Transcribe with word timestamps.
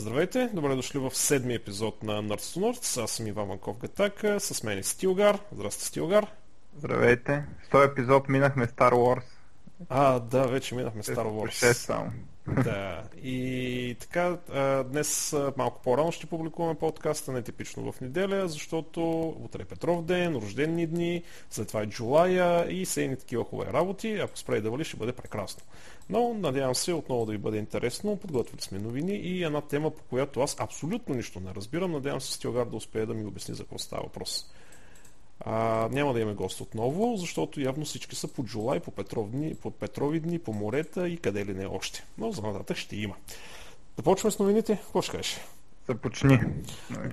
Здравейте, 0.00 0.50
добре 0.54 0.74
дошли 0.74 0.98
в 0.98 1.10
седми 1.14 1.54
епизод 1.54 2.02
на 2.02 2.12
Nerds 2.12 2.36
to 2.36 2.60
Nerds. 2.60 3.02
Аз 3.02 3.10
съм 3.10 3.26
Иван 3.26 3.48
Манков 3.48 3.78
Гатака, 3.78 4.40
с 4.40 4.62
мен 4.62 4.78
е 4.78 4.82
Стилгар. 4.82 5.38
Здрасти, 5.52 5.84
Стилгар. 5.84 6.26
Здравейте. 6.76 7.44
В 7.66 7.70
този 7.70 7.84
епизод 7.84 8.28
минахме 8.28 8.66
Star 8.66 8.92
Wars. 8.92 9.22
А, 9.88 10.18
да, 10.20 10.46
вече 10.46 10.74
минахме 10.74 11.02
Star 11.02 11.26
Wars. 11.26 11.70
6 11.70 11.72
само. 11.72 12.12
Да, 12.46 13.02
и 13.22 13.96
така, 14.00 14.38
днес 14.90 15.36
малко 15.56 15.80
по-рано 15.82 16.12
ще 16.12 16.26
публикуваме 16.26 16.74
подкаста, 16.74 17.32
нетипично 17.32 17.92
в 17.92 18.00
неделя, 18.00 18.48
защото 18.48 19.28
утре 19.40 19.62
е 19.62 19.64
Петров 19.64 20.04
ден, 20.04 20.36
рождени 20.36 20.86
дни, 20.86 21.22
след 21.50 21.68
това 21.68 21.82
е 21.82 21.86
Джулая 21.86 22.72
и 22.72 22.86
са 22.86 23.16
такива 23.18 23.44
хубави 23.44 23.72
работи. 23.72 24.12
Ако 24.14 24.38
спре 24.38 24.60
да 24.60 24.70
вали, 24.70 24.84
ще 24.84 24.96
бъде 24.96 25.12
прекрасно. 25.12 25.62
Но 26.08 26.34
надявам 26.34 26.74
се 26.74 26.92
отново 26.92 27.26
да 27.26 27.32
ви 27.32 27.38
бъде 27.38 27.58
интересно. 27.58 28.16
Подготвили 28.16 28.60
сме 28.60 28.78
новини 28.78 29.12
и 29.12 29.44
една 29.44 29.60
тема, 29.60 29.90
по 29.90 30.02
която 30.02 30.40
аз 30.40 30.56
абсолютно 30.60 31.14
нищо 31.14 31.40
не 31.40 31.54
разбирам. 31.54 31.92
Надявам 31.92 32.20
се 32.20 32.32
Стилгар 32.32 32.66
да 32.66 32.76
успее 32.76 33.06
да 33.06 33.14
ми 33.14 33.24
обясни 33.24 33.54
за 33.54 33.62
какво 33.62 33.78
става 33.78 34.02
въпрос. 34.02 34.52
А, 35.40 35.88
няма 35.92 36.12
да 36.12 36.20
имаме 36.20 36.36
гост 36.36 36.60
отново, 36.60 37.16
защото 37.16 37.60
явно 37.60 37.84
всички 37.84 38.16
са 38.16 38.28
по 38.28 38.44
Джулай, 38.44 38.80
по, 38.80 38.90
Петровни, 38.90 39.54
по 39.54 39.70
Петрови 39.70 40.20
дни, 40.20 40.38
по 40.38 40.52
морета 40.52 41.08
и 41.08 41.16
къде 41.16 41.46
ли 41.46 41.54
не 41.54 41.66
още. 41.66 42.04
Но 42.18 42.32
за 42.32 42.42
нататък 42.42 42.76
ще 42.76 42.96
има. 42.96 43.14
Да 43.96 44.02
почваме 44.02 44.30
с 44.30 44.38
новините. 44.38 44.76
Какво 44.76 45.02
ще 45.02 45.16
кажеш? 45.16 45.40
Започни. 45.86 46.38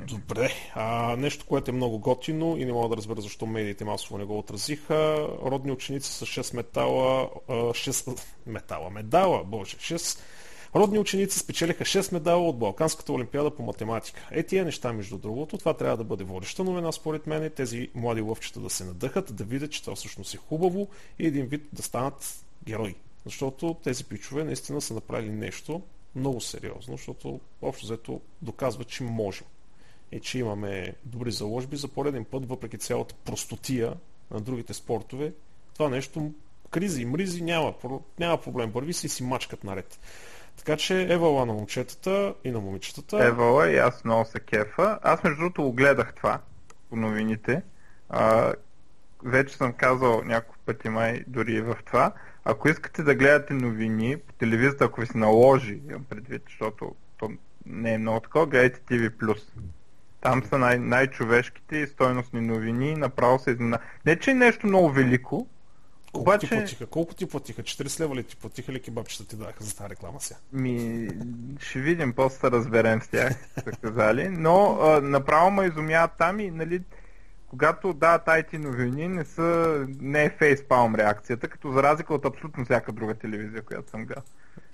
Добре. 0.08 0.52
А, 0.76 1.16
нещо, 1.16 1.46
което 1.46 1.72
е 1.72 1.74
много 1.74 2.00
готино 2.00 2.58
и 2.58 2.66
не 2.66 2.74
мога 2.74 2.90
да 2.90 2.98
разбера 2.98 3.22
защо 3.22 3.46
медиите 3.46 3.86
масово 3.86 4.18
не 4.18 4.26
го 4.26 4.38
отразиха. 4.40 5.28
Родни 5.44 5.72
ученици 5.72 6.12
с 6.12 6.26
6 6.26 6.56
метала, 6.56 7.30
6 7.50 8.22
метала, 8.46 8.90
медала, 8.90 9.44
боже, 9.44 9.78
6 9.78 10.20
Родни 10.76 11.00
ученици 11.00 11.40
спечелиха 11.40 11.84
6 11.84 12.14
медала 12.14 12.50
от 12.50 12.60
Балканската 12.60 13.14
олимпиада 13.14 13.56
по 13.56 13.64
математика. 13.64 14.28
Е 14.32 14.44
тия 14.44 14.66
неща, 14.66 14.94
между 14.94 15.18
другото, 15.18 15.58
това 15.58 15.74
трябва 15.74 15.98
да 15.98 16.04
бъде 16.04 16.24
водеща 16.24 16.64
новина, 16.64 16.92
според 16.92 17.28
мен, 17.28 17.52
тези 17.56 17.90
млади 17.96 18.22
лъвчета 18.22 18.60
да 18.60 18.70
се 18.70 18.86
надъхат, 18.86 19.36
да 19.36 19.44
видят, 19.44 19.72
че 19.72 19.82
това 19.82 19.96
всъщност 19.96 20.34
е 20.34 20.38
хубаво 20.38 20.88
и 21.20 21.28
един 21.28 21.46
вид 21.46 21.68
да 21.74 21.84
станат 21.84 22.44
герои. 22.66 22.96
Защото 23.26 23.76
тези 23.84 24.04
пичове 24.04 24.44
наистина 24.44 24.82
са 24.82 24.94
направили 24.94 25.32
нещо 25.32 25.82
много 26.16 26.42
сериозно, 26.42 26.98
защото 26.98 27.40
общо 27.62 27.86
взето 27.86 28.22
доказва, 28.42 28.84
че 28.84 29.04
можем. 29.04 29.48
И 30.12 30.20
че 30.20 30.40
имаме 30.40 30.94
добри 31.06 31.32
заложби 31.32 31.78
за 31.78 31.88
пореден 31.88 32.26
път, 32.26 32.50
въпреки 32.50 32.78
цялата 32.78 33.16
простотия 33.16 33.94
на 34.32 34.42
другите 34.42 34.74
спортове. 34.74 35.34
Това 35.74 35.90
нещо 35.90 36.32
кризи 36.70 37.02
и 37.02 37.06
мризи 37.06 37.42
няма, 37.42 37.74
няма 38.20 38.42
проблем. 38.42 38.72
Върви 38.72 38.94
си 38.94 39.06
и 39.06 39.10
си 39.10 39.24
мачкат 39.24 39.64
наред. 39.64 40.00
Така 40.58 40.78
че 40.78 41.14
евала 41.14 41.46
на 41.46 41.54
момчетата 41.54 42.34
и 42.44 42.52
на 42.52 42.60
момичетата. 42.60 43.26
Евала 43.26 43.70
и 43.70 43.78
аз 43.78 44.06
много 44.06 44.26
се 44.26 44.40
кефа. 44.40 45.00
Аз 45.04 45.24
между 45.24 45.40
другото 45.40 45.64
го 45.64 45.74
гледах 45.74 46.14
това 46.14 46.40
по 46.90 46.96
новините. 46.96 47.62
А, 48.10 48.54
вече 49.24 49.58
съм 49.58 49.74
казал 49.74 50.22
няколко 50.26 50.60
пъти 50.66 50.90
май 50.90 51.24
дори 51.28 51.62
в 51.62 51.76
това. 51.86 52.12
Ако 52.46 52.70
искате 52.70 53.04
да 53.04 53.16
гледате 53.16 53.54
новини 53.54 54.18
по 54.18 54.34
телевизията, 54.34 54.86
ако 54.86 55.02
ви 55.02 55.08
се 55.08 55.18
наложи, 55.18 55.82
имам 55.90 56.04
предвид, 56.04 56.42
защото 56.46 56.96
то 57.18 57.32
не 57.66 57.94
е 57.94 57.98
много 57.98 58.20
такова, 58.20 58.48
гледайте 58.48 58.80
TV+. 58.80 59.42
Там 60.22 60.44
са 60.44 60.58
най- 60.58 60.80
най-човешките 60.80 61.78
и 61.78 61.88
стойностни 61.88 62.42
новини. 62.42 62.96
Направо 62.96 63.40
се 63.40 63.52
изнена. 63.52 63.80
Не, 64.06 64.20
че 64.20 64.32
е 64.32 64.34
нещо 64.34 64.68
много 64.68 64.92
велико, 64.92 65.48
колко 66.12 66.30
Обаче... 66.30 66.48
ти 66.48 66.56
платиха? 66.56 66.86
Колко 66.86 67.14
ти 67.14 67.30
платиха? 67.30 67.64
40 67.64 68.00
лева 68.00 68.16
ли 68.16 68.24
ти 68.24 68.36
платиха 68.36 68.72
ли 68.72 68.82
кебабчета 68.82 69.28
ти 69.28 69.36
даха 69.36 69.64
за 69.64 69.76
тази 69.76 69.90
реклама 69.90 70.22
сега? 70.22 70.40
Ми, 70.54 71.08
ще 71.60 71.80
видим, 71.80 72.14
после 72.14 72.38
се 72.38 72.52
разберем 72.52 73.02
с 73.02 73.08
тях, 73.08 73.34
са 73.64 73.72
казали. 73.72 74.30
Но 74.30 74.78
а, 74.82 75.02
направо 75.02 75.52
ме 75.52 75.66
изумяват 75.66 76.12
там 76.18 76.40
и, 76.40 76.52
нали, 76.52 76.82
когато 77.48 77.94
да, 77.94 78.18
тайти 78.18 78.58
новини 78.58 79.08
не 79.08 79.26
са, 79.26 79.86
не 80.00 80.24
е 80.24 80.30
фейспалм 80.30 80.96
реакцията, 80.96 81.48
като 81.48 81.72
за 81.72 81.84
разлика 81.84 82.14
от 82.14 82.26
абсолютно 82.26 82.66
всяка 82.66 82.92
друга 82.92 83.14
телевизия, 83.14 83.62
която 83.62 83.90
съм 83.90 84.06
гледал. 84.06 84.24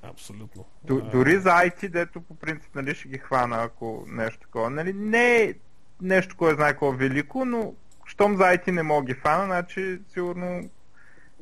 Абсолютно. 0.04 0.66
Д- 0.84 1.02
дори 1.12 1.40
за 1.40 1.50
IT, 1.50 1.90
дето 1.90 2.22
по 2.22 2.36
принцип 2.36 2.76
нали, 2.76 2.96
ще 2.96 3.08
ги 3.08 3.18
хвана, 3.18 3.64
ако 3.64 4.06
нещо 4.08 4.40
такова. 4.40 4.70
Нали, 4.70 4.94
не 4.94 5.44
е 5.44 5.54
нещо, 6.02 6.38
кое 6.38 6.56
знае 6.56 6.72
какво 6.72 6.92
велико, 6.92 7.46
но 7.46 7.74
щом 8.06 8.38
за 8.38 8.44
IT 8.44 8.72
не 8.72 8.84
мога 8.84 9.06
ги 9.06 9.14
фана, 9.14 9.46
значи 9.46 10.00
сигурно 10.14 10.70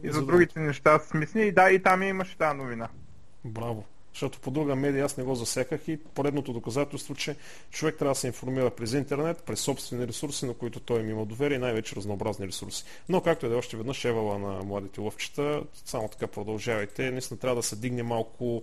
и 0.03 0.11
за 0.11 0.25
другите 0.25 0.59
неща 0.59 0.99
смисни. 0.99 1.41
И 1.41 1.51
да, 1.51 1.71
и 1.71 1.83
там 1.83 2.03
имаше 2.03 2.37
тази 2.37 2.57
новина. 2.57 2.89
Браво. 3.45 3.85
Защото 4.13 4.39
по 4.39 4.51
друга 4.51 4.75
медия 4.75 5.05
аз 5.05 5.17
не 5.17 5.23
го 5.23 5.35
засеках 5.35 5.87
и 5.87 5.97
поредното 5.97 6.53
доказателство, 6.53 7.15
че 7.15 7.35
човек 7.69 7.95
трябва 7.97 8.13
да 8.13 8.19
се 8.19 8.27
информира 8.27 8.69
през 8.69 8.93
интернет, 8.93 9.43
през 9.43 9.59
собствени 9.59 10.07
ресурси, 10.07 10.45
на 10.45 10.53
които 10.53 10.79
той 10.79 10.99
им 10.99 11.09
има 11.09 11.25
доверие 11.25 11.55
и 11.55 11.59
най-вече 11.59 11.95
разнообразни 11.95 12.47
ресурси. 12.47 12.83
Но 13.09 13.21
както 13.21 13.45
и 13.45 13.49
да 13.49 13.55
е 13.55 13.57
още 13.57 13.77
веднъж 13.77 14.05
евала 14.05 14.39
на 14.39 14.63
младите 14.63 15.01
лъвчета, 15.01 15.63
само 15.85 16.07
така 16.07 16.27
продължавайте. 16.27 17.11
Наистина 17.11 17.39
трябва 17.39 17.55
да 17.55 17.63
се 17.63 17.75
дигне 17.75 18.03
малко 18.03 18.61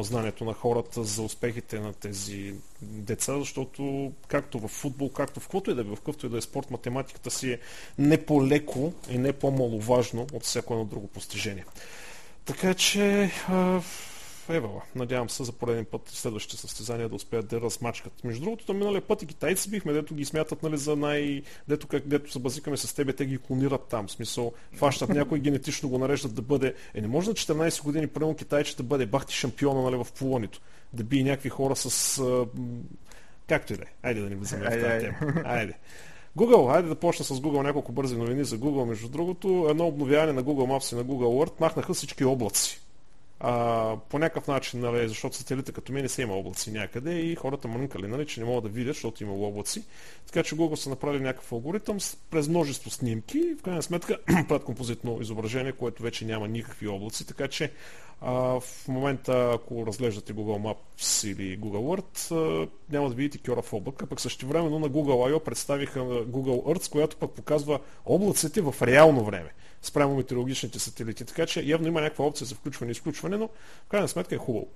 знанието 0.00 0.44
на 0.44 0.52
хората 0.52 1.04
за 1.04 1.22
успехите 1.22 1.80
на 1.80 1.92
тези 1.92 2.54
деца, 2.82 3.38
защото 3.38 4.12
както 4.28 4.58
в 4.58 4.68
футбол, 4.68 5.12
както 5.12 5.40
в 5.40 5.42
каквото 5.42 5.70
и 5.70 5.74
да 5.74 5.80
е, 5.80 5.84
в 5.84 5.96
какъвто 5.96 6.26
и 6.26 6.28
да 6.28 6.38
е 6.38 6.40
спорт, 6.40 6.70
математиката 6.70 7.30
си 7.30 7.52
е 7.52 7.58
не 7.98 8.24
по-леко 8.24 8.92
и 9.10 9.18
не 9.18 9.32
по-маловажно 9.32 10.26
от 10.32 10.42
всяко 10.42 10.74
едно 10.74 10.84
друго 10.84 11.06
постижение. 11.06 11.64
Така 12.44 12.74
че 12.74 13.30
Евала. 14.48 14.82
Надявам 14.94 15.30
се 15.30 15.44
за 15.44 15.52
пореден 15.52 15.84
път 15.84 16.08
следващите 16.08 16.56
състезания 16.56 17.08
да 17.08 17.14
успеят 17.14 17.48
да 17.48 17.60
размачкат. 17.60 18.24
Между 18.24 18.44
другото, 18.44 18.66
то 18.66 18.74
миналия 18.74 19.00
път 19.00 19.22
и 19.22 19.26
китайци 19.26 19.70
бихме, 19.70 19.92
дето 19.92 20.14
ги 20.14 20.24
смятат 20.24 20.62
нали, 20.62 20.78
за 20.78 20.96
най... 20.96 21.42
Дето, 21.68 21.86
как, 21.86 22.06
дето 22.06 22.32
се 22.32 22.38
базикаме 22.38 22.76
с 22.76 22.94
тебе, 22.94 23.12
те 23.12 23.26
ги 23.26 23.38
клонират 23.38 23.86
там. 23.90 24.06
В 24.06 24.10
смисъл, 24.10 24.52
фащат 24.72 25.08
някой 25.14 25.38
генетично 25.40 25.88
го 25.88 25.98
нареждат 25.98 26.34
да 26.34 26.42
бъде... 26.42 26.74
Е, 26.94 27.00
не 27.00 27.08
може 27.08 27.28
на 27.28 27.34
14 27.34 27.82
години, 27.82 28.06
примерно 28.06 28.36
китайче 28.36 28.76
да 28.76 28.82
бъде 28.82 29.06
бахти 29.06 29.34
шампиона 29.34 29.82
нали, 29.82 29.96
в 29.96 30.06
полонито. 30.18 30.60
Да 30.92 31.04
бие 31.04 31.22
някакви 31.22 31.48
хора 31.48 31.76
с... 31.76 32.18
А... 32.18 32.46
Както 33.48 33.72
и 33.72 33.76
да 33.76 33.82
е. 33.82 33.86
Айде 34.02 34.20
да 34.20 34.30
не 34.30 34.36
влизаме 34.36 34.64
в 34.64 34.70
тази 34.70 35.04
тема. 35.04 35.42
Айде. 35.44 35.74
Google, 36.38 36.74
айде 36.74 36.88
да 36.88 36.94
почна 36.94 37.24
с 37.24 37.40
Google 37.40 37.62
няколко 37.62 37.92
бързи 37.92 38.16
новини 38.16 38.44
за 38.44 38.58
Google. 38.58 38.84
Между 38.84 39.08
другото, 39.08 39.66
едно 39.70 39.86
обновяване 39.86 40.32
на 40.32 40.44
Google 40.44 40.76
Maps 40.76 40.92
и 40.92 40.96
на 40.96 41.04
Google 41.04 41.46
Earth 41.46 41.60
махнаха 41.60 41.94
всички 41.94 42.24
облаци 42.24 42.82
а, 43.44 43.96
по 44.08 44.18
някакъв 44.18 44.48
начин, 44.48 44.80
нали, 44.80 45.08
защото 45.08 45.36
сателита 45.36 45.72
като 45.72 45.92
мен 45.92 46.02
не 46.02 46.08
са 46.08 46.22
има 46.22 46.34
облаци 46.34 46.72
някъде 46.72 47.18
и 47.18 47.34
хората 47.34 47.68
мрънкали, 47.68 48.06
нали, 48.06 48.26
че 48.26 48.40
не 48.40 48.46
могат 48.46 48.64
да 48.64 48.70
видят, 48.70 48.94
защото 48.94 49.22
има 49.22 49.32
облаци. 49.32 49.84
Така 50.26 50.42
че 50.42 50.56
Google 50.56 50.74
са 50.74 50.90
направили 50.90 51.22
някакъв 51.22 51.52
алгоритъм 51.52 51.98
през 52.30 52.48
множество 52.48 52.90
снимки 52.90 53.38
и 53.38 53.54
в 53.54 53.62
крайна 53.62 53.82
сметка 53.82 54.18
правят 54.48 54.64
композитно 54.64 55.18
изображение, 55.20 55.72
което 55.72 56.02
вече 56.02 56.24
няма 56.24 56.48
никакви 56.48 56.88
облаци. 56.88 57.26
Така 57.26 57.48
че 57.48 57.72
а, 58.20 58.32
в 58.60 58.88
момента, 58.88 59.50
ако 59.54 59.86
разглеждате 59.86 60.34
Google 60.34 60.74
Maps 60.74 61.28
или 61.28 61.60
Google 61.60 62.00
Earth, 62.00 62.36
а, 62.62 62.68
няма 62.90 63.08
да 63.08 63.14
видите 63.14 63.38
кьора 63.38 63.62
в 63.62 63.72
облак, 63.72 64.02
а 64.02 64.06
пък 64.06 64.20
също 64.20 64.46
времено 64.46 64.78
на 64.78 64.90
Google 64.90 65.32
I.O. 65.32 65.44
представиха 65.44 66.00
Google 66.00 66.74
Earth, 66.74 66.90
която 66.90 67.16
пък 67.16 67.30
показва 67.30 67.80
облаците 68.06 68.60
в 68.60 68.74
реално 68.82 69.24
време 69.24 69.52
спрямо 69.82 70.16
метеорологичните 70.16 70.78
сателити. 70.78 71.24
Така 71.24 71.46
че 71.46 71.62
явно 71.62 71.88
има 71.88 72.00
някаква 72.00 72.24
опция 72.24 72.46
за 72.46 72.54
включване 72.54 72.90
и 72.90 72.92
изключване, 72.92 73.36
но 73.36 73.48
в 73.86 73.88
крайна 73.88 74.08
сметка 74.08 74.34
е 74.34 74.38
хубаво. 74.38 74.68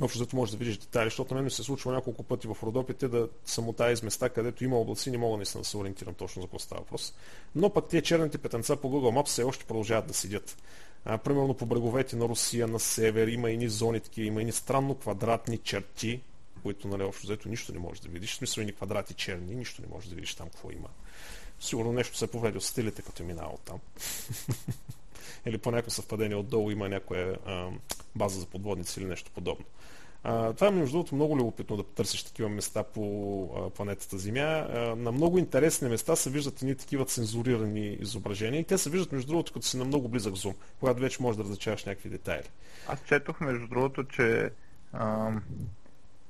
Общо 0.00 0.18
зато 0.18 0.36
може 0.36 0.52
да 0.52 0.58
видиш 0.58 0.76
детайли, 0.76 1.06
защото 1.06 1.34
на 1.34 1.38
мен 1.38 1.44
ми 1.44 1.50
се 1.50 1.62
случва 1.62 1.92
няколко 1.92 2.22
пъти 2.22 2.46
в 2.46 2.56
Родопите 2.62 3.08
да 3.08 3.28
самота 3.44 3.92
из 3.92 4.02
места, 4.02 4.28
където 4.28 4.64
има 4.64 4.78
облаци, 4.78 5.10
не 5.10 5.18
мога 5.18 5.36
наистина 5.36 5.62
да 5.62 5.68
се 5.68 5.76
ориентирам 5.76 6.14
точно 6.14 6.42
за 6.42 6.48
какво 6.48 6.58
става 6.58 6.80
въпрос. 6.80 7.14
Но 7.54 7.70
пък 7.70 7.88
тези 7.88 8.02
черните 8.02 8.38
петънца 8.38 8.76
по 8.76 8.88
Google 8.88 9.20
Maps 9.20 9.26
все 9.26 9.42
още 9.42 9.64
продължават 9.64 10.06
да 10.06 10.14
седят. 10.14 10.56
А, 11.04 11.18
примерно 11.18 11.54
по 11.54 11.66
бреговете 11.66 12.16
на 12.16 12.28
Русия, 12.28 12.68
на 12.68 12.80
север, 12.80 13.28
има 13.28 13.50
и 13.50 13.68
зони 13.68 14.00
такива, 14.00 14.26
има 14.26 14.42
и 14.42 14.52
странно 14.52 14.94
квадратни 14.94 15.58
черти, 15.58 16.20
които 16.62 16.88
нали, 16.88 17.02
общо 17.02 17.26
взето 17.26 17.48
нищо 17.48 17.72
не 17.72 17.78
можеш 17.78 18.00
да 18.00 18.08
видиш. 18.08 18.32
В 18.32 18.36
смисъл 18.36 18.62
и 18.62 18.72
квадрати 18.72 19.14
черни, 19.14 19.54
нищо 19.54 19.82
не 19.82 19.88
можеш 19.88 20.08
да 20.08 20.14
видиш 20.14 20.34
там 20.34 20.48
какво 20.48 20.70
има. 20.70 20.88
Сигурно 21.60 21.92
нещо 21.92 22.16
се 22.16 22.24
е 22.24 22.28
повредил 22.28 22.60
стилите, 22.60 23.02
като 23.02 23.22
е 23.22 23.26
минало 23.26 23.58
там. 23.64 23.78
или 25.46 25.58
по 25.58 25.70
някакво 25.70 25.90
съвпадение 25.90 26.36
отдолу 26.36 26.70
има 26.70 26.88
някоя 26.88 27.38
а, 27.46 27.68
база 28.16 28.40
за 28.40 28.46
подводници 28.46 29.00
или 29.00 29.08
нещо 29.08 29.30
подобно. 29.34 29.64
А, 30.24 30.52
това 30.52 30.66
е 30.66 30.70
между 30.70 30.92
другото 30.92 31.14
много 31.14 31.36
любопитно 31.36 31.76
да 31.76 31.82
търсиш 31.82 32.22
такива 32.22 32.48
места 32.48 32.82
по 32.82 33.44
а, 33.56 33.70
планетата 33.70 34.18
Земя. 34.18 34.40
А, 34.40 34.78
на 34.96 35.12
много 35.12 35.38
интересни 35.38 35.88
места 35.88 36.16
се 36.16 36.30
виждат 36.30 36.62
и 36.62 36.74
такива 36.74 37.04
цензурирани 37.04 37.96
изображения 38.00 38.60
и 38.60 38.64
те 38.64 38.78
се 38.78 38.90
виждат 38.90 39.12
между 39.12 39.28
другото 39.28 39.52
като 39.52 39.66
си 39.66 39.76
на 39.76 39.84
много 39.84 40.08
близък 40.08 40.34
зум, 40.34 40.54
когато 40.80 41.00
вече 41.00 41.22
можеш 41.22 41.36
да 41.36 41.44
различаваш 41.44 41.84
някакви 41.84 42.08
детайли. 42.08 42.48
Аз 42.88 42.98
четох 43.08 43.40
между 43.40 43.66
другото, 43.66 44.04
че 44.04 44.50
а, 44.92 45.30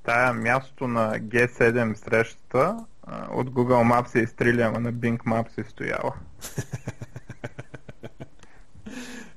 тая 0.03 0.33
място 0.33 0.87
на 0.87 1.19
G7 1.19 1.93
срещата 1.93 2.85
от 3.31 3.49
Google 3.49 3.93
Maps 3.93 4.15
е 4.15 4.23
изстрели, 4.23 4.61
ама 4.61 4.79
на 4.79 4.93
Bing 4.93 5.17
Maps 5.17 5.57
е 5.57 5.69
стояла. 5.69 6.13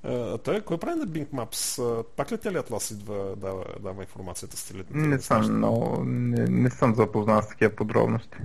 той, 0.44 0.60
кой 0.60 0.78
прави 0.78 0.98
на 0.98 1.06
Bing 1.06 1.28
Maps? 1.28 2.02
Пак 2.16 2.32
ли 2.32 2.38
Телеатлас 2.38 2.90
идва 2.90 3.36
дава, 3.36 3.64
дава 3.80 4.02
информацията 4.02 4.56
с 4.56 4.64
телетните? 4.68 5.08
Не 5.08 5.18
съм, 5.18 5.60
но 5.60 6.02
не, 6.04 6.44
не 6.44 6.70
съм 6.70 6.94
запознат 6.94 7.44
с 7.44 7.48
такива 7.48 7.70
подробности. 7.70 8.36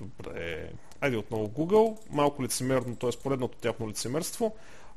Добре. 0.00 0.70
Айде 1.00 1.16
отново 1.16 1.48
Google. 1.48 1.98
Малко 2.10 2.42
лицемерно, 2.42 2.96
т.е. 2.96 3.10
поредното 3.22 3.58
тяхно 3.58 3.88
лицемерство. 3.88 4.54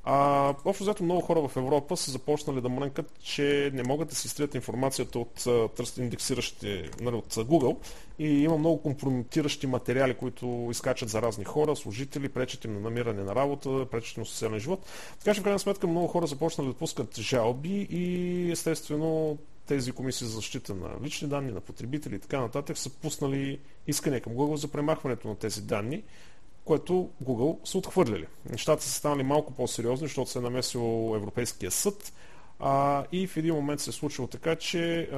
А, 0.10 0.54
общо 0.66 0.84
взето 0.84 1.04
много 1.04 1.22
хора 1.22 1.48
в 1.48 1.58
Европа 1.58 1.98
са 1.98 2.12
започнали 2.12 2.62
да 2.62 2.70
мрънкат, 2.70 3.20
че 3.20 3.72
не 3.74 3.84
могат 3.84 4.10
да 4.10 4.16
си 4.16 4.28
изтрият 4.28 4.56
информацията 4.56 5.20
от 5.20 5.34
търст 5.76 5.98
индексиращите 5.98 6.90
нали, 7.02 7.16
от 7.16 7.36
Google 7.36 7.78
и 8.20 8.28
има 8.28 8.58
много 8.58 8.82
компрометиращи 8.82 9.68
материали, 9.68 10.14
които 10.14 10.68
изкачат 10.72 11.10
за 11.10 11.22
разни 11.22 11.46
хора, 11.46 11.76
служители, 11.76 12.30
пречат 12.30 12.66
им 12.66 12.74
на 12.74 12.80
намиране 12.80 13.24
на 13.24 13.36
работа, 13.36 13.86
пречат 13.92 14.18
им 14.18 14.22
на 14.22 14.26
социален 14.26 14.60
живот. 14.60 14.86
Така 15.20 15.34
че 15.34 15.42
в 15.42 15.44
крайна 15.44 15.60
сметка 15.60 15.88
много 15.88 16.08
хора 16.08 16.28
започнали 16.28 16.68
да 16.68 16.74
пускат 16.74 17.20
жалби 17.20 17.88
и 17.90 18.52
естествено 18.52 19.38
тези 19.66 19.92
комисии 19.92 20.28
за 20.28 20.34
защита 20.34 20.76
на 20.76 20.90
лични 21.04 21.28
данни, 21.28 21.52
на 21.52 21.62
потребители 21.62 22.16
и 22.16 22.20
така 22.20 22.40
нататък 22.40 22.78
са 22.78 22.90
пуснали 22.90 23.60
искане 23.88 24.20
към 24.20 24.34
Google 24.34 24.56
за 24.56 24.68
премахването 24.68 25.28
на 25.28 25.36
тези 25.36 25.62
данни 25.62 26.04
което 26.68 27.10
Google 27.24 27.58
са 27.68 27.78
отхвърляли. 27.78 28.26
Нещата 28.50 28.84
са 28.84 28.92
станали 28.92 29.24
малко 29.24 29.54
по-сериозни, 29.54 30.08
защото 30.08 30.32
се 30.32 30.40
е 30.40 30.42
намесил 30.42 31.14
Европейския 31.16 31.72
съд 31.72 32.14
а, 32.60 33.04
и 33.12 33.28
в 33.28 33.38
един 33.38 33.56
момент 33.56 33.80
се 33.80 33.90
е 33.90 33.94
случило 33.94 34.28
така, 34.28 34.56
че 34.56 35.00
а, 35.02 35.16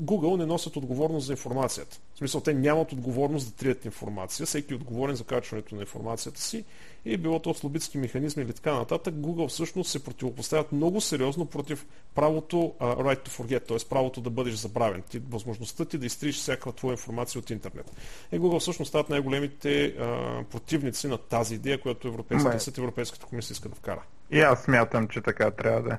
Google 0.00 0.36
не 0.36 0.46
носят 0.46 0.76
отговорност 0.76 1.26
за 1.26 1.32
информацията. 1.32 2.00
В 2.14 2.18
смисъл, 2.18 2.40
те 2.40 2.54
нямат 2.54 2.92
отговорност 2.92 3.48
да 3.50 3.56
трият 3.56 3.84
информация, 3.84 4.46
всеки 4.46 4.72
е 4.72 4.76
отговорен 4.76 5.16
за 5.16 5.24
качването 5.24 5.74
на 5.74 5.80
информацията 5.80 6.40
си 6.40 6.64
и 7.04 7.16
било 7.16 7.38
то 7.38 7.54
слабитски 7.54 7.98
механизми 7.98 8.42
или 8.42 8.52
така 8.52 8.74
нататък, 8.74 9.14
Google 9.14 9.48
всъщност 9.48 9.90
се 9.90 10.04
противопоставят 10.04 10.72
много 10.72 11.00
сериозно 11.00 11.46
против 11.46 11.86
правото 12.14 12.56
uh, 12.56 12.74
right 12.80 13.28
to 13.28 13.28
forget, 13.28 13.68
т.е. 13.68 13.88
правото 13.88 14.20
да 14.20 14.30
бъдеш 14.30 14.54
забравен, 14.54 15.02
ти, 15.02 15.22
възможността 15.30 15.84
ти 15.84 15.98
да 15.98 16.06
изтриеш 16.06 16.36
всяка 16.36 16.72
твоя 16.72 16.92
информация 16.92 17.38
от 17.38 17.50
интернет. 17.50 17.92
И 18.32 18.40
Google 18.40 18.60
всъщност 18.60 18.88
стават 18.88 19.08
най-големите 19.08 19.68
uh, 19.68 20.44
противници 20.44 21.08
на 21.08 21.18
тази 21.18 21.54
идея, 21.54 21.80
която 21.80 22.08
Европейската 22.08 22.60
съд 22.60 22.78
Европейската 22.78 23.26
комисия 23.26 23.54
иска 23.54 23.68
да 23.68 23.74
вкара. 23.74 24.02
И 24.30 24.40
аз 24.40 24.62
смятам, 24.62 25.08
че 25.08 25.20
така 25.20 25.50
трябва 25.50 25.82
да 25.82 25.94
е. 25.94 25.98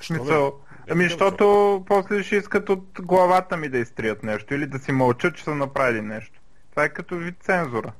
Смисъл, 0.00 0.54
ами, 0.90 1.04
защото 1.04 1.84
после 1.86 2.22
ще 2.22 2.36
искат 2.36 2.68
от 2.68 2.84
главата 3.02 3.56
ми 3.56 3.68
да 3.68 3.78
изтрият 3.78 4.22
нещо 4.22 4.54
или 4.54 4.66
да 4.66 4.78
си 4.78 4.92
мълчат, 4.92 5.36
че 5.36 5.44
са 5.44 5.54
направили 5.54 6.02
нещо. 6.02 6.40
Това 6.70 6.84
е 6.84 6.88
като 6.88 7.16
вид 7.16 7.34
цензура. 7.40 7.92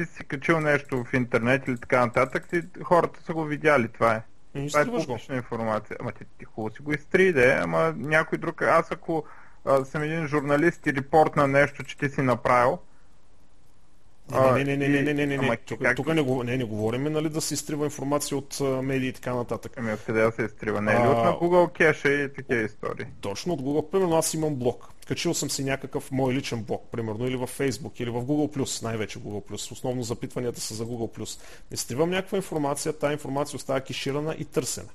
Ти 0.00 0.06
си 0.06 0.24
качил 0.24 0.60
нещо 0.60 1.04
в 1.04 1.14
интернет 1.14 1.68
или 1.68 1.78
така 1.78 2.06
нататък, 2.06 2.48
ти, 2.48 2.62
хората 2.82 3.22
са 3.22 3.32
го 3.32 3.44
видяли, 3.44 3.88
това 3.88 4.14
е. 4.14 4.22
И 4.54 4.68
това 4.68 4.80
е 4.80 4.84
публична 4.84 5.36
информация. 5.36 5.96
Ама 6.00 6.12
ти, 6.12 6.24
ти 6.38 6.44
хубаво 6.44 6.74
си 6.74 6.82
го 6.82 6.92
изтри, 6.92 7.32
де, 7.32 7.58
ама 7.62 7.94
някой 7.96 8.38
друг... 8.38 8.62
Аз 8.62 8.92
ако 8.92 9.24
а, 9.64 9.84
съм 9.84 10.02
един 10.02 10.26
журналист 10.26 10.86
и 10.86 10.94
репорт 10.94 11.36
на 11.36 11.48
нещо, 11.48 11.84
че 11.84 11.98
ти 11.98 12.08
си 12.08 12.22
направил, 12.22 12.78
не, 14.30 14.64
не, 14.64 14.76
не, 14.76 14.88
не, 14.88 15.02
не, 15.02 15.14
не, 15.14 15.26
не, 15.26 15.36
не. 15.36 15.56
Тук, 15.56 15.82
как... 15.82 15.96
тук 15.96 16.06
не, 16.06 16.22
не, 16.22 16.56
не 16.56 16.64
говорим 16.64 17.02
нали, 17.02 17.28
да 17.28 17.40
се 17.40 17.54
изтрива 17.54 17.84
информация 17.84 18.38
от 18.38 18.60
медии 18.60 19.08
и 19.08 19.12
така 19.12 19.34
нататък. 19.34 19.72
Ами 19.76 19.92
откъде 19.92 20.22
да 20.22 20.32
се 20.32 20.42
изтрива? 20.42 20.80
Не 20.80 20.92
е 20.92 20.94
ли 20.94 21.08
от 21.08 21.24
на 21.24 21.32
Google 21.32 21.72
кеша 21.72 22.08
и 22.12 22.32
такива 22.32 22.62
истории? 22.62 23.06
Точно 23.20 23.52
от 23.52 23.60
Google. 23.60 23.90
Примерно 23.90 24.16
аз 24.16 24.34
имам 24.34 24.54
блог. 24.54 24.88
Качил 25.08 25.34
съм 25.34 25.50
си 25.50 25.64
някакъв 25.64 26.10
мой 26.10 26.34
личен 26.34 26.62
блог, 26.62 26.88
примерно, 26.92 27.26
или 27.26 27.36
в 27.36 27.46
Facebook, 27.58 28.02
или 28.02 28.10
в 28.10 28.22
Google+, 28.22 28.82
най-вече 28.82 29.18
Google+. 29.18 29.72
Основно 29.72 30.02
запитванията 30.02 30.60
са 30.60 30.74
за 30.74 30.84
Google+. 30.84 31.40
Не 31.70 31.76
стривам 31.76 32.10
някаква 32.10 32.36
информация, 32.36 32.92
тази 32.92 33.12
информация 33.12 33.56
остава 33.56 33.80
кеширана 33.80 34.36
и 34.38 34.44
търсена. 34.44 34.88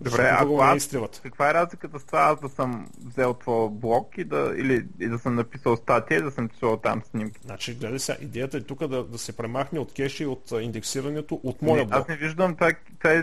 Добре, 0.00 0.30
ако 0.32 0.60
аз, 0.60 0.88
каква 1.22 1.50
е 1.50 1.54
разликата 1.54 2.00
с 2.00 2.04
това 2.04 2.20
аз 2.20 2.40
да 2.40 2.48
съм 2.48 2.88
взел 3.06 3.34
твой 3.34 3.68
блог 3.70 4.18
и 4.18 4.24
да, 4.24 4.54
или 4.56 4.86
и 5.00 5.08
да 5.08 5.18
съм 5.18 5.34
написал 5.34 5.76
статия 5.76 6.18
и 6.18 6.22
да 6.22 6.30
съм 6.30 6.48
писал 6.48 6.76
там 6.76 7.02
снимки? 7.10 7.40
Значи, 7.44 7.74
гледай 7.74 7.98
сега, 7.98 8.18
идеята 8.20 8.56
е 8.56 8.60
тук 8.60 8.86
да, 8.86 9.04
да 9.04 9.18
се 9.18 9.36
премахне 9.36 9.78
от 9.78 9.92
кеши 9.92 10.22
и 10.22 10.26
от 10.26 10.50
индексирането 10.60 11.40
от 11.42 11.62
моя 11.62 11.76
не, 11.76 11.84
блог. 11.84 12.00
Аз 12.00 12.08
не 12.08 12.16
виждам 12.16 12.54
това, 12.54 12.72
това 12.98 13.12
е... 13.12 13.22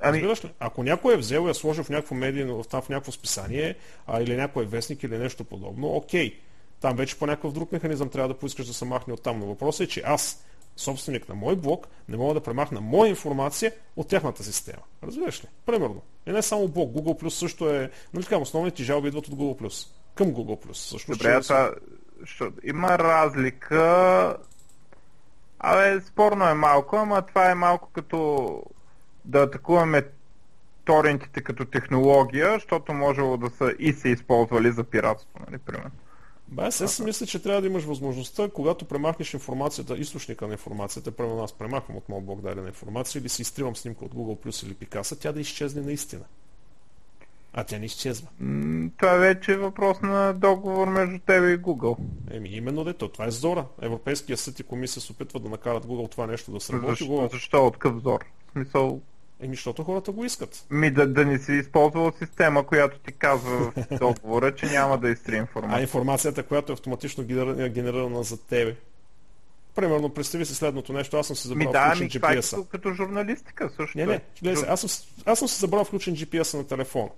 Ами... 0.00 0.34
Ако 0.60 0.82
някой 0.82 1.14
е 1.14 1.18
взел 1.18 1.46
и 1.46 1.50
е 1.50 1.54
сложил 1.54 1.84
в 1.84 1.90
някакво 1.90 2.14
медийно, 2.14 2.62
в, 2.62 2.80
в 2.82 2.88
някакво 2.88 3.12
списание, 3.12 3.74
а, 4.06 4.22
или 4.22 4.36
някой 4.36 4.66
вестник 4.66 5.02
или 5.02 5.18
нещо 5.18 5.44
подобно, 5.44 5.96
окей. 5.96 6.40
Там 6.80 6.96
вече 6.96 7.18
по 7.18 7.26
някакъв 7.26 7.52
друг 7.52 7.72
механизъм 7.72 8.08
трябва 8.08 8.28
да 8.28 8.38
поискаш 8.38 8.66
да 8.66 8.74
се 8.74 8.84
махне 8.84 9.14
от 9.14 9.22
там. 9.22 9.38
Но 9.38 9.46
въпросът 9.46 9.80
е, 9.80 9.90
че 9.90 10.02
аз 10.06 10.44
собственик 10.80 11.28
на 11.28 11.34
мой 11.34 11.56
блог, 11.56 11.86
не 12.08 12.16
мога 12.16 12.34
да 12.34 12.40
премахна 12.40 12.80
моя 12.80 13.10
информация 13.10 13.72
от 13.96 14.08
тяхната 14.08 14.42
система. 14.44 14.82
Разбираш 15.02 15.44
ли? 15.44 15.48
Примерно. 15.66 16.02
И 16.26 16.32
не 16.32 16.42
само 16.42 16.68
блог. 16.68 16.92
Google 16.92 17.22
Plus 17.22 17.28
също 17.28 17.70
е... 17.70 17.90
Нали 18.14 18.24
така, 18.24 18.38
основните 18.38 18.82
жалби 18.82 19.08
идват 19.08 19.28
от 19.28 19.34
Google 19.34 19.62
Plus. 19.62 19.88
Към 20.14 20.26
Google 20.26 20.66
Plus. 20.66 20.72
Също, 20.72 21.12
Добре, 21.12 21.40
това... 21.40 21.70
Що... 22.24 22.52
Има 22.64 22.98
разлика... 22.98 24.36
Абе, 25.58 26.00
спорно 26.00 26.48
е 26.48 26.54
малко, 26.54 26.96
ама 26.96 27.22
това 27.22 27.50
е 27.50 27.54
малко 27.54 27.88
като 27.92 28.62
да 29.24 29.42
атакуваме 29.42 30.02
торентите 30.84 31.42
като 31.42 31.64
технология, 31.64 32.54
защото 32.54 32.92
можело 32.92 33.36
да 33.36 33.50
са 33.50 33.74
и 33.78 33.92
се 33.92 34.08
използвали 34.08 34.72
за 34.72 34.84
пиратство, 34.84 35.40
нали, 35.46 35.58
примерно. 35.58 35.90
Ба, 36.50 36.66
аз 36.66 36.94
си 36.94 37.02
мисля, 37.02 37.26
че 37.26 37.42
трябва 37.42 37.60
да 37.60 37.66
имаш 37.66 37.84
възможността, 37.84 38.48
когато 38.54 38.84
премахнеш 38.84 39.34
информацията, 39.34 39.98
източника 39.98 40.46
на 40.46 40.52
информацията, 40.52 41.10
примерно 41.10 41.42
аз 41.42 41.52
премахвам 41.52 41.96
от 41.96 42.08
моят 42.08 42.24
блог 42.24 42.40
дадена 42.40 42.68
информация 42.68 43.20
или 43.20 43.28
си 43.28 43.42
изтривам 43.42 43.76
снимка 43.76 44.04
от 44.04 44.14
Google 44.14 44.46
Plus 44.46 44.66
или 44.66 44.74
Picasa, 44.74 45.20
тя 45.20 45.32
да 45.32 45.40
изчезне 45.40 45.82
наистина. 45.82 46.24
А 47.52 47.64
тя 47.64 47.78
не 47.78 47.86
изчезва. 47.86 48.28
Това 48.96 49.12
вече 49.12 49.52
е 49.52 49.56
въпрос 49.56 50.00
на 50.02 50.32
договор 50.32 50.88
между 50.88 51.18
тебе 51.18 51.52
и 51.52 51.58
Google. 51.58 51.96
Еми, 52.30 52.48
именно 52.48 52.84
дето. 52.84 53.08
Това 53.08 53.26
е 53.26 53.30
зора. 53.30 53.64
Европейския 53.82 54.36
съд 54.36 54.60
и 54.60 54.62
комисия 54.62 55.02
се 55.02 55.12
опитват 55.12 55.42
да 55.42 55.48
накарат 55.48 55.86
Google 55.86 56.10
това 56.10 56.26
нещо 56.26 56.52
да 56.52 56.60
сработи. 56.60 56.90
Защо, 56.90 57.04
Google... 57.04 57.32
защо? 57.32 57.66
От 57.66 57.78
къв 57.78 58.02
зор? 58.02 58.24
В 58.48 58.52
смисъл, 58.52 59.00
Еми, 59.42 59.54
защото 59.56 59.84
хората 59.84 60.12
го 60.12 60.24
искат. 60.24 60.66
Ми 60.70 60.90
да, 60.90 61.06
да 61.06 61.24
не 61.24 61.38
си 61.38 61.52
използвал 61.52 62.12
система, 62.18 62.66
която 62.66 62.98
ти 62.98 63.12
казва 63.12 63.58
в 63.58 63.98
договора, 63.98 64.54
че 64.54 64.66
няма 64.66 64.98
да 64.98 65.10
изтри 65.10 65.36
информация. 65.36 65.78
А 65.78 65.82
информацията, 65.82 66.42
която 66.42 66.72
е 66.72 66.74
автоматично 66.74 67.24
генерирана 67.24 68.22
за 68.22 68.46
тебе. 68.46 68.76
Примерно, 69.74 70.08
представи 70.08 70.46
си 70.46 70.54
следното 70.54 70.92
нещо, 70.92 71.16
аз 71.16 71.26
съм 71.26 71.36
се 71.36 71.48
забрал 71.48 71.66
ми, 71.66 71.72
да, 71.72 71.90
включен 71.90 72.04
ми, 72.04 72.10
GPS-а. 72.10 72.56
Като, 72.56 72.68
като 72.68 72.94
журналистика 72.94 73.70
също. 73.76 73.98
Не, 73.98 74.06
не, 74.06 74.20
гледай, 74.42 74.64
аз, 74.68 74.80
съм, 74.80 75.06
аз 75.26 75.38
съм 75.38 75.48
се 75.48 75.60
забрал 75.60 75.84
включен 75.84 76.16
GPS-а 76.16 76.56
на 76.56 76.66
телефона. 76.66 77.08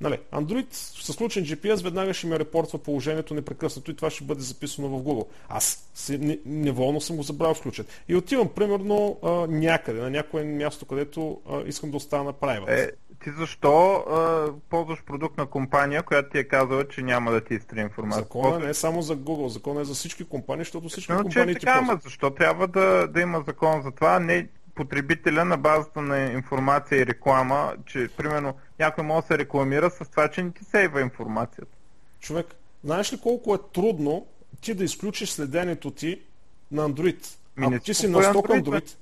Нали, 0.00 0.18
Android 0.32 0.66
с 0.72 1.12
случен 1.12 1.44
GPS 1.44 1.84
веднага 1.84 2.14
ще 2.14 2.26
ми 2.26 2.38
репортва 2.38 2.78
положението 2.78 3.34
непрекъснато 3.34 3.90
и 3.90 3.96
това 3.96 4.10
ще 4.10 4.24
бъде 4.24 4.40
записано 4.40 4.88
в 4.88 5.02
Google. 5.02 5.26
Аз 5.48 5.90
си, 5.94 6.38
неволно 6.46 7.00
съм 7.00 7.16
го 7.16 7.22
забрал 7.22 7.54
включен. 7.54 7.84
И 8.08 8.16
отивам 8.16 8.48
примерно 8.48 9.18
а, 9.22 9.28
някъде, 9.46 10.00
на 10.00 10.10
някое 10.10 10.44
място, 10.44 10.86
където 10.86 11.40
а, 11.50 11.62
искам 11.66 11.90
да 11.90 11.96
остана 11.96 12.32
private. 12.32 12.84
Е, 12.84 12.90
ти 13.24 13.30
защо 13.38 13.92
а, 13.94 14.48
ползваш 14.70 15.04
продукт 15.04 15.38
на 15.38 15.46
компания, 15.46 16.02
която 16.02 16.30
ти 16.30 16.38
е 16.38 16.44
казала, 16.44 16.88
че 16.88 17.02
няма 17.02 17.30
да 17.30 17.40
ти 17.40 17.54
изтри 17.54 17.80
информация? 17.80 18.22
Закона 18.22 18.58
не 18.58 18.70
е 18.70 18.74
само 18.74 19.02
за 19.02 19.16
Google, 19.16 19.46
закона 19.46 19.80
е 19.80 19.84
за 19.84 19.94
всички 19.94 20.24
компании, 20.24 20.64
защото 20.64 20.88
всички 20.88 21.12
Но, 21.12 21.22
компании 21.22 21.54
че 21.54 21.58
е 21.58 21.60
така, 21.60 21.78
ама 21.78 22.00
защо 22.02 22.30
трябва 22.30 22.68
да, 22.68 23.08
да 23.08 23.20
има 23.20 23.42
закон 23.46 23.82
за 23.82 23.90
това, 23.90 24.20
не 24.20 24.48
потребителя 24.80 25.44
на 25.44 25.56
базата 25.56 26.02
на 26.02 26.32
информация 26.32 27.00
и 27.00 27.06
реклама, 27.06 27.74
че 27.86 28.08
примерно 28.16 28.54
някой 28.78 29.04
може 29.04 29.20
да 29.20 29.26
се 29.26 29.38
рекламира 29.38 29.90
с 29.90 30.10
това, 30.10 30.28
че 30.28 30.42
не 30.42 30.50
ти 30.50 30.64
сейва 30.64 31.00
информацията. 31.00 31.76
Човек, 32.20 32.46
знаеш 32.84 33.12
ли 33.12 33.20
колко 33.20 33.54
е 33.54 33.58
трудно 33.74 34.26
ти 34.60 34.74
да 34.74 34.84
изключиш 34.84 35.30
следенето 35.30 35.90
ти 35.90 36.20
на 36.72 36.90
Android? 36.90 37.26
Ми 37.56 37.66
Ако 37.66 37.84
ти 37.84 37.94
си 37.94 38.08
на 38.08 38.22
сток 38.22 38.48
Android, 38.48 38.96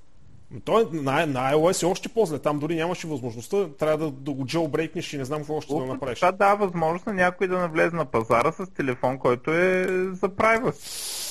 той 0.64 0.88
на, 0.92 1.26
на 1.26 1.52
iOS 1.52 1.82
е 1.82 1.86
още 1.86 2.08
по-зле. 2.08 2.38
Там 2.38 2.58
дори 2.58 2.76
нямаше 2.76 3.06
възможността. 3.06 3.68
Трябва 3.78 3.98
да, 3.98 4.10
да 4.10 4.32
го 4.32 4.44
jailbreakнеш 4.44 5.14
и 5.14 5.18
не 5.18 5.24
знам 5.24 5.38
какво 5.38 5.56
още 5.56 5.74
да 5.74 5.86
направиш. 5.86 6.18
Това 6.18 6.32
дава 6.32 6.56
възможност 6.66 7.06
на 7.06 7.12
някой 7.12 7.48
да 7.48 7.58
навлезе 7.58 7.96
на 7.96 8.04
пазара 8.04 8.52
с 8.52 8.66
телефон, 8.66 9.18
който 9.18 9.52
е 9.52 9.86
за 10.12 10.28
privacy. 10.28 11.27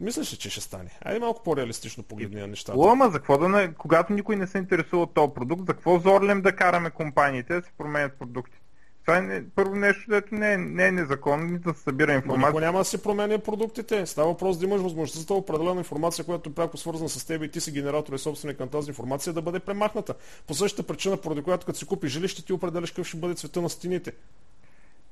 Мислиш 0.00 0.32
ли, 0.32 0.36
че 0.36 0.50
ще 0.50 0.60
стане? 0.60 0.90
Айде 1.04 1.20
малко 1.20 1.42
по-реалистично 1.42 2.02
погледни 2.02 2.40
на 2.40 2.46
нещата. 2.46 2.78
О, 2.78 2.88
ама 2.88 3.10
за 3.10 3.18
какво 3.18 3.38
да 3.38 3.48
не, 3.48 3.74
когато 3.74 4.12
никой 4.12 4.36
не 4.36 4.46
се 4.46 4.58
интересува 4.58 5.02
от 5.02 5.14
този 5.14 5.32
продукт, 5.34 5.66
за 5.66 5.74
какво 5.74 5.98
зорлем 5.98 6.42
да 6.42 6.56
караме 6.56 6.90
компаниите 6.90 7.54
да 7.54 7.62
се 7.62 7.72
променят 7.78 8.18
продукти? 8.18 8.60
Това 9.06 9.18
е 9.18 9.42
първо 9.54 9.76
нещо, 9.76 10.04
което 10.08 10.34
не 10.34 10.52
е, 10.52 10.56
не 10.56 10.86
е 10.86 10.92
незаконно, 10.92 11.58
да 11.58 11.74
се 11.74 11.82
събира 11.82 12.14
информация. 12.14 12.52
Но 12.54 12.60
няма 12.60 12.78
да 12.78 12.84
се 12.84 13.02
променя 13.02 13.38
продуктите. 13.38 14.06
Става 14.06 14.28
въпрос 14.28 14.58
да 14.58 14.66
имаш 14.66 14.80
възможността 14.80 15.34
определена 15.34 15.78
информация, 15.78 16.24
която 16.24 16.50
е 16.50 16.52
пряко 16.52 16.76
свързана 16.76 17.08
с 17.08 17.26
теб 17.26 17.42
и 17.42 17.50
ти 17.50 17.60
си 17.60 17.72
генератор 17.72 18.12
и 18.12 18.18
собственик 18.18 18.60
на 18.60 18.68
тази 18.68 18.90
информация, 18.90 19.32
да 19.32 19.42
бъде 19.42 19.60
премахната. 19.60 20.14
По 20.46 20.54
същата 20.54 20.82
причина, 20.82 21.16
поради 21.16 21.42
която 21.42 21.66
като 21.66 21.78
си 21.78 21.86
купиш 21.86 22.12
жилище, 22.12 22.44
ти 22.44 22.52
определяш 22.52 22.90
какъв 22.90 23.06
ще 23.06 23.16
бъде 23.16 23.34
цвета 23.34 23.62
на 23.62 23.70
стените. 23.70 24.12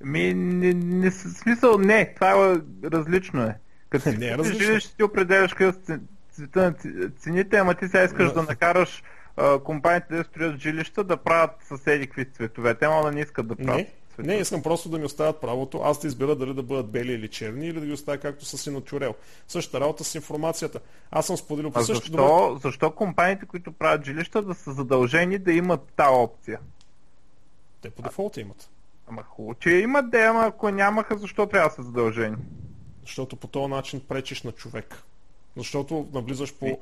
Ми, 0.04 0.34
не, 0.34 0.74
не, 0.74 1.10
смисъл 1.10 1.78
не, 1.78 2.14
това 2.14 2.30
е 2.30 2.56
различно 2.90 3.42
е. 3.42 3.58
Като 3.88 4.12
не 4.12 4.26
е. 4.26 4.36
Жилище 4.44 4.96
ти 4.96 5.02
определяш 5.02 5.54
какъв 5.54 5.76
цвета 6.32 6.74
на 6.84 7.10
цените, 7.10 7.56
ама 7.56 7.74
ти 7.74 7.88
сега 7.88 8.04
искаш 8.04 8.32
да 8.32 8.42
накараш 8.42 9.02
компаниите 9.64 10.16
да 10.16 10.24
строят 10.24 10.60
жилища 10.60 11.04
да 11.04 11.16
правят 11.16 11.50
съседи 11.68 12.06
какви 12.06 12.30
цветове. 12.30 12.74
Те 12.74 12.88
мога 12.88 13.04
да 13.04 13.12
не 13.12 13.20
искат 13.20 13.48
да 13.48 13.56
правят. 13.56 13.86
Не, 14.18 14.34
не, 14.34 14.34
искам 14.34 14.62
просто 14.62 14.88
да 14.88 14.98
ми 14.98 15.04
оставят 15.04 15.40
правото, 15.40 15.80
аз 15.84 16.00
да 16.00 16.08
избера 16.08 16.36
дали 16.36 16.54
да 16.54 16.62
бъдат 16.62 16.90
бели 16.90 17.12
или 17.12 17.28
черни, 17.28 17.66
или 17.66 17.80
да 17.80 17.86
ги 17.86 17.92
оставя 17.92 18.18
както 18.18 18.44
са 18.44 18.58
си 18.58 18.70
натурел. 18.70 19.14
Същата 19.48 19.80
работа 19.80 20.04
с 20.04 20.14
информацията. 20.14 20.80
Аз 21.10 21.26
съм 21.26 21.36
споделил 21.36 21.70
по 21.70 21.80
също. 21.80 21.94
Защо, 21.94 22.10
добър... 22.10 22.60
защо 22.62 22.90
компаниите, 22.90 23.46
които 23.46 23.72
правят 23.72 24.04
жилища, 24.04 24.42
да 24.42 24.54
са 24.54 24.72
задължени 24.72 25.38
да 25.38 25.52
имат 25.52 25.80
тази 25.96 26.10
опция? 26.12 26.58
Те 27.80 27.90
по 27.90 28.02
дефолта 28.02 28.40
имат. 28.40 28.70
Ама 29.08 29.22
хубаво, 29.22 29.54
че 29.54 29.70
имат 29.70 30.10
да, 30.10 30.18
ама 30.18 30.46
ако 30.46 30.70
нямаха, 30.70 31.18
защо 31.18 31.46
трябва 31.46 31.68
да 31.68 31.74
са 31.74 31.82
задължени? 31.82 32.36
Защото 33.08 33.36
по 33.36 33.46
този 33.46 33.70
начин 33.70 34.00
пречиш 34.08 34.42
на 34.42 34.52
човек. 34.52 35.02
Защото 35.56 36.08
наблизаш 36.12 36.54
по 36.54 36.78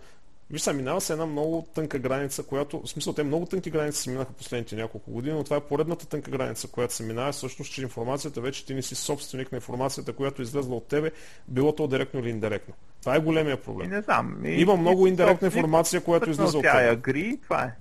Виж 0.51 0.63
са, 0.63 0.73
минава 0.73 1.01
се 1.01 1.13
една 1.13 1.27
много 1.27 1.67
тънка 1.75 1.99
граница, 1.99 2.43
която, 2.43 2.81
в 2.81 2.89
смисъл, 2.89 3.13
те 3.13 3.23
много 3.23 3.47
тънки 3.47 3.71
граници 3.71 4.03
се 4.03 4.11
минаха 4.11 4.33
последните 4.33 4.77
няколко 4.77 5.11
години, 5.11 5.37
но 5.37 5.45
това 5.45 5.57
е 5.57 5.61
поредната 5.61 6.07
тънка 6.07 6.31
граница, 6.31 6.69
която 6.69 6.95
се 6.95 7.03
минава, 7.03 7.33
всъщност, 7.33 7.73
че 7.73 7.83
информацията 7.83 8.41
вече 8.41 8.67
ти 8.67 8.75
не 8.75 8.83
си 8.83 8.95
собственик 8.95 9.53
на 9.53 9.57
информацията, 9.57 10.13
която 10.13 10.43
е 10.43 10.45
излезла 10.45 10.77
от 10.77 10.89
тебе, 10.89 11.11
било 11.49 11.75
то 11.75 11.89
директно 11.89 12.21
или 12.21 12.31
индиректно. 12.31 12.75
Това 13.01 13.17
е 13.17 13.21
големия 13.21 13.63
проблем. 13.63 13.93
И 13.93 13.95
не 13.95 14.03
знам. 14.03 14.37
И, 14.45 14.61
Има 14.61 14.77
много 14.77 15.07
индиректна 15.07 15.47
информация, 15.47 16.01
която 16.01 16.31
излиза 16.31 16.59
от 16.59 16.65
тебе. 16.65 16.87
Тя 16.87 16.93
агри, 16.93 17.39
това 17.43 17.63
е. 17.65 17.75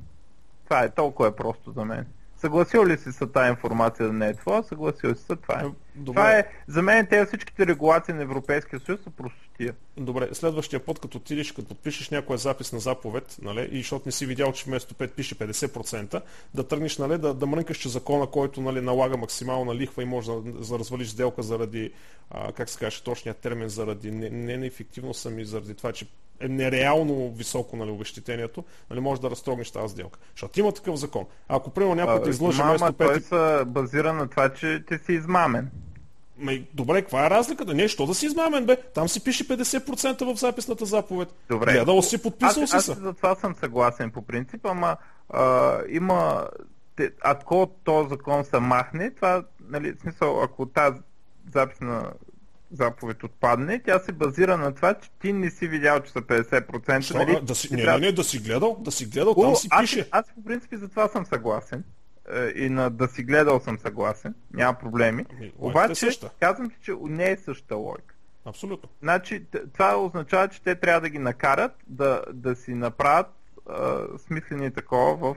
Това 0.64 0.84
е 0.84 0.90
толкова 0.90 1.30
е 1.30 1.36
просто 1.36 1.72
за 1.72 1.86
мен. 1.86 2.06
Съгласил 2.38 2.86
ли 2.86 2.98
си 2.98 3.12
с 3.12 3.28
тази 3.28 3.50
информация 3.50 4.08
да 4.08 4.14
не 4.14 4.28
е 4.28 4.34
това? 4.34 4.64
Съгласил 4.64 5.16
си 5.16 5.24
с 5.24 5.36
това. 5.36 5.62
Е. 5.62 5.85
Добре. 5.96 6.20
Това 6.20 6.38
е, 6.38 6.46
за 6.68 6.82
мен 6.82 7.08
тези 7.08 7.26
всичките 7.26 7.68
регулации 7.68 8.14
на 8.14 8.22
Европейския 8.22 8.80
съюз 8.80 9.00
са 9.04 9.10
простотия. 9.10 9.74
Добре, 9.98 10.30
следващия 10.34 10.86
път, 10.86 11.00
като 11.00 11.18
отидеш, 11.18 11.52
като 11.52 11.68
подпишеш 11.68 12.10
някоя 12.10 12.38
запис 12.38 12.74
на 12.74 12.80
заповед, 12.80 13.38
нали, 13.42 13.70
и 13.72 13.78
защото 13.78 14.04
не 14.06 14.12
си 14.12 14.26
видял, 14.26 14.52
че 14.52 14.66
вместо 14.66 14.94
5 14.94 15.12
пише 15.12 15.36
50%, 15.36 16.22
да 16.54 16.68
тръгнеш 16.68 16.98
нали, 16.98 17.18
да, 17.18 17.34
да 17.34 17.46
мрънкаш, 17.46 17.78
че 17.78 17.90
закона, 17.90 18.28
който 18.28 18.62
нали, 18.62 18.82
налага 18.82 19.18
максимална 19.18 19.76
лихва 19.76 20.04
и 20.04 20.06
може 20.06 20.32
да, 20.32 20.42
да 20.42 20.80
развалиш 20.80 21.08
сделка 21.10 21.44
заради, 21.44 21.92
а, 22.32 22.52
как 22.52 22.70
се 22.70 22.80
каже, 22.80 23.04
точният 23.04 23.38
термин, 23.38 23.70
заради 23.70 24.12
не, 24.12 24.30
не 24.30 24.58
неефективност, 24.58 25.26
ами 25.26 25.46
заради 25.46 25.74
това, 25.74 25.92
че 25.92 26.08
е 26.40 26.48
нереално 26.48 27.32
високо 27.32 27.78
нали, 27.78 27.92
обещетението, 27.92 28.64
нали, 28.90 29.00
може 29.00 29.22
да 29.22 29.30
разтрогнеш 29.30 29.72
тази 29.72 29.94
сделка. 29.94 30.20
Защото 30.32 30.60
има 30.60 30.72
такъв 30.72 30.96
закон. 30.96 31.26
Ако 31.48 31.70
примерно 31.70 31.96
някой 31.96 32.24
те 32.24 32.30
излъже 32.30 32.64
вместо 32.64 32.88
5... 32.88 32.98
той 32.98 33.22
са 33.22 33.64
базира 33.68 34.14
на 34.14 34.28
това, 34.28 34.50
че 34.50 34.84
ти 34.88 34.98
си 34.98 35.14
измамен. 35.14 35.72
Ме, 36.38 36.64
добре, 36.74 37.02
каква 37.02 37.26
е 37.26 37.30
разликата? 37.30 37.74
Не, 37.74 37.88
що 37.88 38.06
да 38.06 38.16
си 38.16 38.26
измамен, 38.26 38.66
бе? 38.66 38.76
Там 38.76 39.10
си 39.10 39.24
пише 39.24 39.48
50% 39.48 40.34
в 40.34 40.40
записната 40.40 40.86
заповед. 40.86 41.30
Добре. 41.50 41.74
Гледал 41.74 42.02
си, 42.02 42.22
подписал 42.22 42.64
аз, 42.64 42.70
си 42.70 42.76
аз, 42.76 42.90
аз 42.90 43.00
за 43.00 43.14
това 43.14 43.36
съм 43.36 43.56
съгласен 43.56 44.12
по 44.12 44.22
принцип, 44.22 44.66
ама 44.66 44.98
а, 45.30 45.78
има... 45.90 46.48
Ако 47.22 47.72
този 47.84 48.10
закон 48.10 48.46
се 48.46 48.60
махне, 48.60 49.12
това, 49.12 49.44
нали, 49.70 49.94
смисъл, 50.02 50.44
ако 50.44 50.66
тази 50.66 51.00
записна 51.54 52.12
заповед 52.72 53.24
отпадне, 53.24 53.82
тя 53.86 54.00
се 54.00 54.12
базира 54.12 54.58
на 54.58 54.76
това, 54.76 54.94
че 54.94 55.10
ти 55.22 55.34
не 55.34 55.50
си 55.50 55.68
видял, 55.68 56.00
че 56.00 56.12
са 56.12 56.22
50%. 56.22 57.02
Що? 57.02 57.18
Нали? 57.18 57.40
Да 57.44 57.56
си, 57.56 57.76
не, 57.76 57.84
не, 57.84 57.98
не, 57.98 58.12
да 58.12 58.24
си 58.24 58.40
гледал, 58.40 58.78
да 58.80 58.92
си 58.92 59.06
гледал, 59.06 59.34
О, 59.38 59.42
там 59.42 59.56
си 59.56 59.68
аз, 59.72 59.82
пише. 59.82 60.10
Аз, 60.12 60.26
по 60.36 60.44
принцип 60.44 60.70
за 60.74 60.90
това 60.90 61.08
съм 61.08 61.26
съгласен. 61.26 61.84
Е, 62.32 62.52
и 62.56 62.70
на 62.70 62.90
да 62.90 63.08
си 63.08 63.24
гледал 63.24 63.60
съм 63.60 63.80
съгласен. 63.80 64.36
Няма 64.54 64.74
проблеми. 64.74 65.26
Ами, 65.38 65.54
Обаче, 65.58 66.08
е 66.08 66.12
казвам 66.40 66.70
ти, 66.70 66.76
че 66.82 66.94
не 67.02 67.32
е 67.32 67.38
същата 67.38 67.76
логика. 67.76 68.16
Абсолютно. 68.46 68.90
Значи, 69.02 69.46
това 69.74 69.98
означава, 69.98 70.48
че 70.48 70.62
те 70.62 70.76
трябва 70.76 71.02
да 71.02 71.10
ги 71.10 71.20
накарат 71.20 71.72
да, 71.88 72.24
да 72.34 72.56
си 72.56 72.74
направят 72.74 73.28
а, 73.70 74.04
смислени 74.18 74.72
такова 74.72 75.16
в... 75.16 75.36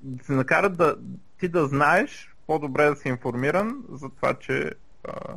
Да 0.00 0.24
си 0.24 0.32
накарат 0.32 0.76
да 0.76 0.96
ти 1.40 1.48
да 1.48 1.66
знаеш 1.66 2.34
по-добре 2.46 2.84
да 2.84 2.96
си 2.96 3.08
информиран 3.08 3.84
за 3.92 4.08
това, 4.08 4.34
че 4.34 4.72
а, 5.04 5.36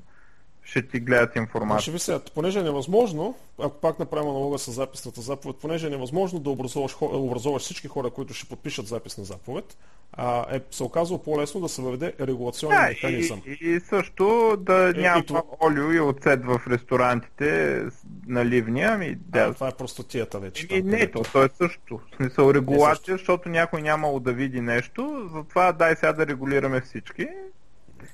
ще 0.69 0.87
ти 0.87 0.99
гледат 0.99 1.35
информация. 1.35 1.81
Ще 1.81 1.91
ви 1.91 1.99
сега, 1.99 2.19
понеже 2.35 2.59
е 2.59 2.63
невъзможно, 2.63 3.35
ако 3.59 3.79
пак 3.79 3.99
направим 3.99 4.29
аналога 4.29 4.59
с 4.59 4.71
записната 4.71 5.21
заповед, 5.21 5.57
понеже 5.61 5.87
е 5.87 5.89
невъзможно 5.89 6.39
да 6.39 6.49
образуваш, 6.49 6.95
образуваш 7.01 7.61
всички 7.61 7.87
хора, 7.87 8.09
които 8.09 8.33
ще 8.33 8.49
подпишат 8.49 8.87
записна 8.87 9.23
заповед, 9.23 9.77
а, 10.13 10.55
е 10.55 10.61
се 10.71 10.83
оказва 10.83 11.23
по-лесно 11.23 11.61
да 11.61 11.69
се 11.69 11.81
въведе 11.81 12.13
регулационен 12.21 12.81
да, 12.81 12.87
механизъм. 12.87 13.41
И, 13.45 13.57
и 13.61 13.79
също 13.79 14.57
да 14.59 14.89
е, 14.89 15.01
няма 15.01 15.25
това... 15.25 15.43
олио 15.63 15.91
и 15.91 15.99
оцет 15.99 16.45
в 16.45 16.61
ресторантите 16.69 17.81
на 18.27 18.45
ливния. 18.45 18.91
Ами, 18.93 19.15
да. 19.19 19.39
А, 19.39 19.53
това 19.53 19.67
е 19.67 19.71
простотията 19.71 20.39
вече. 20.39 20.65
И, 20.65 20.81
там, 20.81 20.89
не, 20.89 21.11
то, 21.11 21.23
то 21.33 21.43
е 21.43 21.49
също. 21.57 21.97
В 21.97 22.15
смисъл 22.15 22.53
регулация, 22.53 23.17
защото 23.17 23.49
някой 23.49 23.81
нямало 23.81 24.19
да 24.19 24.33
види 24.33 24.61
нещо, 24.61 25.29
затова 25.33 25.71
дай 25.71 25.95
сега 25.95 26.13
да 26.13 26.27
регулираме 26.27 26.81
всички. 26.81 27.27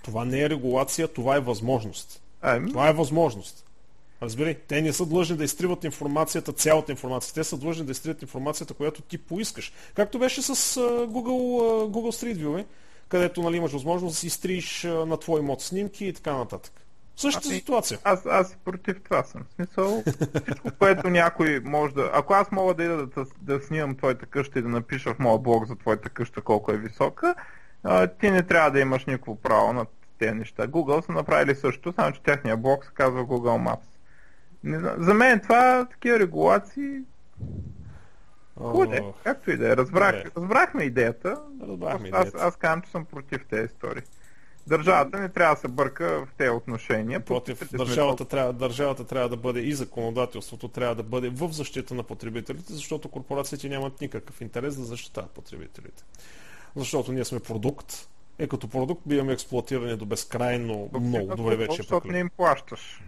Това 0.03 0.25
не 0.25 0.41
е 0.41 0.49
регулация, 0.49 1.07
това 1.07 1.35
е 1.35 1.39
възможност. 1.39 2.21
Ами... 2.47 2.69
Това 2.69 2.89
е 2.89 2.93
възможност. 2.93 3.65
Разбери, 4.21 4.57
те 4.67 4.81
не 4.81 4.93
са 4.93 5.05
длъжни 5.05 5.37
да 5.37 5.43
изтриват 5.43 5.83
информацията, 5.83 6.53
цялата 6.53 6.91
информация. 6.91 7.33
Те 7.33 7.43
са 7.43 7.57
длъжни 7.57 7.85
да 7.85 7.91
изтриват 7.91 8.21
информацията, 8.21 8.73
която 8.73 9.01
ти 9.01 9.17
поискаш. 9.17 9.73
Както 9.95 10.19
беше 10.19 10.41
с 10.41 10.55
uh, 10.55 11.05
Google, 11.05 11.61
uh, 11.61 11.91
Google 11.91 12.23
Street 12.23 12.37
View, 12.37 12.65
където 13.07 13.41
нали, 13.41 13.57
имаш 13.57 13.71
възможност 13.71 14.13
да 14.13 14.19
си 14.19 14.27
изтриеш 14.27 14.81
uh, 14.81 15.03
на 15.03 15.17
твой 15.17 15.41
мод 15.41 15.61
снимки 15.61 16.05
и 16.05 16.13
така 16.13 16.33
нататък. 16.37 16.73
Същата 17.15 17.47
ами, 17.49 17.57
ситуация. 17.57 17.99
Аз, 18.03 18.25
аз 18.25 18.57
против 18.65 19.01
това 19.03 19.23
съм. 19.23 19.41
В 19.41 19.53
смисъл, 19.55 20.03
всичко, 20.43 20.69
което 20.79 21.09
някой 21.09 21.59
може 21.59 21.93
да... 21.93 22.11
Ако 22.13 22.33
аз 22.33 22.51
мога 22.51 22.73
да 22.73 22.83
ида 22.83 23.07
да, 23.07 23.25
да 23.41 23.61
снимам 23.61 23.95
твоята 23.95 24.25
къща 24.25 24.59
и 24.59 24.61
да 24.61 24.69
напиша 24.69 25.13
в 25.13 25.19
моя 25.19 25.39
блог 25.39 25.67
за 25.67 25.75
твоята 25.75 26.09
къща 26.09 26.41
колко 26.41 26.71
е 26.71 26.77
висока, 26.77 27.35
а, 27.83 28.07
ти 28.07 28.31
не 28.31 28.43
трябва 28.43 28.71
да 28.71 28.79
имаш 28.79 29.05
никакво 29.05 29.35
право 29.35 29.73
на 29.73 29.85
тези 30.17 30.33
неща. 30.33 30.67
Google 30.67 31.05
са 31.05 31.11
направили 31.11 31.55
също, 31.55 31.93
само 31.93 32.11
че 32.11 32.21
техния 32.21 32.57
блок 32.57 32.85
се 32.85 32.91
казва 32.93 33.25
Google 33.25 33.69
Maps. 33.69 33.85
Не 34.63 34.79
знам. 34.79 34.95
За 34.97 35.13
мен 35.13 35.39
това 35.39 35.87
такива 35.91 36.19
регулации 36.19 37.01
Худе, 38.59 39.03
както 39.23 39.51
и 39.51 39.57
да 39.57 39.71
е. 39.71 39.77
Разбрах, 39.77 40.23
разбрахме 40.37 40.83
идеята. 40.83 41.41
Разбрахме 41.67 42.09
аз, 42.13 42.27
идеята. 42.27 42.37
Аз, 42.37 42.43
аз 42.43 42.55
казвам, 42.55 42.81
че 42.81 42.91
съм 42.91 43.05
против 43.05 43.45
тези 43.49 43.65
истории. 43.65 44.01
Държавата 44.67 45.19
не 45.19 45.29
трябва 45.29 45.55
да 45.55 45.61
се 45.61 45.67
бърка 45.67 46.25
в 46.25 46.27
тези 46.37 46.49
отношения. 46.49 47.25
Против 47.25 47.71
държавата 47.71 48.25
трябва, 48.25 48.53
държавата 48.53 49.07
трябва 49.07 49.29
да 49.29 49.37
бъде 49.37 49.59
и 49.59 49.73
законодателството 49.73 50.67
трябва 50.67 50.95
да 50.95 51.03
бъде 51.03 51.29
в 51.29 51.51
защита 51.51 51.93
на 51.93 52.03
потребителите, 52.03 52.73
защото 52.73 53.09
корпорациите 53.09 53.69
нямат 53.69 54.01
никакъв 54.01 54.41
интерес 54.41 54.75
да 54.75 54.83
защитават 54.83 55.31
потребителите. 55.31 56.03
Защото 56.75 57.11
ние 57.11 57.25
сме 57.25 57.39
продукт, 57.39 58.07
е 58.39 58.47
като 58.47 58.67
продукт 58.67 59.01
биваме 59.05 59.33
експлуатирани 59.33 59.97
до 59.97 60.05
безкрайно 60.05 60.89
много. 61.01 61.35
Добре 61.35 61.55
вече. 61.55 61.75
Защото 61.77 62.07
не 62.07 62.19
им 62.19 62.29
плащаш. 62.37 63.01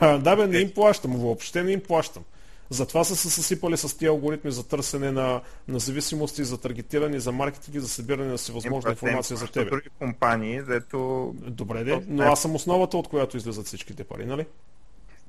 да 0.00 0.36
бе, 0.36 0.46
не 0.46 0.58
им 0.58 0.72
плащам, 0.74 1.12
въобще 1.16 1.62
не 1.62 1.72
им 1.72 1.80
плащам. 1.80 2.24
Затова 2.70 3.04
са 3.04 3.16
се 3.16 3.30
съсипали 3.30 3.76
с 3.76 3.98
тези 3.98 4.06
алгоритми 4.06 4.50
за 4.50 4.68
търсене 4.68 5.12
на, 5.12 5.40
на 5.68 5.78
зависимости, 5.78 6.44
за 6.44 6.60
таргетиране, 6.60 7.20
за 7.20 7.32
маркетинг 7.32 7.74
и 7.74 7.80
за 7.80 7.88
събиране 7.88 8.30
на 8.30 8.36
всевъзможна 8.36 8.90
информация 8.90 9.36
за 9.36 9.46
тебе. 9.46 9.70
други 9.70 9.88
компании, 9.98 10.60
зато... 10.60 11.32
Добре, 11.36 11.84
де, 11.84 12.02
но 12.08 12.22
аз 12.22 12.42
съм 12.42 12.54
основата, 12.54 12.96
от 12.96 13.08
която 13.08 13.36
излизат 13.36 13.66
всичките 13.66 14.04
пари, 14.04 14.26
нали? 14.26 14.46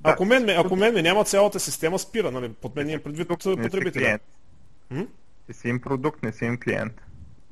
Да, 0.02 0.10
ако, 0.10 0.26
мен, 0.26 0.50
ако 0.50 0.76
мен 0.76 0.94
ме 0.94 1.02
няма 1.02 1.24
цялата 1.24 1.60
система, 1.60 2.00
спира, 2.00 2.32
нали? 2.32 2.50
Под 2.50 2.76
мен 2.76 2.90
е 2.90 3.00
предвид 3.00 3.28
потребителя. 3.28 4.20
Ти 5.48 5.54
си 5.54 5.70
им 5.70 5.82
продукт, 5.82 6.24
не 6.24 6.32
си 6.32 6.46
им 6.46 6.60
клиент. 6.60 7.02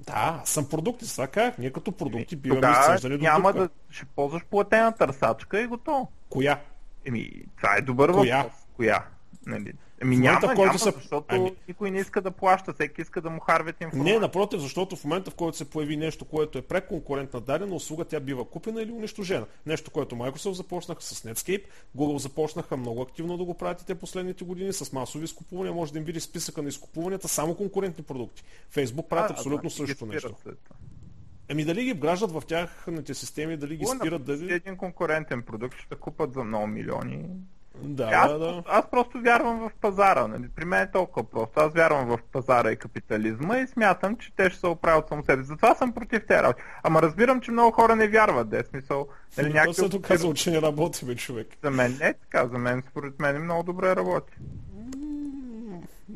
Да, 0.05 0.41
съм 0.45 0.69
продукти, 0.69 1.05
сега 1.05 1.27
как? 1.27 1.57
Ние 1.57 1.71
като 1.71 1.91
продукти 1.91 2.35
биваме 2.35 2.71
изсъждани 2.79 3.17
до 3.17 3.23
няма 3.23 3.53
да 3.53 3.69
ще 3.89 4.05
ползваш 4.05 4.43
платена 4.45 4.91
търсачка 4.91 5.61
и 5.61 5.67
готово. 5.67 6.11
Коя? 6.29 6.59
Еми, 7.05 7.31
това 7.57 7.75
е 7.77 7.81
добър 7.81 8.11
Коя? 8.11 8.37
въпрос. 8.37 8.53
Коя? 8.75 9.05
Нали, 9.45 9.73
Ами 10.01 10.17
няма, 10.17 10.39
в 10.39 10.41
който 10.41 10.61
няма, 10.61 10.79
се... 10.79 10.91
защото 10.91 11.25
ами... 11.27 11.55
никой 11.67 11.91
не 11.91 11.99
иска 11.99 12.21
да 12.21 12.31
плаща, 12.31 12.73
всеки 12.73 13.01
иска 13.01 13.21
да 13.21 13.29
му 13.29 13.39
харвят 13.39 13.81
информация. 13.81 14.13
Не, 14.13 14.19
напротив, 14.19 14.59
защото 14.59 14.95
в 14.95 15.03
момента, 15.03 15.31
в 15.31 15.35
който 15.35 15.57
се 15.57 15.69
появи 15.69 15.97
нещо, 15.97 16.25
което 16.25 16.57
е 16.57 16.61
преконкурентна 16.61 17.41
дадена 17.41 17.75
услуга, 17.75 18.05
тя 18.05 18.19
бива 18.19 18.45
купена 18.45 18.81
или 18.81 18.91
унищожена. 18.91 19.45
Нещо, 19.65 19.91
което 19.91 20.15
Microsoft 20.15 20.51
започнаха 20.51 21.01
с 21.01 21.21
Netscape, 21.21 21.63
Google 21.97 22.17
започнаха 22.17 22.77
много 22.77 23.01
активно 23.01 23.37
да 23.37 23.43
го 23.43 23.53
правят 23.53 23.83
те 23.87 23.95
последните 23.95 24.43
години 24.43 24.73
с 24.73 24.93
масови 24.93 25.25
изкупувания. 25.25 25.73
Може 25.73 25.93
да 25.93 25.99
им 25.99 26.05
види 26.05 26.19
списъка 26.19 26.61
на 26.61 26.69
изкупуванията 26.69 27.27
само 27.27 27.55
конкурентни 27.55 28.03
продукти. 28.03 28.43
Facebook 28.73 29.07
правят 29.07 29.31
а, 29.31 29.33
абсолютно 29.33 29.69
да, 29.69 29.75
същото 29.75 30.05
нещо. 30.05 30.35
Еми 31.49 31.65
дали 31.65 31.83
ги 31.83 31.93
вграждат 31.93 32.31
в 32.31 32.43
тяхните 32.47 33.13
системи, 33.13 33.57
дали 33.57 33.77
ги 33.77 33.85
спират 33.85 34.23
дали... 34.23 34.53
Един 34.53 34.77
конкурентен 34.77 35.43
продукт 35.43 35.77
ще 35.77 35.95
купат 35.95 36.33
за 36.33 36.43
много 36.43 36.67
милиони. 36.67 37.25
Да, 37.81 38.09
аз, 38.13 38.31
да, 38.31 38.39
да. 38.39 38.63
Аз 38.67 38.89
просто 38.91 39.21
вярвам 39.21 39.59
в 39.59 39.71
пазара. 39.81 40.27
Нали? 40.27 40.49
При 40.55 40.65
мен 40.65 40.81
е 40.81 40.91
толкова 40.91 41.29
просто. 41.29 41.59
Аз 41.59 41.73
вярвам 41.73 42.07
в 42.07 42.19
пазара 42.31 42.71
и 42.71 42.75
капитализма 42.75 43.57
и 43.57 43.67
смятам, 43.67 44.17
че 44.17 44.35
те 44.35 44.49
ще 44.49 44.59
се 44.59 44.67
оправят 44.67 45.09
само 45.09 45.23
себе. 45.25 45.43
Затова 45.43 45.75
съм 45.75 45.93
против 45.93 46.27
тези 46.27 46.43
работи. 46.43 46.61
Ама 46.83 47.01
разбирам, 47.01 47.41
че 47.41 47.51
много 47.51 47.71
хора 47.71 47.95
не 47.95 48.07
вярват. 48.07 48.49
Де 48.49 48.63
смисъл. 48.63 49.07
Нали, 49.37 49.53
някакви... 49.53 49.73
се 49.73 49.87
доказва, 49.87 50.33
че 50.33 50.51
не 50.51 50.61
работи, 50.61 51.05
бе, 51.05 51.15
човек. 51.15 51.47
За 51.63 51.71
мен 51.71 51.97
не 51.99 52.07
е 52.07 52.13
така. 52.13 52.47
За 52.47 52.57
мен, 52.57 52.83
според 52.91 53.19
мен, 53.19 53.43
много 53.43 53.63
добре 53.63 53.95
работи. 53.95 54.33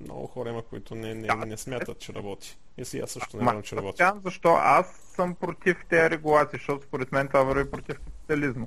Много 0.04 0.28
хора 0.28 0.50
има, 0.50 0.62
които 0.62 0.96
не, 0.96 1.16
не, 1.16 1.28
не 1.46 1.58
смятат, 1.58 2.00
че 2.00 2.14
работи. 2.14 2.58
И 2.78 3.00
аз 3.00 3.12
също 3.12 3.38
не 3.38 3.46
вярвам, 3.46 3.64
че 3.64 3.76
работи. 3.76 4.04
Защо 4.24 4.50
аз 4.60 4.88
съм 5.16 5.36
против 5.36 5.78
тези 5.90 6.10
регулации, 6.10 6.60
защото 6.60 6.86
според 6.86 7.12
мен 7.12 7.28
това 7.28 7.44
върви 7.44 7.72
против 7.72 8.00
капитализма. 8.00 8.66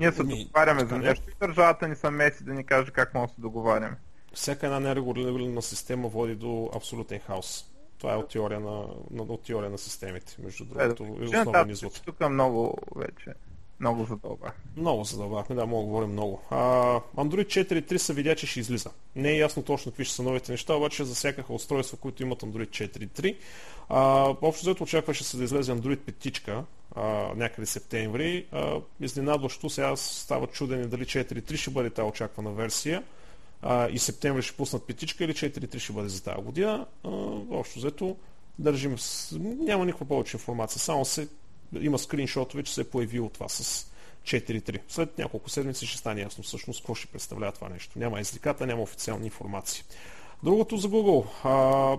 Ние 0.00 0.12
се 0.12 0.24
Ми, 0.24 0.44
договаряме 0.44 0.84
за 0.84 0.98
нещо 0.98 1.30
и 1.30 1.34
държавата 1.40 1.88
ни 1.88 1.96
са 1.96 2.10
меси 2.10 2.44
да 2.44 2.54
ни 2.54 2.64
каже 2.64 2.90
как 2.90 3.14
може 3.14 3.28
да 3.28 3.34
се 3.34 3.40
договаряме. 3.40 3.96
Всяка 4.32 4.66
една 4.66 4.80
нерегулирана 4.80 5.62
система 5.62 6.08
води 6.08 6.34
до 6.34 6.70
абсолютен 6.74 7.20
хаос. 7.20 7.64
Това 7.98 8.12
е 8.12 8.16
от 8.16 8.28
теория 8.28 8.60
на, 8.60 8.86
на, 9.10 9.22
от 9.22 9.42
теория 9.42 9.70
на 9.70 9.78
системите, 9.78 10.36
между 10.38 10.64
другото. 10.64 11.04
Е, 11.04 11.24
и 11.24 11.30
че 11.30 11.38
основен 11.38 11.70
извод. 11.70 12.02
Тук 12.04 12.30
много 12.30 12.78
вече, 12.96 13.34
много 13.80 14.04
задълбах. 14.04 14.52
Много 14.76 15.04
задълбахме, 15.04 15.56
да, 15.56 15.66
мога 15.66 15.82
да 15.82 15.86
говорим 15.86 16.12
много. 16.12 16.42
А, 16.50 16.56
Android 17.16 17.46
4.3 17.46 17.96
се 17.96 18.12
видя, 18.14 18.36
че 18.36 18.46
ще 18.46 18.60
излиза. 18.60 18.90
Не 19.16 19.30
е 19.30 19.38
ясно 19.38 19.62
точно 19.62 19.92
какви 19.92 20.04
ще 20.04 20.14
са 20.14 20.22
новите 20.22 20.52
неща, 20.52 20.74
обаче 20.74 21.04
засякаха 21.04 21.52
устройства, 21.52 21.98
които 21.98 22.22
имат 22.22 22.42
Android 22.42 22.68
4.3. 22.68 23.36
А, 23.88 24.28
общо 24.42 24.64
взето 24.64 24.82
очакваше 24.82 25.24
се 25.24 25.36
да 25.36 25.44
излезе 25.44 25.72
Android 25.72 25.98
5 25.98 26.62
а, 26.96 27.02
някъде 27.36 27.66
септември. 27.66 28.46
А, 28.52 28.80
изненадващо 29.00 29.70
сега 29.70 29.96
става 29.96 30.46
чудене 30.46 30.86
дали 30.86 31.04
4.3 31.04 31.56
ще 31.56 31.70
бъде 31.70 31.90
тази 31.90 32.08
очаквана 32.08 32.50
версия 32.50 33.02
а, 33.62 33.88
и 33.88 33.98
септември 33.98 34.42
ще 34.42 34.56
пуснат 34.56 34.86
петичка 34.86 35.24
или 35.24 35.34
4.3 35.34 35.78
ще 35.78 35.92
бъде 35.92 36.08
за 36.08 36.24
тази 36.24 36.42
година. 36.42 36.86
А, 37.04 37.08
общо 37.50 37.78
взето 37.78 38.16
държим 38.58 38.96
няма 39.40 39.86
никаква 39.86 40.06
повече 40.06 40.36
информация, 40.36 40.80
само 40.80 41.04
се 41.04 41.28
има 41.80 41.98
скриншотове, 41.98 42.62
че 42.62 42.74
се 42.74 42.80
е 42.80 42.84
появило 42.84 43.28
това 43.28 43.48
с 43.48 43.88
4.3. 44.24 44.80
След 44.88 45.18
няколко 45.18 45.50
седмици 45.50 45.86
ще 45.86 45.98
стане 45.98 46.20
ясно 46.20 46.44
всъщност 46.44 46.80
какво 46.80 46.94
ще 46.94 47.06
представлява 47.06 47.52
това 47.52 47.68
нещо. 47.68 47.98
Няма 47.98 48.20
изликата, 48.20 48.66
няма 48.66 48.82
официални 48.82 49.24
информации. 49.24 49.84
Другото 50.42 50.76
за 50.76 50.88
Google. 50.88 51.26
А, 51.44 51.98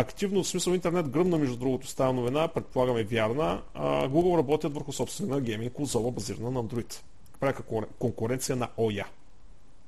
активно, 0.00 0.42
в 0.42 0.48
смисъл 0.48 0.72
интернет 0.72 1.08
гръмна, 1.08 1.38
между 1.38 1.56
другото, 1.56 1.86
става 1.86 2.12
новина, 2.12 2.48
предполагам 2.48 2.96
е 2.96 3.04
вярна. 3.04 3.62
А, 3.74 4.08
Google 4.08 4.38
работят 4.38 4.74
върху 4.74 4.92
собствена 4.92 5.40
гейминг 5.40 5.72
конзола, 5.72 6.10
базирана 6.10 6.50
на 6.50 6.64
Android. 6.64 7.00
Прави 7.40 7.54
конкуренция 7.98 8.56
на 8.56 8.68
OYA. 8.78 9.04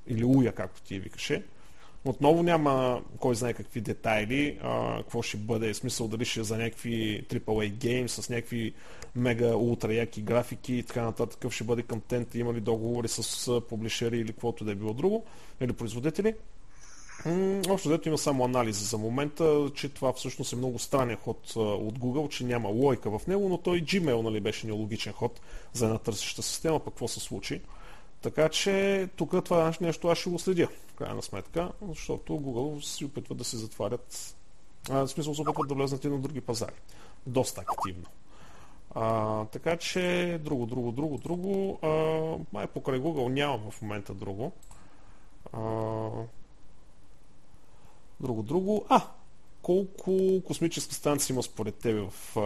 Или 0.06 0.24
UYA, 0.24 0.52
както 0.52 0.82
ти 0.82 0.98
викаше. 0.98 1.42
Отново 2.04 2.42
няма 2.42 3.02
кой 3.18 3.34
знае 3.34 3.52
какви 3.52 3.80
детайли, 3.80 4.58
а, 4.62 4.96
какво 4.96 5.22
ще 5.22 5.36
бъде, 5.36 5.74
смисъл 5.74 6.08
дали 6.08 6.24
ще 6.24 6.40
е 6.40 6.44
за 6.44 6.58
някакви 6.58 7.24
AAA 7.28 7.70
гейм 7.70 8.08
с 8.08 8.28
някакви 8.28 8.74
мега 9.16 9.56
ултра 9.56 9.94
яки 9.94 10.22
графики 10.22 10.74
и 10.74 10.82
така 10.82 11.02
нататък, 11.02 11.34
какъв 11.34 11.54
ще 11.54 11.64
бъде 11.64 11.82
контент, 11.82 12.34
има 12.34 12.54
ли 12.54 12.60
договори 12.60 13.08
с 13.08 13.60
публишери 13.68 14.18
или 14.18 14.32
каквото 14.32 14.64
да 14.64 14.72
е 14.72 14.74
било 14.74 14.94
друго, 14.94 15.24
или 15.60 15.72
производители. 15.72 16.34
М, 17.26 17.62
Общо 17.68 17.88
дето 17.88 18.08
има 18.08 18.18
само 18.18 18.44
анализи 18.44 18.84
за 18.84 18.98
момента, 18.98 19.70
че 19.74 19.88
това 19.88 20.12
всъщност 20.12 20.52
е 20.52 20.56
много 20.56 20.78
странен 20.78 21.16
ход 21.16 21.56
от 21.56 21.98
Google, 21.98 22.28
че 22.28 22.44
няма 22.44 22.68
лойка 22.68 23.18
в 23.18 23.26
него, 23.26 23.48
но 23.48 23.58
той 23.58 23.82
Gmail 23.82 24.22
нали, 24.22 24.40
беше 24.40 24.66
нелогичен 24.66 25.12
ход 25.12 25.40
за 25.72 25.84
една 25.84 25.98
търсеща 25.98 26.42
система, 26.42 26.78
пък 26.78 26.94
какво 26.94 27.08
се 27.08 27.20
случи. 27.20 27.60
Така 28.22 28.48
че 28.48 29.08
тук 29.16 29.44
това 29.44 29.72
нещо 29.80 30.08
аз 30.08 30.18
ще 30.18 30.30
го 30.30 30.38
следя, 30.38 30.68
в 30.86 30.94
крайна 30.94 31.22
сметка, 31.22 31.72
защото 31.88 32.32
Google 32.32 32.80
си 32.80 33.04
опитват 33.04 33.38
да 33.38 33.44
се 33.44 33.56
затварят, 33.56 34.36
а, 34.90 34.98
в 34.98 35.08
смисъл 35.08 35.34
се 35.34 35.40
опитват 35.40 35.68
да 35.68 35.74
влезнат 35.74 36.04
и 36.04 36.08
на 36.08 36.18
други 36.18 36.40
пазари. 36.40 36.80
Доста 37.26 37.60
активно. 37.60 38.06
А, 38.94 39.44
така 39.44 39.76
че 39.76 40.38
друго, 40.44 40.66
друго, 40.66 40.92
друго, 40.92 41.18
друго. 41.18 41.78
А, 41.82 41.88
май 42.52 42.66
покрай 42.66 43.00
Google 43.00 43.28
нямам 43.28 43.70
в 43.70 43.82
момента 43.82 44.14
друго. 44.14 44.52
А, 45.52 45.60
друго, 48.20 48.42
друго. 48.42 48.84
А, 48.88 49.02
колко 49.62 50.42
космически 50.46 50.94
станции 50.94 51.32
има 51.32 51.42
според 51.42 51.74
тебе 51.74 52.00
в 52.00 52.36
а, 52.36 52.40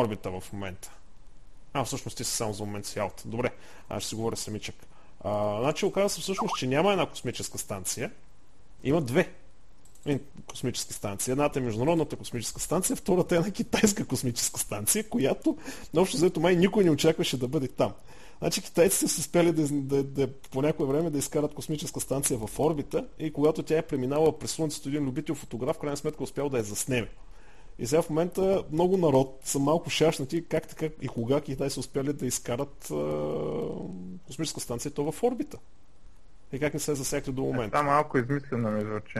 орбита 0.00 0.40
в 0.40 0.52
момента? 0.52 0.97
А, 1.72 1.84
всъщност 1.84 2.16
ти 2.16 2.24
си 2.24 2.32
само 2.32 2.52
за 2.52 2.64
момент 2.64 2.86
си 2.86 2.98
аут. 2.98 3.22
Добре, 3.24 3.50
аз 3.88 4.02
ще 4.02 4.08
си 4.08 4.14
говоря 4.14 4.36
самичък. 4.36 4.74
А, 5.20 5.60
значи 5.60 5.84
оказва 5.84 6.10
се 6.10 6.20
всъщност, 6.20 6.56
че 6.56 6.66
няма 6.66 6.92
една 6.92 7.06
космическа 7.06 7.58
станция. 7.58 8.10
Има 8.84 9.00
две 9.00 9.32
космически 10.46 10.92
станции. 10.92 11.32
Едната 11.32 11.58
е 11.58 11.62
Международната 11.62 12.16
космическа 12.16 12.60
станция, 12.60 12.96
втората 12.96 13.34
е 13.34 13.38
една 13.38 13.50
китайска 13.50 14.06
космическа 14.06 14.60
станция, 14.60 15.08
която 15.08 15.56
общо 15.96 16.16
взето 16.16 16.40
май 16.40 16.56
никой 16.56 16.84
не 16.84 16.90
очакваше 16.90 17.38
да 17.38 17.48
бъде 17.48 17.68
там. 17.68 17.92
Значи 18.38 18.62
китайците 18.62 19.08
са 19.08 19.20
успели 19.20 19.52
да, 19.52 19.68
да, 19.68 20.02
да, 20.02 20.32
по 20.32 20.62
някое 20.62 20.86
време 20.86 21.10
да 21.10 21.18
изкарат 21.18 21.54
космическа 21.54 22.00
станция 22.00 22.38
в 22.38 22.58
орбита 22.58 23.06
и 23.18 23.32
когато 23.32 23.62
тя 23.62 23.78
е 23.78 23.82
преминала 23.82 24.38
през 24.38 24.50
Слънцето, 24.50 24.88
един 24.88 25.04
любител 25.04 25.34
фотограф, 25.34 25.76
в 25.76 25.78
крайна 25.78 25.96
сметка 25.96 26.22
успял 26.22 26.48
да 26.48 26.58
я 26.58 26.64
заснеме. 26.64 27.08
И 27.78 27.86
сега 27.86 28.02
в 28.02 28.10
момента 28.10 28.64
много 28.72 28.96
народ 28.96 29.40
са 29.44 29.58
малко 29.58 29.90
шашнати 29.90 30.44
как 30.44 30.68
така 30.68 30.86
и 31.02 31.08
кога 31.08 31.40
Китай 31.40 31.70
са 31.70 31.80
успяли 31.80 32.12
да 32.12 32.26
изкарат 32.26 32.90
а, 32.90 32.94
космическа 34.26 34.60
станция 34.60 34.90
то 34.90 35.12
в 35.12 35.22
орбита. 35.22 35.58
И 36.52 36.58
как 36.58 36.74
не 36.74 36.80
се 36.80 36.92
е 36.92 36.94
засекли 36.94 37.32
до 37.32 37.42
момента. 37.42 37.78
Това 37.78 37.82
малко 37.82 38.18
измислено 38.18 38.70
ми 38.70 38.84
звучи. 38.84 39.18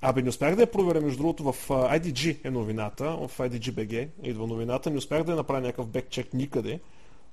Абе, 0.00 0.22
не 0.22 0.28
успях 0.28 0.56
да 0.56 0.62
я 0.62 0.70
проверя, 0.70 1.00
между 1.00 1.18
другото, 1.18 1.52
в 1.52 1.68
IDG 1.68 2.38
е 2.44 2.50
новината, 2.50 3.04
в 3.04 3.38
IDG 3.38 3.72
BG 3.72 4.08
идва 4.22 4.46
новината, 4.46 4.90
не 4.90 4.98
успях 4.98 5.24
да 5.24 5.32
я 5.32 5.36
направя 5.36 5.60
някакъв 5.60 5.88
бекчек 5.88 6.34
никъде. 6.34 6.80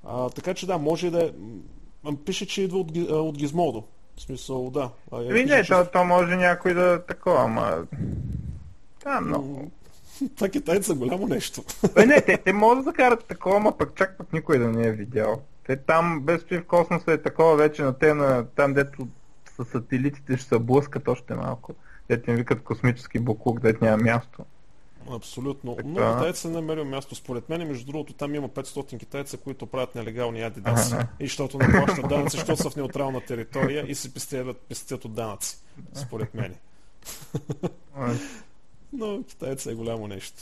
А, 0.04 0.30
така 0.30 0.54
че 0.54 0.68
да, 0.68 0.78
може 0.78 1.12
да 1.12 1.24
е... 1.24 1.32
Пише, 2.26 2.46
че 2.46 2.62
идва 2.62 2.80
от, 2.80 2.98
от 3.10 3.38
Gizmodo. 3.38 3.84
В 4.16 4.22
смисъл, 4.22 4.70
да. 4.70 4.90
Еми 5.14 5.34
пише, 5.34 5.56
не, 5.56 5.64
че- 5.64 5.74
то, 5.74 5.86
то 5.94 6.04
може 6.04 6.36
някой 6.36 6.74
да 6.74 6.94
е 6.94 7.00
такова, 7.00 7.44
ама... 7.44 7.84
Да, 9.04 9.22
много. 9.22 9.72
Това 10.36 10.50
китайци 10.50 10.88
са 10.88 10.96
голямо 10.96 11.28
нещо. 11.28 11.64
Бе, 11.96 12.06
не, 12.06 12.22
те, 12.22 12.38
те 12.38 12.54
могат 12.54 12.78
да 12.78 12.84
закарат 12.84 13.26
такова, 13.26 13.58
ама 13.58 13.78
пък 13.78 13.96
чак 13.96 14.18
пък 14.18 14.34
никой 14.34 14.60
да 14.60 14.68
не 14.68 14.88
е 14.88 14.92
видял. 14.92 15.42
Те 15.68 15.76
там, 15.76 16.22
без 16.22 16.44
че 16.44 16.60
в 16.60 16.66
космоса 16.66 17.12
е 17.12 17.22
такова 17.22 17.56
вече 17.56 17.84
на 17.84 17.94
те, 17.94 18.14
на, 18.14 18.46
там 18.46 18.74
дето 18.74 19.08
с 19.58 19.66
сателитите 19.66 20.38
ще 20.38 20.48
се 20.48 20.60
блъскат 20.60 21.08
още 21.08 21.34
малко. 21.34 21.74
Дето 22.10 22.32
им 22.32 22.38
викат 22.38 22.64
космически 22.64 23.20
буклук, 23.20 23.60
дето 23.60 23.86
няма 23.86 24.04
място. 24.04 24.46
Абсолютно. 25.10 25.76
Така. 25.76 25.88
Но 25.88 25.96
китайци 25.96 26.42
са 26.42 26.50
намерил 26.50 26.86
място. 26.86 27.16
Според 27.16 27.50
мен, 27.50 27.68
между 27.68 27.86
другото, 27.86 28.14
там 28.14 28.36
има 28.36 28.50
500 28.50 29.00
китайца, 29.00 29.38
които 29.38 29.66
правят 29.66 29.96
нелегални 29.96 30.42
адидаси. 30.42 30.94
Ага. 30.94 31.08
И 31.20 31.28
защото 31.28 31.58
не 31.58 31.72
плащат 31.72 32.10
данъци, 32.10 32.38
защото 32.38 32.62
са 32.62 32.70
в 32.70 32.76
неутрална 32.76 33.22
територия 33.22 33.86
и 33.88 33.96
се 33.96 34.14
пестят, 34.14 34.58
пестят 34.58 35.06
от 35.06 35.14
данъци. 35.14 35.58
Според 35.94 36.34
мен. 36.34 36.56
Но 38.94 39.24
китайца 39.24 39.72
е 39.72 39.76
голямо 39.76 40.08
нещо. 40.08 40.42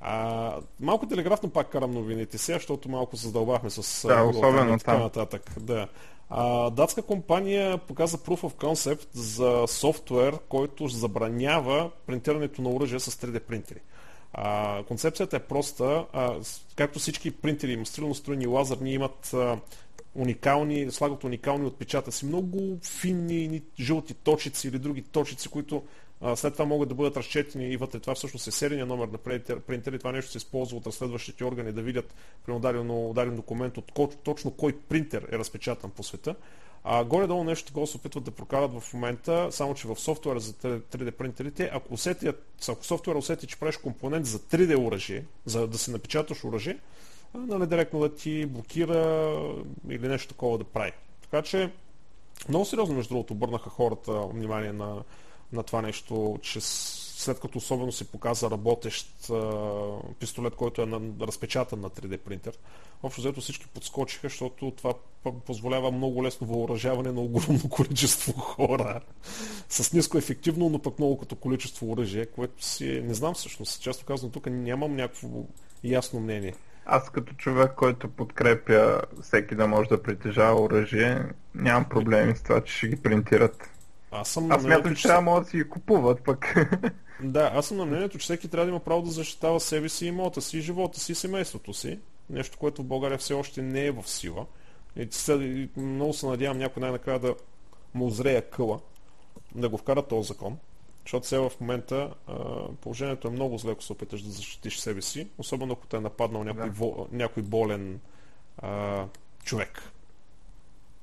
А, 0.00 0.56
малко 0.80 1.06
телеграфно 1.06 1.50
пак 1.50 1.68
карам 1.68 1.90
новините 1.90 2.38
сега, 2.38 2.58
защото 2.58 2.88
малко 2.88 3.16
се 3.16 3.26
задълбахме 3.26 3.70
с 3.70 4.08
Да, 4.08 4.14
Google 4.14 4.28
особено 4.30 4.78
така 4.78 4.92
там. 4.92 5.00
нататък. 5.02 5.50
Да. 5.60 5.88
А, 6.30 6.70
датска 6.70 7.02
компания 7.02 7.78
показа 7.78 8.16
Proof 8.16 8.40
of 8.40 8.54
Concept 8.54 9.08
за 9.12 9.64
софтуер, 9.68 10.38
който 10.48 10.88
забранява 10.88 11.90
принтирането 12.06 12.62
на 12.62 12.70
оръжия 12.70 13.00
с 13.00 13.10
3D 13.10 13.40
принтери. 13.40 13.80
А, 14.32 14.82
концепцията 14.82 15.36
е 15.36 15.40
проста. 15.40 16.04
А, 16.12 16.34
както 16.76 16.98
всички 16.98 17.30
принтери, 17.30 17.76
мастерно 17.76 18.14
строени 18.14 18.46
лазерни 18.46 18.92
имат 18.92 19.34
а, 19.34 19.58
уникални, 20.14 20.90
слагат 20.90 21.24
уникални 21.24 21.66
отпечатъци, 21.66 22.26
много 22.26 22.78
финни 23.00 23.48
ни 23.48 23.62
жълти 23.80 24.14
точици 24.14 24.68
или 24.68 24.78
други 24.78 25.02
точици, 25.02 25.48
които 25.48 25.82
след 26.36 26.52
това 26.52 26.64
могат 26.64 26.88
да 26.88 26.94
бъдат 26.94 27.16
разчетени 27.16 27.72
и 27.72 27.76
вътре. 27.76 28.00
Това 28.00 28.14
всъщност 28.14 28.46
е 28.46 28.50
серийния 28.50 28.86
номер 28.86 29.08
на 29.08 29.18
принтер, 29.18 29.92
и 29.92 29.98
това 29.98 30.12
нещо 30.12 30.30
се 30.30 30.38
използва 30.38 30.76
от 30.76 30.86
разследващите 30.86 31.44
органи 31.44 31.72
да 31.72 31.82
видят 31.82 32.14
при 32.46 32.60
даден, 32.60 33.36
документ 33.36 33.78
от 33.78 33.92
ко, 33.92 34.10
точно 34.24 34.50
кой 34.50 34.78
принтер 34.88 35.28
е 35.32 35.38
разпечатан 35.38 35.90
по 35.90 36.02
света. 36.02 36.34
А 36.84 37.04
горе-долу 37.04 37.44
нещо 37.44 37.66
такова 37.66 37.86
се 37.86 37.96
опитват 37.96 38.24
да 38.24 38.30
прокарат 38.30 38.80
в 38.80 38.94
момента, 38.94 39.48
само 39.50 39.74
че 39.74 39.88
в 39.88 39.96
софтуера 39.96 40.40
за 40.40 40.52
3D 40.52 41.10
принтерите, 41.10 41.70
ако, 41.72 41.94
усетят, 41.94 42.44
ако 42.68 42.84
софтуера 42.84 43.18
усети, 43.18 43.46
че 43.46 43.58
правиш 43.58 43.76
компонент 43.76 44.26
за 44.26 44.38
3D 44.38 44.86
оръжие, 44.86 45.24
за 45.44 45.66
да 45.66 45.78
си 45.78 45.90
напечаташ 45.90 46.44
оръжие, 46.44 46.78
нали, 47.34 47.66
директно 47.66 48.00
да 48.00 48.14
ти 48.14 48.46
блокира 48.46 49.30
или 49.90 50.08
нещо 50.08 50.28
такова 50.28 50.58
да 50.58 50.64
прави. 50.64 50.92
Така 51.22 51.42
че 51.42 51.72
много 52.48 52.64
сериозно, 52.64 52.94
между 52.94 53.14
другото, 53.14 53.32
обърнаха 53.32 53.70
хората 53.70 54.12
внимание 54.12 54.72
на, 54.72 55.02
на 55.52 55.62
това 55.62 55.82
нещо, 55.82 56.38
че 56.42 56.60
след 57.22 57.40
като 57.40 57.58
особено 57.58 57.92
се 57.92 58.10
показа 58.10 58.50
работещ 58.50 59.30
а, 59.30 59.52
пистолет, 60.20 60.54
който 60.54 60.82
е 60.82 60.86
на, 60.86 61.00
разпечатан 61.20 61.80
на 61.80 61.90
3D 61.90 62.18
принтер, 62.18 62.58
общо 63.02 63.20
взето 63.20 63.40
всички 63.40 63.66
подскочиха, 63.68 64.28
защото 64.28 64.70
това 64.70 64.94
позволява 65.46 65.90
много 65.90 66.24
лесно 66.24 66.46
въоръжаване 66.46 67.12
на 67.12 67.20
огромно 67.20 67.68
количество 67.70 68.32
хора 68.32 69.00
с 69.68 69.92
ниско 69.92 70.18
ефективно, 70.18 70.68
но 70.68 70.78
пък 70.78 70.98
много 70.98 71.18
като 71.18 71.36
количество 71.36 71.92
оръжие, 71.92 72.26
което 72.26 72.64
си, 72.64 73.02
не 73.04 73.14
знам 73.14 73.34
всъщност, 73.34 73.82
често 73.82 74.04
казвам, 74.04 74.30
тук 74.30 74.46
нямам 74.46 74.96
някакво 74.96 75.28
ясно 75.84 76.20
мнение. 76.20 76.54
Аз 76.86 77.10
като 77.10 77.34
човек, 77.34 77.72
който 77.76 78.08
подкрепя 78.08 79.02
всеки 79.22 79.54
да 79.54 79.66
може 79.66 79.88
да 79.88 80.02
притежава 80.02 80.60
оръжие, 80.60 81.24
нямам 81.54 81.84
проблеми 81.84 82.36
с 82.36 82.42
това, 82.42 82.60
че 82.60 82.76
ще 82.76 82.88
ги 82.88 82.96
принтират. 82.96 83.68
Аз 84.12 84.28
съм 84.28 84.52
Аз 84.52 84.62
смятам, 84.62 84.96
че 84.96 85.02
трябва 85.02 85.22
могат 85.22 85.44
да 85.44 85.50
си 85.50 85.68
купуват 85.68 86.24
пък. 86.24 86.54
Да, 87.24 87.50
аз 87.54 87.66
съм 87.66 87.76
на 87.76 87.86
мнението, 87.86 88.18
че 88.18 88.22
всеки 88.22 88.48
трябва 88.48 88.64
да 88.64 88.70
има 88.70 88.80
право 88.80 89.02
да 89.02 89.10
защитава 89.10 89.60
себе 89.60 89.88
си, 89.88 90.06
имота 90.06 90.40
си, 90.40 90.60
живота 90.60 91.00
си, 91.00 91.14
семейството 91.14 91.74
си. 91.74 91.98
Нещо, 92.30 92.58
което 92.58 92.82
в 92.82 92.86
България 92.86 93.18
все 93.18 93.34
още 93.34 93.62
не 93.62 93.86
е 93.86 93.90
в 93.90 94.08
сила. 94.08 94.46
И 94.96 95.68
много 95.76 96.12
се 96.12 96.26
надявам 96.26 96.58
някой 96.58 96.80
най-накрая 96.80 97.18
да 97.18 97.34
му 97.94 98.10
зрея 98.10 98.50
къла, 98.50 98.80
да 99.54 99.68
го 99.68 99.78
вкара 99.78 100.02
този 100.02 100.28
закон. 100.28 100.58
Защото 101.04 101.26
сега 101.26 101.48
в 101.48 101.60
момента 101.60 102.14
а, 102.26 102.34
положението 102.80 103.28
е 103.28 103.30
много 103.30 103.58
зле, 103.58 103.72
ако 103.72 103.82
се 103.82 103.92
опиташ 103.92 104.22
да 104.22 104.30
защитиш 104.30 104.78
себе 104.78 105.02
си, 105.02 105.28
особено 105.38 105.72
ако 105.72 105.86
те 105.86 105.96
е 105.96 106.00
нападнал 106.00 106.44
някой, 106.44 106.66
да. 106.66 106.70
во, 106.70 107.06
някой 107.12 107.42
болен 107.42 108.00
а, 108.58 109.04
човек. 109.44 109.91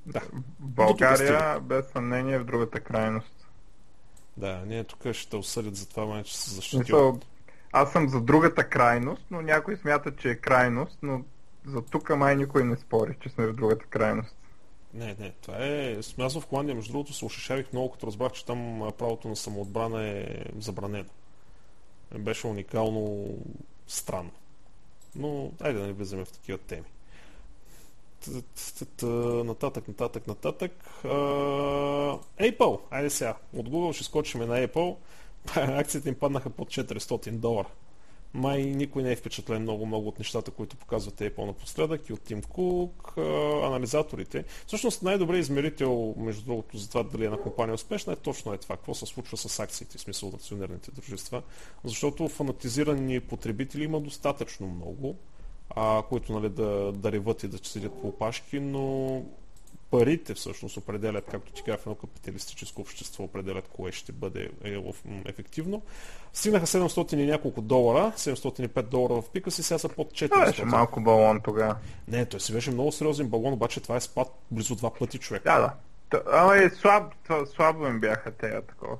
Да. 0.06 0.22
България 0.60 1.60
без 1.60 1.86
съмнение 1.88 2.36
е 2.36 2.40
в 2.40 2.46
другата 2.46 2.80
крайност. 2.80 3.48
Да, 4.38 4.64
ние 4.66 4.84
тук 4.84 5.12
ще 5.12 5.30
те 5.30 5.36
осъдят 5.36 5.76
за 5.76 5.90
това, 5.90 6.06
май, 6.06 6.24
че 6.24 6.38
се 6.38 6.56
защитил. 6.56 7.20
Аз 7.72 7.92
съм 7.92 8.10
за 8.10 8.22
другата 8.22 8.70
крайност, 8.70 9.26
но 9.32 9.42
някой 9.42 9.78
смята, 9.78 10.16
че 10.16 10.30
е 10.30 10.36
крайност, 10.36 10.98
но 11.02 11.24
за 11.66 11.82
тук 11.82 12.10
май 12.10 12.36
никой 12.36 12.64
не 12.64 12.76
спори, 12.76 13.18
че 13.20 13.30
сме 13.30 13.48
в 13.48 13.54
другата 13.54 13.86
крайност. 13.86 14.36
Не, 14.94 15.16
не, 15.20 15.34
това 15.42 15.58
е... 15.60 15.98
Аз 16.20 16.40
в 16.40 16.48
Холандия, 16.50 16.76
между 16.76 16.92
другото, 16.92 17.14
се 17.14 17.26
ушишавих 17.26 17.74
много, 17.74 17.92
като 17.92 18.08
разбрах, 18.08 18.32
че 18.32 18.46
там 18.46 18.92
правото 18.98 19.28
на 19.28 19.36
самоотбрана 19.36 20.04
е 20.04 20.46
забранено. 20.58 21.10
Беше 22.20 22.48
уникално 22.48 23.28
странно. 23.88 24.32
Но, 25.16 25.52
айде 25.62 25.80
да 25.80 25.88
не 25.88 25.94
влизаме 25.94 26.26
в 26.26 26.32
такива 26.32 26.58
теми. 26.58 26.86
Нататък, 29.46 29.88
нататък, 29.88 30.28
нататък. 30.28 30.72
Apple, 32.40 32.80
айде 32.92 33.10
сега. 33.10 33.36
От 33.54 33.70
Google 33.70 33.94
ще 33.94 34.04
скочиме 34.04 34.46
на 34.46 34.68
Apple. 34.68 34.96
Акциите 35.56 36.10
им 36.10 36.16
паднаха 36.16 36.50
под 36.50 36.68
400 36.68 37.32
долара. 37.32 37.68
Май 38.34 38.62
никой 38.62 39.04
не 39.04 39.12
е 39.12 39.16
впечатлен 39.16 39.62
много-много 39.62 40.08
от 40.08 40.20
нещата, 40.20 40.52
които 40.52 40.78
показват 40.78 41.20
Apple 41.20 41.46
напоследък 41.46 42.10
и 42.10 42.14
от 42.14 42.22
Тим 42.22 42.42
Кук, 42.42 43.14
анализаторите. 43.64 44.46
Всъщност 44.68 45.04
най-добре 45.04 45.38
измерител, 45.38 46.16
между 46.18 46.46
другото, 46.46 46.78
за 46.78 46.88
това 46.90 47.04
дали 47.04 47.26
една 47.26 47.38
компания 47.38 47.72
е 47.72 47.76
успешна, 47.76 48.14
е 48.14 48.16
точно 48.16 48.54
е 48.54 48.58
това. 48.58 48.76
Какво 48.76 48.94
се 48.94 49.06
случва 49.06 49.38
с 49.38 49.60
акциите, 49.60 49.98
в 49.98 50.02
смисъл 50.02 50.30
от 50.30 50.36
акционерните 50.36 50.92
дружества. 50.92 51.42
Защото 51.84 52.28
фанатизирани 52.28 53.20
потребители 53.20 53.84
има 53.84 54.00
достатъчно 54.00 54.68
много, 54.68 55.16
а, 55.76 56.02
които 56.10 56.34
нали, 56.34 56.50
да, 56.50 56.92
да 56.92 57.12
реват 57.12 57.44
и 57.44 57.48
да 57.48 57.58
седят 57.58 58.02
по 58.02 58.08
опашки, 58.08 58.60
но 58.60 59.24
парите 59.92 60.34
всъщност 60.34 60.78
определят, 60.78 61.26
както 61.32 61.52
ти 61.52 61.64
казах, 61.64 61.80
едно 61.82 61.96
капиталистическо 61.96 62.82
общество 62.82 63.24
определят 63.24 63.68
кое 63.68 63.92
ще 63.92 64.12
бъде 64.12 64.50
е, 64.64 64.78
ефективно. 65.26 65.82
Стигнаха 66.34 66.66
700 66.66 67.14
и 67.16 67.26
няколко 67.26 67.62
долара, 67.62 68.12
705 68.18 68.82
долара 68.82 69.22
в 69.22 69.30
пика 69.30 69.52
си, 69.52 69.64
сега 69.64 69.78
са 69.78 69.90
под 69.90 70.12
400. 70.12 70.30
Това 70.30 70.46
беше 70.46 70.66
малко 70.66 71.02
балон 71.02 71.42
тогава. 71.44 71.76
Не, 72.08 72.26
той 72.26 72.40
си 72.40 72.54
беше 72.54 72.72
много 72.72 72.92
сериозен 72.92 73.28
балон, 73.28 73.54
обаче 73.54 73.82
това 73.82 73.96
е 73.96 74.02
спад 74.02 74.28
близо 74.52 74.76
два 74.76 74.94
пъти 74.94 75.18
човек. 75.18 75.44
Да, 75.44 75.60
да. 76.12 76.24
Ама 76.32 76.58
е 76.58 76.70
слаб, 76.70 77.14
слабо 77.56 77.88
им 77.88 78.00
бяха 78.00 78.32
те 78.32 78.62
такова. 78.62 78.98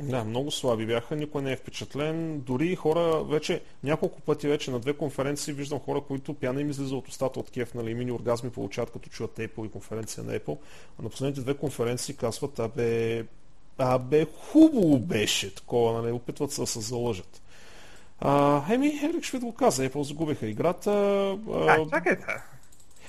Да, 0.00 0.24
много 0.24 0.50
слаби 0.50 0.86
бяха, 0.86 1.16
никой 1.16 1.42
не 1.42 1.52
е 1.52 1.56
впечатлен. 1.56 2.40
Дори 2.40 2.76
хора, 2.76 3.24
вече 3.24 3.62
няколко 3.84 4.20
пъти 4.20 4.48
вече 4.48 4.70
на 4.70 4.78
две 4.78 4.92
конференции 4.92 5.54
виждам 5.54 5.80
хора, 5.80 6.00
които 6.00 6.34
пяна 6.34 6.60
им 6.60 6.70
излиза 6.70 6.96
от 6.96 7.08
устата 7.08 7.40
от 7.40 7.50
кеф, 7.50 7.74
нали, 7.74 7.94
мини 7.94 8.12
оргазми 8.12 8.50
получават 8.50 8.90
като 8.90 9.08
чуят 9.08 9.36
Apple 9.36 9.66
и 9.66 9.70
конференция 9.70 10.24
на 10.24 10.38
Apple. 10.38 10.58
А 10.98 11.02
на 11.02 11.08
последните 11.08 11.40
две 11.40 11.54
конференции 11.54 12.16
казват, 12.16 12.58
абе, 12.58 13.24
абе, 13.78 14.26
хубаво 14.38 14.98
беше 14.98 15.54
такова, 15.54 16.02
нали, 16.02 16.12
опитват 16.12 16.52
се 16.52 16.60
да 16.60 16.66
се 16.66 16.80
залъжат. 16.80 17.42
А, 18.20 18.62
еми, 18.74 19.00
Ерик 19.04 19.24
Швид 19.24 19.42
го 19.42 19.54
каза, 19.54 19.90
Apple 19.90 20.02
загубиха 20.02 20.46
играта. 20.46 20.90
А, 21.50 21.66
а 21.68 21.88
чакай 21.90 22.16
сега. 22.20 22.42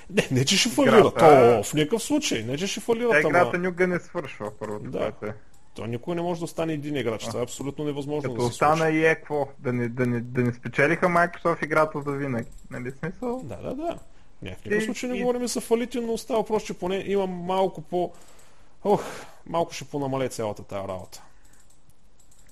Не, 0.10 0.28
не 0.32 0.46
че 0.46 0.58
ще 0.58 0.70
фалира. 0.70 1.14
То, 1.14 1.64
в 1.64 1.74
никакъв 1.74 2.04
случай. 2.04 2.44
Не 2.44 2.58
че 2.58 2.68
ще 2.68 2.80
фалира. 2.80 3.20
играта 3.20 3.52
ама... 3.54 3.58
никога 3.58 3.88
не 3.88 4.00
свършва, 4.00 4.52
първо. 4.60 4.80
Да. 4.80 5.12
Е. 5.24 5.28
То 5.74 5.86
никой 5.86 6.16
не 6.16 6.22
може 6.22 6.42
да 6.42 6.48
стане 6.48 6.74
един 6.74 6.96
играч. 6.96 7.24
Това 7.24 7.40
е 7.40 7.44
абсолютно 7.44 7.86
невъзможно 7.86 8.22
Като 8.22 8.34
да 8.34 8.42
се 8.42 8.48
остана 8.48 8.90
и 8.90 9.06
е 9.06 9.16
какво? 9.16 9.48
Да 9.60 9.74
не, 9.74 9.90
да, 9.90 10.06
не, 10.06 10.22
да 10.22 10.42
не 10.44 10.54
спечелиха 10.54 11.06
Microsoft 11.06 11.66
играта 11.66 12.02
за 12.02 12.12
винаги. 12.12 12.50
Нали 12.72 12.92
смисъл? 12.92 13.42
Да, 13.44 13.56
да, 13.56 13.76
да. 13.76 14.00
Не, 14.42 14.56
в 14.56 14.66
никакъв 14.66 14.84
случай 14.84 15.10
не 15.10 15.18
и... 15.18 15.22
говорим 15.22 15.48
за 15.48 15.62
фалити, 15.62 16.00
но 16.00 16.18
става 16.18 16.46
просто, 16.46 16.68
че 16.68 16.74
поне 16.74 17.04
има 17.08 17.28
малко 17.28 17.82
по... 17.82 18.12
Ох, 18.84 19.04
малко 19.46 19.74
ще 19.74 19.86
понамале 19.86 20.30
цялата 20.30 20.64
тази 20.64 20.88
работа. 20.88 21.24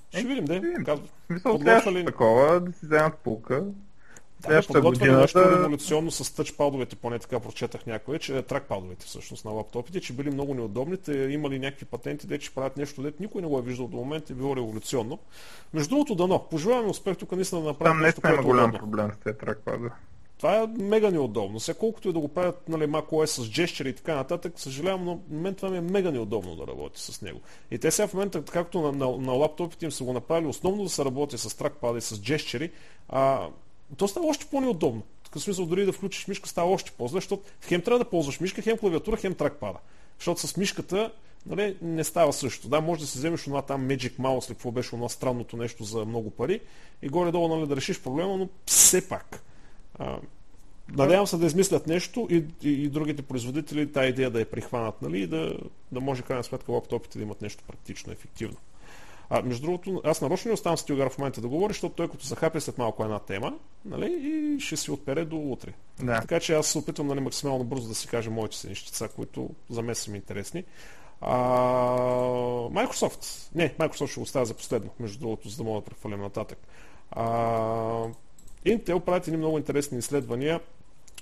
Ще 0.10 0.19
е, 0.19 0.23
видим, 0.23 0.45
де. 0.45 0.62
Казва. 0.86 1.07
Смисъл, 1.27 1.60
ли... 1.91 2.05
такова, 2.05 2.60
да 2.60 2.71
си 2.71 2.86
вземат 2.86 3.17
пулка. 3.17 3.65
Да, 4.47 4.62
подготвяме 4.67 5.17
нещо 5.17 5.39
да... 5.39 5.51
революционно 5.51 6.12
с 6.12 6.36
тъчпадовете, 6.36 6.95
поне 6.95 7.19
така 7.19 7.39
прочетах 7.39 7.86
някое, 7.86 8.19
че 8.19 8.41
тракпадовете 8.41 9.06
всъщност 9.06 9.45
на 9.45 9.51
лаптопите, 9.51 10.01
че 10.01 10.13
били 10.13 10.32
много 10.32 10.54
неудобни, 10.54 10.97
те 10.97 11.13
имали 11.13 11.60
някакви 11.60 11.86
патенти, 11.86 12.27
де 12.27 12.39
че 12.39 12.54
правят 12.54 12.77
нещо, 12.77 13.01
дете 13.01 13.17
никой 13.19 13.41
не 13.41 13.47
го 13.47 13.60
е 13.60 13.62
виждал 13.62 13.88
до 13.88 13.97
момента 13.97 14.34
и 14.34 14.36
било 14.36 14.56
революционно. 14.56 15.19
Между 15.73 15.89
другото, 15.89 16.15
дано. 16.15 16.39
Пожелаваме 16.51 16.89
успех 16.89 17.17
тук 17.17 17.32
наистина 17.32 17.62
да 17.62 17.67
направим 17.67 17.91
Там 17.91 18.01
нещо, 18.01 18.21
нещо 18.23 18.39
има 18.39 18.43
голям 18.43 18.71
проблем 18.71 19.12
с 19.19 19.23
тези 19.23 19.38
тракпадове. 19.38 19.89
Това 20.41 20.58
е 20.58 20.67
мега 20.67 21.12
неудобно. 21.12 21.60
Сега 21.60 21.80
колкото 21.80 22.10
и 22.10 22.13
да 22.13 22.19
го 22.19 22.27
правят 22.27 22.69
нали, 22.69 22.84
macOS 22.84 23.25
с 23.25 23.49
джещери 23.49 23.89
и 23.89 23.93
така 23.93 24.15
нататък, 24.15 24.54
съжалявам, 24.56 25.06
но 25.06 25.19
на 25.30 25.41
мен 25.41 25.56
това 25.56 25.69
ми 25.69 25.77
е 25.77 25.82
мега 25.82 26.12
неудобно 26.12 26.56
да 26.56 26.67
работи 26.67 27.01
с 27.01 27.21
него. 27.21 27.39
И 27.71 27.77
те 27.77 27.91
сега 27.91 28.08
в 28.08 28.13
момента, 28.13 28.43
както 28.45 28.82
на, 28.82 28.91
на, 28.91 29.17
на 29.17 29.32
лаптопите 29.32 29.86
им 29.86 29.91
са 29.91 30.04
го 30.04 30.13
направили, 30.13 30.47
основно 30.47 30.84
да 30.84 30.89
се 30.89 31.06
работи 31.06 31.38
с 31.38 31.58
тракпада 31.58 31.97
и 31.97 32.01
с 32.01 32.21
джещери, 32.21 32.71
а 33.10 33.47
то 33.97 34.08
става 34.08 34.27
още 34.27 34.45
по-неудобно. 34.45 35.04
В 35.36 35.39
смисъл 35.39 35.65
дори 35.65 35.86
да 35.86 35.91
включиш 35.91 36.27
мишка 36.27 36.49
става 36.49 36.71
още 36.71 36.91
по-зле, 36.91 37.17
защото 37.17 37.43
хем 37.62 37.82
трябва 37.82 37.99
да 37.99 38.10
ползваш 38.10 38.39
мишка, 38.39 38.62
хем 38.62 38.77
клавиатура, 38.77 39.17
хем 39.17 39.36
тракпада. 39.36 39.80
Защото 40.17 40.47
с 40.47 40.58
мишката 40.58 41.12
нали, 41.45 41.77
не 41.82 42.04
става 42.04 42.34
също. 42.34 42.67
Да, 42.67 42.82
може 42.82 43.01
да 43.01 43.08
си 43.08 43.17
вземеш 43.17 43.43
това 43.43 43.62
там 43.62 43.88
Magic 43.88 44.17
Mouse, 44.17 44.47
или 44.47 44.56
какво 44.56 44.71
беше 44.71 44.89
това 44.89 45.10
странното 45.10 45.58
нещо 45.58 45.84
за 45.84 46.06
много 46.06 46.30
пари 46.30 46.60
и 47.01 47.10
горе-долу 47.10 47.56
нали, 47.56 47.67
да 47.67 47.75
решиш 47.75 48.01
проблема, 48.01 48.38
но 48.38 48.49
все 48.65 49.08
пак. 49.10 49.43
А, 49.99 50.17
надявам 50.89 51.27
се 51.27 51.38
да 51.38 51.45
измислят 51.45 51.88
нещо 51.88 52.27
и, 52.32 52.43
и, 52.63 52.69
и 52.69 52.89
другите 52.89 53.21
производители 53.21 53.91
тази 53.91 54.10
идея 54.10 54.30
да 54.30 54.39
я 54.39 54.51
прихванат 54.51 55.01
нали, 55.01 55.21
и 55.21 55.27
да, 55.27 55.58
да 55.91 56.01
може 56.01 56.21
крайна 56.21 56.43
сметка 56.43 56.71
лаптопите 56.71 57.17
да 57.17 57.23
имат 57.23 57.41
нещо 57.41 57.63
практично, 57.67 58.13
ефективно. 58.13 58.58
А, 59.33 59.41
между 59.41 59.61
другото, 59.61 60.01
аз 60.03 60.21
нарочно 60.21 60.49
не 60.49 60.53
оставам 60.53 60.77
с 60.77 60.85
Тилгар 60.85 61.09
в 61.09 61.17
момента 61.17 61.41
да 61.41 61.47
говори, 61.47 61.73
защото 61.73 61.95
той 61.95 62.09
като 62.09 62.25
захапе 62.25 62.59
след 62.59 62.77
малко 62.77 63.03
една 63.03 63.19
тема, 63.19 63.53
нали, 63.85 64.13
и 64.23 64.59
ще 64.59 64.77
си 64.77 64.91
отпере 64.91 65.25
до 65.25 65.37
утре. 65.37 65.73
Да. 66.03 66.21
Така 66.21 66.39
че 66.39 66.53
аз 66.53 66.67
се 66.67 66.77
опитвам 66.77 67.07
нали, 67.07 67.19
максимално 67.19 67.63
бързо 67.63 67.87
да 67.87 67.95
си 67.95 68.07
кажа 68.07 68.31
моите 68.31 68.55
си 68.55 68.67
нещица, 68.67 69.07
които 69.07 69.49
за 69.69 69.81
мен 69.81 69.95
са 69.95 70.11
ми 70.11 70.17
интересни. 70.17 70.63
А, 71.21 71.35
Microsoft. 72.69 73.49
Не, 73.55 73.73
Microsoft 73.73 74.07
ще 74.07 74.19
го 74.19 74.23
оставя 74.23 74.45
за 74.45 74.53
последно, 74.53 74.89
между 74.99 75.19
другото, 75.19 75.49
за 75.49 75.57
да 75.57 75.63
мога 75.63 75.81
да 75.81 75.85
прехвалям 75.85 76.21
нататък. 76.21 76.57
А, 77.11 77.25
Intel 78.65 78.99
правят 78.99 79.27
едни 79.27 79.37
много 79.37 79.57
интересни 79.57 79.97
изследвания 79.97 80.59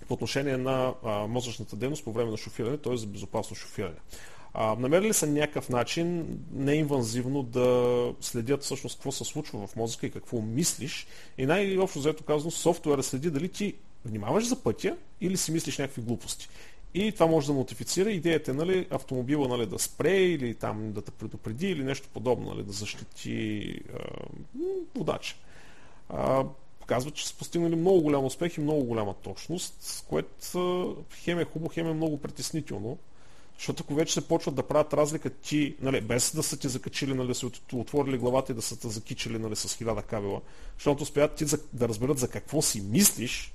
по 0.07 0.13
отношение 0.13 0.57
на 0.57 0.93
а, 1.03 1.27
мозъчната 1.27 1.75
дейност 1.75 2.03
по 2.03 2.11
време 2.11 2.31
на 2.31 2.37
шофиране, 2.37 2.77
т.е. 2.77 2.97
за 2.97 3.07
безопасно 3.07 3.55
шофиране. 3.55 3.97
А, 4.53 4.75
намерили 4.75 5.13
са 5.13 5.27
някакъв 5.27 5.69
начин 5.69 6.27
неинвазивно 6.53 7.43
да 7.43 8.13
следят 8.21 8.63
всъщност 8.63 8.95
какво 8.95 9.11
се 9.11 9.25
случва 9.25 9.67
в 9.67 9.75
мозъка 9.75 10.07
и 10.07 10.11
какво 10.11 10.41
мислиш. 10.41 11.07
И 11.37 11.45
най-общо 11.45 11.99
взето 11.99 12.23
казано, 12.23 12.51
софтуера 12.51 13.03
следи 13.03 13.31
дали 13.31 13.49
ти 13.49 13.75
внимаваш 14.05 14.47
за 14.47 14.63
пътя 14.63 14.97
или 15.21 15.37
си 15.37 15.51
мислиш 15.51 15.77
някакви 15.77 16.01
глупости. 16.01 16.49
И 16.93 17.11
това 17.11 17.25
може 17.25 17.47
да 17.47 17.53
модифицира 17.53 18.11
идеята, 18.11 18.53
нали, 18.53 18.87
автомобила 18.89 19.47
нали, 19.47 19.65
да 19.65 19.79
спре 19.79 20.17
или 20.17 20.55
там 20.55 20.91
да 20.91 21.01
те 21.01 21.11
предупреди 21.11 21.67
или 21.67 21.83
нещо 21.83 22.07
подобно, 22.13 22.53
нали, 22.53 22.63
да 22.63 22.71
защити 22.71 23.73
а, 23.93 23.99
водача. 24.95 25.35
А, 26.09 26.45
показва, 26.79 27.11
че 27.11 27.27
са 27.27 27.35
постигнали 27.35 27.75
много 27.75 28.01
голям 28.01 28.25
успех 28.25 28.57
и 28.57 28.61
много 28.61 28.83
голяма 28.83 29.13
точност, 29.13 30.05
което 30.09 30.97
хем 31.15 31.39
е 31.39 31.45
хубаво, 31.45 31.71
хем 31.73 31.87
е 31.87 31.93
много 31.93 32.17
притеснително. 32.17 32.97
Защото 33.59 33.83
ако 33.83 33.95
вече 33.95 34.13
се 34.13 34.27
почват 34.27 34.55
да 34.55 34.63
правят 34.63 34.93
разлика 34.93 35.29
ти, 35.29 35.75
нали, 35.81 36.01
без 36.01 36.35
да 36.35 36.43
са 36.43 36.57
ти 36.59 36.67
закачили, 36.67 37.13
нали, 37.13 37.35
са 37.35 37.51
отворили 37.73 38.17
главата 38.17 38.51
и 38.51 38.55
да 38.55 38.61
са 38.61 38.79
те 38.79 38.87
закичили 38.87 39.39
нали, 39.39 39.55
с 39.55 39.77
хиляда 39.77 40.01
кабела, 40.01 40.41
защото 40.77 41.03
успеят 41.03 41.35
ти 41.35 41.45
да 41.73 41.87
разберат 41.87 42.17
за 42.17 42.27
какво 42.27 42.61
си 42.61 42.81
мислиш, 42.81 43.53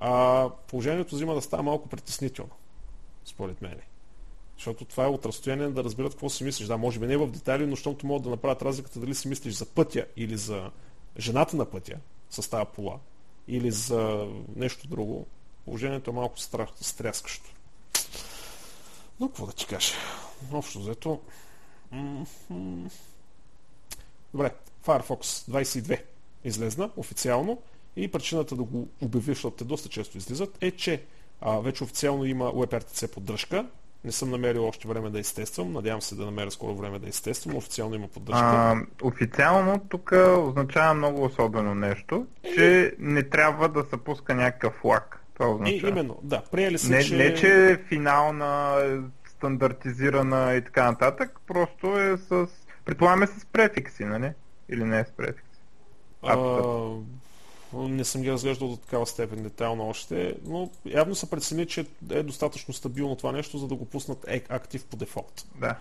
а 0.00 0.50
положението 0.68 1.14
взима 1.14 1.34
да 1.34 1.42
става 1.42 1.62
малко 1.62 1.88
притеснително, 1.88 2.50
според 3.24 3.62
мен. 3.62 3.80
Защото 4.56 4.84
това 4.84 5.04
е 5.04 5.08
от 5.08 5.26
разстояние 5.26 5.68
да 5.68 5.84
разберат 5.84 6.12
какво 6.12 6.28
си 6.28 6.44
мислиш. 6.44 6.66
Да, 6.66 6.76
може 6.76 6.98
би 6.98 7.06
не 7.06 7.16
в 7.16 7.30
детайли, 7.30 7.66
но 7.66 7.76
защото 7.76 8.06
могат 8.06 8.22
да 8.22 8.30
направят 8.30 8.62
разликата 8.62 9.00
дали 9.00 9.14
си 9.14 9.28
мислиш 9.28 9.54
за 9.54 9.66
пътя 9.66 10.06
или 10.16 10.36
за 10.36 10.70
жената 11.18 11.56
на 11.56 11.64
пътя 11.64 11.96
с 12.30 12.50
тази 12.50 12.66
пола 12.74 12.98
или 13.48 13.70
за 13.70 14.28
нещо 14.56 14.88
друго. 14.88 15.26
Положението 15.64 16.10
е 16.10 16.14
малко 16.14 16.36
стряскащо. 16.80 17.50
Но 19.20 19.28
какво 19.28 19.46
да 19.46 19.52
ти 19.52 19.66
кажа? 19.66 19.94
Общо 20.52 20.78
взето, 20.78 21.20
Добре, 24.34 24.50
Firefox 24.86 25.50
22 25.50 26.02
излезна 26.44 26.90
официално 26.96 27.62
и 27.96 28.08
причината 28.08 28.56
да 28.56 28.62
го 28.62 28.88
обявиш, 29.02 29.26
защото 29.26 29.56
те 29.56 29.64
доста 29.64 29.88
често 29.88 30.18
излизат, 30.18 30.58
е, 30.60 30.70
че 30.70 31.02
а, 31.40 31.58
вече 31.58 31.84
официално 31.84 32.24
има 32.24 32.52
WebRTC 32.52 33.14
поддръжка. 33.14 33.66
Не 34.04 34.12
съм 34.12 34.30
намерил 34.30 34.66
още 34.66 34.88
време 34.88 35.10
да 35.10 35.18
изтествам. 35.18 35.72
Надявам 35.72 36.02
се 36.02 36.14
да 36.14 36.24
намеря 36.24 36.50
скоро 36.50 36.74
време 36.74 36.98
да 36.98 37.08
изтествам. 37.08 37.56
Официално 37.56 37.94
има 37.94 38.08
поддръжка. 38.08 38.44
А, 38.44 38.76
официално 39.02 39.80
тук 39.88 40.12
означава 40.38 40.94
много 40.94 41.24
особено 41.24 41.74
нещо, 41.74 42.26
е... 42.42 42.54
че 42.54 42.94
не 42.98 43.22
трябва 43.22 43.68
да 43.68 43.84
се 43.90 43.96
пуска 43.96 44.34
някакъв 44.34 44.74
флаг. 44.74 45.24
Това 45.38 45.50
означава. 45.50 45.88
И, 45.88 45.90
именно, 45.90 46.18
да. 46.22 46.42
Приели 46.50 46.78
се, 46.78 46.90
не, 46.90 47.04
че... 47.04 47.16
не, 47.16 47.34
че 47.34 47.70
е 47.70 47.76
финална, 47.76 48.82
стандартизирана 49.26 50.54
и 50.54 50.64
така 50.64 50.90
нататък, 50.90 51.40
просто 51.46 51.98
е 51.98 52.16
с... 52.16 52.46
Предполагаме 52.84 53.26
с 53.26 53.46
префикси, 53.52 54.04
нали? 54.04 54.32
Или 54.68 54.84
не 54.84 55.00
е 55.00 55.04
с 55.04 55.10
префикси? 55.10 55.60
А, 56.22 56.36
не 57.72 58.04
съм 58.04 58.22
ги 58.22 58.32
разглеждал 58.32 58.68
до 58.68 58.76
такава 58.76 59.06
степен 59.06 59.42
детайлно 59.42 59.88
още, 59.88 60.34
но 60.44 60.70
явно 60.84 61.14
са 61.14 61.30
прецени, 61.30 61.66
че 61.66 61.86
е 62.10 62.22
достатъчно 62.22 62.74
стабилно 62.74 63.16
това 63.16 63.32
нещо, 63.32 63.58
за 63.58 63.68
да 63.68 63.74
го 63.74 63.84
пуснат 63.84 64.26
актив 64.48 64.84
по 64.84 64.96
дефолт. 64.96 65.44
Да. 65.54 65.76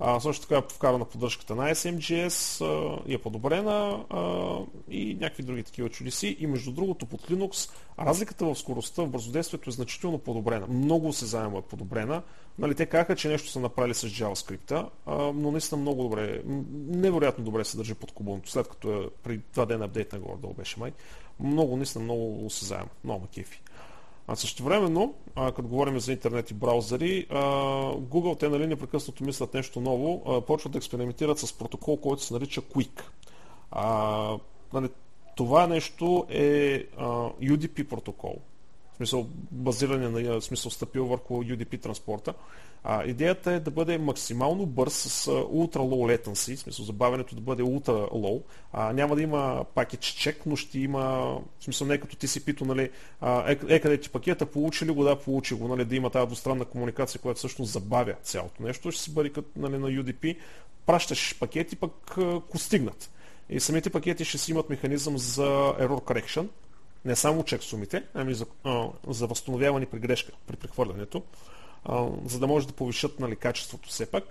А, 0.00 0.20
също 0.20 0.46
така 0.46 0.58
е 0.58 0.74
вкарана 0.74 1.04
поддръжката 1.04 1.54
на 1.54 1.74
SMGS 1.74 2.64
а, 2.64 3.02
и 3.06 3.14
е 3.14 3.18
подобрена 3.18 4.04
а, 4.10 4.58
и 4.90 5.14
някакви 5.14 5.42
други 5.42 5.62
такива 5.62 5.88
чудеси. 5.88 6.36
И 6.40 6.46
между 6.46 6.72
другото 6.72 7.06
под 7.06 7.20
Linux 7.20 7.70
разликата 7.98 8.44
в 8.46 8.58
скоростта, 8.58 9.02
в 9.02 9.08
бързодействието 9.08 9.70
е 9.70 9.72
значително 9.72 10.18
подобрена. 10.18 10.66
Много 10.66 11.12
се 11.12 11.26
заема 11.26 11.58
е 11.58 11.62
подобрена. 11.62 12.22
Нали, 12.58 12.74
те 12.74 12.86
казаха, 12.86 13.16
че 13.16 13.28
нещо 13.28 13.48
са 13.48 13.60
направили 13.60 13.94
с 13.94 14.08
JavaScript, 14.08 14.88
а, 15.06 15.16
но 15.16 15.50
наистина 15.50 15.80
много 15.80 16.02
добре, 16.02 16.42
невероятно 16.72 17.44
добре 17.44 17.64
се 17.64 17.76
държи 17.76 17.94
под 17.94 18.12
кубонто, 18.12 18.50
след 18.50 18.68
като 18.68 18.92
е 18.92 19.08
при 19.22 19.40
два 19.52 19.66
дена 19.66 19.84
апдейт 19.84 20.12
на 20.12 20.18
горе 20.18 20.54
беше 20.58 20.80
май. 20.80 20.92
Много, 21.40 21.76
наистина 21.76 22.04
много 22.04 22.50
се 22.50 22.64
заема. 22.64 22.88
Много 23.04 23.26
кефи. 23.34 23.62
А 24.28 24.36
също 24.36 24.62
времено, 24.62 25.14
като 25.36 25.62
говорим 25.62 26.00
за 26.00 26.12
интернет 26.12 26.50
и 26.50 26.54
браузъри, 26.54 27.26
а, 27.30 27.36
Google 27.94 28.38
те 28.38 28.48
нали, 28.48 28.66
непрекъснато 28.66 29.24
мислят 29.24 29.54
нещо 29.54 29.80
ново, 29.80 30.22
а, 30.26 30.40
почват 30.40 30.72
да 30.72 30.78
експериментират 30.78 31.38
с 31.38 31.52
протокол, 31.52 31.96
който 31.96 32.22
се 32.22 32.34
нарича 32.34 32.60
Quick. 32.60 33.02
А, 33.70 34.38
нали, 34.72 34.88
това 35.36 35.66
нещо 35.66 36.26
е 36.28 36.74
а, 36.96 37.06
UDP 37.42 37.88
протокол, 37.88 38.36
в 38.92 38.96
смисъл 38.96 39.26
базиране 39.50 40.08
на 40.08 40.40
в 40.40 40.44
смисъл 40.44 40.70
стъпил 40.70 41.06
върху 41.06 41.34
UDP 41.34 41.80
транспорта. 41.80 42.34
А, 42.84 43.04
идеята 43.04 43.52
е 43.52 43.60
да 43.60 43.70
бъде 43.70 43.98
максимално 43.98 44.66
бърз 44.66 44.94
с 44.94 45.26
ultra 45.30 45.76
low 45.76 46.16
latency, 46.16 46.56
в 46.56 46.60
смисъл 46.60 46.84
забавянето 46.84 47.34
да 47.34 47.40
бъде 47.40 47.62
ultra 47.62 48.10
low. 48.10 48.42
А, 48.72 48.92
няма 48.92 49.16
да 49.16 49.22
има 49.22 49.64
package 49.74 49.96
check, 49.96 50.36
но 50.46 50.56
ще 50.56 50.78
има, 50.78 51.00
в 51.58 51.64
смисъл 51.64 51.86
не 51.86 51.98
като 51.98 52.16
TCP-то, 52.16 52.64
нали, 52.64 52.90
е, 53.48 53.58
е 53.68 53.80
къде 53.80 53.98
ти 53.98 54.10
пакета, 54.10 54.46
получи 54.46 54.86
ли 54.86 54.90
го, 54.90 55.04
да, 55.04 55.16
получи 55.16 55.54
го, 55.54 55.68
нали, 55.68 55.84
да 55.84 55.96
има 55.96 56.10
тази 56.10 56.26
двустранна 56.26 56.64
комуникация, 56.64 57.20
която 57.20 57.38
всъщност 57.38 57.72
забавя 57.72 58.14
цялото 58.22 58.62
нещо, 58.62 58.92
ще 58.92 59.02
си 59.02 59.14
бъде 59.14 59.30
като 59.30 59.48
нали, 59.56 59.78
на 59.78 59.88
UDP, 59.88 60.36
пращаш 60.86 61.38
пакети, 61.40 61.76
пък 61.76 62.18
ако 62.18 62.58
стигнат. 62.58 63.10
И 63.50 63.60
самите 63.60 63.90
пакети 63.90 64.24
ще 64.24 64.38
си 64.38 64.50
имат 64.50 64.70
механизъм 64.70 65.18
за 65.18 65.46
error 65.80 66.02
correction, 66.02 66.48
не 67.04 67.16
само 67.16 67.44
чексумите, 67.44 68.02
ами 68.14 68.34
за, 68.34 68.46
а, 68.64 68.88
за 69.08 69.26
възстановяване 69.26 69.86
при 69.86 69.98
грешка, 69.98 70.32
при 70.46 70.56
прехвърлянето 70.56 71.22
за 72.26 72.38
да 72.38 72.46
може 72.46 72.66
да 72.66 72.72
повишат 72.72 73.20
нали, 73.20 73.36
качеството 73.36 73.88
все 73.88 74.10
пак. 74.10 74.24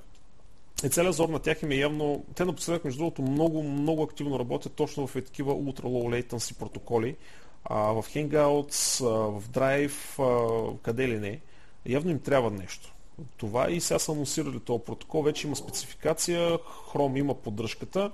И 0.83 0.89
целият 0.89 1.15
зор 1.15 1.29
на 1.29 1.39
тях 1.39 1.63
им 1.63 1.71
е 1.71 1.75
явно... 1.75 2.25
Те 2.35 2.45
напоследък, 2.45 2.85
между 2.85 2.97
другото, 2.97 3.21
много, 3.21 3.63
много 3.63 4.03
активно 4.03 4.39
работят 4.39 4.73
точно 4.73 5.07
в 5.07 5.13
такива 5.13 5.53
ultra 5.53 5.81
low 5.81 6.23
latency 6.23 6.57
протоколи. 6.57 7.15
А, 7.63 7.75
в 7.75 8.03
Hangouts, 8.03 9.05
а, 9.05 9.39
в 9.39 9.49
Drive, 9.49 10.19
а, 10.19 10.77
къде 10.81 11.07
ли 11.07 11.19
не. 11.19 11.41
Явно 11.85 12.11
им 12.11 12.19
трябва 12.19 12.51
нещо. 12.51 12.93
Това 13.37 13.71
и 13.71 13.81
сега 13.81 13.99
са 13.99 14.11
анонсирали 14.11 14.59
този 14.59 14.83
протокол. 14.83 15.21
Вече 15.21 15.47
има 15.47 15.55
спецификация, 15.55 16.59
Chrome 16.59 17.19
има 17.19 17.33
поддръжката. 17.33 18.11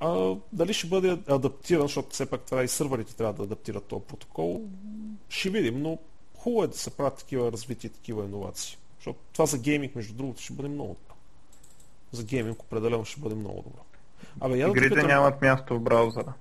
А, 0.00 0.34
дали 0.52 0.72
ще 0.72 0.86
бъде 0.86 1.18
адаптиран, 1.28 1.82
защото 1.82 2.08
все 2.10 2.30
пак 2.30 2.40
това 2.40 2.64
и 2.64 2.68
сървърите 2.68 3.16
трябва 3.16 3.32
да 3.32 3.42
адаптират 3.42 3.84
този 3.84 4.04
протокол, 4.04 4.62
ще 5.28 5.50
видим, 5.50 5.82
но 5.82 5.98
хубаво 6.46 6.64
е 6.64 6.66
да 6.66 6.76
се 6.76 6.90
правят 6.90 7.16
такива 7.18 7.52
развития, 7.52 7.90
такива 7.90 8.24
иновации. 8.24 8.78
Защото 8.98 9.18
това 9.32 9.46
за 9.46 9.58
гейминг, 9.58 9.94
между 9.94 10.14
другото, 10.14 10.42
ще 10.42 10.52
бъде 10.52 10.68
много 10.68 10.88
добро. 10.88 11.14
За 12.12 12.24
гейминг 12.24 12.62
определено 12.62 13.04
ще 13.04 13.20
бъде 13.20 13.34
много 13.34 13.62
добро. 13.62 13.80
Абе, 14.40 14.58
я 14.58 14.68
Игрите 14.68 14.94
да 14.94 15.06
нямат 15.06 15.42
място 15.42 15.74
в 15.74 15.80
браузъра. 15.80 16.32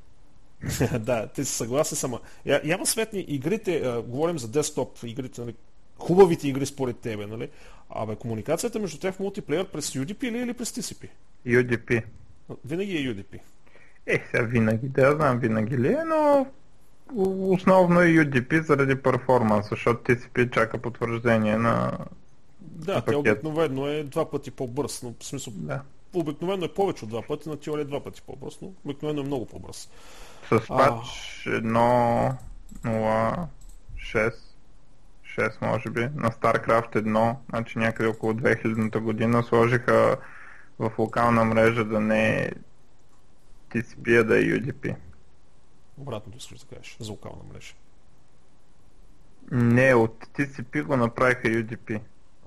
да, 1.00 1.28
ти 1.28 1.46
си 1.46 1.52
съгласен 1.54 1.98
сама. 1.98 2.20
Я, 2.46 2.62
яма 2.66 2.86
светни 2.86 3.26
игрите, 3.28 3.78
а, 3.78 4.02
говорим 4.02 4.40
за 4.40 4.48
десктоп 4.48 4.98
игрите, 5.04 5.42
нали, 5.42 5.56
хубавите 5.98 6.48
игри 6.48 6.66
според 6.66 6.98
тебе, 6.98 7.26
нали? 7.26 7.50
Абе, 7.90 8.16
комуникацията 8.16 8.80
между 8.80 9.00
тях 9.00 9.16
в 9.16 9.20
мултиплеер 9.20 9.68
през 9.68 9.92
UDP 9.92 10.24
или, 10.24 10.38
или 10.38 10.54
през 10.54 10.72
TCP? 10.72 11.10
UDP. 11.48 12.04
Винаги 12.66 12.98
е 12.98 13.14
UDP. 13.14 13.40
Е, 14.06 14.24
сега 14.32 14.44
винаги, 14.44 14.88
да 14.88 15.16
знам 15.16 15.40
винаги 15.40 15.78
ли 15.78 15.88
е, 15.88 16.04
но 16.06 16.48
Основно 17.14 18.02
е 18.02 18.08
UDP 18.08 18.62
заради 18.62 18.96
перформанс, 18.96 19.70
защото 19.70 20.04
TCP 20.04 20.54
чака 20.54 20.78
потвърждение 20.78 21.58
на 21.58 21.98
Да, 22.62 23.02
тя 23.02 23.18
обикновено 23.18 23.88
е 23.88 24.04
два 24.04 24.30
пъти 24.30 24.52
по-бърз, 24.52 25.04
но 25.04 25.14
в 25.20 25.26
смисъл 25.26 25.54
да. 25.56 25.82
обикновено 26.14 26.66
е 26.66 26.74
повече 26.74 27.06
от 27.06 27.10
два 27.10 27.22
пъти, 27.22 27.50
на 27.50 27.58
теория 27.58 27.82
е 27.82 27.86
два 27.86 28.04
пъти 28.04 28.22
по-бърз, 28.22 28.58
но 28.62 28.72
обикновено 28.86 29.22
е 29.22 29.26
много 29.26 29.46
по-бърз. 29.46 29.90
С 30.50 30.68
пач 30.68 30.94
1.06 31.48 34.34
6 35.38 35.62
може 35.62 35.90
би, 35.90 36.02
на 36.02 36.32
StarCraft 36.32 36.96
1, 36.96 37.36
значи 37.50 37.80
някъде 37.80 38.10
около 38.10 38.34
2000-та 38.34 39.00
година 39.00 39.44
сложиха 39.44 40.18
в 40.80 40.92
локална 40.98 41.46
мрежа 41.46 41.86
да 41.86 42.00
не 42.00 42.30
е 42.30 42.52
TCP, 43.72 44.22
а 44.22 44.24
да 44.24 44.38
е 44.38 44.42
UDP. 44.42 44.96
Обратното 45.98 46.38
искаш 46.38 46.60
да 46.60 46.76
кажеш, 46.76 46.98
за 47.00 47.12
локална 47.12 47.44
мрежа. 47.54 47.74
Не, 49.52 49.96
от 49.96 50.26
TCP 50.26 50.84
го 50.84 50.98
направиха 50.98 51.48
UDP. 51.48 52.02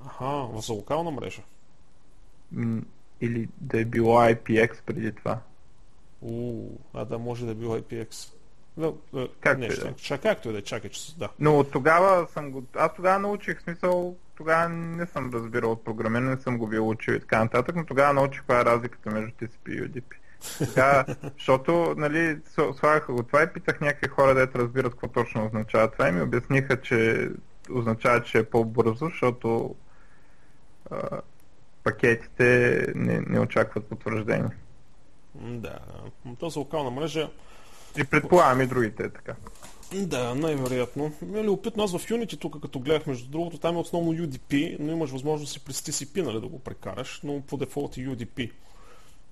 Аха, 0.07 0.61
за 0.61 0.73
локална 0.73 1.11
мрежа. 1.11 1.43
Или 3.21 3.49
да 3.61 3.81
е 3.81 3.85
било 3.85 4.21
IPX 4.21 4.83
преди 4.83 5.13
това. 5.13 5.41
У, 6.21 6.67
а 6.95 7.05
да 7.05 7.19
може 7.19 7.47
да 7.47 7.53
е 7.53 7.55
било 7.55 7.79
IPX. 7.79 8.33
Но, 8.77 8.97
как 9.41 9.59
не, 9.59 9.69
да. 9.69 9.95
Чак, 9.95 10.23
както 10.23 10.49
и 10.49 10.53
да 10.53 10.59
е, 10.59 10.63
чакай, 10.63 10.91
че 10.91 11.17
да. 11.17 11.29
Но 11.39 11.59
от 11.59 11.71
тогава 11.71 12.29
съм 12.29 12.51
го... 12.51 12.65
Аз 12.75 12.95
тогава 12.95 13.19
научих, 13.19 13.63
смисъл, 13.63 14.17
тогава 14.37 14.69
не 14.69 15.07
съм 15.07 15.31
разбирал 15.35 15.73
от 15.73 15.85
програмиране, 15.85 16.31
не 16.31 16.41
съм 16.41 16.59
го 16.59 16.67
бил 16.67 16.89
учил 16.89 17.13
и 17.13 17.21
така 17.21 17.39
нататък, 17.39 17.77
но 17.77 17.87
тогава 17.87 18.13
научих 18.13 18.41
каква 18.41 18.61
е 18.61 18.65
разликата 18.65 19.11
между 19.11 19.31
TCP 19.31 19.69
и 19.69 19.83
UDP. 19.83 20.15
Така, 20.59 21.05
защото, 21.39 21.95
нали, 21.97 22.39
слагаха 22.79 23.13
го 23.13 23.23
това 23.23 23.43
и 23.43 23.53
питах 23.53 23.81
някакви 23.81 24.09
хора, 24.09 24.35
дето 24.35 24.59
разбират 24.59 24.93
какво 24.93 25.09
точно 25.09 25.47
означава 25.47 25.91
това 25.91 26.09
и 26.09 26.13
ми 26.13 26.23
обясниха, 26.23 26.81
че 26.81 27.31
означава, 27.71 28.23
че 28.23 28.39
е 28.39 28.45
по-бързо, 28.45 29.05
защото 29.07 29.75
а, 30.91 31.21
пакетите 31.85 32.87
не, 32.95 33.21
не 33.21 33.41
очакват 33.41 33.87
потвърждение. 33.87 34.51
Да, 35.35 35.79
то 36.39 36.49
за 36.49 36.59
локална 36.59 36.91
мрежа... 36.91 37.31
И 37.97 38.05
предполагам 38.05 38.61
и 38.61 38.67
другите 38.67 39.03
е 39.03 39.11
така. 39.11 39.35
Да, 39.95 40.35
най-вероятно. 40.35 41.13
Нали, 41.23 41.49
опитно 41.49 41.85
аз 41.85 41.93
в 41.93 42.09
Unity 42.09 42.41
тук, 42.41 42.61
като 42.63 42.81
гледах 42.81 43.07
между 43.07 43.31
другото, 43.31 43.59
там 43.59 43.77
е 43.77 43.79
основно 43.79 44.13
UDP, 44.13 44.77
но 44.81 44.93
имаш 44.93 45.11
възможност 45.11 45.57
и 45.57 45.65
през 45.65 45.81
TCP 45.81 46.23
нали, 46.23 46.41
да 46.41 46.49
го 46.49 46.59
прекараш, 46.59 47.21
но 47.25 47.41
по 47.41 47.57
дефолт 47.57 47.97
е 47.97 48.01
UDP. 48.01 48.51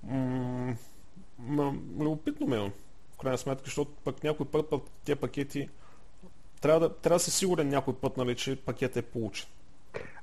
М- 0.03 0.75
Ма, 1.39 1.73
любопитно 1.99 2.47
ме, 2.47 2.57
в 3.13 3.17
крайна 3.21 3.37
сметка, 3.37 3.61
защото 3.65 3.91
пък 4.03 4.23
някой 4.23 4.45
път, 4.45 4.69
път 4.69 4.81
тези 5.05 5.15
пакети 5.15 5.69
трябва 6.61 6.79
да, 6.79 6.95
трябва 6.95 7.15
да 7.15 7.23
си 7.23 7.31
сигурен 7.31 7.69
някой 7.69 7.95
път, 7.95 8.17
нали, 8.17 8.35
че 8.35 8.55
пакет 8.55 8.97
е 8.97 9.01
получен. 9.01 9.47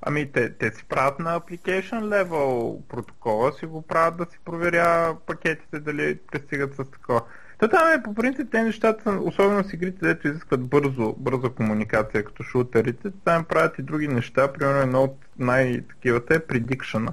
Ами 0.02 0.32
те, 0.32 0.52
те 0.52 0.70
си 0.70 0.84
правят 0.84 1.18
на 1.18 1.40
application 1.40 2.00
level 2.00 2.80
протокола, 2.88 3.52
си 3.52 3.66
го 3.66 3.82
правят 3.82 4.16
да 4.16 4.26
си 4.30 4.38
проверя 4.44 5.16
пакетите 5.26 5.80
дали 5.80 6.18
пристигат 6.18 6.74
с 6.74 6.84
такова. 6.84 7.22
Та 7.58 7.68
там 7.68 7.88
е 7.88 8.02
по 8.02 8.14
принцип 8.14 8.48
те 8.50 8.62
нещата, 8.62 9.10
особено 9.10 9.64
с 9.64 9.72
игрите, 9.72 10.06
дето 10.06 10.28
изискват 10.28 10.66
бързо, 10.66 11.14
бърза 11.18 11.48
комуникация 11.48 12.24
като 12.24 12.42
шутерите, 12.42 13.10
там 13.24 13.44
правят 13.44 13.78
и 13.78 13.82
други 13.82 14.08
неща. 14.08 14.52
Примерно 14.52 14.80
едно 14.80 15.02
от 15.02 15.16
най-такивата 15.38 16.34
е 16.34 16.38
prediction 16.38 17.12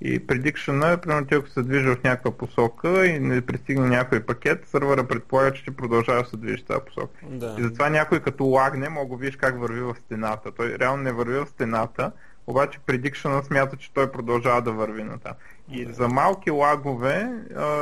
и 0.00 0.26
prediction 0.26 0.94
е, 0.94 0.96
примерно 0.96 1.26
ти 1.26 1.34
ако 1.34 1.48
се 1.48 1.62
движи 1.62 1.88
в 1.88 2.02
някаква 2.04 2.30
посока 2.30 3.06
и 3.06 3.20
не 3.20 3.46
пристигне 3.46 3.88
някой 3.88 4.26
пакет, 4.26 4.68
сървъра 4.68 5.06
предполага, 5.06 5.52
че 5.52 5.62
ще 5.62 5.76
продължава 5.76 6.22
да 6.22 6.28
се 6.28 6.36
движи 6.36 6.62
в 6.62 6.66
тази 6.66 6.80
посока. 6.86 7.20
Да. 7.22 7.56
И 7.58 7.62
затова 7.62 7.90
някой 7.90 8.20
като 8.20 8.44
лагне, 8.44 8.88
мога 8.88 9.16
да 9.16 9.20
видиш 9.20 9.36
как 9.36 9.60
върви 9.60 9.80
в 9.80 9.96
стената. 10.04 10.52
Той 10.52 10.78
реално 10.78 11.02
не 11.02 11.12
върви 11.12 11.38
в 11.38 11.46
стената, 11.46 12.12
обаче 12.46 12.78
предикшена 12.86 13.42
смята, 13.42 13.76
че 13.76 13.92
той 13.92 14.12
продължава 14.12 14.62
да 14.62 14.72
върви 14.72 15.04
на 15.04 15.18
там. 15.18 15.32
И 15.70 15.84
да. 15.84 15.92
за 15.92 16.08
малки 16.08 16.50
лагове 16.50 17.30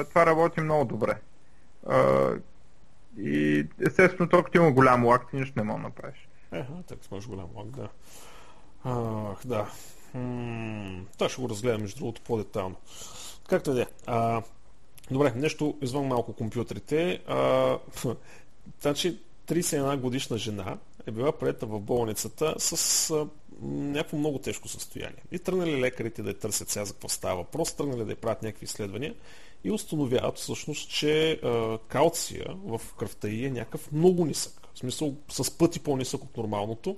това 0.09 0.27
работи 0.27 0.61
много 0.61 0.85
добре. 0.85 1.15
И 3.19 3.67
естествено, 3.87 4.29
толкова 4.29 4.51
има 4.55 4.73
голям 4.73 5.05
лаг, 5.05 5.31
ти 5.31 5.37
нищо 5.37 5.55
не 5.57 5.63
мога 5.63 5.79
да 5.79 5.83
направиш. 5.83 6.29
Еха, 6.53 6.73
така 6.89 7.03
сможеш 7.03 7.29
голям 7.29 7.49
лаг, 7.55 7.67
да. 7.67 7.89
Ах, 8.85 9.47
да. 9.47 9.67
Това 11.13 11.29
ще 11.29 11.41
го 11.43 11.49
разгледам, 11.49 11.81
между 11.81 11.99
другото, 11.99 12.21
по-детално. 12.21 12.77
Както 13.49 13.71
и 13.71 13.75
да 13.75 13.83
е. 13.83 13.87
Добре, 15.11 15.33
нещо 15.37 15.79
извън 15.83 16.07
малко 16.07 16.33
компютрите. 16.33 17.21
А, 17.27 17.79
значи, 18.81 19.19
31 19.47 19.97
годишна 19.97 20.39
жена 20.39 20.79
е 21.07 21.11
била 21.11 21.33
приета 21.33 21.67
в 21.67 21.81
болницата 21.81 22.55
с 22.59 23.11
а, 23.11 23.27
някакво 23.63 24.17
много 24.17 24.39
тежко 24.39 24.69
състояние. 24.69 25.23
И 25.33 25.39
тръгнали 25.39 25.81
лекарите 25.81 26.23
да 26.23 26.31
я 26.31 26.39
търсят 26.39 26.71
сега 26.71 26.85
за 26.85 26.93
какво 26.93 27.09
става 27.09 27.37
въпрос, 27.37 27.73
тръгнали 27.73 28.05
да 28.05 28.11
я 28.13 28.17
правят 28.17 28.43
някакви 28.43 28.65
изследвания 28.65 29.15
и 29.65 29.71
установяват 29.71 30.39
всъщност, 30.39 30.91
че 30.91 31.33
а, 31.33 31.79
калция 31.89 32.47
в 32.65 32.81
кръвта 32.99 33.29
й 33.29 33.45
е 33.45 33.51
някакъв 33.51 33.93
много 33.93 34.25
нисък. 34.25 34.53
В 34.75 34.79
смисъл 34.79 35.15
с 35.29 35.59
пъти 35.59 35.81
по-нисък 35.81 36.23
от 36.25 36.37
нормалното 36.37 36.97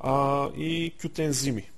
а, 0.00 0.48
и 0.56 0.94
кютензими 1.02 1.70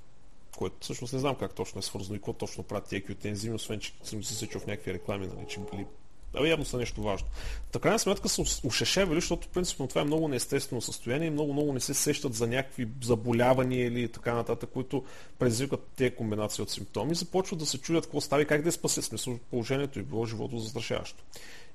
което 0.57 0.77
всъщност 0.81 1.13
не 1.13 1.19
знам 1.19 1.35
как 1.35 1.55
точно 1.55 1.79
е 1.79 1.83
свързано 1.83 2.17
и 2.17 2.19
какво 2.19 2.33
точно 2.33 2.65
правят 2.65 2.89
тези 2.89 3.03
QT 3.03 3.55
освен 3.55 3.81
че 3.81 3.93
съм 4.03 4.25
се 4.25 4.35
сечил 4.35 4.61
в 4.61 4.67
някакви 4.67 4.95
реклами, 4.95 5.27
нали, 5.27 5.47
че 5.49 5.61
били 5.61 5.87
Абе, 6.35 6.49
явно 6.49 6.65
са 6.65 6.79
нещо 6.79 7.03
важно. 7.03 7.29
Така 7.73 7.83
крайна 7.83 7.99
сметка 7.99 8.29
са 8.29 8.43
ушешевали, 8.65 9.21
защото 9.21 9.49
принципно 9.49 9.89
това 9.89 10.01
е 10.01 10.05
много 10.05 10.29
неестествено 10.29 10.81
състояние 10.81 11.29
и 11.29 11.31
много, 11.31 11.53
много 11.53 11.73
не 11.73 11.81
се 11.81 11.95
сещат 11.95 12.35
за 12.35 12.47
някакви 12.47 12.89
заболявания 13.03 13.87
или 13.87 14.09
така 14.09 14.35
нататък, 14.35 14.71
които 14.73 15.05
предизвикат 15.39 15.81
тези 15.97 16.15
комбинации 16.15 16.63
от 16.63 16.71
симптоми. 16.71 17.15
Започват 17.15 17.59
да 17.59 17.67
се 17.67 17.79
чудят 17.79 18.05
какво 18.05 18.21
става 18.21 18.43
и 18.43 18.47
как 18.47 18.63
да 18.63 18.69
я 18.69 18.73
спасе. 18.73 19.03
Смисъл, 19.03 19.39
положението 19.51 19.99
и 19.99 20.03
било 20.03 20.27
живото 20.27 20.59
застрашаващо. 20.59 21.25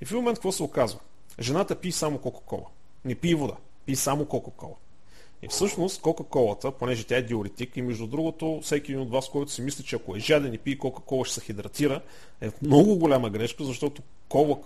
И 0.02 0.06
в 0.06 0.12
момент 0.12 0.38
какво 0.38 0.52
се 0.52 0.64
оказва? 0.64 1.00
Жената 1.40 1.76
пие 1.76 1.92
само 1.92 2.18
Кока-Кола. 2.18 2.66
Не 3.06 3.16
пие 3.16 3.36
вода. 3.36 3.56
Пие 3.86 3.96
само 3.96 4.26
Кока-Кола. 4.26 4.76
И 5.46 5.48
всъщност 5.48 6.02
Кока-Колата, 6.02 6.72
понеже 6.72 7.04
тя 7.04 7.18
е 7.18 7.22
диуретик 7.22 7.78
и 7.78 7.82
между 7.82 8.08
другото 8.08 8.60
всеки 8.64 8.92
един 8.92 9.02
от 9.02 9.12
вас, 9.12 9.30
който 9.30 9.52
си 9.52 9.62
мисли, 9.62 9.84
че 9.84 9.96
ако 9.96 10.16
е 10.16 10.20
жаден 10.20 10.54
и 10.54 10.58
пие 10.58 10.78
Кока-Кола 10.78 11.26
ще 11.26 11.34
се 11.34 11.46
хидратира, 11.46 12.02
е 12.42 12.50
много 12.62 12.96
голяма 12.96 13.30
грешка, 13.30 13.64
защото 13.64 14.02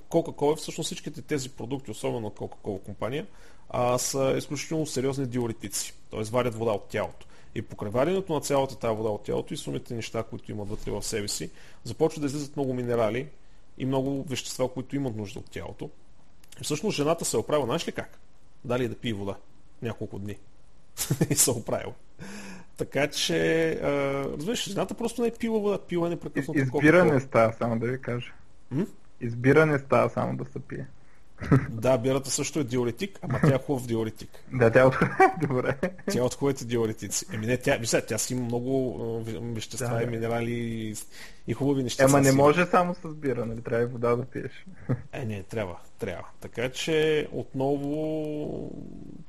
Кока-Кола, 0.10 0.56
всъщност 0.56 0.86
всичките 0.86 1.22
тези 1.22 1.50
продукти, 1.50 1.92
особено 1.92 2.30
Кока-Кола 2.30 2.80
компания, 2.80 3.28
а, 3.70 3.98
са 3.98 4.36
изключително 4.38 4.86
сериозни 4.86 5.26
диуретици, 5.26 5.94
т.е. 6.12 6.24
варят 6.24 6.56
вода 6.56 6.72
от 6.72 6.88
тялото. 6.88 7.28
И 7.56 7.62
покреварянето 7.62 8.34
на 8.34 8.42
цялата 8.42 8.76
тази 8.76 8.96
вода 8.96 9.10
от 9.10 9.24
тялото 9.24 9.54
и 9.54 9.58
сумите 9.58 9.94
неща, 9.94 10.24
които 10.24 10.52
имат 10.52 10.70
вътре 10.70 10.92
в 10.92 11.04
себе 11.04 11.28
си, 11.28 11.50
започват 11.84 12.22
да 12.22 12.28
излизат 12.28 12.56
много 12.56 12.74
минерали 12.74 13.28
и 13.78 13.86
много 13.86 14.24
вещества, 14.24 14.74
които 14.74 14.96
имат 14.96 15.16
нужда 15.16 15.40
от 15.40 15.52
тялото. 15.52 15.90
И 16.62 16.64
всъщност 16.64 16.98
жената 16.98 17.26
се 17.26 17.38
е 17.38 17.40
оправила, 17.40 17.66
знаеш 17.66 17.88
ли 17.88 17.92
как? 17.92 18.20
Дали 18.66 18.88
да 18.88 18.96
пие 18.96 19.14
вода 19.14 19.36
няколко 19.82 20.20
дни. 20.20 20.36
и 21.30 21.36
се 21.36 21.52
оправил. 21.52 21.94
Така 22.78 23.08
че, 23.08 23.72
а, 23.72 23.90
разбираш, 24.38 24.70
жената 24.70 24.94
просто 24.94 25.22
не 25.22 25.28
е 25.28 25.32
пила 25.40 25.88
пила 25.88 26.08
е 26.08 26.10
непрекъснато. 26.10 26.60
Избиране 26.60 27.20
става, 27.20 27.54
само 27.54 27.80
да 27.80 27.88
ви 27.88 28.02
кажа. 28.02 28.34
М? 28.72 28.86
Избиране 29.22 29.80
става 29.80 30.10
само 30.10 30.38
да 30.38 30.46
се 30.46 30.60
пие. 30.60 30.88
Да, 31.70 31.98
бирата 31.98 32.30
също 32.30 32.60
е 32.60 32.64
диуретик, 32.64 33.20
ама 33.22 33.40
тя 33.42 33.56
е 33.56 33.58
хубав 33.58 33.86
диуретик. 33.86 34.30
Да, 34.54 34.72
тя 34.72 34.80
е 34.82 34.84
от 34.84 34.96
Добре. 35.48 35.78
Тя 36.12 36.20
е 36.20 36.22
от 36.22 36.34
хубавите 36.34 36.66
диуретици. 36.66 37.26
Еми 37.34 37.46
не, 37.46 37.58
тя, 37.58 37.78
вижте, 37.78 38.06
тя 38.06 38.18
си 38.18 38.34
има 38.34 38.44
много 38.44 39.24
вещества 39.42 39.96
да, 39.96 40.04
и 40.04 40.06
минерали 40.06 40.52
и, 40.52 40.96
и 41.48 41.54
хубави 41.54 41.84
неща. 41.84 42.04
Ема 42.04 42.22
не 42.22 42.32
може 42.32 42.66
само 42.66 42.96
с 42.96 43.16
бира, 43.16 43.46
нали? 43.46 43.62
Трябва 43.62 43.84
и 43.84 43.88
вода 43.88 44.16
да 44.16 44.26
пиеш. 44.26 44.66
Е, 45.14 45.26
не, 45.26 45.44
трябва, 45.44 45.78
трябва. 46.00 46.28
Така 46.42 46.70
че 46.70 47.28
отново 47.32 48.72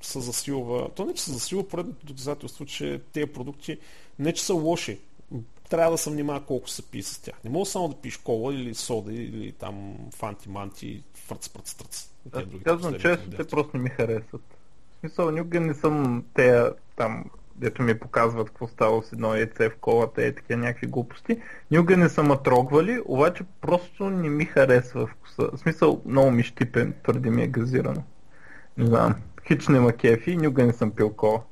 се 0.02 0.20
засилва. 0.20 0.90
То 0.94 1.04
не, 1.04 1.14
че 1.14 1.22
се 1.22 1.32
засилва 1.32 1.68
поредното 1.68 2.06
доказателство, 2.06 2.66
че 2.66 3.00
тези 3.12 3.26
продукти 3.26 3.78
не, 4.18 4.32
че 4.32 4.44
са 4.44 4.54
лоши, 4.54 4.98
трябва 5.70 5.90
да 5.90 5.98
се 5.98 6.10
внимава 6.10 6.44
колко 6.44 6.68
се 6.68 6.82
пие 6.82 7.02
с 7.02 7.18
тях. 7.18 7.34
Не 7.44 7.50
мога 7.50 7.66
само 7.66 7.88
да 7.88 7.94
пиеш 7.94 8.16
кола 8.16 8.54
или 8.54 8.74
сода 8.74 9.12
или 9.12 9.52
там 9.52 9.96
фанти-манти, 10.10 11.02
фръц, 11.30 11.48
пръц, 11.48 11.74
тръц. 11.74 12.08
Казвам 12.64 12.94
често, 12.94 13.30
те 13.30 13.46
просто 13.46 13.76
не 13.76 13.82
ми 13.82 13.90
харесват. 13.90 14.42
В 14.96 15.00
смисъл, 15.00 15.30
никога 15.30 15.60
не 15.60 15.74
съм 15.74 16.24
те 16.34 16.64
там, 16.96 17.24
дето 17.56 17.82
ми 17.82 17.98
показват 17.98 18.48
какво 18.48 18.66
става 18.66 19.02
с 19.02 19.12
едно 19.12 19.34
яйце 19.34 19.68
в 19.68 19.76
колата 19.76 20.26
и 20.26 20.34
такива 20.34 20.60
някакви 20.60 20.86
глупости. 20.86 21.40
Никога 21.70 21.96
не 21.96 22.08
съм 22.08 22.38
трогвали, 22.44 23.02
обаче 23.04 23.44
просто 23.60 24.10
не 24.10 24.28
ми 24.28 24.44
харесва 24.44 25.06
вкуса. 25.06 25.50
В 25.52 25.58
смисъл, 25.58 26.02
много 26.04 26.30
ми 26.30 26.42
щипен, 26.42 26.94
твърде 27.02 27.30
ми 27.30 27.42
е 27.42 27.46
газирано. 27.46 28.02
Не 28.76 28.86
знам. 28.86 29.14
Хич 29.46 29.68
не 29.68 29.80
ма 29.80 29.92
кефи, 29.92 30.36
никога 30.36 30.66
не 30.66 30.72
съм 30.72 30.90
пил 30.90 31.10
кола 31.10 31.42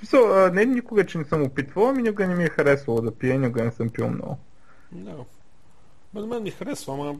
смисъл, 0.00 0.50
не 0.52 0.64
никога, 0.64 1.06
че 1.06 1.18
не 1.18 1.24
съм 1.24 1.42
опитвал, 1.42 1.88
ами 1.88 2.02
никога 2.02 2.26
не 2.26 2.34
ми 2.34 2.44
е 2.44 2.48
харесвало 2.48 3.00
да 3.00 3.14
пия, 3.14 3.38
никога 3.38 3.64
не 3.64 3.70
съм 3.70 3.90
пил 3.90 4.10
много. 4.10 4.38
Да. 4.92 5.16
На 6.14 6.26
мен 6.26 6.42
ми 6.42 6.50
харесва, 6.50 6.94
ама 6.94 7.16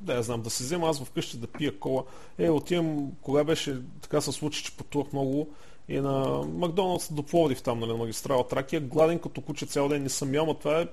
да, 0.00 0.14
я 0.14 0.22
знам, 0.22 0.42
да 0.42 0.50
се 0.50 0.64
взема 0.64 0.88
аз 0.88 1.04
вкъщи 1.04 1.36
да 1.36 1.46
пия 1.46 1.78
кола. 1.78 2.02
Е, 2.38 2.50
отивам, 2.50 3.12
кога 3.22 3.44
беше, 3.44 3.80
така 4.02 4.20
се 4.20 4.32
случи, 4.32 4.64
че 4.64 4.76
пътувах 4.76 5.12
много 5.12 5.48
и 5.88 6.00
на 6.00 6.42
Макдоналдс 6.54 7.12
до 7.12 7.22
Пловдив 7.22 7.62
там, 7.62 7.80
нали, 7.80 7.90
на 7.90 7.96
магистрала 7.96 8.48
Тракия, 8.48 8.80
гладен 8.80 9.18
като 9.18 9.40
куче 9.40 9.66
цял 9.66 9.88
ден 9.88 10.02
не 10.02 10.08
съм 10.08 10.34
ял, 10.34 10.54
това 10.54 10.80
е 10.80 10.86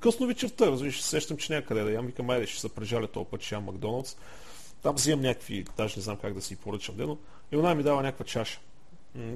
късно 0.00 0.26
вечерта, 0.26 0.66
разбираш, 0.66 1.02
сещам, 1.02 1.36
че 1.36 1.52
някъде 1.52 1.82
да 1.82 1.92
ям, 1.92 2.06
викам, 2.06 2.30
айде, 2.30 2.46
ще 2.46 2.60
се 2.60 2.68
прежаля 2.68 3.06
този 3.06 3.26
път, 3.26 3.40
че 3.40 3.54
ям 3.54 3.64
Макдоналдс. 3.64 4.16
Там 4.82 4.94
взимам 4.94 5.20
някакви, 5.20 5.64
даже 5.76 5.94
не 5.96 6.02
знам 6.02 6.16
как 6.16 6.34
да 6.34 6.42
си 6.42 6.56
поръчам 6.56 6.96
дено. 6.96 7.18
И 7.52 7.56
она 7.56 7.74
ми 7.74 7.82
дава 7.82 8.02
някаква 8.02 8.24
чаша. 8.24 8.60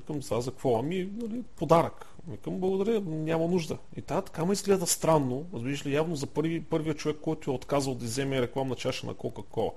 Към 0.06 0.20
това 0.20 0.40
за 0.40 0.50
какво? 0.50 0.78
Ами, 0.78 1.08
нали, 1.16 1.42
подарък. 1.56 2.06
Викам, 2.28 2.61
благодаря, 2.61 3.00
няма 3.00 3.46
нужда. 3.46 3.78
И 3.96 4.02
тази 4.02 4.24
така 4.24 4.44
ме 4.44 4.52
изгледа 4.52 4.87
странно. 4.87 5.46
Разбираш 5.54 5.87
ли, 5.87 5.94
явно 5.94 6.16
за 6.16 6.26
първи, 6.26 6.62
първия 6.62 6.94
човек, 6.94 7.16
който 7.22 7.50
е 7.50 7.54
отказал 7.54 7.94
да 7.94 8.04
вземе 8.04 8.42
рекламна 8.42 8.74
чаша 8.74 9.06
на 9.06 9.14
Кока-Кола. 9.14 9.70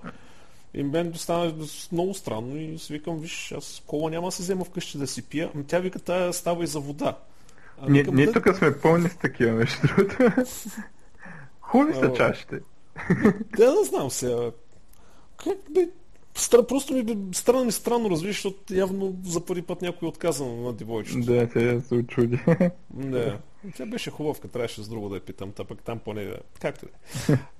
И 0.74 0.84
мен 0.84 1.14
стана 1.16 1.54
много 1.92 2.14
странно 2.14 2.58
и 2.58 2.80
си 2.80 2.94
викам, 2.94 3.20
виж, 3.20 3.52
аз 3.58 3.84
кола 3.88 4.10
няма 4.10 4.28
да 4.28 4.32
се 4.32 4.44
взема 4.44 4.66
вкъщи 4.66 4.98
да 4.98 5.08
си 5.08 5.22
пия. 5.22 5.52
Ами 5.56 5.64
тя 5.64 5.80
вика, 5.80 6.00
тая 6.00 6.34
става 6.34 6.64
и 6.64 6.68
за 6.68 6.80
вода. 6.80 7.18
А, 7.82 7.90
ние, 7.90 8.04
ние 8.04 8.26
да... 8.26 8.32
тук 8.32 8.58
сме 8.58 8.80
пълни 8.80 9.10
с 9.10 9.16
такива, 9.16 9.52
между 9.52 9.88
другото. 9.88 10.16
Хубави 11.62 11.94
са 11.94 12.14
чашите. 12.14 12.60
Да, 13.58 13.72
да 13.72 13.84
знам 13.84 14.10
сега. 14.10 14.52
Как 15.38 15.58
бе, 15.70 15.88
Стра, 16.38 16.68
просто 16.68 16.94
ми 16.94 17.18
странно 17.34 17.66
ми 17.66 17.72
странно 17.72 18.10
развиш, 18.10 18.36
защото 18.36 18.76
явно 18.76 19.16
за 19.26 19.46
първи 19.46 19.62
път 19.62 19.82
някой 19.82 20.06
е 20.06 20.10
отказан 20.10 20.64
на 20.64 20.74
девойчето. 20.74 21.20
Да, 21.20 21.50
тя 21.50 21.82
се 21.82 21.96
очуди. 21.96 22.40
Да. 22.94 23.40
Тя 23.78 23.86
беше 23.86 24.12
хубавка, 24.12 24.48
трябваше 24.48 24.84
с 24.84 24.88
друго 24.88 25.10
да 25.10 25.16
я 25.16 25.22
питам, 25.22 25.52
та 25.52 25.64
пък 25.64 25.82
там 25.84 26.00
поне 26.00 26.26
да... 26.26 26.38
Както 26.62 26.86
е. 26.86 27.38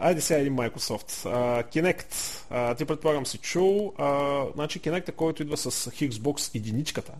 Айде 0.00 0.20
сега 0.20 0.40
един 0.40 0.56
Microsoft. 0.56 1.30
А, 1.30 1.62
Kinect. 1.62 2.44
А, 2.50 2.74
ти 2.74 2.84
предполагам 2.84 3.26
си 3.26 3.38
чул. 3.38 3.92
А, 3.98 4.42
значи 4.54 4.80
Kinect, 4.80 5.12
който 5.12 5.42
идва 5.42 5.56
с 5.56 5.90
Xbox 5.90 6.54
единичката, 6.54 7.12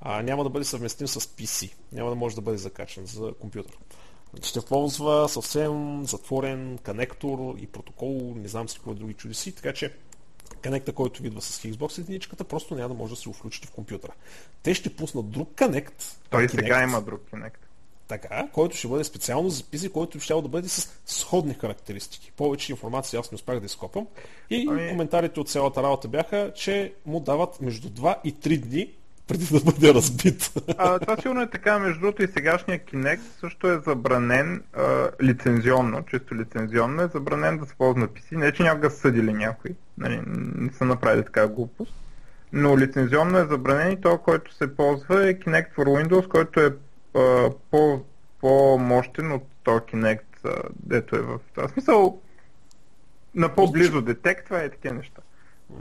а, 0.00 0.22
няма 0.22 0.44
да 0.44 0.50
бъде 0.50 0.64
съвместим 0.64 1.08
с 1.08 1.20
PC. 1.20 1.72
Няма 1.92 2.10
да 2.10 2.16
може 2.16 2.36
да 2.36 2.42
бъде 2.42 2.58
закачан 2.58 3.06
за 3.06 3.32
компютър. 3.40 3.78
Ще 4.42 4.60
ползва 4.60 5.28
съвсем 5.28 6.04
затворен 6.06 6.78
конектор 6.84 7.54
и 7.58 7.66
протокол, 7.66 8.32
не 8.36 8.48
знам 8.48 8.68
си 8.68 8.76
какво 8.76 8.94
други 8.94 9.14
чудеси, 9.14 9.52
така 9.52 9.72
че 9.72 9.92
Connect, 10.54 10.92
който 10.92 11.26
идва 11.26 11.42
с 11.42 11.62
Xbox 11.62 11.98
единичката, 11.98 12.44
просто 12.44 12.74
няма 12.74 12.88
да 12.88 12.94
може 12.94 13.14
да 13.14 13.20
се 13.20 13.32
включите 13.32 13.68
в 13.68 13.70
компютъра. 13.70 14.12
Те 14.62 14.74
ще 14.74 14.96
пуснат 14.96 15.30
друг 15.30 15.48
Connect. 15.48 16.16
Той 16.30 16.46
Kinect, 16.46 16.50
сега 16.50 16.82
има 16.82 17.02
друг 17.02 17.20
Connect. 17.32 17.56
Така, 18.08 18.48
който 18.52 18.76
ще 18.76 18.88
бъде 18.88 19.04
специално 19.04 19.50
за 19.50 19.62
PC, 19.62 19.92
който 19.92 20.20
ще 20.20 20.34
да 20.34 20.48
бъде 20.48 20.68
с 20.68 21.00
сходни 21.06 21.54
характеристики. 21.54 22.32
Повече 22.36 22.72
информация 22.72 23.20
аз 23.20 23.32
не 23.32 23.34
успях 23.34 23.60
да 23.60 23.66
изкопам. 23.66 24.06
И 24.50 24.66
ами... 24.70 24.88
коментарите 24.88 25.40
от 25.40 25.48
цялата 25.48 25.82
работа 25.82 26.08
бяха, 26.08 26.52
че 26.54 26.92
му 27.06 27.20
дават 27.20 27.60
между 27.60 27.88
2 27.88 28.16
и 28.24 28.34
3 28.34 28.58
дни 28.58 28.92
преди 29.28 29.46
да 29.52 29.60
бъде 29.60 29.94
разбит. 29.94 30.52
А, 30.78 30.98
това 30.98 31.16
сигурно 31.16 31.42
е 31.42 31.50
така, 31.50 31.78
между 31.78 32.00
другото 32.00 32.22
и 32.22 32.28
сегашния 32.28 32.80
Kinect 32.84 33.20
също 33.40 33.70
е 33.70 33.80
забранен 33.86 34.62
а, 34.72 35.08
лицензионно, 35.22 36.04
чисто 36.10 36.34
лицензионно 36.34 37.02
е 37.02 37.10
забранен 37.14 37.58
да 37.58 37.66
се 37.66 37.74
ползва 37.74 38.00
на 38.00 38.08
PC. 38.08 38.36
Не, 38.36 38.52
че 38.52 38.62
някога 38.62 38.90
са 38.90 38.96
съдили 38.96 39.32
някой, 39.32 39.70
нали, 39.98 40.20
не 40.56 40.72
са 40.72 40.84
направили 40.84 41.24
така 41.24 41.48
глупост, 41.48 41.94
но 42.52 42.78
лицензионно 42.78 43.38
е 43.38 43.46
забранен 43.46 43.92
и 43.92 44.00
то, 44.00 44.18
който 44.18 44.54
се 44.54 44.76
ползва 44.76 45.28
е 45.28 45.34
Kinect 45.34 45.74
for 45.74 45.84
Windows, 45.84 46.28
който 46.28 46.60
е 46.60 46.74
а, 47.14 47.50
по, 47.70 48.04
по-мощен 48.40 49.32
от 49.32 49.42
този 49.62 49.80
Kinect, 49.80 50.20
а, 50.44 50.62
дето 50.86 51.16
е 51.16 51.20
в 51.20 51.38
този 51.54 51.72
смисъл 51.72 52.20
на 53.34 53.48
по-близо 53.48 54.02
детектва 54.02 54.64
и 54.64 54.70
такива 54.70 54.94
неща. 54.94 55.22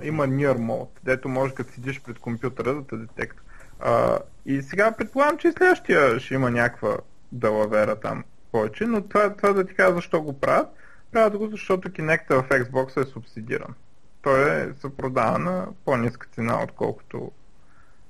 Има 0.04 0.28
Near 0.28 0.58
Mode, 0.58 1.00
дето 1.04 1.30
може 1.30 1.54
като 1.54 1.74
седиш 1.74 2.02
пред 2.02 2.20
компютъра 2.20 2.74
да 2.74 2.88
те 2.88 2.98
детектва. 2.98 3.42
А, 3.80 4.20
и 4.46 4.62
сега 4.62 4.92
предполагам, 4.92 5.38
че 5.38 5.48
и 5.48 5.52
следващия 5.52 6.20
ще 6.20 6.34
има 6.34 6.52
някаква 6.52 6.98
далавера 7.32 7.96
там 7.96 8.24
повече, 8.52 8.86
но 8.86 9.02
това, 9.02 9.36
това 9.36 9.54
да 9.54 9.66
ти 9.66 9.74
кажа 9.74 9.96
защо 9.96 10.22
го 10.22 10.40
правят. 10.40 10.68
Правят 11.12 11.38
го, 11.38 11.48
защото 11.48 11.90
Kinect 11.90 12.42
в 12.42 12.50
Xbox 12.50 13.02
е 13.02 13.06
субсидиран. 13.06 13.76
Той 14.22 14.62
е, 14.62 14.74
се 14.74 14.90
на 15.14 15.68
по-ниска 15.86 16.28
цена, 16.36 16.64
отколкото, 16.64 17.32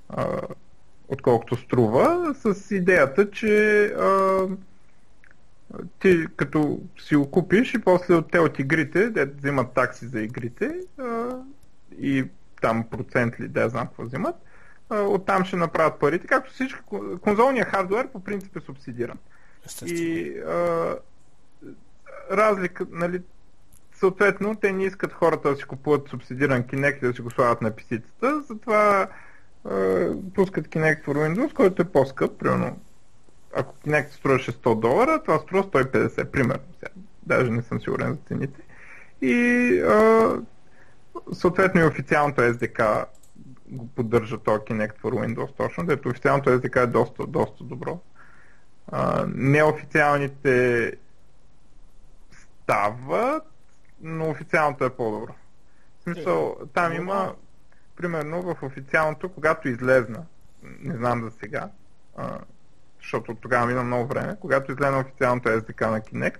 а, 0.09 0.41
отколкото 1.07 1.55
струва, 1.55 2.35
с 2.35 2.75
идеята, 2.75 3.31
че 3.31 3.85
а, 3.85 4.47
ти 5.99 6.25
като 6.35 6.81
си 6.99 7.15
го 7.15 7.31
купиш 7.31 7.73
и 7.73 7.81
после 7.81 8.15
от 8.15 8.31
те 8.31 8.39
от 8.39 8.59
игрите, 8.59 9.09
де 9.09 9.25
взимат 9.25 9.73
такси 9.73 10.05
за 10.07 10.21
игрите 10.21 10.79
а, 10.97 11.29
и 11.99 12.25
там 12.61 12.83
процент 12.89 13.39
ли, 13.39 13.47
да 13.47 13.69
знам 13.69 13.87
какво 13.87 14.03
взимат, 14.03 14.35
оттам 14.89 15.45
ще 15.45 15.55
направят 15.55 15.99
парите, 15.99 16.27
както 16.27 16.51
всички. 16.51 16.79
Конзолният 17.21 17.67
хардвер 17.67 18.07
по 18.07 18.23
принцип 18.23 18.55
е 18.55 18.59
субсидиран. 18.59 19.17
И 19.85 20.33
а, 20.47 20.95
разлика, 22.31 22.85
нали, 22.91 23.21
съответно, 23.93 24.55
те 24.55 24.71
не 24.71 24.85
искат 24.85 25.13
хората 25.13 25.49
да 25.49 25.55
си 25.55 25.63
купуват 25.63 26.09
субсидиран 26.09 26.63
Kinect 26.63 26.97
и 26.97 27.07
да 27.07 27.13
си 27.13 27.21
го 27.21 27.31
слагат 27.31 27.61
на 27.61 27.71
писицата, 27.71 28.41
затова 28.41 29.07
а, 29.65 30.07
пускат 30.35 30.67
Kinect 30.67 31.05
for 31.05 31.13
Windows, 31.13 31.53
който 31.53 31.81
е 31.81 31.85
по-скъп, 31.85 32.39
примерно 32.39 32.79
ако 33.55 33.75
Kinect 33.75 34.11
струваше 34.11 34.51
100 34.51 34.79
долара, 34.79 35.21
това 35.23 35.39
струва 35.39 35.63
150, 35.63 36.25
примерно. 36.25 36.63
Сега, 36.79 36.91
даже 37.23 37.51
не 37.51 37.61
съм 37.61 37.81
сигурен 37.81 38.11
за 38.11 38.17
цените. 38.27 38.61
И 39.21 39.79
а, 39.79 40.33
съответно 41.33 41.81
и 41.81 41.85
официалното 41.85 42.41
SDK 42.41 43.05
го 43.67 43.87
поддържа 43.87 44.37
този 44.37 44.59
Kinect 44.59 45.01
for 45.01 45.35
Windows 45.35 45.57
точно, 45.57 45.85
дето 45.85 46.09
официалното 46.09 46.49
SDK 46.49 46.83
е 46.83 46.87
доста, 46.87 47.27
доста 47.27 47.63
добро. 47.63 47.99
А, 48.91 49.25
неофициалните 49.27 50.93
стават, 52.31 53.43
но 54.01 54.29
официалното 54.29 54.85
е 54.85 54.89
по-добро. 54.89 55.33
В 55.99 56.03
смисъл, 56.03 56.57
там 56.73 56.93
има, 56.93 57.35
примерно 57.95 58.41
в 58.41 58.63
официалното, 58.63 59.29
когато 59.29 59.69
излезна, 59.69 60.25
не 60.63 60.95
знам 60.95 61.23
за 61.23 61.31
сега, 61.31 61.69
а, 62.17 62.39
защото 63.01 63.35
тогава 63.35 63.65
мина 63.65 63.83
много 63.83 64.07
време, 64.07 64.37
когато 64.39 64.71
излезна 64.71 64.99
официалното 64.99 65.49
SDK 65.49 65.89
на 65.89 66.01
Kinect, 66.01 66.39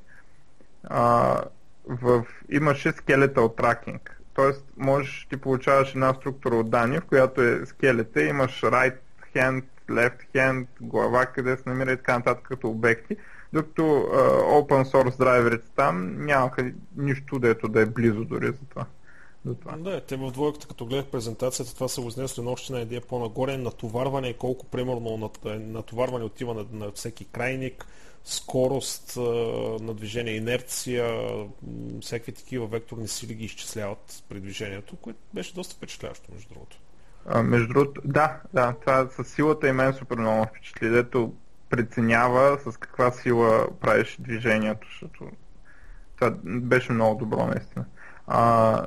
а, 0.83 1.41
в, 1.87 2.25
имаше 2.49 2.91
skeletal 2.91 3.35
tracking. 3.35 4.14
Тоест, 4.35 4.65
можеш, 4.77 5.27
ти 5.29 5.37
получаваш 5.37 5.91
една 5.91 6.13
структура 6.13 6.55
от 6.55 6.69
данни, 6.69 6.99
в 6.99 7.05
която 7.05 7.41
е 7.41 7.65
скелета, 7.65 8.23
имаш 8.23 8.61
right 8.61 8.97
hand, 9.35 9.63
left 9.89 10.33
hand, 10.35 10.67
глава, 10.81 11.25
къде 11.25 11.57
се 11.57 11.69
намира 11.69 11.91
и 11.91 11.97
така 11.97 12.17
нататък 12.17 12.43
като 12.47 12.69
обекти, 12.69 13.17
докато 13.53 13.81
uh, 13.81 14.41
open 14.41 14.83
source 14.91 15.17
драйверите 15.17 15.67
там 15.75 16.25
нямаха 16.25 16.71
нищо, 16.97 17.39
дето 17.39 17.67
да 17.67 17.81
е 17.81 17.85
близо 17.85 18.25
дори 18.25 18.47
за 18.47 18.65
това 18.69 18.85
за 19.45 19.55
това. 19.55 19.77
Да, 19.77 20.01
те 20.01 20.15
в 20.15 20.31
двойката, 20.31 20.67
като 20.67 20.85
гледах 20.85 21.05
презентацията, 21.05 21.75
това 21.75 21.87
са 21.87 22.01
го 22.01 22.07
изнесли 22.07 22.43
на 22.43 22.51
още 22.51 22.73
една 22.73 22.81
идея 22.81 23.01
по-нагоре, 23.01 23.57
натоварване 23.57 24.33
колко 24.33 24.65
примерно 24.65 25.31
е, 25.45 25.49
натоварване 25.49 26.25
отива 26.25 26.53
на, 26.53 26.65
на 26.71 26.91
всеки 26.91 27.25
крайник, 27.25 27.85
скорост 28.25 29.17
на 29.81 29.93
движение, 29.93 30.35
инерция, 30.35 31.27
всякакви 32.01 32.31
такива 32.31 32.67
векторни 32.67 33.07
сили 33.07 33.33
ги 33.33 33.45
изчисляват 33.45 34.23
при 34.29 34.39
движението, 34.39 34.95
което 34.95 35.19
беше 35.33 35.55
доста 35.55 35.75
впечатляващо, 35.75 36.31
между 36.33 36.53
другото. 36.53 36.77
А, 37.25 37.43
между 37.43 37.67
другото, 37.67 38.01
да, 38.05 38.41
да, 38.53 38.73
това 38.81 39.07
със 39.09 39.27
силата 39.27 39.67
и 39.67 39.71
мен 39.71 39.93
супер 39.93 40.17
много 40.17 40.45
впечатли, 40.45 40.89
дето 40.89 41.33
преценява 41.69 42.59
с 42.65 42.77
каква 42.77 43.11
сила 43.11 43.67
правиш 43.81 44.17
движението, 44.19 44.87
защото 44.87 45.31
това 46.15 46.31
беше 46.43 46.91
много 46.91 47.19
добро 47.19 47.45
наистина. 47.45 47.85
А, 48.27 48.85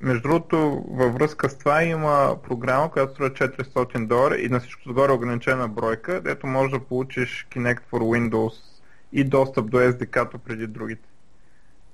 между 0.00 0.22
другото, 0.22 0.84
във 0.88 1.14
връзка 1.14 1.50
с 1.50 1.58
това 1.58 1.82
има 1.82 2.36
програма, 2.42 2.90
която 2.90 3.12
струва 3.12 3.30
400 3.30 4.06
долара 4.06 4.36
и 4.36 4.48
на 4.48 4.60
всичко 4.60 4.88
отгоре 4.88 5.12
ограничена 5.12 5.68
бройка, 5.68 6.20
дето 6.20 6.46
можеш 6.46 6.72
да 6.72 6.84
получиш 6.84 7.46
Kinect 7.50 7.80
for 7.92 8.00
Windows 8.00 8.75
и 9.12 9.24
достъп 9.24 9.70
до 9.70 9.76
SDK-то 9.76 10.38
преди 10.38 10.66
другите. 10.66 11.08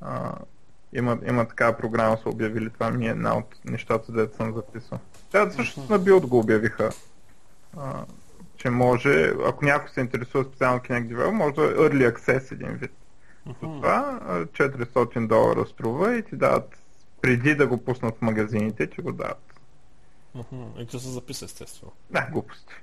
А, 0.00 0.34
има, 0.92 1.18
има 1.28 1.48
такава 1.48 1.76
програма, 1.76 2.18
са 2.22 2.28
обявили. 2.28 2.70
Това 2.70 2.90
ми 2.90 3.06
е 3.06 3.10
една 3.10 3.38
от 3.38 3.56
нещата, 3.64 4.12
дето 4.12 4.36
съм 4.36 4.54
записал. 4.54 4.98
Тя 5.30 5.50
също 5.50 5.80
на 5.80 6.00
Build 6.00 6.26
го 6.26 6.38
обявиха. 6.38 6.90
А, 7.76 8.04
че 8.56 8.70
може, 8.70 9.32
ако 9.46 9.64
някой 9.64 9.88
се 9.88 10.00
интересува 10.00 10.44
специално 10.44 10.80
Kinect 10.80 11.14
Develop, 11.14 11.30
може 11.30 11.54
да 11.54 11.62
е 11.62 11.74
Early 11.74 12.16
Access 12.16 12.52
един 12.52 12.72
вид. 12.76 12.92
Uh-huh. 13.48 13.60
Това 13.60 14.20
400 14.46 15.26
долара 15.26 15.66
струва 15.66 16.16
и 16.16 16.22
ти 16.22 16.36
дават 16.36 16.78
преди 17.20 17.54
да 17.54 17.66
го 17.66 17.84
пуснат 17.84 18.18
в 18.18 18.22
магазините, 18.22 18.90
че 18.90 19.02
го 19.02 19.12
дават. 19.12 19.52
И 20.78 20.86
че 20.86 20.98
се 20.98 21.08
записа 21.08 21.44
естествено. 21.44 21.92
Да, 22.10 22.28
глупости. 22.32 22.74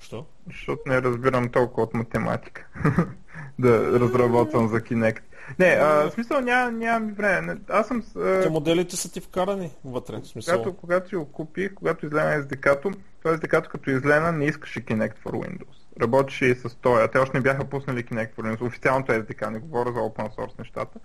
Що? 0.00 0.26
Защото 0.46 0.82
не 0.86 1.02
разбирам 1.02 1.48
толкова 1.48 1.82
от 1.82 1.94
математика. 1.94 2.66
да 3.58 4.00
разработвам 4.00 4.68
за 4.68 4.80
Kinect. 4.80 5.20
Не, 5.58 5.66
а, 5.66 5.86
в 5.86 6.10
смисъл 6.10 6.40
нямам 6.40 6.78
няма 6.78 7.12
време. 7.12 7.56
Аз 7.68 7.86
съм... 7.86 8.02
А... 8.16 8.42
Те 8.42 8.50
моделите 8.50 8.96
са 8.96 9.12
ти 9.12 9.20
вкарани 9.20 9.70
вътре. 9.84 10.20
В 10.20 10.26
смисъл. 10.26 10.58
Когато, 10.58 10.76
когато 10.76 11.08
си 11.08 11.16
го 11.16 11.32
купих, 11.32 11.74
когато 11.74 12.06
излена 12.06 12.42
SDK-то, 12.42 12.90
то 13.22 13.28
SDK-то 13.28 13.70
като 13.70 13.90
излена 13.90 14.32
не 14.32 14.44
искаше 14.44 14.84
Kinect 14.84 15.14
for 15.24 15.32
Windows. 15.32 16.00
Работеше 16.00 16.46
и 16.46 16.54
с 16.54 16.74
този. 16.74 17.08
Те 17.12 17.18
още 17.18 17.36
не 17.36 17.42
бяха 17.42 17.64
пуснали 17.64 18.04
Kinect 18.04 18.34
for 18.34 18.42
Windows. 18.42 18.66
Официалното 18.66 19.12
SDK, 19.12 19.50
не 19.50 19.58
говоря 19.58 19.92
за 19.92 19.98
open 19.98 20.36
source 20.36 20.58
нещата. 20.58 20.98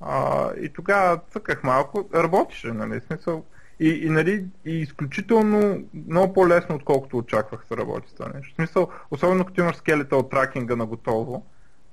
А, 0.00 0.50
и 0.60 0.68
тогава 0.68 1.20
цъках 1.32 1.62
малко, 1.62 2.08
работеше, 2.14 2.72
нали, 2.72 3.00
смисъл. 3.00 3.44
И, 3.80 3.88
и, 3.88 4.10
нали, 4.10 4.44
и 4.64 4.72
изключително 4.72 5.84
много 6.08 6.32
по-лесно, 6.32 6.74
отколкото 6.74 7.18
очаквах 7.18 7.64
да 7.70 7.76
работи 7.76 8.14
това 8.14 8.28
нещо. 8.34 8.52
В 8.52 8.56
смисъл, 8.56 8.88
особено 9.10 9.44
като 9.44 9.60
имаш 9.60 9.76
скелета 9.76 10.16
от 10.16 10.30
тракинга 10.30 10.76
на 10.76 10.86
готово. 10.86 11.46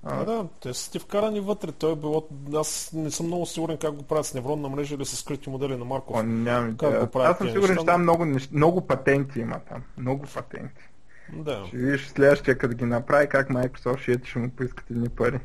А, 0.04 0.26
да, 0.26 0.48
те 0.62 0.74
са 0.74 0.92
ти 0.92 1.00
вкарани 1.00 1.40
вътре. 1.40 1.72
Той 1.72 1.92
е 1.92 1.96
било... 1.96 2.28
Аз 2.56 2.92
не 2.94 3.12
съм 3.12 3.26
много 3.26 3.46
сигурен 3.46 3.78
как 3.78 3.94
го 3.94 4.04
правят 4.04 4.26
с 4.26 4.34
невронна 4.34 4.70
мрежа 4.70 4.96
или 4.96 5.06
с 5.06 5.16
скрити 5.16 5.50
модели 5.50 5.76
на 5.76 5.86
Марков. 5.86 6.16
О, 6.18 6.24
нямам 6.24 6.78
как 6.78 7.00
го 7.00 7.08
правят, 7.08 7.32
Аз 7.32 7.38
съм 7.38 7.50
сигурен, 7.50 7.78
че 7.78 7.86
там 7.86 8.02
много, 8.02 8.28
много 8.52 8.88
патенти 8.88 9.40
има 9.40 9.60
там. 9.60 9.84
Много 9.98 10.26
патенти. 10.34 10.90
Да. 11.34 11.66
Ще 11.68 11.78
видиш 11.78 12.08
следващия, 12.08 12.58
като 12.58 12.76
ги 12.76 12.86
направи, 12.86 13.28
как 13.30 13.50
Microsoft 13.50 13.98
ще, 13.98 14.20
ще 14.24 14.40
му 14.40 14.50
поискат 14.50 14.92
едни 14.92 15.10
пари 15.10 15.40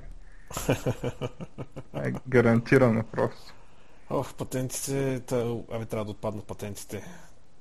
е 2.05 2.13
гарантирано 2.29 3.05
просто. 3.13 3.55
Ох, 4.15 4.35
патентите, 4.35 5.21
та, 5.27 5.37
абе 5.73 5.85
трябва 5.85 6.05
да 6.05 6.11
отпаднат 6.11 6.47
патентите. 6.47 7.05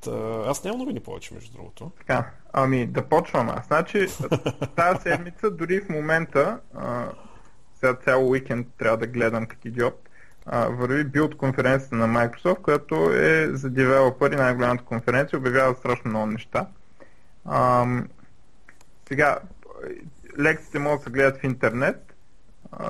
Та, 0.04 0.12
аз 0.46 0.64
нямам 0.64 0.80
новини 0.80 1.00
повече, 1.00 1.34
между 1.34 1.52
другото. 1.52 1.92
Така, 1.98 2.32
ами 2.54 2.86
да 2.86 3.10
почвам 3.10 3.50
аз. 3.50 3.68
Значи, 3.68 4.08
тази 4.76 5.02
седмица, 5.02 5.52
дори 5.52 5.82
в 5.82 5.90
момента, 5.90 6.60
а, 6.76 7.12
сега 7.80 7.94
цял 7.94 8.30
уикенд 8.30 8.68
трябва 8.78 8.98
да 8.98 9.08
гледам 9.08 9.46
като 9.46 9.68
идиот, 9.68 10.10
а, 10.46 10.68
върви 10.68 11.04
билд 11.04 11.38
конференцията 11.38 11.96
на 11.96 12.08
Microsoft, 12.08 12.62
която 12.62 13.12
е 13.14 13.50
за 13.52 13.70
девелопери 13.70 14.36
най-голямата 14.36 14.84
конференция, 14.84 15.40
обявява 15.40 15.76
страшно 15.76 16.10
много 16.10 16.26
неща. 16.26 16.68
А, 17.46 17.86
сега, 19.08 19.40
лекциите 20.40 20.80
могат 20.80 21.00
да 21.00 21.04
се 21.04 21.10
гледат 21.10 21.42
в 21.42 21.44
интернет, 21.44 22.11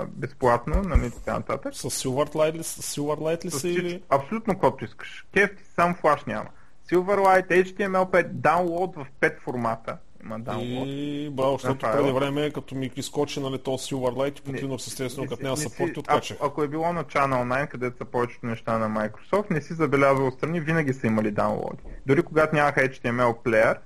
безплатно, 0.07 0.81
нали, 0.81 1.11
така 1.11 1.33
нататък. 1.33 1.75
С 1.75 1.89
Silverlight 1.89 2.53
ли, 2.53 2.63
с 2.63 2.81
Silverlight 2.81 3.45
ли 3.45 3.51
са 3.51 3.67
или? 3.67 4.03
Абсолютно 4.09 4.53
каквото 4.53 4.85
искаш. 4.85 5.25
Кефти, 5.33 5.63
сам 5.75 5.95
флаш 5.95 6.25
няма. 6.25 6.49
Silverlight, 6.91 7.47
HTML5, 7.47 8.31
download 8.31 9.03
в 9.03 9.07
5 9.21 9.39
формата. 9.39 9.97
Има 10.23 10.39
download. 10.39 10.85
И 10.85 11.29
браво, 11.29 11.57
защото 11.57 11.91
преди 11.91 12.11
време, 12.11 12.51
като 12.51 12.75
ми 12.75 12.91
изкочи 12.95 13.39
нали, 13.39 13.57
то 13.57 13.71
Silverlight 13.71 14.39
и 14.39 14.41
по 14.41 14.51
Linux, 14.51 14.87
естествено, 14.87 15.27
като 15.27 15.43
няма 15.43 15.57
съпорт, 15.57 15.97
откачах. 15.97 16.37
А, 16.41 16.45
ако 16.45 16.63
е 16.63 16.67
било 16.67 16.93
на 16.93 17.03
Channel 17.03 17.63
9, 17.63 17.67
където 17.67 17.97
са 17.97 18.05
повечето 18.05 18.45
неща 18.45 18.77
на 18.77 18.89
Microsoft, 18.89 19.51
не 19.51 19.61
си 19.61 19.73
забелязал 19.73 20.31
страни, 20.31 20.59
винаги 20.59 20.93
са 20.93 21.07
имали 21.07 21.33
download. 21.33 21.77
Дори 22.05 22.23
когато 22.23 22.55
нямаха 22.55 22.81
HTML 22.81 23.35
плеер, 23.43 23.79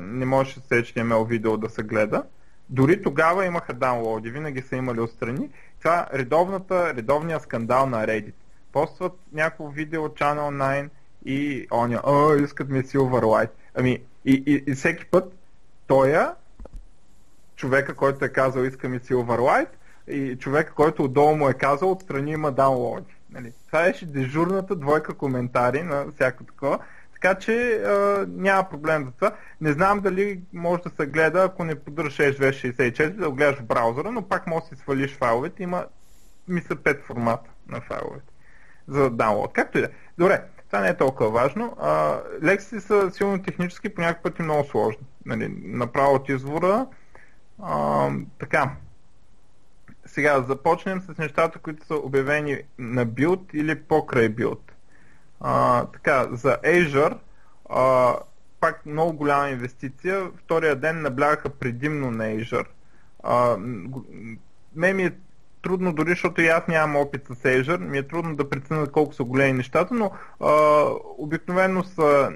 не 0.00 0.24
можеше 0.24 0.60
с 0.60 0.68
HTML 0.68 1.26
видео 1.26 1.56
да 1.56 1.70
се 1.70 1.82
гледа, 1.82 2.22
дори 2.68 3.02
тогава 3.02 3.46
имаха 3.46 3.74
даунлоди, 3.74 4.30
винаги 4.30 4.62
са 4.62 4.76
имали 4.76 5.00
отстрани. 5.00 5.50
Това 5.78 6.06
редовната, 6.14 6.94
редовния 6.94 7.40
скандал 7.40 7.86
на 7.86 8.06
Reddit. 8.06 8.34
Постват 8.72 9.12
някакво 9.32 9.68
видео 9.68 10.08
Channel 10.08 10.84
9 10.84 10.88
и 11.24 11.66
оня, 11.72 12.00
о, 12.04 12.34
искат 12.34 12.68
ми 12.68 12.82
Silverlight. 12.82 13.50
Ами, 13.74 14.02
и, 14.24 14.42
и, 14.46 14.64
и 14.66 14.74
всеки 14.74 15.04
път 15.04 15.32
тоя, 15.86 16.34
човека, 17.56 17.94
който 17.94 18.24
е 18.24 18.28
казал 18.28 18.62
иска 18.62 18.88
ми 18.88 19.00
Silverlight, 19.00 19.68
и 20.08 20.36
човека, 20.36 20.74
който 20.74 21.04
отдолу 21.04 21.36
му 21.36 21.48
е 21.48 21.54
казал, 21.54 21.90
отстрани 21.90 22.32
има 22.32 22.52
даунлоди. 22.52 23.14
Нали? 23.30 23.52
Това 23.66 23.82
беше 23.82 24.06
дежурната 24.06 24.76
двойка 24.76 25.14
коментари 25.14 25.82
на 25.82 26.06
всяко 26.14 26.44
такова. 26.44 26.78
Така 27.24 27.40
че 27.40 27.74
а, 27.74 28.26
няма 28.28 28.68
проблем 28.68 29.04
за 29.04 29.10
това. 29.10 29.36
Не 29.60 29.72
знам 29.72 30.00
дали 30.00 30.40
може 30.52 30.82
да 30.82 30.90
се 30.90 31.06
гледа, 31.06 31.44
ако 31.44 31.64
не 31.64 31.74
поддържаш 31.74 32.16
HV64, 32.18 33.10
да 33.10 33.30
го 33.30 33.36
гледаш 33.36 33.58
в 33.58 33.64
браузъра, 33.64 34.12
но 34.12 34.28
пак 34.28 34.46
може 34.46 34.62
да 34.62 34.68
си 34.68 34.82
свалиш 34.82 35.16
файловете. 35.16 35.62
Има, 35.62 35.86
мисля, 36.48 36.76
5 36.76 37.02
формата 37.02 37.50
на 37.68 37.80
файловете 37.80 38.32
за 38.88 39.10
даунлоад. 39.10 39.52
Както 39.52 39.78
и 39.78 39.80
да. 39.80 39.86
Е. 39.86 39.90
Добре, 40.18 40.42
това 40.66 40.80
не 40.80 40.88
е 40.88 40.96
толкова 40.96 41.30
важно. 41.30 41.76
А, 41.80 42.20
лекциите 42.42 42.80
са 42.80 43.10
силно 43.10 43.42
технически, 43.42 43.88
по 43.88 44.00
някакъв 44.00 44.22
път 44.22 44.38
и 44.38 44.42
много 44.42 44.64
сложни. 44.64 45.06
Нали, 45.26 45.54
направо 45.64 46.14
от 46.14 46.28
извора. 46.28 46.86
А, 47.62 48.10
така. 48.38 48.70
Сега 50.06 50.42
започнем 50.42 51.00
с 51.00 51.18
нещата, 51.18 51.58
които 51.58 51.86
са 51.86 51.94
обявени 51.94 52.58
на 52.78 53.04
билд 53.04 53.54
или 53.54 53.82
покрай 53.82 54.28
билд. 54.28 54.73
А, 55.40 55.84
така, 55.86 56.28
за 56.32 56.58
Azure 56.64 57.18
а, 57.70 58.16
пак 58.60 58.86
много 58.86 59.12
голяма 59.12 59.48
инвестиция. 59.48 60.30
Втория 60.36 60.76
ден 60.76 61.02
наблягаха 61.02 61.50
предимно 61.50 62.10
на 62.10 62.24
Azure. 62.24 62.66
А, 63.22 63.56
ме 64.76 64.92
ми 64.92 65.04
е 65.04 65.12
трудно 65.62 65.92
дори, 65.92 66.10
защото 66.10 66.40
и 66.40 66.48
аз 66.48 66.68
нямам 66.68 66.96
опит 66.96 67.26
с 67.26 67.34
Azure, 67.34 67.78
ми 67.78 67.98
е 67.98 68.02
трудно 68.02 68.36
да 68.36 68.50
преценя 68.50 68.86
колко 68.86 69.14
са 69.14 69.24
големи 69.24 69.52
нещата, 69.52 69.94
но 69.94 70.10
а, 70.40 70.84
обикновено 71.18 71.84
са 71.84 72.32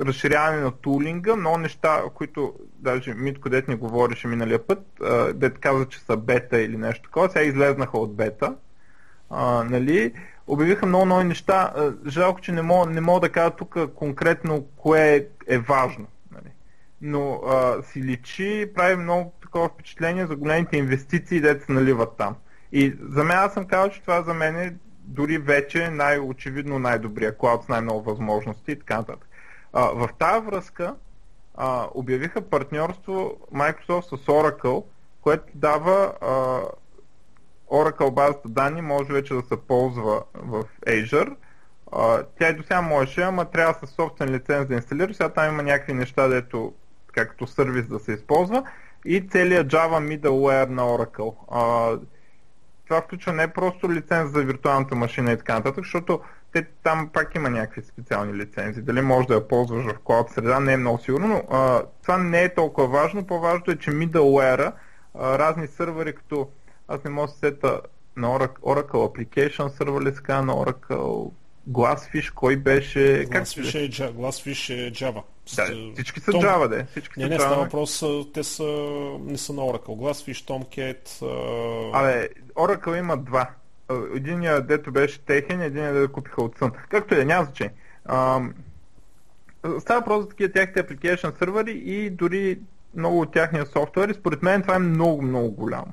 разширяване 0.00 0.60
на 0.60 0.70
тулинга, 0.70 1.36
много 1.36 1.58
неща, 1.58 2.02
които 2.14 2.54
даже 2.78 3.14
Митко 3.14 3.48
дет 3.48 3.68
не 3.68 3.74
говореше 3.74 4.28
миналия 4.28 4.66
път, 4.66 4.86
а, 5.02 5.32
дет 5.32 5.58
каза, 5.58 5.88
че 5.88 6.00
са 6.00 6.16
бета 6.16 6.60
или 6.60 6.76
нещо 6.76 7.02
такова, 7.02 7.28
сега 7.30 7.44
излезнаха 7.44 7.98
от 7.98 8.14
бета. 8.14 8.54
А, 9.30 9.64
нали? 9.64 10.12
Обявиха 10.46 10.86
много 10.86 11.04
нови 11.04 11.24
неща. 11.24 11.72
Жалко, 12.06 12.40
че 12.40 12.52
не 12.52 12.62
мога, 12.62 12.90
не 12.90 13.00
мога 13.00 13.20
да 13.20 13.32
кажа 13.32 13.50
тук 13.50 13.76
конкретно 13.94 14.66
кое 14.76 15.16
е, 15.16 15.26
е 15.54 15.58
важно. 15.58 16.06
Нали? 16.32 16.52
Но 17.00 17.34
а, 17.34 17.82
си 17.82 18.02
личи, 18.02 18.70
прави 18.74 18.96
много 18.96 19.32
такова 19.42 19.68
впечатление 19.68 20.26
за 20.26 20.36
големите 20.36 20.76
инвестиции, 20.76 21.40
дето 21.40 21.64
се 21.64 21.72
наливат 21.72 22.16
там. 22.18 22.36
И 22.72 22.94
за 23.00 23.24
мен 23.24 23.36
аз 23.36 23.54
съм 23.54 23.66
казал, 23.66 23.90
че 23.90 24.00
това 24.00 24.22
за 24.22 24.34
мен 24.34 24.56
е 24.56 24.74
дори 25.04 25.38
вече 25.38 25.90
най-очевидно 25.90 26.78
най-добрия 26.78 27.36
клауд 27.38 27.64
с 27.64 27.68
най-много 27.68 28.02
възможности 28.02 28.72
и 28.72 28.78
така 28.78 28.96
нататък. 28.96 29.28
А, 29.72 29.82
в 29.82 30.08
тази 30.18 30.46
връзка 30.46 30.94
а, 31.54 31.88
обявиха 31.94 32.40
партньорство 32.40 33.36
Microsoft 33.54 34.16
с 34.16 34.26
Oracle, 34.26 34.84
което 35.22 35.44
дава 35.54 36.12
а, 36.20 36.60
Oracle 37.72 38.10
базата 38.10 38.48
данни 38.48 38.82
може 38.82 39.12
вече 39.12 39.34
да 39.34 39.42
се 39.42 39.56
ползва 39.56 40.22
в 40.34 40.64
Azure. 40.86 41.36
Тя 42.38 42.48
и 42.48 42.54
до 42.54 42.62
сега 42.62 42.82
можеше, 42.82 43.22
ама 43.22 43.44
трябва 43.44 43.74
със 43.74 43.90
собствен 43.90 44.34
лиценз 44.34 44.66
да 44.68 44.74
инсталира. 44.74 45.14
Сега 45.14 45.28
там 45.28 45.48
има 45.48 45.62
някакви 45.62 45.92
неща, 45.92 46.28
дето 46.28 46.72
както 47.12 47.46
сервис 47.46 47.86
да 47.86 47.98
се 47.98 48.12
използва 48.12 48.64
и 49.04 49.28
целият 49.28 49.66
Java 49.66 50.20
middleware 50.20 50.68
на 50.68 50.82
Oracle. 50.82 51.34
Това 52.84 53.00
включва 53.00 53.32
не 53.32 53.48
просто 53.48 53.92
лиценз 53.92 54.30
за 54.30 54.42
виртуалната 54.42 54.94
машина 54.94 55.32
и 55.32 55.36
така 55.36 55.54
нататък, 55.54 55.84
защото 55.84 56.20
те, 56.52 56.66
там 56.82 57.10
пак 57.12 57.34
има 57.34 57.50
някакви 57.50 57.82
специални 57.82 58.34
лицензи. 58.34 58.82
Дали 58.82 59.00
може 59.00 59.28
да 59.28 59.34
я 59.34 59.48
ползваш 59.48 59.84
в 59.84 59.98
клауд 59.98 60.30
среда, 60.30 60.60
не 60.60 60.72
е 60.72 60.76
много 60.76 60.98
сигурно, 60.98 61.28
но 61.28 61.42
а, 61.50 61.82
това 62.02 62.18
не 62.18 62.42
е 62.42 62.54
толкова 62.54 62.88
важно. 62.88 63.26
По-важно 63.26 63.72
е, 63.72 63.76
че 63.76 63.90
middleware 63.90 64.72
разни 65.16 65.66
сървъри, 65.66 66.14
като 66.14 66.48
аз 66.92 67.04
не 67.04 67.10
мога 67.10 67.26
да 67.26 67.32
се 67.32 67.38
сета 67.38 67.80
на 68.16 68.28
Oracle, 68.28 68.58
Oracle 68.58 68.92
Application 68.92 69.78
Server 69.78 70.10
ли 70.10 70.14
ска, 70.14 70.42
на 70.42 70.52
Oracle 70.52 71.30
Glassfish, 71.70 72.32
кой 72.34 72.56
беше... 72.56 73.26
Glassfish, 73.28 73.84
е, 73.84 74.12
Glassfish 74.12 74.88
е 74.88 74.92
Java. 74.92 75.22
Да, 75.56 75.92
всички 75.94 76.20
са 76.20 76.32
Tom... 76.32 76.42
Java, 76.42 76.68
да. 76.68 76.84
Всички 76.84 77.18
не, 77.18 77.24
са 77.24 77.28
не, 77.28 77.36
Java. 77.36 77.40
става 77.40 77.62
въпрос, 77.62 78.04
те 78.34 78.44
са, 78.44 78.64
не 79.20 79.38
са 79.38 79.52
на 79.52 79.62
Oracle. 79.62 79.86
Glassfish, 79.86 80.48
Tomcat... 80.48 81.08
Uh... 81.08 81.90
Абе, 81.92 82.28
Oracle 82.54 82.98
има 82.98 83.16
два. 83.16 83.50
Единият, 84.14 84.66
дето 84.66 84.92
беше 84.92 85.20
техен, 85.20 85.60
единият, 85.60 85.94
дето 85.94 86.12
купиха 86.12 86.42
от 86.42 86.58
Sun. 86.58 86.72
Както 86.88 87.14
да, 87.14 87.24
няма 87.24 87.44
значение. 87.44 87.74
Става 89.80 90.00
въпрос 90.00 90.22
за 90.22 90.28
такива 90.28 90.52
тяхните 90.52 90.86
application 90.86 91.38
сервери 91.38 91.72
и 91.72 92.10
дори 92.10 92.58
много 92.94 93.20
от 93.20 93.32
тяхния 93.32 93.66
софтуер 93.66 94.08
и 94.08 94.14
според 94.14 94.42
мен 94.42 94.62
това 94.62 94.74
е 94.74 94.78
много, 94.78 95.22
много 95.22 95.50
голямо. 95.50 95.92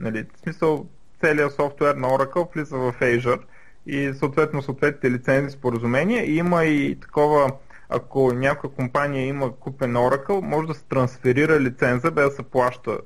Нали, 0.00 0.26
в 0.34 0.40
смисъл, 0.40 0.86
целият 1.20 1.54
софтуер 1.54 1.94
на 1.94 2.08
Oracle 2.08 2.54
влиза 2.54 2.76
в 2.78 2.94
Azure 3.00 3.40
и 3.86 4.14
съответно 4.14 4.62
съответните 4.62 5.10
лицензи 5.10 5.50
споразумения 5.50 6.24
и 6.24 6.36
има 6.36 6.64
и 6.64 7.00
такова, 7.00 7.52
ако 7.88 8.32
някоя 8.32 8.72
компания 8.72 9.26
има 9.26 9.56
купен 9.56 9.94
Oracle, 9.94 10.40
може 10.40 10.68
да 10.68 10.74
се 10.74 10.84
трансферира 10.84 11.60
лиценза 11.60 12.10
без 12.10 12.24
да 12.24 12.30
се 12.30 12.42
плаща 12.42 12.98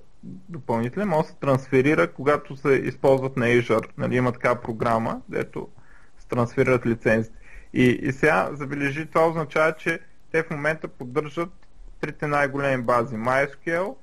допълнително, 0.49 1.11
може 1.11 1.23
да 1.23 1.29
се 1.29 1.39
трансферира, 1.39 2.13
когато 2.13 2.57
се 2.57 2.73
използват 2.73 3.37
на 3.37 3.47
Azure. 3.47 3.89
Нали, 3.99 4.17
има 4.17 4.33
такава 4.33 4.61
програма, 4.61 5.21
дето 5.29 5.69
се 6.19 6.29
трансферират 6.29 6.87
лицензите. 6.87 7.37
И, 7.73 7.85
и 7.85 8.13
сега, 8.13 8.51
забележи, 8.53 9.07
това 9.07 9.29
означава, 9.29 9.73
че 9.73 10.01
те 10.33 10.43
в 10.43 10.51
момента 10.51 10.89
поддържат 10.89 11.51
трите 12.01 12.27
най-големи 12.27 12.83
бази 12.83 13.17
MySQL, 13.17 13.95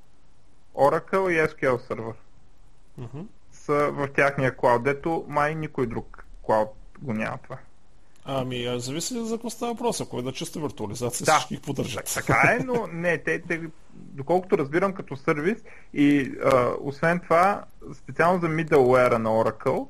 Oracle 0.76 1.30
и 1.30 1.48
SQL 1.48 1.90
Server. 1.90 2.14
Uh-huh. 3.02 3.26
Са 3.52 3.92
в 3.92 4.08
тяхния 4.16 4.56
клауд, 4.56 4.84
дето 4.84 5.26
май 5.28 5.56
никой 5.56 5.88
друг 5.88 6.26
клауд 6.42 6.70
го 7.02 7.14
няма 7.14 7.38
това. 7.44 7.58
Ами, 8.26 8.66
а 8.66 8.80
зависи 8.80 9.26
за 9.26 9.36
какво 9.36 9.50
става 9.50 9.74
въпрос. 9.74 10.02
Ако 10.02 10.20
е 10.20 10.22
да 10.22 10.32
чиста 10.32 10.60
виртуализация, 10.60 11.26
да. 11.26 11.32
всички 11.32 11.56
ги 11.56 11.62
поддържат. 11.62 12.14
Така 12.14 12.58
е, 12.60 12.64
но 12.64 12.88
не, 12.94 13.18
те, 13.18 13.42
те, 13.42 13.62
доколкото 13.94 14.58
разбирам 14.58 14.94
като 14.94 15.16
сервис 15.16 15.58
и 15.94 16.32
а, 16.44 16.72
освен 16.82 17.20
това, 17.20 17.64
специално 17.94 18.40
за 18.40 18.48
middleware 18.48 19.18
на 19.18 19.30
Oracle, 19.30 19.88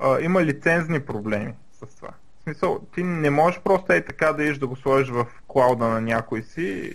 а, 0.00 0.20
има 0.20 0.44
лицензни 0.44 1.00
проблеми 1.00 1.54
с 1.72 1.96
това. 1.96 2.10
В 2.40 2.42
смисъл, 2.42 2.80
ти 2.94 3.02
не 3.02 3.30
можеш 3.30 3.60
просто 3.60 3.92
е 3.92 4.04
така 4.04 4.32
да 4.32 4.44
иш 4.44 4.58
да 4.58 4.66
го 4.66 4.76
сложиш 4.76 5.08
в 5.08 5.26
клауда 5.46 5.84
на 5.84 6.00
някой 6.00 6.42
си 6.42 6.94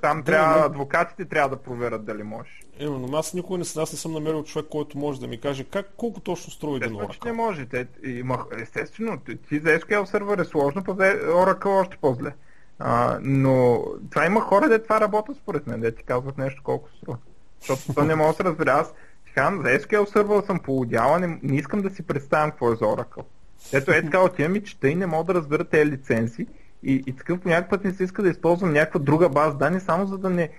там 0.00 0.18
да, 0.18 0.24
трябва, 0.24 0.58
но... 0.58 0.64
адвокатите 0.64 1.24
трябва 1.24 1.56
да 1.56 1.62
проверят 1.62 2.04
дали 2.04 2.22
можеш. 2.22 2.61
Именно, 2.78 3.16
аз 3.16 3.34
никога 3.34 3.58
не, 3.58 3.64
аз 3.76 3.92
не 3.92 3.98
съм 3.98 4.12
намерил 4.12 4.42
човек, 4.42 4.66
който 4.70 4.98
може 4.98 5.20
да 5.20 5.26
ми 5.26 5.40
каже 5.40 5.64
как, 5.64 5.86
колко 5.96 6.20
точно 6.20 6.52
струва 6.52 6.76
един 6.76 6.92
Oracle. 6.92 7.24
не 7.24 7.32
може. 7.32 7.66
Те, 7.66 7.86
има, 8.04 8.44
естествено, 8.58 9.18
ти 9.48 9.58
за 9.58 9.68
SQL 9.68 10.04
сервер 10.04 10.38
е 10.38 10.44
сложно, 10.44 10.84
по 10.84 10.94
Oracle 10.94 11.80
още 11.80 11.96
по-зле. 11.96 12.32
А, 12.78 13.18
но 13.22 13.84
това 14.10 14.26
има 14.26 14.40
хора, 14.40 14.68
де 14.68 14.82
това 14.82 15.00
работят 15.00 15.36
според 15.36 15.66
мен, 15.66 15.80
де 15.80 15.94
ти 15.94 16.02
казват 16.02 16.38
нещо 16.38 16.62
колко 16.64 16.88
струва. 16.90 17.18
Защото 17.60 17.86
това 17.86 18.04
не 18.04 18.14
мога 18.14 18.30
да 18.30 18.36
се 18.36 18.44
разбира. 18.44 18.70
Аз 18.70 18.94
Хан, 19.34 19.56
за 19.56 19.68
SQL 19.68 20.12
сервер 20.12 20.42
съм 20.46 20.58
полудяла, 20.58 21.18
не, 21.18 21.38
не 21.42 21.56
искам 21.56 21.82
да 21.82 21.90
си 21.90 22.02
представям 22.02 22.50
какво 22.50 22.72
е 22.72 22.76
за 22.76 22.84
Oracle. 22.84 23.24
Ето 23.72 23.90
е 23.90 24.02
така 24.02 24.20
отивам 24.20 24.56
и 24.56 24.64
чета 24.64 24.88
и 24.88 24.94
не 24.94 25.06
мога 25.06 25.24
да 25.24 25.34
разбера 25.34 25.64
тези 25.64 25.90
лицензи 25.90 26.46
и, 26.82 27.02
и 27.06 27.16
такъв 27.16 27.40
по 27.40 27.48
някакъв 27.48 27.70
път 27.70 27.84
не 27.84 27.92
се 27.92 28.04
иска 28.04 28.22
да 28.22 28.28
използвам 28.28 28.72
някаква 28.72 29.00
друга 29.00 29.28
база 29.28 29.56
данни, 29.56 29.80
само 29.80 30.06
за 30.06 30.18
да 30.18 30.30
не, 30.30 30.50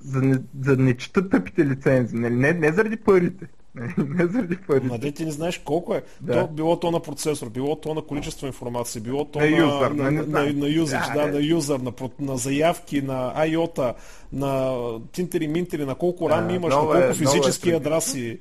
за, 0.00 0.22
не, 0.22 0.34
за 0.34 0.76
да 0.76 0.82
не 0.82 0.96
четат 0.96 1.30
тъпите 1.30 1.66
лицензи. 1.66 2.16
Не, 2.16 2.30
не, 2.30 2.52
не 2.52 2.72
заради 2.72 2.96
парите. 2.96 3.46
Не, 3.74 3.94
не 3.98 4.26
заради 4.26 4.56
парите. 4.56 4.86
Ма 4.86 4.98
ти 4.98 5.24
не 5.24 5.30
знаеш 5.30 5.58
колко 5.58 5.94
е. 5.94 6.02
Да. 6.20 6.32
То, 6.32 6.48
било 6.48 6.80
то 6.80 6.90
на 6.90 7.00
процесор, 7.00 7.50
било 7.50 7.80
то 7.80 7.94
на 7.94 8.02
количество 8.02 8.46
информация, 8.46 9.02
било 9.02 9.24
то 9.24 9.38
на, 9.38 9.50
на, 9.50 9.56
юзър, 9.56 9.90
на, 9.90 10.10
на, 10.10 10.22
на, 10.26 10.52
на 10.52 10.68
юзър, 10.68 11.00
да, 11.14 11.26
да, 11.26 11.32
на 11.32 11.40
юзър, 11.40 11.78
на, 11.78 11.92
на 12.20 12.36
заявки, 12.36 13.02
на 13.02 13.34
IOTA, 13.36 13.94
на 14.32 14.74
тинтери, 15.12 15.48
минтери, 15.48 15.84
на 15.84 15.94
колко 15.94 16.28
да, 16.28 16.34
рам 16.34 16.50
имаш, 16.50 16.74
на 16.74 16.80
колко 16.80 16.96
е, 16.96 17.14
физически 17.14 17.70
е, 17.70 17.74
адреси. 17.74 18.40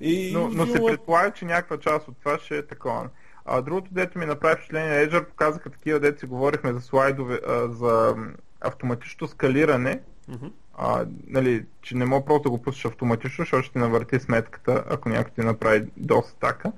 И, 0.00 0.30
но, 0.32 0.48
но 0.48 0.66
се 0.66 0.84
предполага, 0.86 1.30
че 1.30 1.44
някаква 1.44 1.78
част 1.78 2.08
от 2.08 2.16
това 2.18 2.38
ще 2.38 2.56
е 2.56 2.66
такова. 2.66 3.08
А 3.44 3.62
другото, 3.62 3.88
дето 3.92 4.18
ми 4.18 4.26
направи 4.26 4.54
впечатление, 4.54 5.08
Azure 5.08 5.24
показаха 5.24 5.70
такива, 5.70 6.00
дето 6.00 6.20
си 6.20 6.26
говорихме 6.26 6.72
за 6.72 6.80
слайдове, 6.80 7.40
а, 7.48 7.68
за 7.68 8.14
автоматично 8.60 9.28
скалиране, 9.28 10.00
mm-hmm. 10.30 10.52
А, 10.82 11.06
нали, 11.26 11.66
че 11.82 11.96
не 11.96 12.04
мога 12.04 12.26
просто 12.26 12.42
да 12.42 12.50
го 12.50 12.62
пуснеш 12.62 12.84
автоматично, 12.84 13.42
защото 13.42 13.62
ще 13.62 13.78
навърти 13.78 14.20
сметката, 14.20 14.84
ако 14.90 15.08
някой 15.08 15.32
ти 15.34 15.40
направи 15.40 15.86
доста 15.96 16.38
така. 16.38 16.72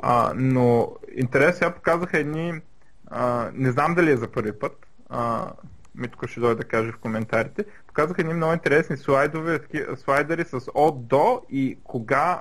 А, 0.00 0.32
но 0.36 0.92
интерес 1.16 1.56
сега 1.56 1.70
показаха 1.70 2.18
едни, 2.18 2.60
а, 3.06 3.50
не 3.54 3.70
знам 3.70 3.94
дали 3.94 4.10
е 4.10 4.16
за 4.16 4.32
първи 4.32 4.52
път, 4.52 4.86
а, 5.08 5.52
Митко 5.94 6.28
ще 6.28 6.40
дойде 6.40 6.54
да 6.54 6.68
каже 6.68 6.92
в 6.92 6.98
коментарите, 6.98 7.64
показаха 7.86 8.22
едни 8.22 8.34
много 8.34 8.52
интересни 8.52 8.96
слайдове, 8.96 9.60
слайдери 9.96 10.44
с 10.44 10.60
от 10.74 11.06
до 11.06 11.42
и 11.50 11.78
кога 11.84 12.40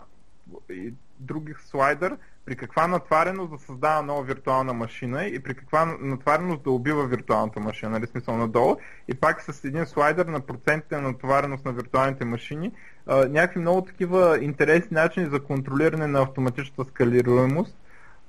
и 0.70 0.94
други 1.20 1.54
слайдер, 1.66 2.18
при 2.46 2.56
каква 2.56 2.88
натвареност 2.88 3.52
да 3.52 3.58
създава 3.58 4.02
нова 4.02 4.24
виртуална 4.24 4.74
машина 4.74 5.26
и 5.26 5.40
при 5.40 5.56
каква 5.56 5.98
натвареност 6.00 6.64
да 6.64 6.72
убива 6.72 7.08
виртуалната 7.08 7.60
машина, 7.60 7.92
нали 7.92 8.08
смисъл 8.08 8.38
надолу. 8.38 8.76
И 9.08 9.14
пак 9.14 9.42
с 9.42 9.64
един 9.64 9.86
слайдер 9.86 10.26
на 10.26 10.40
процентите 10.40 10.96
на 10.96 11.02
натвареност 11.02 11.66
на 11.66 11.72
виртуалните 11.72 12.26
машини, 12.26 12.72
а, 13.08 13.28
някакви 13.28 13.60
много 13.60 13.82
такива 13.82 14.38
интересни 14.42 14.96
начини 14.96 15.30
за 15.30 15.44
контролиране 15.44 16.08
на 16.08 16.22
автоматичната 16.22 16.86
скалируемост. 16.86 17.76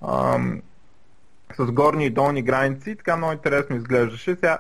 А, 0.01 0.39
с 1.57 1.73
горни 1.73 2.07
и 2.07 2.11
долни 2.11 2.43
граници. 2.43 2.97
Така 2.97 3.17
много 3.17 3.33
интересно 3.33 3.77
изглеждаше. 3.77 4.35
Сега 4.35 4.59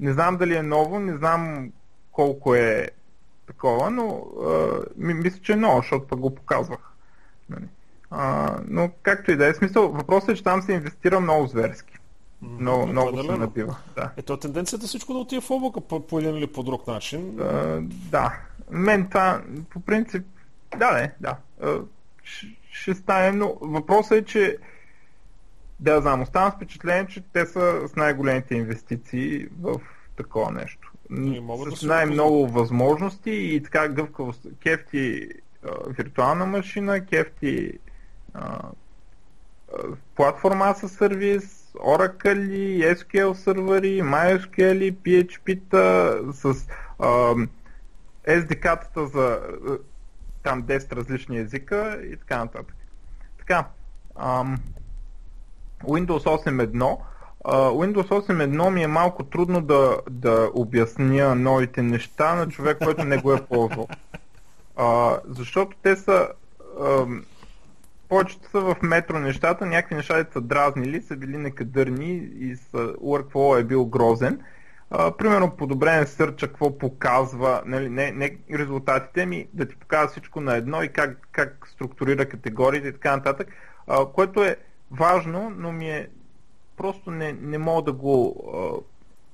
не 0.00 0.12
знам 0.12 0.36
дали 0.36 0.56
е 0.56 0.62
ново, 0.62 0.98
не 0.98 1.16
знам 1.16 1.72
колко 2.12 2.54
е 2.54 2.88
такова, 3.46 3.90
но 3.90 4.26
а, 4.46 4.80
мисля, 4.96 5.40
че 5.42 5.52
е 5.52 5.56
ново, 5.56 5.76
защото 5.76 6.06
пък 6.06 6.18
го 6.18 6.34
показвах. 6.34 6.80
Нали. 7.50 7.68
А, 8.18 8.56
но 8.68 8.90
както 9.02 9.30
и 9.30 9.36
да 9.36 9.46
е 9.46 9.54
смисъл, 9.54 9.92
въпросът 9.92 10.28
е, 10.28 10.34
че 10.34 10.42
там 10.42 10.62
се 10.62 10.72
инвестира 10.72 11.20
много 11.20 11.46
зверски. 11.46 11.94
Много, 12.42 12.86
много 12.86 13.22
се 13.22 13.36
набива. 13.36 13.76
Да. 13.96 14.10
Ето 14.16 14.32
е 14.32 14.38
тенденцията 14.38 14.86
всичко 14.86 15.12
да 15.12 15.18
отива 15.18 15.42
в 15.42 15.50
облака 15.50 15.80
по, 15.80 16.06
по 16.06 16.18
един 16.18 16.36
или 16.36 16.46
по 16.46 16.62
друг 16.62 16.86
начин. 16.86 17.40
А, 17.40 17.80
да. 17.82 18.38
Мен 18.70 19.08
това, 19.08 19.42
по 19.70 19.80
принцип, 19.80 20.26
да, 20.76 20.92
не, 20.92 21.12
да. 21.20 21.36
Ще, 22.22 22.46
ще 22.70 22.94
стане, 22.94 23.32
но 23.32 23.58
въпросът 23.60 24.18
е, 24.18 24.24
че 24.24 24.56
да, 25.80 26.00
знам, 26.00 26.22
оставам 26.22 26.52
с 26.52 26.54
впечатление, 26.54 27.06
че 27.06 27.22
те 27.32 27.46
са 27.46 27.88
с 27.88 27.96
най-големите 27.96 28.54
инвестиции 28.54 29.46
в 29.60 29.80
такова 30.16 30.50
нещо. 30.50 30.92
С 31.76 31.80
да 31.80 31.86
най-много 31.86 32.48
възможности 32.48 33.30
и 33.30 33.62
така 33.62 33.88
гъвкавост. 33.88 34.46
Кефти 34.62 35.28
а, 35.64 35.68
виртуална 35.88 36.46
машина, 36.46 37.06
кефти 37.06 37.72
платформа 40.14 40.74
с 40.74 40.88
сервис, 40.88 41.72
Oracle, 41.74 42.94
SQL 42.96 43.32
сервери, 43.32 44.02
MySQL, 44.02 44.92
PHP-та 44.92 46.18
с 46.32 46.68
а, 46.98 47.34
SDK-тата 48.26 49.04
за 49.04 49.40
там 50.42 50.62
10 50.62 50.92
различни 50.92 51.38
езика 51.38 52.00
и 52.12 52.16
така 52.16 52.38
нататък. 52.38 52.76
Така, 53.38 53.64
ам, 54.16 54.58
Windows 55.82 56.24
8.1 56.24 56.98
Windows 57.46 58.08
8.1 58.08 58.70
ми 58.70 58.82
е 58.82 58.86
малко 58.86 59.24
трудно 59.24 59.60
да, 59.60 59.96
да 60.10 60.50
обясня 60.54 61.34
новите 61.34 61.82
неща 61.82 62.34
на 62.34 62.48
човек, 62.48 62.78
който 62.84 63.04
не 63.04 63.18
го 63.18 63.32
е 63.32 63.46
ползвал. 63.46 63.88
А, 64.76 65.18
защото 65.28 65.76
те 65.82 65.96
са... 65.96 66.28
А, 66.80 67.06
повечето 68.08 68.50
са 68.50 68.60
в 68.60 68.76
метро 68.82 69.18
нещата, 69.18 69.66
някакви 69.66 69.94
неща 69.94 70.24
са 70.32 70.40
дразнили, 70.40 71.02
са 71.02 71.16
били 71.16 71.38
некадърни 71.38 72.30
и 72.38 72.56
са, 72.56 72.78
workflow 72.78 73.60
е 73.60 73.64
бил 73.64 73.84
грозен. 73.84 74.40
А, 74.90 75.10
примерно 75.10 75.56
подобрен 75.56 76.06
сърча, 76.06 76.48
какво 76.48 76.78
показва, 76.78 77.62
нали, 77.66 77.88
не, 77.88 78.12
не 78.12 78.38
резултатите 78.52 79.26
ми, 79.26 79.48
да 79.52 79.68
ти 79.68 79.76
показва 79.76 80.08
всичко 80.08 80.40
на 80.40 80.56
едно 80.56 80.82
и 80.82 80.88
как, 80.88 81.28
как 81.32 81.68
структурира 81.72 82.28
категориите 82.28 82.88
и 82.88 82.92
така 82.92 83.16
нататък, 83.16 83.48
а, 83.86 84.06
което 84.06 84.44
е 84.44 84.56
важно, 84.90 85.52
но 85.56 85.72
ми 85.72 85.90
е 85.90 86.08
просто 86.76 87.10
не, 87.10 87.32
не 87.32 87.58
мога 87.58 87.82
да 87.82 87.92
го 87.92 88.36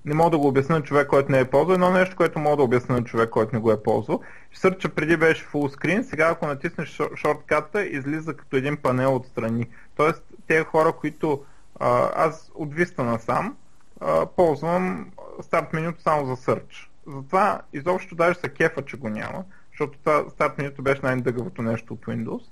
не 0.04 0.14
мога 0.14 0.30
да 0.30 0.38
го 0.38 0.48
обясня 0.48 0.74
на 0.74 0.82
човек, 0.82 1.08
който 1.08 1.32
не 1.32 1.40
е 1.40 1.44
ползвал. 1.44 1.74
Едно 1.74 1.90
нещо, 1.90 2.16
което 2.16 2.38
мога 2.38 2.56
да 2.56 2.62
обясня 2.62 2.94
на 2.94 3.04
човек, 3.04 3.30
който 3.30 3.54
не 3.54 3.60
го 3.60 3.72
е 3.72 3.82
ползвал. 3.82 4.20
Сърча 4.54 4.88
преди 4.88 5.16
беше 5.16 5.46
full 5.46 5.76
screen, 5.76 6.02
сега 6.02 6.28
ако 6.28 6.46
натиснеш 6.46 7.00
шортката, 7.16 7.84
излиза 7.84 8.34
като 8.34 8.56
един 8.56 8.76
панел 8.76 9.16
отстрани. 9.16 9.66
Тоест, 9.96 10.22
тези 10.46 10.64
хора, 10.64 10.92
които 10.92 11.44
а, 11.80 12.10
аз 12.14 12.50
от 12.54 12.74
Vista 12.74 12.98
насам, 12.98 13.56
а, 14.00 14.26
ползвам 14.26 15.10
старт 15.42 15.72
менюто 15.72 16.02
само 16.02 16.26
за 16.26 16.36
сърч. 16.36 16.90
Затова 17.06 17.60
изобщо 17.72 18.14
даже 18.14 18.38
са 18.38 18.48
кефа, 18.48 18.82
че 18.82 18.96
го 18.96 19.08
няма, 19.08 19.44
защото 19.70 19.98
това 19.98 20.24
старт 20.30 20.58
менюто 20.58 20.82
беше 20.82 21.00
най-дъгавото 21.02 21.62
нещо 21.62 21.94
от 21.94 22.06
Windows. 22.06 22.42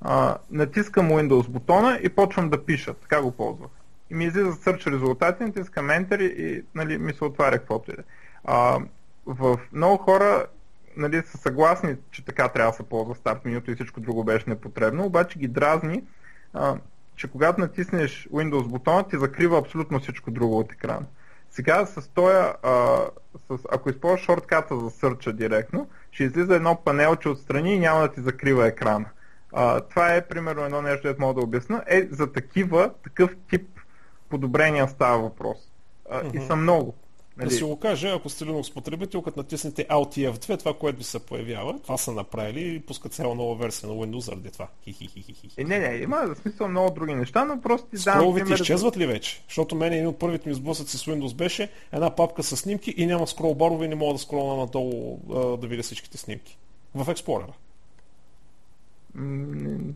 А, 0.00 0.36
натискам 0.50 1.08
Windows 1.08 1.48
бутона 1.48 1.98
и 2.02 2.08
почвам 2.08 2.50
да 2.50 2.64
пиша. 2.64 2.94
Така 2.94 3.22
го 3.22 3.30
ползвах 3.30 3.70
и 4.10 4.14
ми 4.14 4.24
излиза 4.24 4.52
search 4.52 4.92
резултати, 4.92 5.44
натискам 5.44 5.88
Enter 5.88 6.22
и 6.22 6.64
нали, 6.74 6.98
ми 6.98 7.12
се 7.12 7.24
отваря 7.24 7.58
каквото 7.58 7.90
и 7.90 7.94
да 7.94 8.02
е. 8.02 8.04
В 9.26 9.58
много 9.72 9.96
хора 9.96 10.46
нали, 10.96 11.22
са 11.22 11.38
съгласни, 11.38 11.96
че 12.10 12.24
така 12.24 12.48
трябва 12.48 12.70
да 12.70 12.76
се 12.76 12.82
ползва 12.82 13.14
старт 13.14 13.44
менюто 13.44 13.70
и 13.70 13.74
всичко 13.74 14.00
друго 14.00 14.24
беше 14.24 14.50
непотребно, 14.50 15.04
обаче 15.04 15.38
ги 15.38 15.48
дразни, 15.48 16.04
а, 16.54 16.76
че 17.16 17.28
когато 17.28 17.60
натиснеш 17.60 18.28
Windows 18.32 18.68
бутона, 18.68 19.08
ти 19.08 19.18
закрива 19.18 19.58
абсолютно 19.58 20.00
всичко 20.00 20.30
друго 20.30 20.58
от 20.58 20.72
екрана. 20.72 21.06
Сега 21.50 21.86
с 21.86 22.08
тоя, 22.08 22.54
а, 22.62 22.98
с, 23.50 23.58
ако 23.70 23.90
използваш 23.90 24.20
шортката 24.20 24.80
за 24.80 24.90
сърча 24.90 25.32
директно, 25.32 25.88
ще 26.10 26.24
излиза 26.24 26.54
едно 26.54 26.76
панелче 26.84 27.28
отстрани 27.28 27.74
и 27.74 27.78
няма 27.78 28.00
да 28.00 28.12
ти 28.12 28.20
закрива 28.20 28.66
екрана. 28.66 29.06
А, 29.52 29.80
това 29.80 30.14
е 30.14 30.28
примерно 30.28 30.64
едно 30.64 30.82
нещо, 30.82 31.02
което 31.02 31.20
мога 31.20 31.34
да 31.34 31.40
обясна. 31.40 31.84
Е, 31.86 32.08
за 32.10 32.32
такива, 32.32 32.90
такъв 33.04 33.30
тип 33.50 33.77
подобрения 34.28 34.88
става 34.88 35.22
въпрос. 35.22 35.58
А, 36.10 36.22
uh-huh. 36.22 36.44
И 36.44 36.46
са 36.46 36.56
много. 36.56 36.94
Нали? 37.38 37.48
Да 37.48 37.54
си 37.54 37.64
го 37.64 37.78
кажа, 37.78 38.08
ако 38.08 38.28
сте 38.28 38.44
Linux 38.44 38.74
потребител, 38.74 39.22
като 39.22 39.40
натиснете 39.40 39.86
Alt 39.88 40.30
F2, 40.30 40.58
това, 40.58 40.74
което 40.74 40.98
ви 40.98 41.04
се 41.04 41.18
появява, 41.18 41.78
това 41.82 41.96
са 41.96 42.12
направили 42.12 42.74
и 42.74 42.80
пускат 42.80 43.12
цяла 43.12 43.34
нова 43.34 43.54
версия 43.54 43.88
на 43.88 43.94
Windows 43.94 44.18
заради 44.18 44.50
това. 44.50 44.68
Е, 45.56 45.64
не, 45.64 45.78
не, 45.78 45.96
има 45.96 46.26
в 46.26 46.38
смисъл 46.38 46.68
много 46.68 46.94
други 46.94 47.14
неща, 47.14 47.44
но 47.44 47.60
просто 47.60 47.88
ти 47.88 48.04
дам 48.04 48.14
Скроловите 48.14 48.44
пример... 48.44 48.60
изчезват 48.60 48.96
ли 48.96 49.06
вече? 49.06 49.42
Защото 49.48 49.76
мен 49.76 49.92
един 49.92 50.06
от 50.06 50.18
първите 50.18 50.48
ми 50.48 50.54
сблъсъци 50.54 50.98
с 50.98 51.04
Windows 51.04 51.34
беше 51.34 51.70
една 51.92 52.10
папка 52.10 52.42
с 52.42 52.56
снимки 52.56 52.94
и 52.96 53.06
няма 53.06 53.26
скрол 53.26 53.54
барове 53.54 53.84
и 53.84 53.88
не 53.88 53.94
мога 53.94 54.12
да 54.12 54.18
скролна 54.18 54.56
надолу 54.56 55.20
да 55.60 55.66
видя 55.66 55.82
всичките 55.82 56.18
снимки. 56.18 56.58
В 56.94 57.06
Explorer. 57.06 57.52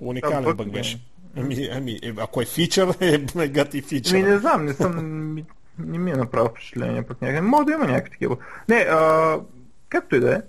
Уникален 0.00 0.56
бък 0.56 0.70
беше. 0.70 1.00
Ами, 1.36 1.68
ами, 1.72 1.98
е, 2.02 2.14
ако 2.18 2.42
е 2.42 2.44
фичър, 2.44 2.96
е 3.40 3.48
гати 3.48 3.82
фичър. 3.82 4.14
Ами 4.14 4.22
не 4.22 4.38
знам, 4.38 4.64
не 4.64 4.72
съм... 4.72 5.34
не 5.78 5.98
ми 5.98 6.10
е 6.10 6.16
направил 6.16 6.48
впечатление 6.48 7.02
пък 7.02 7.22
някъде. 7.22 7.40
Може 7.40 7.64
да 7.64 7.72
има 7.72 7.84
някакви 7.84 8.10
такива. 8.10 8.36
Не, 8.68 8.76
а, 8.76 9.40
както 9.88 10.16
и 10.16 10.20
да 10.20 10.34
е. 10.34 10.40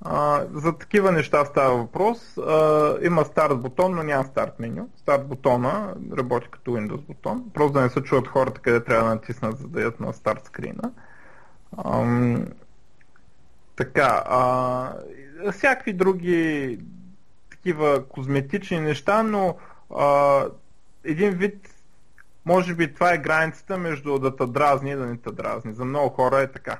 А, 0.00 0.44
за 0.54 0.78
такива 0.78 1.12
неща 1.12 1.44
става 1.44 1.76
въпрос. 1.76 2.38
А, 2.38 2.96
има 3.02 3.24
старт 3.24 3.60
бутон, 3.60 3.94
но 3.94 4.02
няма 4.02 4.24
старт 4.24 4.58
меню. 4.58 4.88
Старт 4.96 5.26
бутона 5.26 5.94
работи 6.18 6.46
като 6.50 6.70
Windows 6.70 7.00
бутон. 7.00 7.44
Просто 7.54 7.72
да 7.72 7.80
не 7.80 7.90
се 7.90 8.02
чуят 8.02 8.28
хората 8.28 8.60
къде 8.60 8.84
трябва 8.84 9.08
да 9.08 9.14
натиснат, 9.14 9.58
за 9.58 9.68
да 9.68 9.80
ядат 9.80 10.00
на 10.00 10.12
старт 10.12 10.44
скрина. 10.44 10.90
Ам, 11.84 12.46
така, 13.76 14.22
а, 14.26 14.92
всякакви 15.52 15.92
други 15.92 16.78
такива 17.50 18.08
козметични 18.08 18.80
неща, 18.80 19.22
но 19.22 19.56
а, 19.94 20.44
един 21.04 21.30
вид, 21.30 21.74
може 22.44 22.74
би 22.74 22.94
това 22.94 23.12
е 23.12 23.18
границата 23.18 23.78
между 23.78 24.18
да 24.18 24.36
те 24.36 24.46
дразни 24.46 24.90
и 24.90 24.94
да 24.94 25.06
не 25.06 25.16
те 25.16 25.32
дразни. 25.32 25.72
За 25.72 25.84
много 25.84 26.08
хора 26.08 26.40
е 26.40 26.52
така. 26.52 26.78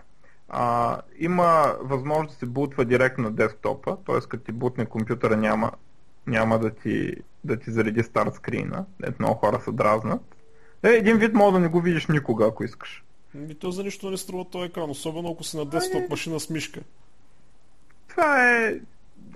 А, 0.49 1.01
има 1.19 1.77
възможност 1.81 2.35
да 2.35 2.39
се 2.39 2.47
бутва 2.47 2.85
директно 2.85 3.25
на 3.25 3.31
десктопа, 3.31 3.97
т.е. 4.07 4.21
като 4.29 4.45
ти 4.45 4.53
бутне 4.53 4.87
компютъра 4.87 5.37
няма, 5.37 5.73
няма 6.27 6.59
да, 6.59 6.71
ти, 6.71 7.15
да 7.45 7.57
ти 7.57 7.71
зареди 7.71 8.03
старт 8.03 8.35
скрина. 8.35 8.85
Ето 9.03 9.17
много 9.19 9.35
хора 9.35 9.61
се 9.61 9.73
дразнат. 9.73 10.23
Е, 10.83 10.89
един 10.89 11.19
вид 11.19 11.35
може 11.35 11.53
да 11.53 11.61
не 11.61 11.69
го 11.69 11.81
видиш 11.81 12.07
никога, 12.07 12.47
ако 12.47 12.65
искаш. 12.65 13.05
Ми 13.35 13.55
то 13.55 13.71
за 13.71 13.85
нищо 13.85 14.11
не 14.11 14.17
струва 14.17 14.45
този 14.45 14.65
екран, 14.65 14.91
особено 14.91 15.31
ако 15.31 15.45
си 15.45 15.57
на 15.57 15.67
десктоп 15.67 16.11
машина 16.11 16.41
с 16.41 16.51
мишка. 16.51 16.81
Това 18.09 18.57
е... 18.57 18.75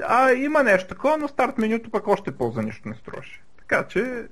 А, 0.03 0.33
има 0.33 0.62
нещо 0.62 0.89
такова, 0.89 1.16
но 1.16 1.29
старт 1.29 1.59
менюто 1.59 1.91
пък 1.91 2.09
още 2.09 2.37
по-за 2.37 2.62
нищо 2.62 2.89
не 2.89 2.95
струваше. 2.95 3.43
Така 3.69 3.89
че... 3.89 4.29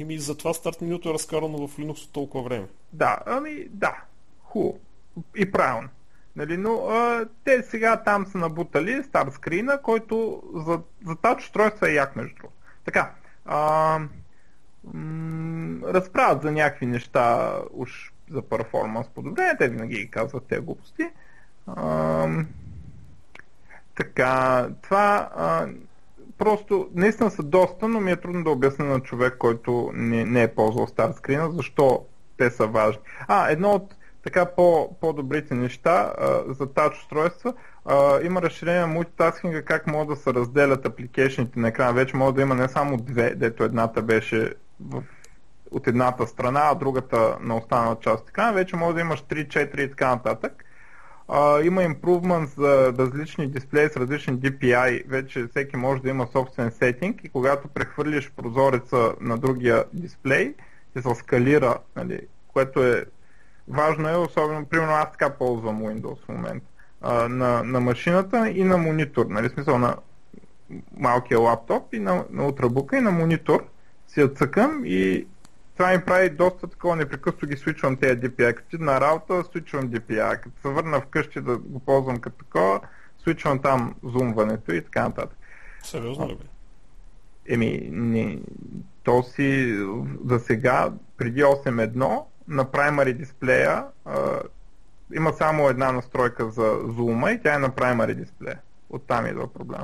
Еми, 0.00 0.18
затова 0.18 0.54
старт 0.54 0.80
менюто 0.80 1.10
е 1.10 1.12
разкарано 1.12 1.68
в 1.68 1.76
Linux 1.76 2.04
от 2.04 2.12
толкова 2.12 2.44
време. 2.44 2.66
Да, 2.92 3.18
ами 3.26 3.66
да, 3.70 3.96
хубаво. 4.42 4.78
И 5.36 5.52
правилно. 5.52 5.88
Нали, 6.36 6.56
но 6.56 6.74
а, 6.74 7.26
те 7.44 7.62
сега 7.62 8.02
там 8.02 8.26
са 8.26 8.38
набутали 8.38 9.02
старт 9.02 9.32
скрина, 9.32 9.82
който 9.82 10.42
за, 10.54 10.80
за 11.06 11.16
тач 11.16 11.44
устройство 11.44 11.86
е 11.86 11.90
як 11.90 12.16
между 12.16 12.36
другото. 12.36 12.58
Така, 12.84 13.14
а, 13.44 13.98
м- 14.94 15.92
разправят 15.92 16.42
за 16.42 16.52
някакви 16.52 16.86
неща 16.86 17.56
уж 17.72 18.12
за 18.30 18.42
перформанс 18.42 19.08
подобрение, 19.08 19.56
те 19.58 19.68
винаги 19.68 19.96
ги 19.96 20.10
казват 20.10 20.46
тези 20.46 20.60
глупости. 20.60 21.10
А, 21.66 22.28
така, 23.94 24.68
това 24.82 25.30
а, 25.36 25.68
просто 26.38 26.88
наистина 26.94 27.30
са 27.30 27.42
доста, 27.42 27.88
но 27.88 28.00
ми 28.00 28.10
е 28.10 28.16
трудно 28.16 28.44
да 28.44 28.50
обясня 28.50 28.84
на 28.84 29.00
човек, 29.00 29.36
който 29.38 29.90
не, 29.94 30.24
не 30.24 30.42
е 30.42 30.54
ползвал 30.54 30.86
скрина, 31.12 31.50
защо 31.50 32.04
те 32.36 32.50
са 32.50 32.66
важни. 32.66 33.02
А, 33.28 33.50
едно 33.50 33.70
от 33.70 33.94
така 34.22 34.46
по, 34.46 34.96
по-добрите 35.00 35.54
неща 35.54 36.12
а, 36.18 36.54
за 36.54 36.72
тач 36.72 36.98
устройства, 36.98 37.54
има 38.22 38.42
разширение 38.42 38.80
на 38.80 38.86
мултитаскинга, 38.86 39.62
как 39.62 39.86
могат 39.86 40.08
да 40.08 40.22
се 40.22 40.34
разделят 40.34 40.86
апликейшните 40.86 41.60
на 41.60 41.68
екрана. 41.68 41.92
Вече 41.92 42.16
може 42.16 42.34
да 42.34 42.42
има 42.42 42.54
не 42.54 42.68
само 42.68 42.96
две, 42.96 43.34
дето 43.34 43.64
едната 43.64 44.02
беше 44.02 44.54
в, 44.80 45.02
от 45.70 45.86
едната 45.86 46.26
страна, 46.26 46.60
а 46.64 46.74
другата 46.74 47.36
на 47.40 47.56
останала 47.56 47.96
част 48.00 48.22
от 48.22 48.28
екрана. 48.28 48.52
Вече 48.52 48.76
може 48.76 48.94
да 48.94 49.00
имаш 49.00 49.22
3, 49.22 49.48
4 49.48 49.80
и 49.80 49.90
така 49.90 50.08
нататък. 50.08 50.64
Има 51.64 51.82
improvement 51.82 52.44
за 52.44 52.92
различни 52.98 53.46
дисплеи 53.46 53.88
с 53.88 53.96
различни 53.96 54.34
DPI. 54.34 55.08
Вече 55.08 55.46
всеки 55.46 55.76
може 55.76 56.02
да 56.02 56.08
има 56.08 56.26
собствен 56.32 56.70
сетинг 56.70 57.24
и 57.24 57.28
когато 57.28 57.68
прехвърлиш 57.68 58.30
прозореца 58.30 59.14
на 59.20 59.38
другия 59.38 59.84
дисплей, 59.92 60.54
се 61.02 61.14
скалира, 61.14 61.78
нали, 61.96 62.20
което 62.52 62.84
е 62.84 63.04
важно 63.68 64.08
е, 64.08 64.16
особено, 64.16 64.66
примерно 64.66 64.92
аз 64.92 65.12
така 65.12 65.30
ползвам 65.30 65.82
Windows 65.82 66.24
в 66.24 66.28
момента, 66.28 66.66
на, 67.28 67.62
на 67.62 67.80
машината 67.80 68.48
и 68.48 68.64
на 68.64 68.78
монитор, 68.78 69.26
нали, 69.26 69.48
смисъл 69.48 69.78
на 69.78 69.96
малкия 70.96 71.40
лаптоп 71.40 71.94
и 71.94 71.98
на, 71.98 72.24
на 72.30 72.46
утрабука 72.46 72.96
и 72.96 73.00
на 73.00 73.10
монитор 73.10 73.64
си 74.08 74.20
я 74.20 74.28
цъкам 74.28 74.82
и 74.84 75.26
това 75.76 75.90
ми 75.92 76.04
прави 76.04 76.30
доста 76.30 76.66
такова, 76.66 76.96
непрекъснато 76.96 77.46
ги 77.46 77.56
свичвам 77.56 77.96
тези 77.96 78.20
DPI. 78.20 78.54
Като 78.54 78.78
на 78.78 79.00
работа, 79.00 79.44
свичвам 79.50 79.90
DPI. 79.90 80.40
Като 80.40 80.60
се 80.60 80.68
върна 80.68 81.00
вкъщи 81.00 81.40
да 81.40 81.58
го 81.58 81.80
ползвам 81.80 82.16
като 82.16 82.44
такова, 82.44 82.80
свичвам 83.18 83.58
там 83.58 83.94
зумването 84.02 84.72
и 84.72 84.84
така 84.84 85.02
нататък. 85.02 85.38
Сериозно 85.82 86.28
ли 86.28 86.34
бе? 86.34 86.44
Еми, 87.48 87.88
не, 87.92 88.38
то 89.02 89.22
си 89.22 89.78
за 90.24 90.38
сега, 90.38 90.92
преди 91.16 91.42
8.1, 91.42 92.24
на 92.48 92.64
primary 92.64 93.12
дисплея 93.12 93.84
а, 94.04 94.40
има 95.14 95.32
само 95.32 95.68
една 95.68 95.92
настройка 95.92 96.50
за 96.50 96.78
зума 96.96 97.32
и 97.32 97.42
тя 97.42 97.54
е 97.54 97.58
на 97.58 97.70
primary 97.70 98.14
дисплея. 98.14 98.58
Оттам 98.90 99.26
идва 99.26 99.52
проблем. 99.52 99.82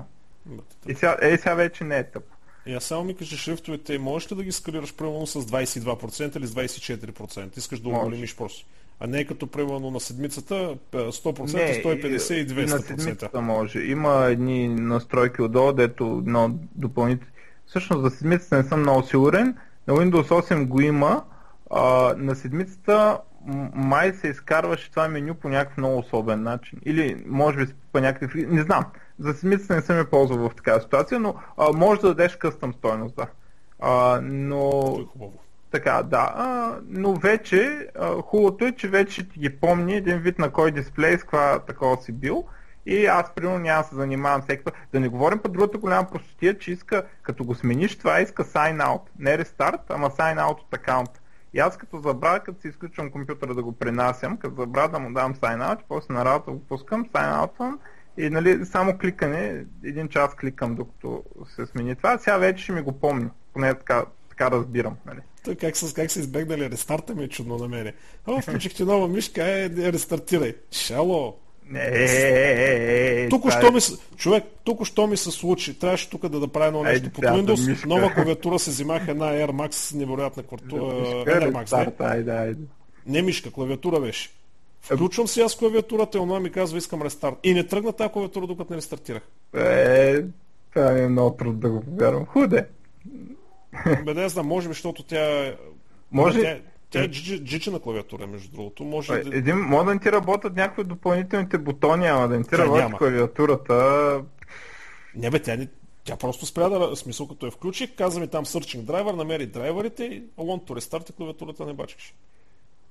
И 0.86 0.95
сега, 0.95 1.16
е, 1.20 1.36
сега 1.36 1.55
вече 1.55 1.84
не 1.84 1.99
е 1.99 2.11
тъпо. 2.11 2.32
И 2.67 2.75
аз 2.75 2.85
само 2.85 3.05
ми 3.05 3.17
кажа 3.17 3.37
шрифтовете, 3.37 3.99
можеш 3.99 4.33
ли 4.33 4.37
да 4.37 4.45
ги 4.45 4.53
скалираш 4.53 4.95
примерно 4.95 5.27
с 5.27 5.41
22% 5.41 6.37
или 6.37 6.47
с 6.47 6.55
24%? 6.55 7.59
Искаш 7.59 7.81
да 7.81 7.89
оголемиш 7.89 8.37
просто. 8.37 8.67
А 9.01 9.07
не 9.07 9.25
като 9.25 9.47
примерно 9.47 9.91
на 9.91 10.01
седмицата 10.01 10.77
100%, 10.93 11.55
не, 11.55 11.85
150 11.85 12.35
и 12.35 12.47
200%. 12.47 12.71
На 12.71 12.79
седмицата 12.79 13.41
може. 13.41 13.79
Има 13.79 14.25
едни 14.25 14.69
настройки 14.69 15.43
отдолу, 15.43 15.73
дето 15.73 16.23
но 16.27 16.55
допълнително. 16.75 17.33
Всъщност 17.67 18.03
за 18.03 18.11
седмицата 18.11 18.57
не 18.57 18.63
съм 18.63 18.81
много 18.81 19.03
сигурен. 19.03 19.57
На 19.87 19.95
Windows 19.95 20.29
8 20.29 20.67
го 20.67 20.81
има. 20.81 21.25
А, 21.71 22.15
на 22.19 22.37
седмицата 22.37 23.19
май 23.75 24.13
се 24.15 24.29
изкарваше 24.29 24.91
това 24.91 25.09
меню 25.09 25.35
по 25.35 25.49
някакъв 25.49 25.77
много 25.77 25.99
особен 25.99 26.43
начин. 26.43 26.79
Или 26.85 27.25
може 27.27 27.57
би 27.57 27.73
по 27.93 28.01
някакъв... 28.01 28.35
Не 28.35 28.63
знам. 28.63 28.85
За 29.19 29.35
седмицата 29.35 29.75
не 29.75 29.83
съм 29.83 29.97
я 29.99 30.11
ползвал 30.11 30.49
в 30.49 30.55
такава 30.55 30.81
ситуация, 30.81 31.21
но 31.21 31.35
а, 31.57 31.73
може 31.73 32.01
да 32.01 32.09
дадеш 32.09 32.37
къстъм 32.37 32.73
стойност, 32.73 33.17
да. 33.17 33.27
А, 33.81 34.21
но... 34.23 34.97
Е 35.01 35.05
хубаво. 35.05 35.39
Така, 35.71 36.03
да. 36.03 36.33
А, 36.37 36.77
но 36.89 37.15
вече, 37.15 37.89
а, 37.99 38.23
хубавото 38.23 38.65
е, 38.65 38.73
че 38.73 38.89
вече 38.89 39.29
ти 39.29 39.41
ги 39.41 39.57
помни 39.57 39.95
един 39.95 40.19
вид 40.19 40.39
на 40.39 40.51
кой 40.51 40.71
дисплей, 40.71 41.19
с 41.19 41.21
каква 41.21 41.59
такова 41.59 41.97
си 41.97 42.13
бил. 42.13 42.45
И 42.87 43.07
аз, 43.07 43.35
примерно, 43.35 43.59
няма 43.59 43.83
да 43.83 43.89
се 43.89 43.95
занимавам 43.95 44.43
всеки 44.43 44.65
път. 44.65 44.75
Да 44.93 45.01
не 45.01 45.09
говорим 45.09 45.39
по 45.39 45.49
другата 45.49 45.79
голяма 45.79 46.11
простотия, 46.11 46.59
че 46.59 46.73
иска, 46.73 47.03
като 47.23 47.45
го 47.45 47.55
смениш, 47.55 47.99
това 47.99 48.21
иска 48.21 48.45
sign 48.45 48.83
out. 48.83 49.01
Не 49.19 49.39
рестарт, 49.39 49.81
ама 49.89 50.11
sign 50.11 50.39
out 50.39 50.61
от 50.61 50.75
аккаунт. 50.75 51.11
И 51.55 51.59
аз 51.59 51.77
като 51.77 51.99
забравя, 51.99 52.41
като 52.41 52.61
си 52.61 52.69
изключвам 52.69 53.11
компютъра 53.11 53.55
да 53.55 53.63
го 53.63 53.73
пренасям, 53.73 54.37
като 54.37 54.55
забравя 54.55 54.89
да 54.89 54.99
му 54.99 55.13
дам 55.13 55.35
sign 55.35 55.59
out, 55.59 55.79
после 55.89 56.15
на 56.15 56.25
работа 56.25 56.51
го 56.51 56.65
пускам, 56.65 57.05
sign 57.05 57.47
out 57.47 57.79
и 58.19 58.31
нали, 58.31 58.67
само 58.67 58.99
кликане, 58.99 59.65
един 59.85 60.09
час 60.09 60.35
кликам 60.35 60.75
докато 60.75 61.23
се 61.57 61.67
смени 61.67 61.97
това. 61.97 62.19
Сега 62.19 62.37
вече 62.37 62.63
ще 62.63 62.73
ми 62.73 62.83
го 62.83 62.93
помни. 62.93 63.29
Поне 63.53 63.75
така, 63.75 64.05
така 64.29 64.51
разбирам. 64.51 64.97
Нали. 65.07 65.19
Той 65.45 65.55
как, 65.55 65.77
с, 65.77 65.95
как 65.95 66.11
са 66.11 66.21
избегнали 66.21 66.71
рестарта 66.71 67.15
ми 67.15 67.25
е 67.25 67.29
чудно 67.29 67.57
на 67.57 67.69
мене. 67.69 67.93
О, 68.27 68.41
включихте 68.41 68.85
нова 68.85 69.09
мишка, 69.09 69.45
е, 69.45 69.65
е 69.65 69.93
рестартирай. 69.93 70.55
Шало! 70.71 71.37
Не, 71.67 71.81
е, 71.81 72.05
е, 72.05 73.25
е, 73.25 73.29
тук 73.29 73.51
що 73.51 73.73
ми, 73.73 73.81
човек, 74.17 74.45
тук 74.65 74.87
що 74.87 75.07
ми 75.07 75.17
се 75.17 75.31
случи. 75.31 75.79
Трябваше 75.79 76.11
тук 76.11 76.29
да, 76.29 76.41
да 76.41 76.49
правя 76.49 76.67
едно 76.67 76.83
нещо 76.83 77.11
под 77.11 77.25
Windows. 77.25 77.87
Нова 77.87 78.15
клавиатура 78.15 78.59
се 78.59 78.71
взимах 78.71 79.09
една 79.09 79.25
Air 79.25 79.51
Max, 79.51 79.95
невероятна 79.95 80.43
квартура. 80.43 80.83
Air 81.25 81.53
Max, 81.53 82.25
не? 82.25 82.57
Не 83.07 83.23
мишка, 83.23 83.51
клавиатура 83.51 84.01
беше. 84.01 84.31
Включвам 84.83 85.28
си 85.28 85.41
аз 85.41 85.57
клавиатурата 85.57 86.18
и 86.18 86.20
онова 86.20 86.41
ми 86.41 86.51
казва 86.51 86.78
искам 86.78 87.03
рестарт. 87.03 87.37
И 87.43 87.55
не 87.55 87.66
тръгна 87.66 87.93
тази 87.93 88.12
клавиатура, 88.12 88.47
докато 88.47 88.72
не 88.72 88.76
рестартирах. 88.76 89.22
Е, 89.57 90.22
това 90.72 90.99
е 90.99 91.09
много 91.09 91.37
трудно 91.37 91.61
да 91.61 91.70
го 91.70 91.80
повярвам. 91.80 92.26
Худе. 92.26 92.66
Бе, 94.05 94.14
не 94.14 94.28
знам, 94.28 94.47
може 94.47 94.68
би, 94.68 94.74
защото 94.74 95.03
тя... 95.03 95.55
Може... 96.12 96.41
Тя, 96.41 96.59
тя 96.91 97.03
е 97.03 97.09
джичена 97.09 97.80
клавиатура, 97.80 98.26
между 98.26 98.57
другото. 98.57 98.85
Може 98.85 99.12
е, 99.12 99.24
да... 99.24 99.37
Един, 99.37 99.57
може 99.57 99.87
да 99.87 99.95
не 99.95 100.01
ти 100.01 100.12
работят 100.12 100.57
някакви 100.57 100.85
допълнителните 100.85 101.59
бутони, 101.59 102.07
ама 102.07 102.28
да 102.28 102.39
не 102.39 102.45
ти 102.45 102.59
работи 102.59 102.93
клавиатурата... 102.99 104.24
Не 105.14 105.30
бе, 105.30 105.43
тя, 105.43 105.57
не, 105.57 105.68
тя 106.05 106.16
просто 106.16 106.47
спря 106.47 106.68
да... 106.68 106.97
Смисъл, 106.97 107.28
като 107.28 107.47
я 107.47 107.53
включих, 107.53 107.95
каза 107.97 108.20
ми 108.20 108.28
там 108.28 108.45
searching 108.45 108.85
driver, 108.85 109.16
намери 109.16 109.47
драйверите 109.47 110.05
и 110.05 110.22
want 110.39 110.64
to 110.68 110.80
restart 110.80 111.11
и 111.11 111.12
клавиатурата 111.12 111.66
не 111.66 111.72
бачкаш 111.72 112.14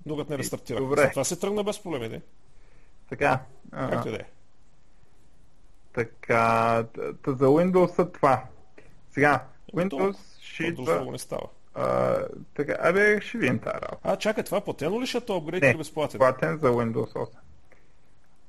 докато 0.06 0.32
не 0.32 0.38
рестартира. 0.38 0.80
Добре. 0.80 1.10
Това 1.10 1.24
се 1.24 1.40
тръгна 1.40 1.64
без 1.64 1.84
проблеми, 1.84 2.10
не? 2.10 2.22
Така. 3.10 3.40
Както 3.72 4.08
и 4.08 4.12
да 4.12 4.18
е. 4.18 4.26
Така, 5.94 6.86
за 7.28 7.46
Windows 7.46 8.12
това. 8.14 8.44
Сега, 9.12 9.44
Windows 9.74 10.18
ще 10.42 10.64
идва... 10.64 11.12
не 11.12 11.20
става. 11.20 11.48
А, 11.76 12.18
така, 12.56 12.78
абе, 12.80 13.22
ще 13.22 13.38
видим 13.38 13.60
тази 13.60 13.76
работа. 13.76 14.00
А, 14.04 14.18
чакай, 14.18 14.44
това 14.44 14.62
платено 14.62 15.02
ли 15.02 15.08
ще 15.08 15.18
е 15.18 15.22
то 15.22 15.38
апгрейд 15.38 15.64
или 15.64 15.78
безплатен? 15.78 16.18
платен 16.18 16.58
за 16.58 16.68
Windows 16.68 17.14
8. 17.14 17.28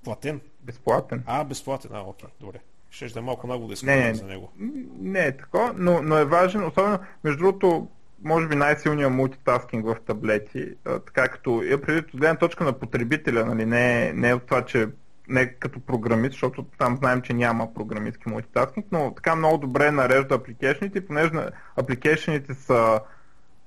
Платен? 0.04 0.40
Безплатен. 0.60 1.22
А, 1.26 1.44
безплатен, 1.44 1.90
а, 1.94 2.00
окей, 2.00 2.28
добре. 2.40 2.58
Ще 2.90 3.08
да 3.08 3.18
е 3.18 3.22
малко 3.22 3.46
нагло 3.46 3.66
да 3.66 3.72
искам 3.72 4.14
за 4.14 4.26
него. 4.26 4.52
Не 4.98 5.26
е 5.26 5.36
такова, 5.36 5.72
но, 5.76 6.02
но 6.02 6.16
е 6.16 6.24
важен, 6.24 6.64
особено, 6.64 6.98
между 7.24 7.38
другото, 7.38 7.88
може 8.24 8.48
би 8.48 8.54
най-силният 8.54 9.12
мултитаскинг 9.12 9.86
в 9.86 9.96
таблети, 10.06 10.74
така 10.84 11.28
като 11.28 11.62
е 11.62 11.80
преди 11.80 11.98
от 11.98 12.20
гледна 12.20 12.36
точка 12.36 12.64
на 12.64 12.72
потребителя, 12.72 13.44
нали, 13.44 13.66
не, 13.66 14.12
не 14.12 14.34
от 14.34 14.46
това, 14.46 14.64
че 14.64 14.88
не 15.28 15.54
като 15.54 15.80
програмист, 15.80 16.32
защото 16.32 16.66
там 16.78 16.96
знаем, 16.96 17.22
че 17.22 17.32
няма 17.32 17.74
програмистски 17.74 18.28
мултитаскинг, 18.28 18.86
но 18.92 19.12
така 19.14 19.36
много 19.36 19.58
добре 19.58 19.90
нарежда 19.90 20.34
апликейшните, 20.34 21.06
понеже 21.06 21.30
апликейшните 21.76 22.54
са 22.54 23.00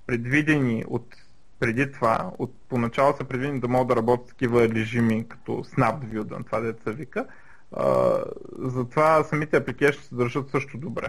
предвидени 0.07 0.83
от 0.87 1.15
преди 1.59 1.91
това, 1.91 2.31
от 2.39 2.55
поначало 2.69 3.13
са 3.13 3.23
предвидени 3.23 3.59
да 3.59 3.67
могат 3.67 3.87
да 3.87 3.95
работят 3.95 4.27
такива 4.27 4.69
режими 4.69 5.27
като 5.29 5.51
SnapView, 5.51 6.45
това 6.45 6.59
деца 6.59 6.91
вика. 6.91 7.25
А, 7.71 8.17
затова 8.59 9.23
самите 9.23 9.57
апликейшни 9.57 10.03
се 10.03 10.15
държат 10.15 10.49
също 10.49 10.77
добре. 10.77 11.07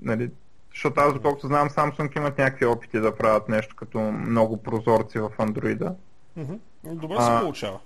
Нали, 0.00 0.30
защото 0.72 1.00
аз, 1.00 1.14
доколкото 1.14 1.46
знам, 1.46 1.68
Samsung 1.68 2.16
имат 2.16 2.38
някакви 2.38 2.66
опити 2.66 3.00
да 3.00 3.16
правят 3.16 3.48
нещо 3.48 3.76
като 3.76 4.00
много 4.00 4.62
прозорци 4.62 5.18
в 5.18 5.30
Android. 5.38 5.94
Mm-hmm. 6.38 6.58
Добре 6.84 7.16
се 7.20 7.40
получава. 7.40 7.78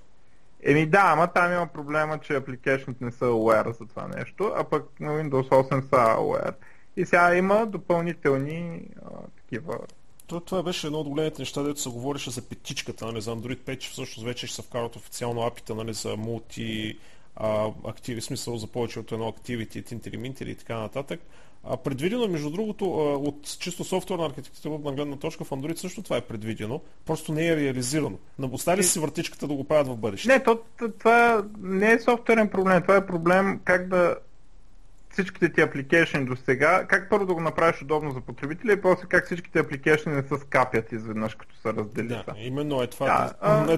Еми 0.63 0.87
да, 0.87 1.03
ама 1.05 1.27
там 1.27 1.53
има 1.53 1.67
проблема, 1.67 2.19
че 2.19 2.37
апликейшните 2.37 3.05
не 3.05 3.13
са 3.13 3.25
aware 3.25 3.79
за 3.79 3.87
това 3.87 4.09
нещо, 4.09 4.53
а 4.57 4.65
пък 4.65 4.85
на 5.01 5.13
Windows 5.13 5.49
8 5.49 5.81
са 5.81 5.97
aware. 5.97 6.55
И 6.97 7.07
сега 7.07 7.37
има 7.37 7.67
допълнителни 7.67 8.89
а, 9.05 9.09
такива 9.37 9.79
то, 10.27 10.41
това 10.41 10.63
беше 10.63 10.87
едно 10.87 10.99
от 10.99 11.09
големите 11.09 11.43
неща, 11.43 11.63
дето 11.63 11.81
се 11.81 11.89
говореше 11.89 12.31
за 12.31 12.49
петичката, 12.49 13.07
нали, 13.07 13.21
за 13.21 13.37
Android 13.37 13.59
5, 13.59 13.79
че 13.79 13.91
всъщност 13.91 14.27
вече 14.27 14.47
ще 14.47 14.57
се 14.57 14.63
вкарат 14.63 14.97
официално 14.97 15.43
апита 15.43 15.75
нали, 15.75 15.95
за 15.95 16.17
мулти 16.17 16.99
а, 17.37 17.71
активи, 17.85 18.21
смисъл 18.21 18.57
за 18.57 18.67
повече 18.67 19.01
от 19.01 19.13
едно 19.13 19.29
активити, 19.29 19.83
тинтери, 19.83 20.51
и 20.51 20.55
така 20.55 20.79
нататък. 20.79 21.21
А, 21.65 21.77
предвидено, 21.77 22.29
между 22.29 22.51
другото, 22.51 22.85
от 23.15 23.59
чисто 23.61 23.85
софтуерна 23.85 24.27
архитектурна 24.27 24.93
гледна 24.93 25.17
точка 25.17 25.45
в 25.45 25.51
Android 25.51 25.77
също 25.77 26.03
това 26.03 26.17
е 26.17 26.21
предвидено, 26.21 26.81
просто 27.07 27.33
не 27.33 27.47
е 27.47 27.57
реализирано. 27.57 28.19
Но 28.39 28.51
остави 28.53 28.83
си 28.83 28.99
въртичката 28.99 29.49
да 29.49 29.55
го 29.55 29.65
правят 29.65 29.89
в 29.89 29.97
бъдеще. 29.97 30.29
Не, 30.29 30.43
то, 30.43 30.61
това 30.99 31.45
не 31.61 31.93
е 31.93 32.01
софтуерен 32.01 32.49
проблем, 32.49 32.83
това 32.83 32.97
е 32.97 33.07
проблем 33.07 33.61
как 33.65 33.89
да 33.89 34.17
всичките 35.17 35.53
ти 35.53 35.61
апликейшни 35.61 36.25
до 36.25 36.37
сега, 36.37 36.87
как 36.89 37.11
първо 37.11 37.27
да 37.27 37.35
го 37.35 37.41
направиш 37.41 37.83
удобно 37.83 38.11
за 38.11 38.21
потребителя 38.21 38.73
и 38.73 38.81
после 38.81 39.07
как 39.09 39.27
всичките 39.27 39.59
апликейшни 39.59 40.13
не 40.13 40.23
се 40.23 40.39
скапят 40.39 40.93
изведнъж, 40.93 41.35
като 41.35 41.57
се 41.57 41.73
разделят. 41.73 42.27
Да, 42.27 42.35
именно 42.37 42.83
е 42.83 42.87
това. 42.87 43.07
Да, 43.07 43.35
а... 43.41 43.73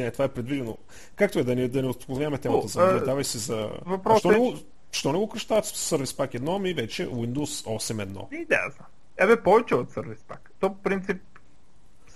е, 0.00 0.10
това 0.12 0.24
е 0.24 0.28
предвидено. 0.28 0.78
Както 1.16 1.38
е 1.38 1.44
да 1.44 1.56
не, 1.56 1.68
да 1.68 1.82
не 1.82 1.88
отклоняваме 1.88 2.38
темата 2.38 2.68
за 2.68 2.80
Android, 2.80 3.04
давай 3.04 3.24
си 3.24 3.38
за... 3.38 3.70
Въпросът 3.86 4.32
е, 4.32 4.64
Що 4.92 5.12
не 5.12 5.18
го 5.18 5.28
кръщават 5.28 5.66
с 5.66 5.96
Service 5.96 6.04
Pack 6.04 6.40
1, 6.40 6.56
ами 6.56 6.74
вече 6.74 7.08
Windows 7.08 7.66
8.1? 7.66 8.42
И 8.42 8.44
да, 8.44 8.70
Ебе, 9.16 9.42
повече 9.42 9.74
от 9.74 9.90
Service 9.90 10.20
Pack. 10.28 10.38
То 10.60 10.68
по 10.68 10.82
принцип 10.82 11.22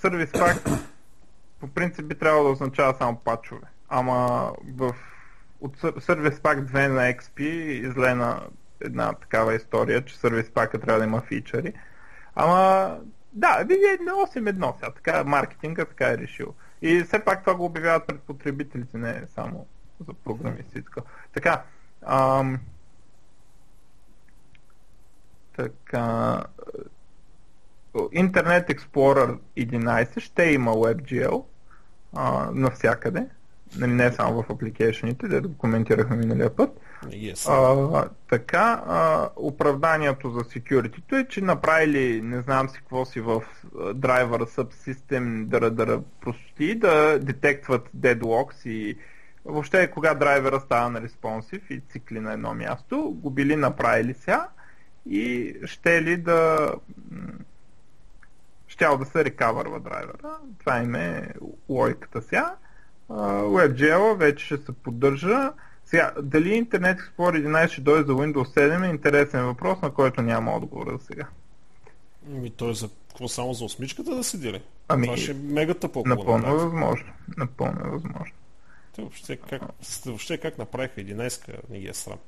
Service 0.03 0.33
Pack 0.39 0.79
по 1.61 1.67
принцип 1.67 2.07
би 2.07 2.15
трябвало 2.15 2.45
да 2.45 2.51
означава 2.51 2.95
само 2.99 3.17
пачове. 3.17 3.67
Ама 3.89 4.51
в 4.75 4.95
от 5.65 5.77
Service 5.81 6.39
Pack 6.39 6.65
2 6.65 6.89
на 6.89 7.01
XP 7.15 7.41
излена 7.89 8.47
една 8.81 9.13
такава 9.13 9.55
история, 9.55 10.05
че 10.05 10.17
Service 10.17 10.51
Pack 10.51 10.81
трябва 10.81 10.99
да 10.99 11.05
има 11.05 11.21
фичъри. 11.21 11.73
Ама 12.35 12.99
да, 13.33 13.65
би 13.65 13.75
е 13.75 13.99
8.1 13.99 14.75
сега, 14.75 14.91
така 14.91 15.25
маркетинга 15.25 15.85
така 15.85 16.11
е 16.11 16.19
решил. 16.19 16.55
И 16.83 17.03
все 17.03 17.25
пак 17.25 17.41
това 17.41 17.55
го 17.55 17.65
обявяват 17.65 18.07
пред 18.07 18.21
потребителите, 18.21 18.99
не 18.99 19.23
само 19.35 19.67
за 20.07 20.15
програмисти. 20.15 20.83
Така, 21.35 21.63
Ам, 22.07 22.61
така. 25.57 26.45
Internet 27.95 28.69
Explorer 28.69 29.39
11 29.57 30.21
ще 30.21 30.45
има 30.45 30.71
WebGL 30.71 31.45
а, 32.13 32.51
навсякъде, 32.53 33.27
нали, 33.77 33.93
не 33.93 34.13
само 34.13 34.43
в 34.43 34.51
апликейшените, 34.51 35.29
да 35.29 35.41
го 35.41 35.59
коментирахме 35.59 36.17
миналия 36.17 36.57
път. 36.57 36.81
Yes. 37.05 37.49
А, 37.49 38.09
така, 38.31 38.83
а, 38.87 39.29
оправданието 39.37 40.31
за 40.31 40.41
security 40.41 41.21
е, 41.21 41.29
че 41.29 41.41
направили 41.41 42.23
не 42.23 42.41
знам 42.41 42.69
си 42.69 42.79
какво 42.79 43.05
си 43.05 43.21
в 43.21 43.43
драйвера 43.95 44.47
subsystem 44.47 45.45
да, 45.45 45.71
да 45.71 46.01
прости, 46.21 46.75
да 46.75 47.19
детектват 47.19 47.89
deadlocks 47.97 48.69
и 48.69 48.99
въобще 49.45 49.91
кога 49.91 50.15
драйвера 50.15 50.61
става 50.61 50.91
на 50.91 51.01
респонсив 51.01 51.71
и 51.71 51.81
цикли 51.89 52.21
на 52.21 52.33
едно 52.33 52.55
място, 52.55 53.11
го 53.17 53.31
били 53.31 53.57
направили 53.57 54.15
сега 54.15 54.49
и 55.11 55.55
ще 55.65 56.03
ли 56.03 56.17
да 56.17 56.71
щял 58.67 58.99
да 58.99 59.05
се 59.05 59.25
рекавърва 59.25 59.81
драйвера. 59.81 60.39
Това 60.59 60.79
им 60.79 60.95
е 60.95 61.29
логиката 61.69 62.23
сега. 62.23 62.55
WebGL 63.11 64.17
вече 64.17 64.45
ще 64.45 64.57
се 64.57 64.73
поддържа. 64.73 65.53
Сега, 65.87 66.13
дали 66.23 66.65
Internet 66.65 66.99
Explorer 66.99 67.47
11 67.47 67.69
ще 67.69 67.81
дойде 67.81 68.07
за 68.07 68.13
Windows 68.13 68.59
7 68.59 68.87
е 68.87 68.91
интересен 68.91 69.45
въпрос, 69.45 69.83
на 69.83 69.91
който 69.91 70.23
няма 70.23 70.53
отговор 70.53 70.93
за 70.93 71.05
сега. 71.05 71.27
Ами 72.31 72.51
той 72.51 72.71
е 72.71 72.75
за 72.75 72.89
какво 73.09 73.29
само 73.29 73.55
за 73.55 73.65
осмичката 73.65 74.15
да 74.15 74.25
седи 74.25 74.53
ли? 74.53 74.63
Ами, 74.89 75.07
Това 75.07 75.17
ще 75.17 75.31
е 75.31 75.35
мегата 75.35 75.89
по 75.89 76.03
Напълно 76.07 76.49
е 76.49 76.55
възможно. 76.55 77.13
Напълно 77.37 77.81
е 77.87 77.91
възможно. 77.91 78.35
Те 78.95 79.03
въобще 79.03 79.37
как, 79.37 79.63
въобще 80.05 80.39
как 80.39 80.59
направиха 80.59 81.01
11-ка, 81.01 81.53
не 81.71 81.81
ги 81.81 81.89
е 81.89 81.95
срам. 81.95 82.19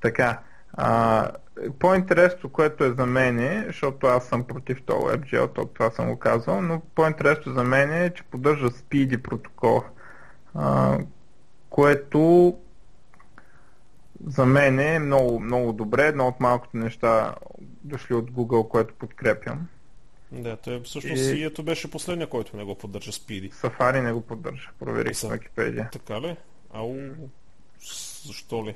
така. 0.00 0.40
А, 0.72 1.30
по-интересно, 1.78 2.50
което 2.50 2.84
е 2.84 2.92
за 2.92 3.06
мен, 3.06 3.64
защото 3.66 4.06
аз 4.06 4.24
съм 4.24 4.44
против 4.44 4.82
това 4.82 4.98
WebGL, 4.98 5.54
то 5.54 5.66
това 5.66 5.90
съм 5.90 6.08
го 6.08 6.18
казал, 6.18 6.62
но 6.62 6.82
по-интересно 6.94 7.52
за 7.52 7.64
мен 7.64 7.92
е, 7.92 8.14
че 8.14 8.22
поддържа 8.22 8.66
Speedy 8.66 9.16
протокол, 9.16 9.82
а, 10.54 10.98
което 11.70 12.54
за 14.26 14.46
мен 14.46 14.80
е 14.80 14.98
много, 14.98 15.40
много 15.40 15.72
добре, 15.72 16.06
едно 16.06 16.28
от 16.28 16.40
малкото 16.40 16.76
неща 16.76 17.34
дошли 17.60 18.14
от 18.14 18.30
Google, 18.30 18.68
което 18.68 18.94
подкрепям. 18.94 19.68
Да, 20.32 20.56
той 20.56 20.80
всъщност 20.82 21.22
и... 21.22 21.44
ето 21.44 21.62
беше 21.62 21.90
последния, 21.90 22.26
който 22.26 22.56
не 22.56 22.64
го 22.64 22.74
поддържа 22.74 23.12
Speedy. 23.12 23.52
Safari 23.52 24.00
не 24.00 24.12
го 24.12 24.20
поддържа, 24.20 24.70
проверих 24.78 25.16
в 25.16 25.22
Wikipedia. 25.22 25.92
Така 25.92 26.20
ли? 26.20 26.36
Ау, 26.74 26.96
защо 28.26 28.66
ли? 28.66 28.74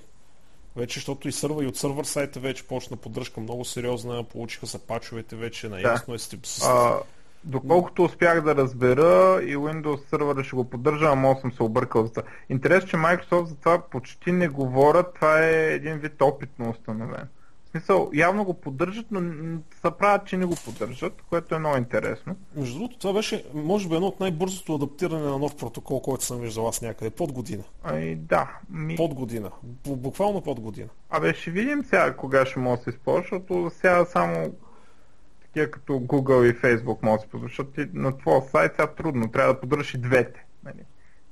Вече, 0.76 0.94
защото 0.94 1.28
и 1.28 1.32
сърва 1.32 1.64
и 1.64 1.66
от 1.66 1.76
сървър 1.76 2.04
сайта 2.04 2.40
вече 2.40 2.66
почна 2.66 2.96
поддръжка 2.96 3.40
много 3.40 3.64
сериозна, 3.64 4.24
получиха 4.24 4.66
се 4.66 4.78
пачовете 4.78 5.36
вече, 5.36 5.68
наясно 5.68 6.12
да. 6.12 6.14
е 6.14 6.18
с... 6.18 6.66
А, 6.66 6.98
доколкото 7.44 8.04
успях 8.04 8.40
да 8.40 8.56
разбера 8.56 9.40
и 9.42 9.56
Windows 9.56 10.08
сървъра 10.10 10.44
ще 10.44 10.56
го 10.56 10.70
поддържа, 10.70 11.06
ама 11.06 11.36
съм 11.40 11.52
се 11.52 11.62
объркал 11.62 12.04
за 12.04 12.10
това. 12.10 12.22
Интересно, 12.48 12.88
че 12.88 12.96
Microsoft 12.96 13.44
за 13.44 13.56
това 13.56 13.78
почти 13.78 14.32
не 14.32 14.48
говорят, 14.48 15.14
това 15.14 15.44
е 15.44 15.74
един 15.74 15.98
вид 15.98 16.22
опитно 16.22 16.70
установен 16.70 17.28
смисъл, 17.76 18.10
явно 18.14 18.44
го 18.44 18.54
поддържат, 18.54 19.06
но 19.10 19.20
се 19.82 19.90
правят, 19.98 20.26
че 20.26 20.36
не 20.36 20.44
го 20.44 20.56
поддържат, 20.64 21.22
което 21.28 21.54
е 21.54 21.58
много 21.58 21.76
интересно. 21.76 22.36
Между 22.56 22.78
другото, 22.78 22.98
това 22.98 23.12
беше, 23.12 23.44
може 23.54 23.88
би, 23.88 23.94
едно 23.94 24.06
от 24.06 24.20
най-бързото 24.20 24.74
адаптиране 24.74 25.24
на 25.24 25.38
нов 25.38 25.56
протокол, 25.56 26.00
който 26.00 26.24
съм 26.24 26.40
виждал 26.40 26.68
аз 26.68 26.82
някъде. 26.82 27.10
Под 27.10 27.32
година. 27.32 27.62
Ай, 27.84 28.14
да. 28.14 28.58
Ми... 28.70 28.96
Под 28.96 29.14
година. 29.14 29.50
Буквално 29.86 30.40
под 30.40 30.60
година. 30.60 30.88
Абе, 31.10 31.34
ще 31.34 31.50
видим 31.50 31.84
сега 31.84 32.16
кога 32.16 32.46
ще 32.46 32.58
може 32.58 32.78
да 32.78 32.84
се 32.84 32.90
използва, 32.90 33.22
защото 33.22 33.70
сега 33.74 34.04
само 34.04 34.52
такива 35.42 35.70
като 35.70 35.92
Google 35.92 36.50
и 36.50 36.60
Facebook 36.60 37.02
могат 37.02 37.20
да 37.20 37.24
се 37.24 37.28
ползват, 37.28 37.50
защото 37.50 37.86
на 37.92 38.18
твоя 38.18 38.42
сайт 38.42 38.72
сега 38.72 38.86
трудно, 38.86 39.30
трябва 39.30 39.54
да 39.54 39.60
поддържаш 39.60 39.94
и 39.94 39.98
двете. 39.98 40.44
Нали? 40.64 40.84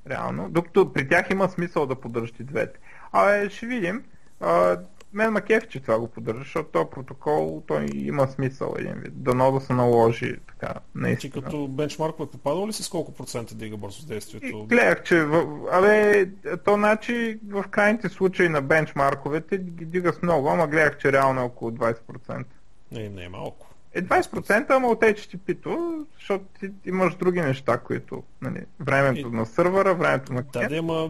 Реално. 0.09 0.49
Докато 0.49 0.93
при 0.93 1.09
тях 1.09 1.29
има 1.29 1.49
смисъл 1.49 1.85
да 1.85 1.95
поддържаш 1.95 2.33
и 2.39 2.43
двете. 2.43 2.79
Абе, 3.11 3.49
ще 3.49 3.65
видим. 3.65 4.03
А, 4.39 4.77
мен 5.15 5.31
ма 5.31 5.41
че 5.69 5.79
това 5.79 5.99
го 5.99 6.07
поддържа, 6.07 6.39
защото 6.39 6.69
този 6.69 6.89
протокол 6.89 7.63
той 7.67 7.85
има 7.93 8.27
смисъл 8.27 8.75
един 8.77 8.93
вид. 8.93 9.23
Дано 9.23 9.51
да 9.51 9.61
се 9.61 9.73
наложи 9.73 10.35
така, 10.47 10.73
наистина. 10.95 11.33
Ти 11.33 11.41
като 11.41 11.67
бенчмарк 11.67 12.15
попадал 12.17 12.67
ли 12.67 12.73
си 12.73 12.83
с 12.83 12.89
колко 12.89 13.13
процента 13.13 13.55
дига 13.55 13.77
бързо 13.77 14.05
действието? 14.05 14.45
И 14.45 14.65
гледах, 14.67 15.03
че 15.03 15.23
в, 15.23 15.45
абе, 15.71 16.25
то 16.65 16.73
значи 16.73 17.39
в 17.49 17.63
крайните 17.71 18.09
случаи 18.09 18.49
на 18.49 18.61
бенчмарковете 18.61 19.57
ги 19.57 19.85
дига 19.85 20.13
с 20.13 20.21
много, 20.21 20.49
ама 20.49 20.67
гледах, 20.67 20.97
че 20.97 21.11
реално 21.11 21.41
е 21.41 21.43
около 21.43 21.71
20%. 21.71 22.45
Не, 22.91 23.09
не 23.09 23.23
е 23.23 23.29
малко. 23.29 23.74
Е 23.95 24.03
20%, 24.03 24.65
ама 24.69 24.87
от 24.87 25.01
HTTP-то, 25.01 26.05
защото 26.13 26.45
ти 26.59 26.71
имаш 26.85 27.15
други 27.15 27.41
неща, 27.41 27.77
които, 27.77 28.23
нали, 28.41 28.65
времето 28.79 29.27
и... 29.27 29.31
на 29.31 29.45
сървъра, 29.45 29.93
времето 29.95 30.33
на 30.33 30.43
Да, 30.53 30.67
да, 30.67 30.75
има 30.75 31.09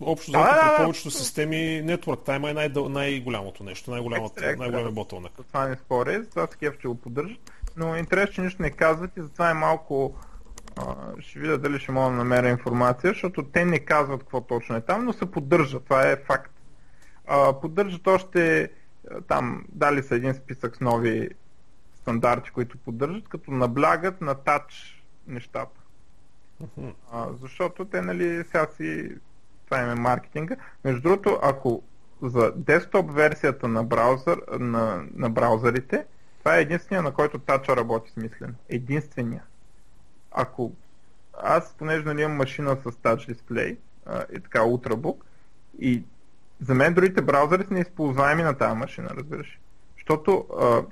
общо 0.00 0.32
да, 0.32 0.38
да, 0.38 0.76
повечето 0.84 1.10
системи 1.10 1.56
Network 1.56 2.26
Time 2.26 2.50
е 2.50 2.54
най- 2.54 2.88
най-голямото 2.88 3.64
нещо, 3.64 3.90
най-голямата, 3.90 4.56
най-големия 4.58 4.90
ботълнак. 4.90 5.32
Това 5.48 5.68
не 5.68 5.76
споря, 5.76 6.22
затова 6.22 6.46
такива 6.46 6.74
ще 6.74 6.88
го 6.88 6.94
поддържат, 6.94 7.52
но 7.76 7.96
интересно, 7.96 8.34
че 8.34 8.40
нищо 8.40 8.62
не 8.62 8.70
казват 8.70 9.16
и 9.16 9.20
затова 9.20 9.50
е 9.50 9.54
малко 9.54 10.14
а, 10.76 10.82
ще 11.20 11.38
видя 11.38 11.58
дали 11.58 11.78
ще 11.78 11.92
мога 11.92 12.10
да 12.10 12.16
намеря 12.16 12.48
информация, 12.48 13.10
защото 13.12 13.42
те 13.42 13.64
не 13.64 13.78
казват 13.78 14.20
какво 14.20 14.40
точно 14.40 14.76
е 14.76 14.80
там, 14.80 15.04
но 15.04 15.12
се 15.12 15.30
поддържа, 15.30 15.80
това 15.80 16.08
е 16.08 16.16
факт. 16.16 16.52
А, 17.26 17.60
поддържат 17.60 18.06
още 18.06 18.70
там, 19.28 19.64
дали 19.68 20.02
са 20.02 20.14
един 20.14 20.34
списък 20.34 20.76
с 20.76 20.80
нови 20.80 21.28
стандарти, 22.10 22.50
които 22.50 22.78
поддържат, 22.78 23.28
като 23.28 23.50
наблягат 23.50 24.20
на 24.20 24.34
тач 24.34 25.02
нещата. 25.26 25.80
Uh-huh. 26.62 26.94
А, 27.12 27.26
защото 27.40 27.84
те, 27.84 28.02
нали, 28.02 28.44
сега 28.44 28.66
си 28.76 29.16
това 29.64 29.82
им 29.82 29.90
е 29.90 29.94
маркетинга. 29.94 30.56
Между 30.84 31.02
другото, 31.02 31.38
ако 31.42 31.82
за 32.22 32.52
десктоп 32.56 33.12
версията 33.12 33.68
на, 33.68 33.84
браузър, 33.84 34.42
на, 34.60 35.04
на 35.14 35.30
браузърите, 35.30 36.06
това 36.38 36.56
е 36.56 36.60
единствения, 36.60 37.02
на 37.02 37.12
който 37.12 37.38
тача 37.38 37.76
работи 37.76 38.10
смислен. 38.10 38.54
Единствения. 38.68 39.42
Ако 40.32 40.72
аз, 41.42 41.74
понеже 41.78 42.04
нали, 42.04 42.22
имам 42.22 42.36
машина 42.36 42.76
с 42.84 42.96
тач 42.96 43.26
дисплей 43.26 43.78
и 44.32 44.40
така 44.40 44.60
Ultrabook, 44.60 45.16
и 45.78 46.02
за 46.60 46.74
мен 46.74 46.94
другите 46.94 47.22
браузъри 47.22 47.64
са 47.64 47.74
неизползваеми 47.74 48.42
на 48.42 48.54
тази 48.54 48.76
машина, 48.76 49.08
разбираш. 49.10 49.60
Защото 49.96 50.46
а, 50.60 50.82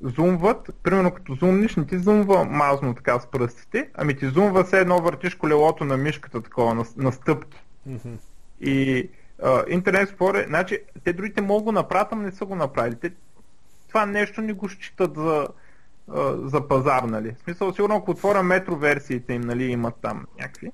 зумват, 0.00 0.70
примерно 0.82 1.10
като 1.10 1.34
зумниш, 1.34 1.76
не 1.76 1.86
ти 1.86 1.98
зумва 1.98 2.44
мазно 2.44 2.94
така 2.94 3.20
с 3.20 3.26
пръстите, 3.26 3.90
ами 3.94 4.16
ти 4.16 4.26
зумва 4.26 4.64
все 4.64 4.80
едно 4.80 4.98
въртиш 4.98 5.34
колелото 5.34 5.84
на 5.84 5.96
мишката 5.96 6.42
такова, 6.42 6.74
на, 6.74 6.84
на 6.96 7.12
стъпки. 7.12 7.64
Mm-hmm. 7.88 8.18
И 8.60 9.08
интернет 9.68 10.08
споре, 10.08 10.44
значи, 10.48 10.78
те 11.04 11.12
другите 11.12 11.42
могат 11.42 11.64
го 11.64 11.72
направят, 11.72 12.12
но 12.12 12.18
не 12.18 12.32
са 12.32 12.44
го 12.44 12.54
направили. 12.54 12.94
Те, 12.94 13.12
това 13.88 14.06
нещо 14.06 14.40
не 14.40 14.52
го 14.52 14.68
считат 14.68 15.14
за, 15.16 15.48
а, 16.08 16.36
за 16.36 16.68
пазар, 16.68 17.02
нали. 17.02 17.34
В 17.38 17.42
смисъл, 17.44 17.72
сигурно 17.72 17.96
ако 17.96 18.10
отворя 18.10 18.42
метро 18.42 18.76
версиите 18.76 19.32
им, 19.32 19.40
нали, 19.40 19.64
имат 19.64 19.94
там 20.02 20.26
някакви 20.38 20.70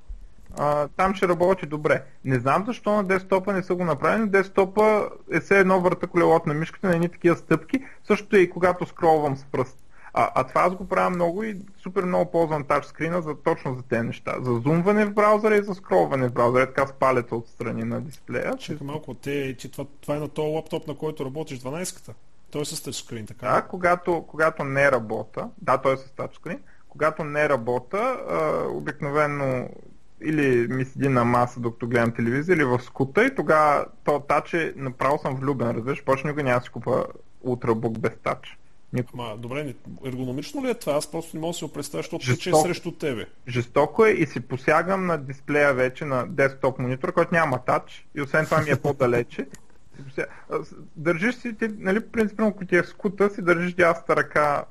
а, 0.59 0.89
там 0.89 1.15
ще 1.15 1.29
работи 1.29 1.67
добре. 1.67 2.03
Не 2.25 2.39
знам 2.39 2.65
защо 2.67 2.93
на 2.93 3.05
десктопа 3.05 3.53
не 3.53 3.63
са 3.63 3.75
го 3.75 3.85
направили, 3.85 4.21
но 4.21 4.27
десктопа 4.27 5.09
е 5.33 5.41
все 5.41 5.59
едно 5.59 5.81
върта 5.81 6.07
колелото 6.07 6.49
на 6.49 6.55
мишката 6.55 6.87
на 6.87 6.95
едни 6.95 7.09
такива 7.09 7.37
стъпки, 7.37 7.85
също 8.05 8.37
и 8.37 8.51
когато 8.51 8.87
скролвам 8.87 9.37
с 9.37 9.45
пръст. 9.45 9.79
А, 10.15 10.31
а 10.35 10.45
това 10.45 10.61
аз 10.61 10.75
го 10.75 10.89
правя 10.89 11.11
много 11.11 11.43
и 11.43 11.57
супер 11.83 12.05
много 12.05 12.31
ползвам 12.31 12.65
тачскрина 12.65 13.21
за, 13.21 13.35
точно 13.35 13.75
за 13.75 13.83
тези 13.83 14.03
неща. 14.03 14.35
За 14.41 14.53
зумване 14.53 15.05
в 15.05 15.15
браузъра 15.15 15.57
и 15.57 15.63
за 15.63 15.75
скролване 15.75 16.29
в 16.29 16.33
браузъра, 16.33 16.67
така 16.67 16.87
с 16.87 16.93
палеца 16.93 17.37
отстрани 17.37 17.85
на 17.85 18.01
дисплея. 18.01 18.57
Чакай 18.59 18.87
малко, 18.87 19.15
те, 19.15 19.57
ти, 19.57 19.71
това, 19.71 19.85
това 20.01 20.17
е 20.17 20.21
на 20.21 20.29
този 20.29 20.55
лаптоп, 20.55 20.87
на 20.87 20.95
който 20.95 21.25
работиш 21.25 21.59
12-ката. 21.59 22.13
Той 22.51 22.63
е 22.63 22.65
с 22.65 22.83
тачскрин, 22.83 23.27
така? 23.27 23.49
Да, 23.49 23.63
когато, 23.63 24.25
когато 24.29 24.65
не 24.65 24.93
работа, 24.93 25.49
да, 25.63 25.79
той 25.79 25.95
е 25.95 25.97
с 25.97 26.11
тачскрин, 26.11 26.59
когато 26.89 27.25
не 27.25 27.49
работа, 27.49 28.17
обикновено 28.71 29.69
или 30.25 30.69
ми 30.69 30.85
седи 30.85 31.09
на 31.09 31.25
маса, 31.25 31.61
докато 31.61 31.89
гледам 31.89 32.13
телевизия, 32.13 32.55
или 32.55 32.65
в 32.65 32.81
скута 32.81 33.25
и 33.25 33.35
тогава 33.35 33.87
то 34.05 34.21
тач 34.21 34.55
е, 34.55 34.73
направо 34.77 35.19
съм 35.19 35.37
влюбен, 35.37 35.71
разбираш, 35.71 36.05
почне 36.05 36.31
никога 36.31 36.43
няма 36.43 36.59
да 36.59 36.65
си 36.65 36.71
купа 36.71 37.07
ултрабук 37.43 37.99
без 37.99 38.13
тач. 38.23 38.59
Никога. 38.93 39.23
Ма, 39.23 39.37
добре, 39.37 39.75
ергономично 40.05 40.65
ли 40.65 40.71
е 40.71 40.75
това? 40.75 40.93
Аз 40.93 41.11
просто 41.11 41.37
не 41.37 41.41
мога 41.41 41.51
да 41.51 41.55
си 41.55 41.65
го 41.65 41.73
представя, 41.73 42.03
защото 42.03 42.25
Жесток... 42.25 42.39
тече 42.39 42.57
срещу 42.63 42.93
тебе. 42.93 43.27
Жестоко 43.49 44.07
е 44.07 44.11
и 44.11 44.27
си 44.27 44.41
посягам 44.41 45.07
на 45.07 45.19
дисплея 45.19 45.75
вече 45.75 46.05
на 46.05 46.27
десктоп 46.27 46.79
монитор, 46.79 47.13
който 47.13 47.35
няма 47.35 47.65
тач 47.65 48.07
и 48.15 48.23
освен 48.23 48.45
това 48.45 48.61
ми 48.61 48.71
е 48.71 48.77
по-далече. 48.77 49.47
Държиш 50.97 51.35
си, 51.35 51.57
ти, 51.57 51.69
нали, 51.79 52.01
принципно, 52.01 52.47
ако 52.47 52.65
ти 52.65 52.77
е 52.77 52.85
скута, 52.85 53.31
си 53.31 53.43
държиш 53.43 53.75
дясната 53.75 54.17
ръка 54.17 54.65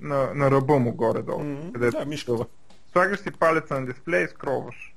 на, 0.00 0.34
на 0.34 0.50
ръба 0.50 0.78
му 0.78 0.92
горе-долу. 0.92 1.40
Mm-hmm, 1.40 1.90
да, 1.90 2.04
мишката. 2.04 2.44
Слагаш 2.96 3.18
си 3.18 3.30
палеца 3.30 3.80
на 3.80 3.86
дисплея 3.86 4.24
и 4.24 4.28
скролваш. 4.28 4.94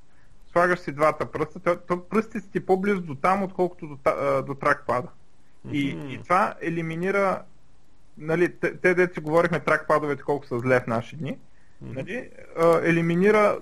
Слагаш 0.51 0.79
си 0.79 0.91
двата 0.91 1.31
пръста, 1.31 1.79
то, 1.87 2.03
пръстите 2.09 2.39
си 2.39 2.59
по-близо 2.59 3.01
до 3.01 3.15
там, 3.15 3.43
отколкото 3.43 3.87
до, 3.87 3.97
до 4.41 4.53
тракпада. 4.53 5.07
Mm-hmm. 5.67 5.71
И, 5.71 6.13
и 6.13 6.23
това 6.23 6.55
елиминира 6.61 7.41
нали, 8.17 8.55
те, 8.55 8.77
те 8.77 8.93
дете 8.93 9.13
си 9.13 9.19
говорихме 9.19 9.59
тракпадовете 9.59 10.23
колко 10.23 10.45
са 10.45 10.59
зле 10.59 10.79
в 10.79 10.87
наши 10.87 11.15
дни, 11.15 11.31
mm-hmm. 11.31 11.95
нали, 11.95 12.29
а, 12.57 12.79
елиминира 12.83 13.59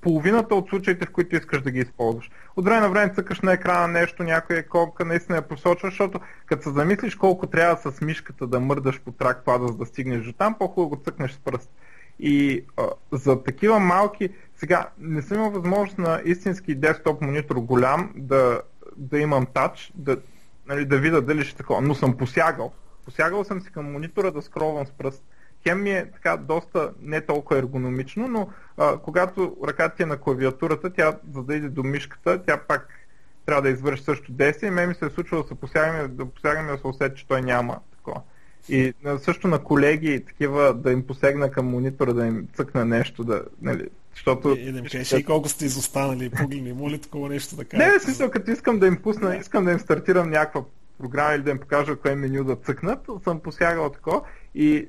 половината 0.00 0.54
от 0.54 0.68
случаите, 0.68 1.06
в 1.06 1.10
които 1.10 1.36
искаш 1.36 1.62
да 1.62 1.70
ги 1.70 1.80
използваш. 1.80 2.30
От 2.56 2.64
време 2.64 2.80
на 2.80 2.90
време 2.90 3.14
цъкаш 3.14 3.40
на 3.40 3.52
екрана 3.52 3.88
нещо, 3.88 4.22
някоя 4.22 4.58
иконка 4.58 5.04
наистина 5.04 5.36
я 5.36 5.48
посочва, 5.48 5.88
защото 5.88 6.20
като 6.46 6.62
се 6.62 6.70
замислиш 6.70 7.14
колко 7.14 7.46
трябва 7.46 7.92
с 7.92 8.00
мишката 8.00 8.46
да 8.46 8.60
мърдаш 8.60 9.00
по 9.00 9.12
тракпада, 9.12 9.66
за 9.66 9.76
да 9.76 9.86
стигнеш 9.86 10.24
до 10.24 10.32
там, 10.32 10.54
по-хубаво 10.58 10.88
го 10.88 11.02
цъкнеш 11.04 11.32
с 11.32 11.38
пръст. 11.38 11.70
И 12.18 12.64
а, 12.76 12.88
за 13.12 13.42
такива 13.42 13.78
малки, 13.78 14.28
сега 14.56 14.88
не 14.98 15.22
съм 15.22 15.36
имал 15.36 15.50
възможност 15.50 15.98
на 15.98 16.20
истински 16.24 16.74
десктоп 16.74 17.22
монитор 17.22 17.56
голям 17.56 18.12
да, 18.16 18.60
да 18.96 19.18
имам 19.18 19.46
тач, 19.46 19.92
да, 19.94 20.16
нали, 20.66 20.84
да 20.84 20.98
видя 20.98 21.22
дали 21.22 21.44
ще 21.44 21.56
такова, 21.56 21.80
но 21.80 21.94
съм 21.94 22.16
посягал. 22.16 22.72
Посягал 23.04 23.44
съм 23.44 23.60
си 23.60 23.72
към 23.72 23.92
монитора 23.92 24.32
да 24.32 24.42
скролвам 24.42 24.86
с 24.86 24.90
пръст 24.90 25.22
хем 25.62 25.82
ми 25.82 25.90
е 25.90 26.10
така 26.10 26.36
доста 26.36 26.92
не 27.00 27.20
толкова 27.20 27.58
ергономично, 27.58 28.28
но 28.28 28.48
а, 28.76 28.98
когато 28.98 29.56
ръката 29.66 29.96
ти 29.96 30.02
е 30.02 30.06
на 30.06 30.16
клавиатурата, 30.16 30.92
тя 30.92 31.18
за 31.34 31.42
да 31.42 31.54
иде 31.54 31.68
до 31.68 31.82
мишката, 31.82 32.42
тя 32.42 32.56
пак 32.56 32.88
трябва 33.46 33.62
да 33.62 33.68
извърши 33.68 34.02
също 34.02 34.32
действие. 34.32 34.70
Мен 34.70 34.88
ми 34.88 34.94
се 34.94 35.06
е 35.06 35.10
случвало 35.10 35.42
да 35.42 35.48
се 35.48 35.54
посягаме, 35.54 36.08
да 36.08 36.26
посягаме 36.26 36.72
да 36.72 36.78
се 36.78 36.86
усети, 36.86 37.20
че 37.20 37.28
той 37.28 37.42
няма 37.42 37.78
такова. 37.96 38.20
И 38.68 38.92
също 39.18 39.48
на 39.48 39.58
колеги 39.58 40.24
такива 40.26 40.74
да 40.74 40.92
им 40.92 41.06
посегна 41.06 41.50
към 41.50 41.66
монитора, 41.66 42.14
да 42.14 42.26
им 42.26 42.48
цъкна 42.54 42.84
нещо, 42.84 43.24
да, 43.24 43.42
нали, 43.62 43.86
защото... 44.14 44.56
И, 44.58 44.72
да 44.72 44.78
им 44.78 44.84
кажеш, 44.84 45.12
и 45.12 45.24
колко 45.24 45.48
сте 45.48 45.64
изостанали, 45.64 46.30
погледни, 46.30 46.90
ли 46.90 46.98
такова 46.98 47.28
нещо 47.28 47.56
така? 47.56 47.76
Не, 47.76 48.00
смисъл, 48.00 48.30
като 48.30 48.50
искам 48.50 48.78
да 48.78 48.86
им 48.86 49.02
пусна, 49.02 49.36
искам 49.36 49.64
да 49.64 49.72
им 49.72 49.78
стартирам 49.78 50.30
някаква 50.30 50.64
програма 50.98 51.34
или 51.34 51.42
да 51.42 51.50
им 51.50 51.58
покажа 51.58 51.96
кое 51.96 52.14
меню 52.14 52.44
да 52.44 52.56
цъкнат, 52.56 53.06
съм 53.24 53.40
посягал 53.40 53.90
такова 53.90 54.22
и 54.54 54.88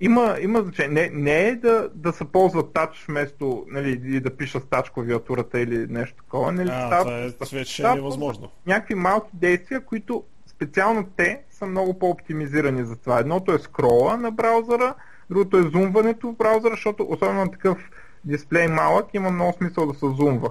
има, 0.00 0.36
има 0.40 0.62
значение. 0.62 1.10
Не, 1.10 1.22
не 1.22 1.48
е 1.48 1.56
да, 1.56 1.90
да 1.94 2.12
се 2.12 2.24
ползва 2.24 2.72
тач 2.72 3.04
вместо 3.08 3.66
нали, 3.68 4.20
да 4.20 4.36
пиша 4.36 4.60
с 4.60 4.64
тач 4.64 4.90
клавиатурата 4.90 5.60
или 5.60 5.86
нещо 5.86 6.16
такова. 6.16 6.52
Нали, 6.52 6.68
а, 6.72 6.86
става, 6.86 7.32
това 7.32 7.46
е, 7.52 7.58
вече 7.58 7.82
е 7.82 7.94
невъзможно. 7.94 8.50
Някакви 8.66 8.94
малки 8.94 9.30
действия, 9.34 9.84
които 9.84 10.24
специално 10.56 11.06
те 11.16 11.42
са 11.50 11.66
много 11.66 11.98
по-оптимизирани 11.98 12.84
за 12.84 12.96
това. 12.96 13.18
Едното 13.18 13.52
е 13.52 13.58
скрола 13.58 14.16
на 14.16 14.30
браузъра, 14.30 14.94
другото 15.30 15.58
е 15.58 15.62
зумването 15.62 16.28
в 16.28 16.36
браузъра, 16.36 16.70
защото 16.70 17.06
особено 17.08 17.40
на 17.40 17.50
такъв 17.50 17.90
дисплей 18.24 18.68
малък 18.68 19.14
има 19.14 19.30
много 19.30 19.52
смисъл 19.52 19.86
да 19.86 19.94
се 19.94 20.06
зумва 20.06 20.50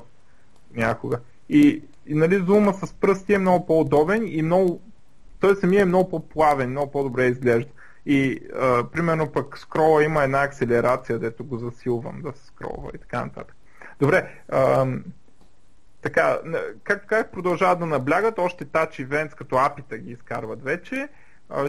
някога. 0.76 1.20
И, 1.50 1.84
и 2.08 2.16
нали, 2.16 2.44
зума 2.46 2.74
с 2.74 2.94
пръсти 2.94 3.34
е 3.34 3.38
много 3.38 3.66
по-удобен 3.66 4.24
и 4.28 4.42
много 4.42 4.82
той 5.40 5.56
самия 5.56 5.82
е 5.82 5.86
много 5.86 6.10
по-плавен, 6.10 6.70
много 6.70 6.92
по-добре 6.92 7.26
изглежда. 7.26 7.72
И 8.06 8.40
а, 8.56 8.84
примерно 8.84 9.32
пък 9.32 9.58
скрола 9.58 10.04
има 10.04 10.24
една 10.24 10.44
акселерация, 10.44 11.20
дето 11.20 11.44
го 11.44 11.58
засилвам 11.58 12.22
да 12.22 12.32
се 12.32 12.46
скролва 12.46 12.92
и 12.96 12.98
така 12.98 13.26
нататък. 13.26 13.56
Добре, 14.00 14.30
а, 14.50 14.88
така, 16.04 16.40
как, 16.84 17.06
как 17.06 17.32
продължават 17.32 17.80
да 17.80 17.86
наблягат, 17.86 18.40
още 18.40 18.66
Touch 18.66 19.08
Events 19.08 19.36
като 19.36 19.56
апита 19.56 19.98
ги 19.98 20.12
изкарват 20.12 20.64
вече, 20.64 21.08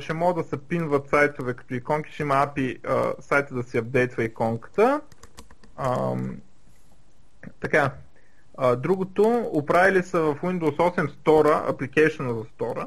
ще 0.01 0.12
могат 0.12 0.37
да 0.37 0.51
се 0.51 0.68
пинват 0.68 1.09
сайтове 1.09 1.55
като 1.55 1.74
иконки, 1.74 2.12
ще 2.12 2.22
има 2.22 2.35
а, 2.85 3.12
сайта 3.20 3.55
да 3.55 3.62
си 3.62 3.78
апдейтва 3.78 4.24
иконката. 4.24 5.01
Така, 7.61 7.91
другото, 8.76 9.51
оправили 9.53 10.03
са 10.03 10.20
в 10.20 10.35
Windows 10.43 10.76
8 10.76 11.11
Store, 11.11 11.70
application 11.70 12.39
за 12.39 12.45
Store, 12.45 12.87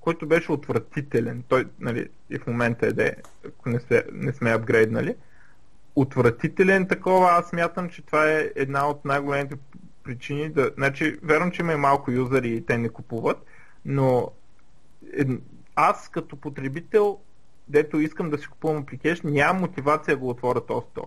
който 0.00 0.26
беше 0.26 0.52
отвратителен. 0.52 1.44
Той, 1.48 1.66
нали, 1.80 2.08
и 2.30 2.38
в 2.38 2.46
момента 2.46 2.86
е 2.86 2.92
де, 2.92 3.16
ако 3.46 3.68
не, 3.68 3.80
се, 3.80 4.04
не 4.12 4.32
сме 4.32 4.50
апгрейднали. 4.50 5.16
Отвратителен 5.96 6.88
такова, 6.88 7.30
аз 7.30 7.48
смятам, 7.48 7.90
че 7.90 8.02
това 8.02 8.30
е 8.30 8.50
една 8.56 8.88
от 8.88 9.04
най-големите 9.04 9.56
причини 10.08 10.48
да... 10.48 10.70
Значи, 10.76 11.18
верно, 11.22 11.50
че 11.50 11.62
има 11.62 11.72
и 11.72 11.76
малко 11.76 12.10
юзери 12.10 12.48
и 12.48 12.66
те 12.66 12.78
не 12.78 12.88
купуват, 12.88 13.44
но 13.84 14.30
аз 15.76 16.08
като 16.08 16.36
потребител, 16.36 17.18
дето 17.68 18.00
искам 18.00 18.30
да 18.30 18.38
си 18.38 18.46
купувам 18.46 18.82
апликейшн, 18.82 19.28
нямам 19.28 19.60
мотивация 19.60 20.16
да 20.16 20.20
го 20.20 20.28
отворя 20.28 20.66
този 20.66 20.86
стор. 20.90 21.06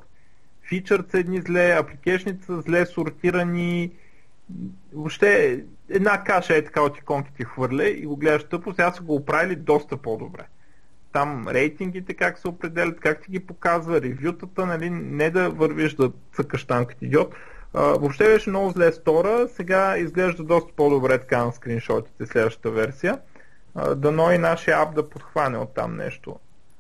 Фичърт 0.70 1.12
са 1.12 1.20
едни 1.20 1.42
зле, 1.42 1.72
апликейшните 1.72 2.46
са 2.46 2.62
зле 2.62 2.86
сортирани, 2.86 3.92
въобще 4.94 5.64
една 5.90 6.24
каша 6.24 6.56
е 6.56 6.66
така 6.66 6.82
от 6.82 6.98
иконките 6.98 7.44
хвърля 7.44 7.90
и 7.90 8.06
го 8.06 8.18
гледаш 8.18 8.44
тъпо, 8.44 8.74
сега 8.74 8.92
са 8.92 9.04
го 9.04 9.16
оправили 9.16 9.56
доста 9.56 9.98
по-добре. 9.98 10.44
Там 11.12 11.48
рейтингите 11.48 12.14
как 12.14 12.38
се 12.38 12.48
определят, 12.48 13.00
как 13.00 13.22
ти 13.22 13.32
ги 13.32 13.40
показва, 13.40 14.02
ревютата, 14.02 14.66
нали, 14.66 14.90
не 14.90 15.30
да 15.30 15.50
вървиш 15.50 15.94
да 15.94 16.12
цъкаш 16.34 16.66
там 16.66 16.86
като 16.86 17.06
идиот. 17.06 17.36
А, 17.74 17.82
въобще 17.82 18.24
беше 18.24 18.50
много 18.50 18.72
зле 18.72 18.92
стора, 18.92 19.48
сега 19.48 19.98
изглежда 19.98 20.44
доста 20.44 20.74
по-добре 20.76 21.20
така 21.20 21.46
на 21.46 21.52
скриншотите 21.52 22.26
следващата 22.26 22.72
версия. 22.72 23.20
А, 23.76 23.96
дано 23.96 24.32
и 24.32 24.38
нашия 24.38 24.82
ап 24.82 24.96
да 24.96 25.10
подхване 25.10 25.58
от 25.58 25.74
там 25.74 25.96
нещо. 25.96 26.40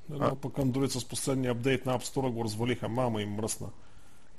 Да, 0.09 0.35
пък 0.41 0.53
Android 0.53 0.87
с 0.87 1.09
последния 1.09 1.51
апдейт 1.51 1.85
на 1.85 1.99
App 1.99 2.03
Store 2.03 2.31
го 2.31 2.43
развалиха, 2.43 2.89
мама 2.89 3.21
им 3.21 3.29
мръсна. 3.29 3.67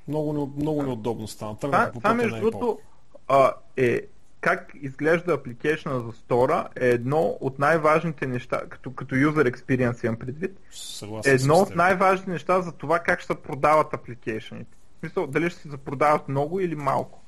Много, 0.07 0.53
много 0.57 0.83
неудобно 0.83 1.27
стана. 1.27 1.57
Това, 1.57 1.91
това 1.91 2.13
между 2.13 2.39
другото, 2.39 2.79
а, 3.27 3.53
е 3.77 4.01
как 4.41 4.71
изглежда 4.81 5.33
апликейшна 5.33 5.99
за 5.99 6.11
стора 6.11 6.67
е 6.75 6.87
едно 6.87 7.37
от 7.41 7.59
най-важните 7.59 8.27
неща, 8.27 8.61
като, 8.69 8.93
като 8.93 9.15
user 9.15 9.51
experience 9.51 10.05
имам 10.05 10.19
предвид, 10.19 10.59
Съгласен 10.71 11.35
едно 11.35 11.55
от 11.55 11.75
най-важните 11.75 12.31
неща 12.31 12.61
за 12.61 12.71
това 12.71 12.99
как 12.99 13.21
ще 13.21 13.35
продават 13.35 13.93
апликейшните. 13.93 14.77
Смисъл, 15.03 15.27
дали 15.27 15.49
ще 15.49 15.69
се 15.69 15.77
продават 15.77 16.27
много 16.27 16.59
или 16.59 16.75
малко. 16.75 17.19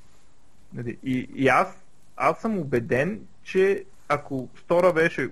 Нали, 0.74 0.98
и, 1.04 1.30
и 1.36 1.48
аз, 1.48 1.68
аз 2.18 2.42
съм 2.42 2.58
убеден, 2.58 3.28
че 3.44 3.84
ако 4.08 4.50
стора 4.60 4.94
беше 4.94 5.30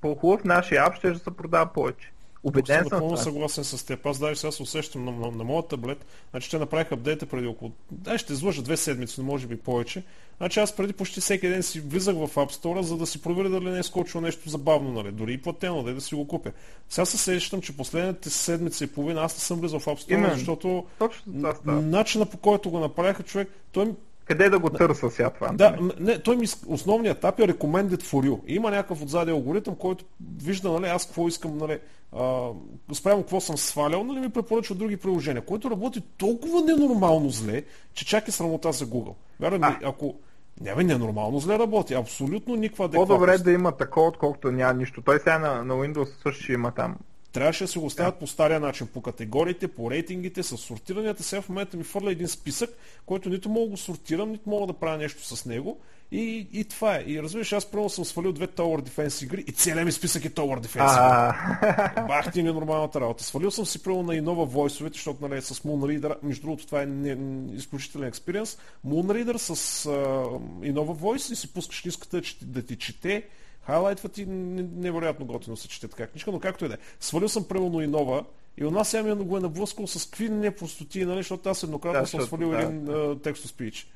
по-хубав, 0.00 0.44
нашия 0.44 0.84
ап 0.86 0.94
ще 0.94 1.14
се 1.14 1.30
продава 1.30 1.72
повече. 1.72 2.12
Убеден 2.48 2.78
съм. 2.78 2.88
Напълно 2.92 3.16
съгласен 3.16 3.64
с 3.64 3.86
теб. 3.86 4.06
Аз 4.06 4.18
даже 4.18 4.40
сега 4.40 4.52
се 4.52 4.62
усещам 4.62 5.04
на, 5.04 5.12
на, 5.12 5.30
на 5.30 5.44
моят 5.44 5.68
таблет. 5.68 6.06
Значи 6.30 6.50
те 6.50 6.58
направиха 6.58 6.94
апдейта 6.94 7.26
преди 7.26 7.46
около... 7.46 7.72
Дай 7.90 8.18
ще 8.18 8.32
излъжа 8.32 8.62
две 8.62 8.76
седмици, 8.76 9.20
но 9.20 9.26
може 9.26 9.46
би 9.46 9.56
повече. 9.56 10.02
Значи 10.38 10.60
аз 10.60 10.76
преди 10.76 10.92
почти 10.92 11.20
всеки 11.20 11.48
ден 11.48 11.62
си 11.62 11.80
влизах 11.80 12.14
в 12.14 12.28
App 12.28 12.52
Store, 12.52 12.80
за 12.80 12.96
да 12.96 13.06
си 13.06 13.22
проверя 13.22 13.48
дали 13.48 13.70
не 13.70 13.78
е 13.78 13.82
скочило 13.82 14.20
нещо 14.20 14.48
забавно, 14.48 14.92
нали? 14.92 15.12
Дори 15.12 15.32
и 15.32 15.38
платено, 15.38 15.82
да, 15.82 15.94
да 15.94 16.00
си 16.00 16.14
го 16.14 16.28
купя. 16.28 16.50
Сега 16.88 17.04
се 17.04 17.18
сещам, 17.18 17.60
че 17.60 17.76
последните 17.76 18.30
седмица 18.30 18.84
и 18.84 18.86
половина 18.86 19.22
аз 19.22 19.34
не 19.36 19.40
съм 19.40 19.60
влизал 19.60 19.80
в 19.80 19.86
App 19.86 19.98
Store, 19.98 20.12
Имен. 20.12 20.30
защото 20.34 20.86
Точно 20.98 21.32
това 21.32 21.72
начина 21.72 22.26
по 22.26 22.36
който 22.36 22.70
го 22.70 22.78
направиха 22.78 23.22
човек, 23.22 23.48
той 23.72 23.92
къде 24.28 24.50
да 24.50 24.58
го 24.58 24.70
търса 24.70 25.10
сега 25.10 25.30
това? 25.30 25.48
Да, 25.52 25.78
не, 26.00 26.18
той 26.18 26.36
ми, 26.36 26.46
основният 26.66 27.18
етап 27.18 27.40
е 27.40 27.42
recommended 27.42 28.02
for 28.02 28.28
you. 28.28 28.40
Има 28.46 28.70
някакъв 28.70 29.02
отзади 29.02 29.30
алгоритъм, 29.30 29.74
който 29.74 30.04
вижда, 30.42 30.72
нали, 30.72 30.86
аз 30.86 31.06
какво 31.06 31.28
искам, 31.28 31.58
нали, 31.58 31.78
а, 32.12 32.48
спрямо 32.94 33.22
какво 33.22 33.40
съм 33.40 33.58
свалял, 33.58 34.04
нали, 34.04 34.20
ми 34.20 34.30
препоръчва 34.30 34.74
други 34.74 34.96
приложения, 34.96 35.44
което 35.44 35.70
работи 35.70 36.02
толкова 36.16 36.60
ненормално 36.60 37.30
зле, 37.30 37.62
че 37.94 38.06
чак 38.06 38.28
е 38.28 38.32
срамота 38.32 38.72
за 38.72 38.86
Google. 38.86 39.14
Вярвам, 39.40 39.76
ако 39.84 40.14
не, 40.60 40.74
бе, 40.74 40.84
ненормално 40.84 41.38
зле 41.38 41.58
работи. 41.58 41.94
Абсолютно 41.94 42.56
никаква 42.56 42.84
адекватност. 42.84 43.18
По-добре 43.18 43.38
да 43.38 43.52
има 43.52 43.72
такова, 43.72 44.06
отколкото 44.06 44.52
няма 44.52 44.74
нищо. 44.74 45.02
Той 45.02 45.18
сега 45.18 45.38
на, 45.38 45.64
на 45.64 45.74
Windows 45.74 46.22
също 46.22 46.42
ще 46.42 46.52
има 46.52 46.70
там 46.70 46.96
Трябваше 47.38 47.64
да 47.64 47.68
се 47.68 47.78
го 47.78 47.86
оставят 47.86 48.14
yeah. 48.14 48.18
по 48.18 48.26
стария 48.26 48.60
начин, 48.60 48.86
по 48.86 49.02
категориите, 49.02 49.68
по 49.68 49.90
рейтингите, 49.90 50.42
с 50.42 50.56
сортиранията. 50.56 51.22
Сега 51.22 51.42
в 51.42 51.48
момента 51.48 51.76
ми 51.76 51.84
фърля 51.84 52.12
един 52.12 52.28
списък, 52.28 52.70
който 53.06 53.28
нито 53.28 53.48
мога 53.48 53.64
да 53.64 53.70
го 53.70 53.76
сортирам, 53.76 54.30
нито 54.30 54.50
мога 54.50 54.66
да 54.66 54.72
правя 54.72 54.98
нещо 54.98 55.36
с 55.36 55.44
него. 55.44 55.80
И, 56.12 56.48
и 56.52 56.64
това 56.64 56.96
е. 56.96 57.04
И 57.06 57.22
разбираш, 57.22 57.52
аз 57.52 57.66
първо 57.66 57.88
съм 57.88 58.04
свалил 58.04 58.32
две 58.32 58.46
Tower 58.46 58.88
Defense 58.88 59.24
игри 59.24 59.44
и 59.46 59.52
целият 59.52 59.86
ми 59.86 59.92
списък 59.92 60.24
е 60.24 60.30
Tower 60.30 60.66
Defense. 60.66 60.94
игри. 60.94 62.06
Бах 62.08 62.32
ти 62.32 62.42
ненормалната 62.42 63.00
работа. 63.00 63.24
Свалил 63.24 63.50
съм 63.50 63.66
си 63.66 63.82
първо 63.82 64.02
на 64.02 64.14
Innova 64.14 64.44
войсовете, 64.44 64.94
защото 64.94 65.28
нали, 65.28 65.42
с 65.42 65.54
Moonreader, 65.54 66.14
между 66.22 66.42
другото 66.42 66.66
това 66.66 66.82
е 66.82 66.86
не, 66.86 67.16
изключителен 67.56 68.08
експириенс. 68.08 68.58
Moonreader 68.86 69.36
с 69.36 69.84
uh, 69.84 70.38
Innova 70.72 71.00
Voice 71.00 71.32
и 71.32 71.36
си 71.36 71.52
пускаш 71.52 71.84
ниската 71.84 72.20
да 72.42 72.62
ти 72.62 72.76
чете 72.76 73.24
Хайлайтва 73.68 74.08
ти 74.08 74.26
невероятно 74.26 75.26
готино 75.26 75.56
се 75.56 75.68
чете 75.68 75.88
така 75.88 76.06
книжка, 76.06 76.32
но 76.32 76.40
както 76.40 76.64
и 76.64 76.68
да 76.68 76.74
е. 76.74 76.78
Свалил 77.00 77.28
съм 77.28 77.48
примерно 77.48 77.80
и 77.80 77.86
нова 77.86 78.24
и 78.56 78.64
от 78.64 78.72
нас 78.72 78.88
сега 78.88 79.02
ми 79.02 79.24
го 79.24 79.36
е 79.36 79.40
наблъскал 79.40 79.86
с 79.86 80.06
какви 80.06 80.28
непростоти, 80.28 81.04
нали, 81.04 81.18
защото 81.18 81.48
аз 81.48 81.62
еднократно 81.62 82.00
да, 82.00 82.06
съм 82.06 82.20
свалил 82.20 82.50
да, 82.50 82.58
един 82.58 82.84
да. 82.84 83.18
текст 83.22 83.48
спич. 83.48 83.90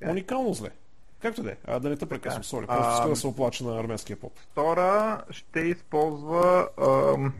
Okay. 0.00 0.10
Уникално 0.10 0.54
зле. 0.54 0.70
Както 1.22 1.42
да 1.42 1.50
е. 1.50 1.56
А 1.64 1.80
да 1.80 1.88
не 1.88 1.96
те 1.96 2.06
прекъсвам, 2.06 2.44
сори. 2.44 2.66
Просто 2.66 2.92
иска 2.92 3.08
да 3.08 3.16
се 3.16 3.26
оплача 3.26 3.64
на 3.64 3.80
армейския 3.80 4.16
поп. 4.16 4.32
Втора 4.38 5.22
ще 5.30 5.60
използва 5.60 6.68
ам, 6.78 7.32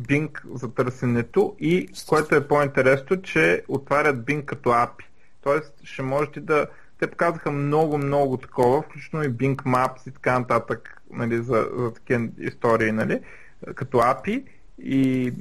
Bing 0.00 0.54
за 0.54 0.74
търсенето 0.74 1.56
и, 1.60 1.88
което 2.08 2.34
е 2.34 2.48
по-интересно, 2.48 3.22
че 3.22 3.64
отварят 3.68 4.16
Bing 4.16 4.44
като 4.44 4.68
API. 4.68 5.04
Тоест 5.42 5.72
ще 5.84 6.02
можете 6.02 6.40
да 6.40 6.66
те 7.02 7.10
показаха 7.10 7.50
много, 7.50 7.98
много 7.98 8.36
такова, 8.36 8.82
включително 8.82 9.24
и 9.24 9.30
Bing 9.30 9.56
Maps 9.56 10.08
и 10.08 10.10
така 10.10 10.38
нататък, 10.38 11.02
нали, 11.10 11.36
за, 11.36 11.68
за 11.76 11.94
такива 11.94 12.28
истории, 12.38 12.92
нали. 12.92 13.20
като 13.74 13.98
API 13.98 14.44
и 14.78 15.34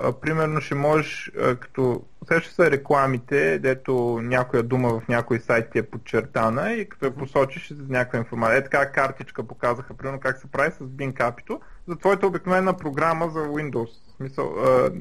а, 0.00 0.12
примерно 0.12 0.60
ще 0.60 0.74
можеш, 0.74 1.32
а, 1.40 1.56
като 1.56 2.02
също 2.28 2.50
са 2.50 2.70
рекламите, 2.70 3.58
дето 3.58 4.20
някоя 4.22 4.62
дума 4.62 4.88
в 4.88 5.08
някой 5.08 5.40
сайт 5.40 5.70
ти 5.70 5.78
е 5.78 5.82
подчертана 5.82 6.72
и 6.72 6.88
като 6.88 7.04
я 7.04 7.14
посочиш 7.14 7.72
за 7.72 7.92
някаква 7.92 8.18
информация. 8.18 8.58
Е 8.58 8.64
така 8.64 8.92
картичка 8.92 9.42
показаха, 9.42 9.94
примерно 9.94 10.20
как 10.20 10.38
се 10.38 10.46
прави 10.46 10.72
с 10.72 10.78
Bing 10.78 11.12
API-то 11.12 11.60
за 11.88 11.96
твоята 11.96 12.26
обикновена 12.26 12.76
програма 12.76 13.28
за 13.28 13.40
Windows. 13.40 13.90
В 14.08 14.16
смисъл, 14.16 14.54
а, 14.58 14.92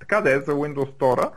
така 0.00 0.20
да 0.20 0.34
е, 0.34 0.40
за 0.40 0.52
Windows 0.52 0.98
Store. 0.98 1.30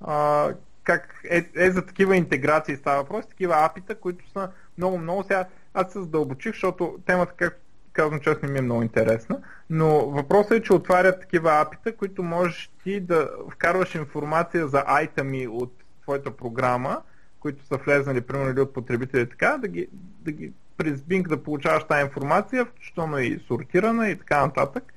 А, 0.00 0.48
как 0.90 1.22
е, 1.30 1.50
е 1.54 1.70
за 1.70 1.86
такива 1.86 2.16
интеграции 2.16 2.76
става 2.76 3.02
въпрос, 3.02 3.26
такива 3.26 3.54
апита, 3.64 3.94
които 3.94 4.30
са 4.30 4.50
много-много. 4.78 5.22
Сега 5.22 5.44
аз 5.74 5.92
се 5.92 6.00
задълбочих, 6.00 6.52
защото 6.52 6.98
темата, 7.06 7.32
както 7.36 7.60
казвам 7.92 8.20
честно, 8.20 8.48
ми 8.48 8.58
е 8.58 8.62
много 8.62 8.82
интересна, 8.82 9.38
но 9.70 10.06
въпросът 10.06 10.52
е, 10.52 10.62
че 10.62 10.72
отварят 10.72 11.20
такива 11.20 11.60
апита, 11.60 11.96
които 11.96 12.22
можеш 12.22 12.70
ти 12.84 13.00
да 13.00 13.30
вкарваш 13.52 13.94
информация 13.94 14.68
за 14.68 14.84
айтами 14.86 15.48
от 15.48 15.72
твоята 16.02 16.30
програма, 16.30 17.02
които 17.40 17.64
са 17.66 17.76
влезнали, 17.76 18.20
примерно, 18.20 18.50
или 18.50 18.60
от 18.60 18.74
потребители 18.74 19.28
така, 19.28 19.58
да 19.58 19.68
ги, 19.68 19.88
да 20.20 20.32
ги 20.32 20.52
през 20.76 21.00
Bing 21.00 21.28
да 21.28 21.42
получаваш 21.42 21.84
тази 21.84 22.04
информация, 22.04 22.64
включително 22.64 23.18
и 23.18 23.40
сортирана 23.46 24.10
и 24.10 24.18
така 24.18 24.46
нататък. 24.46 24.92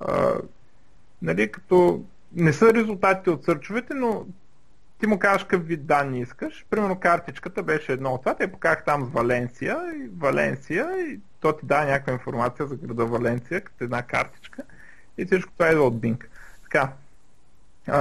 А, 0.00 0.34
нали, 1.22 1.52
като 1.52 2.04
не 2.32 2.52
са 2.52 2.74
резултатите 2.74 3.30
от 3.30 3.44
сърчовете, 3.44 3.94
но 3.94 4.26
ти 4.98 5.06
му 5.06 5.18
казваш 5.18 5.42
какъв 5.42 5.66
вид 5.66 5.86
данни 5.86 6.20
искаш. 6.20 6.66
Примерно 6.70 7.00
картичката 7.00 7.62
беше 7.62 7.92
едно 7.92 8.10
от 8.10 8.20
това. 8.20 8.34
Те 8.34 8.52
покажах 8.52 8.84
там 8.84 9.04
Валенсия 9.04 9.78
и 9.96 10.08
Валенсия 10.18 10.86
и 11.00 11.20
то 11.40 11.52
ти 11.52 11.66
дава 11.66 11.84
някаква 11.84 12.12
информация 12.12 12.66
за 12.66 12.76
града 12.76 13.06
Валенсия, 13.06 13.60
като 13.60 13.84
една 13.84 14.02
картичка 14.02 14.62
и 15.18 15.24
всичко 15.24 15.52
това 15.52 15.70
идва 15.70 15.82
от 15.82 15.94
Bing. 15.94 16.24
Така, 16.62 16.92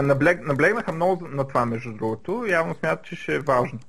наблег, 0.02 0.48
наблегнаха 0.48 0.92
много 0.92 1.28
на 1.28 1.48
това 1.48 1.66
между 1.66 1.94
другото. 1.94 2.46
Явно 2.48 2.76
смятат, 2.76 3.06
че 3.06 3.16
ще 3.16 3.36
е 3.36 3.40
важно. 3.40 3.80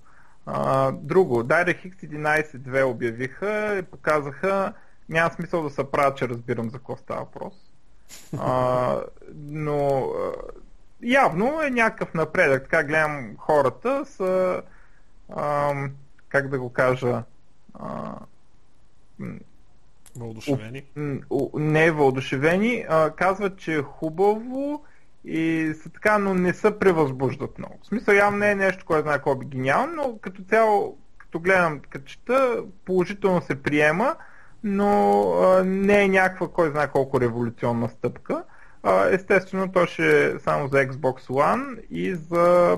А, 0.47 0.93
друго, 0.93 1.43
DirectX 1.43 1.95
11.2 1.95 2.85
обявиха 2.85 3.77
и 3.79 3.83
показаха, 3.83 4.73
няма 5.09 5.31
смисъл 5.31 5.63
да 5.63 5.71
се 5.71 5.91
правя, 5.91 6.15
че 6.15 6.29
разбирам 6.29 6.71
за 6.71 6.79
какво 6.79 6.97
става 6.97 7.21
въпрос. 7.21 7.55
А, 8.39 9.01
но 9.35 10.09
явно 11.03 11.63
е 11.63 11.71
някакъв 11.71 12.15
напредък. 12.15 12.63
Така 12.63 12.85
гледам 12.85 13.37
хората 13.39 14.05
са, 14.07 14.63
а, 15.37 15.75
как 16.29 16.49
да 16.49 16.59
го 16.59 16.73
кажа, 16.73 17.23
а, 17.75 18.15
Въодушевени? 20.17 20.85
Не 21.55 21.91
въодушевени. 21.91 22.85
А, 22.89 23.11
казват, 23.11 23.59
че 23.59 23.75
е 23.75 23.83
хубаво 23.83 24.85
и 25.25 25.73
са 25.83 25.91
така, 25.91 26.19
но 26.19 26.35
не 26.35 26.53
се 26.55 26.79
превъзбуждат 26.79 27.59
много. 27.59 27.79
В 27.83 27.87
смисъл, 27.87 28.15
явно 28.15 28.39
не 28.39 28.51
е 28.51 28.55
нещо, 28.55 28.87
което 28.87 29.03
знае 29.03 29.23
колко 29.23 29.43
е 29.43 29.47
гениално, 29.47 29.93
но 29.97 30.19
като 30.19 30.43
цяло, 30.43 30.99
като 31.19 31.41
гледам, 31.41 31.81
като 31.91 32.05
чета, 32.05 32.63
положително 32.85 33.43
се 33.43 33.63
приема, 33.63 34.17
но 34.65 35.23
а, 35.33 35.65
не 35.65 36.03
е 36.03 36.09
някаква, 36.09 36.49
кой 36.49 36.71
знае 36.71 36.89
колко 36.89 37.21
революционна 37.21 37.89
стъпка. 37.89 38.45
Естествено, 39.11 39.73
то 39.73 39.87
ще 39.87 40.27
е 40.27 40.39
само 40.39 40.69
за 40.69 40.77
Xbox 40.77 41.27
One 41.29 41.81
и 41.91 42.15
за 42.15 42.77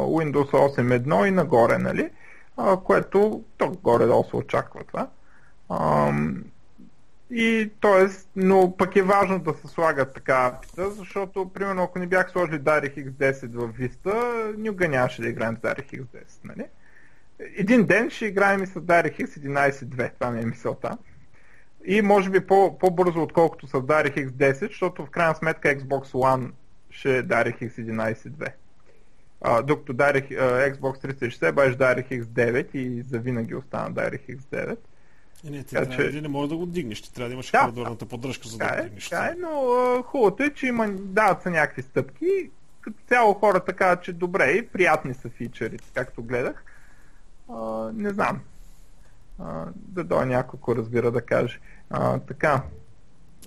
Windows 0.00 0.50
8.1 0.50 1.28
и 1.28 1.30
нагоре, 1.30 1.78
нали? 1.78 2.10
което 2.84 3.44
то 3.56 3.70
горе-долу 3.70 4.24
се 4.24 4.36
очаква 4.36 4.80
това. 4.84 5.08
И 7.30 7.70
т.е. 7.80 8.06
но 8.36 8.76
пък 8.76 8.96
е 8.96 9.02
важно 9.02 9.38
да 9.38 9.54
се 9.54 9.66
слагат 9.66 10.14
така 10.14 10.46
апита, 10.46 10.90
защото, 10.90 11.50
примерно, 11.54 11.82
ако 11.82 11.98
не 11.98 12.06
бях 12.06 12.30
сложили 12.30 12.60
DirectX 12.60 13.10
10 13.10 13.52
в 13.52 13.72
Vista, 13.72 14.56
никога 14.56 14.88
нямаше 14.88 15.22
да 15.22 15.28
играем 15.28 15.56
с 15.56 15.60
DirectX 15.60 16.02
10, 16.02 16.04
нали? 16.44 16.64
Един 17.56 17.86
ден 17.86 18.10
ще 18.10 18.26
играем 18.26 18.62
и 18.62 18.66
с 18.66 18.74
DirectX 18.74 19.26
11.2, 19.26 20.12
това 20.18 20.30
ми 20.30 20.42
е 20.42 20.46
мисълта 20.46 20.98
и 21.90 22.02
може 22.02 22.30
би 22.30 22.46
по, 22.46 22.78
по-бързо 22.78 23.22
отколкото 23.22 23.66
с 23.66 23.72
DirectX 23.72 24.28
10, 24.28 24.68
защото 24.68 25.06
в 25.06 25.10
крайна 25.10 25.34
сметка 25.34 25.68
Xbox 25.68 26.04
One 26.04 26.50
ще 26.90 27.18
е 27.18 27.22
DirectX 27.22 27.70
11.2. 27.70 28.52
А, 29.40 29.62
докато 29.62 29.94
Direct, 29.94 30.28
uh, 30.28 30.74
Xbox 30.74 31.14
360 31.14 31.52
беше 31.52 31.78
DirectX 31.78 32.22
9 32.22 32.74
и 32.74 33.02
завинаги 33.02 33.54
остана 33.54 33.92
DirectX 33.92 34.38
9. 34.38 34.76
Е, 35.46 35.50
не, 35.50 35.64
ти 35.64 35.74
така, 35.74 35.90
трябва, 35.90 36.12
че... 36.12 36.20
не 36.20 36.28
можеш 36.28 36.48
да 36.48 36.56
го 36.56 36.66
дигнеш, 36.66 37.02
ти 37.02 37.14
трябва 37.14 37.28
да 37.28 37.34
имаш 37.34 37.50
да, 37.50 37.58
хардуерната 37.58 38.06
поддръжка, 38.06 38.48
за 38.48 38.58
да 38.58 38.68
го 38.68 38.74
е, 38.74 38.82
дигнеш. 38.82 39.08
Така 39.08 39.26
е, 39.26 39.34
но 39.40 39.48
uh, 39.48 40.04
хубавото 40.04 40.42
е, 40.42 40.50
че 40.50 40.66
има, 40.66 40.88
дават 40.88 41.42
са 41.42 41.50
някакви 41.50 41.82
стъпки. 41.82 42.50
Като 42.80 42.96
цяло 43.08 43.34
хора 43.34 43.60
така, 43.60 43.96
че 43.96 44.12
добре 44.12 44.50
и 44.50 44.66
приятни 44.66 45.14
са 45.14 45.28
фичери, 45.28 45.78
както 45.94 46.22
гледах. 46.22 46.64
Uh, 47.48 47.92
не 47.92 48.10
знам 48.10 48.40
да 49.74 50.04
дойде 50.04 50.26
някой, 50.26 50.58
ако 50.58 50.76
разбира 50.76 51.10
да 51.10 51.20
каже. 51.20 51.60
А, 51.90 52.18
така. 52.18 52.62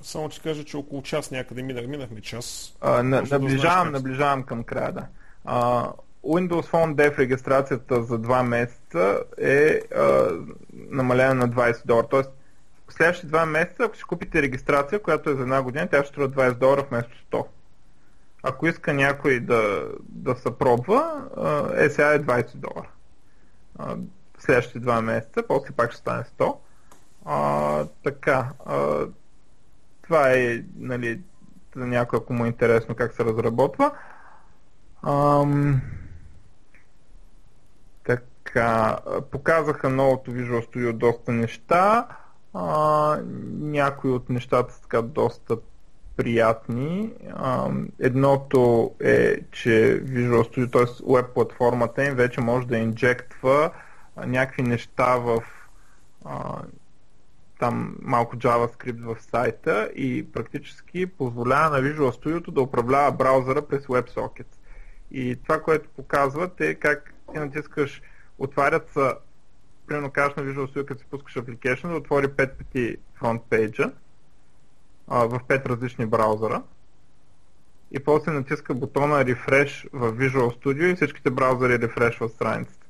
Само 0.01 0.31
ще 0.31 0.41
кажа, 0.41 0.63
че 0.63 0.77
около 0.77 1.01
час 1.01 1.31
някъде 1.31 1.63
минах, 1.63 1.87
минахме 1.87 2.21
час. 2.21 2.73
А, 2.81 3.03
на, 3.03 3.21
наближавам, 3.21 3.85
да 3.85 3.91
наближавам 3.91 4.43
към 4.43 4.63
края, 4.63 4.91
да. 4.91 5.07
А, 5.45 5.87
Windows 6.23 6.71
Phone 6.71 6.95
Dev 6.95 7.17
регистрацията 7.17 8.03
за 8.03 8.19
2 8.19 8.43
месеца 8.43 9.19
е 9.37 9.79
а, 9.95 10.29
намалена 10.71 11.33
на 11.33 11.49
20 11.49 11.85
долара. 11.85 12.07
Тоест, 12.07 12.29
в 12.87 12.93
следващите 12.93 13.33
2 13.33 13.45
месеца, 13.45 13.83
ако 13.83 13.97
си 13.97 14.03
купите 14.03 14.41
регистрация, 14.41 15.01
която 15.01 15.29
е 15.29 15.35
за 15.35 15.41
една 15.41 15.61
година, 15.61 15.87
тя 15.91 16.03
ще 16.03 16.07
струва 16.07 16.29
20 16.29 16.53
долара 16.53 16.85
вместо 16.89 17.11
100. 17.31 17.45
Ако 18.43 18.67
иска 18.67 18.93
някой 18.93 19.39
да, 19.39 19.87
да 19.99 20.35
се 20.35 20.57
пробва, 20.57 21.27
SA 21.75 22.15
е 22.15 22.19
20 22.19 22.55
долара 22.55 22.87
следващите 24.41 24.79
два 24.79 25.01
месеца, 25.01 25.43
после 25.47 25.71
пак 25.71 25.91
ще 25.91 25.99
стане 25.99 26.23
100. 26.23 26.55
А, 27.25 27.85
така, 28.03 28.49
а, 28.65 29.05
това 30.01 30.31
е, 30.31 30.63
нали, 30.75 31.21
за 31.75 31.87
някой, 31.87 32.19
ако 32.19 32.33
му 32.33 32.45
е 32.45 32.47
интересно 32.47 32.95
как 32.95 33.13
се 33.13 33.25
разработва. 33.25 33.91
Ам, 35.03 35.81
така, 38.03 38.97
показаха 39.31 39.89
новото 39.89 40.31
Visual 40.31 40.67
Studio 40.67 40.93
доста 40.93 41.31
неща. 41.31 42.07
А, 42.53 43.17
някои 43.59 44.11
от 44.11 44.29
нещата 44.29 44.73
са 44.73 44.81
така 44.81 45.01
доста 45.01 45.57
приятни. 46.15 47.13
А, 47.35 47.69
едното 47.99 48.91
е, 48.99 49.41
че 49.51 50.03
Visual 50.05 50.41
Studio, 50.41 50.71
т.е. 50.71 51.13
веб 51.13 51.33
платформата 51.33 52.05
им 52.05 52.15
вече 52.15 52.41
може 52.41 52.67
да 52.67 52.77
инжектва 52.77 53.71
някакви 54.25 54.61
неща 54.61 55.15
в 55.15 55.43
а, 56.25 56.61
там 57.61 57.95
малко 58.01 58.37
JavaScript 58.37 59.15
в 59.15 59.21
сайта 59.21 59.91
и 59.95 60.31
практически 60.31 61.05
позволява 61.05 61.69
на 61.69 61.87
Visual 61.87 62.23
Studio 62.23 62.51
да 62.51 62.61
управлява 62.61 63.11
браузъра 63.11 63.67
през 63.67 63.85
WebSockets. 63.85 64.55
И 65.11 65.35
това, 65.43 65.61
което 65.61 65.89
показват 65.89 66.61
е 66.61 66.75
как 66.75 67.13
ти 67.33 67.39
натискаш, 67.39 68.01
отварят 68.39 68.89
са, 68.93 69.15
примерно 69.87 70.11
кажеш 70.11 70.35
на 70.35 70.43
Visual 70.43 70.73
Studio, 70.73 70.85
като 70.85 71.01
си 71.01 71.07
пускаш 71.09 71.35
application, 71.35 71.89
да 71.89 71.95
отвори 71.95 72.27
5 72.27 72.57
пъти 72.57 72.97
фронт 73.15 73.41
пейджа 73.49 73.91
в 75.07 75.39
5 75.47 75.65
различни 75.65 76.05
браузъра 76.05 76.61
и 77.91 77.99
после 77.99 78.31
натиска 78.31 78.73
бутона 78.73 79.25
Refresh 79.25 79.89
в 79.93 80.13
Visual 80.13 80.63
Studio 80.63 80.91
и 80.91 80.95
всичките 80.95 81.29
браузъри 81.29 81.79
рефрешват 81.79 82.31
страницата. 82.31 82.87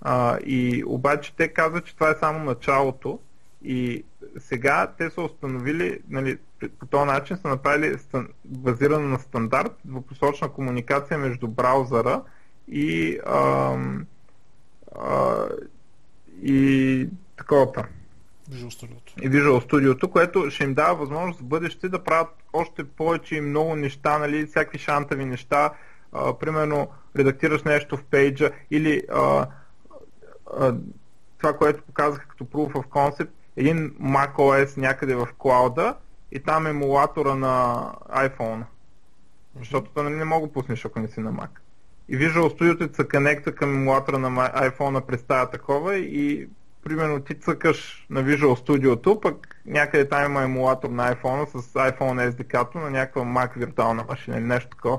А, 0.00 0.38
и 0.38 0.84
обаче 0.86 1.36
те 1.36 1.48
казват, 1.48 1.84
че 1.84 1.94
това 1.94 2.10
е 2.10 2.14
само 2.20 2.44
началото 2.44 3.20
и 3.62 4.04
сега 4.38 4.92
те 4.98 5.10
са 5.10 5.22
установили, 5.22 6.00
нали, 6.08 6.38
по 6.78 6.86
този 6.86 7.06
начин 7.06 7.36
са 7.36 7.48
направили 7.48 7.98
стан, 7.98 8.28
базирано 8.44 9.08
на 9.08 9.18
стандарт 9.18 9.72
двупосочна 9.84 10.48
комуникация 10.48 11.18
между 11.18 11.48
браузъра 11.48 12.22
и, 12.68 13.18
а, 13.26 13.76
а, 14.98 15.48
и 16.42 17.08
такова. 17.36 17.86
Visual 18.50 18.70
Studio. 18.70 19.22
И 19.22 19.30
Visual 19.30 19.70
Studio, 19.70 20.10
което 20.10 20.50
ще 20.50 20.64
им 20.64 20.74
дава 20.74 20.94
възможност 20.94 21.40
в 21.40 21.44
бъдеще 21.44 21.88
да 21.88 22.04
правят 22.04 22.28
още 22.52 22.84
повече 22.84 23.36
и 23.36 23.40
много 23.40 23.76
неща, 23.76 24.18
нали, 24.18 24.46
всякакви 24.46 24.78
шантави 24.78 25.24
неща. 25.24 25.70
А, 26.12 26.38
примерно, 26.38 26.88
редактираш 27.16 27.62
нещо 27.62 27.96
в 27.96 28.04
пейджа 28.04 28.50
или 28.70 29.02
а, 29.12 29.46
това, 31.38 31.56
което 31.58 31.82
показах 31.82 32.26
като 32.26 32.44
Proof 32.44 32.72
of 32.72 32.86
Concept, 32.88 33.30
един 33.56 33.90
macOS 33.90 34.76
някъде 34.76 35.14
в 35.14 35.28
клауда 35.38 35.94
и 36.32 36.40
там 36.40 36.66
е 36.66 36.70
емулатора 36.70 37.34
на 37.34 37.84
iPhone. 38.10 38.62
Защото 39.58 39.90
то 39.94 40.02
не 40.02 40.24
мога 40.24 40.52
пуснеш, 40.52 40.84
ако 40.84 41.00
не 41.00 41.08
си 41.08 41.20
на 41.20 41.32
Mac. 41.32 41.48
И 42.08 42.18
Visual 42.18 42.58
Studio 42.58 42.96
се 42.96 43.08
конекта 43.08 43.54
към 43.54 43.70
емулатора 43.70 44.18
на 44.18 44.50
iPhone 44.50 45.00
през 45.00 45.22
тази 45.22 45.50
такова 45.50 45.96
и 45.96 46.48
примерно 46.84 47.20
ти 47.20 47.34
цъкаш 47.34 48.06
на 48.10 48.24
Visual 48.24 48.66
Studio, 48.66 49.20
пък 49.20 49.56
някъде 49.66 50.08
там 50.08 50.24
има 50.24 50.42
емулатор 50.42 50.88
на 50.88 51.14
iPhone 51.14 51.46
с 51.46 51.72
iPhone 51.72 52.30
SDK-то 52.30 52.78
на 52.78 52.90
някаква 52.90 53.22
Mac 53.22 53.58
виртуална 53.58 54.04
машина 54.08 54.36
или 54.36 54.44
нещо 54.44 54.68
такова. 54.70 54.98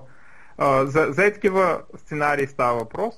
За, 0.83 1.07
за 1.09 1.33
такива 1.33 1.81
сценарии 1.97 2.47
става 2.47 2.77
въпрос. 2.79 3.15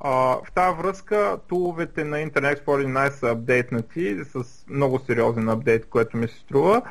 А, 0.00 0.10
в 0.44 0.52
тази 0.54 0.76
връзка 0.76 1.38
туловете 1.48 2.04
на 2.04 2.16
Internet 2.16 2.64
Explorer 2.64 2.86
11 2.86 3.10
са 3.10 3.30
апдейтнати 3.30 4.18
с 4.24 4.64
много 4.68 4.98
сериозен 4.98 5.48
апдейт, 5.48 5.88
което 5.88 6.16
ми 6.16 6.28
се 6.28 6.38
струва. 6.38 6.82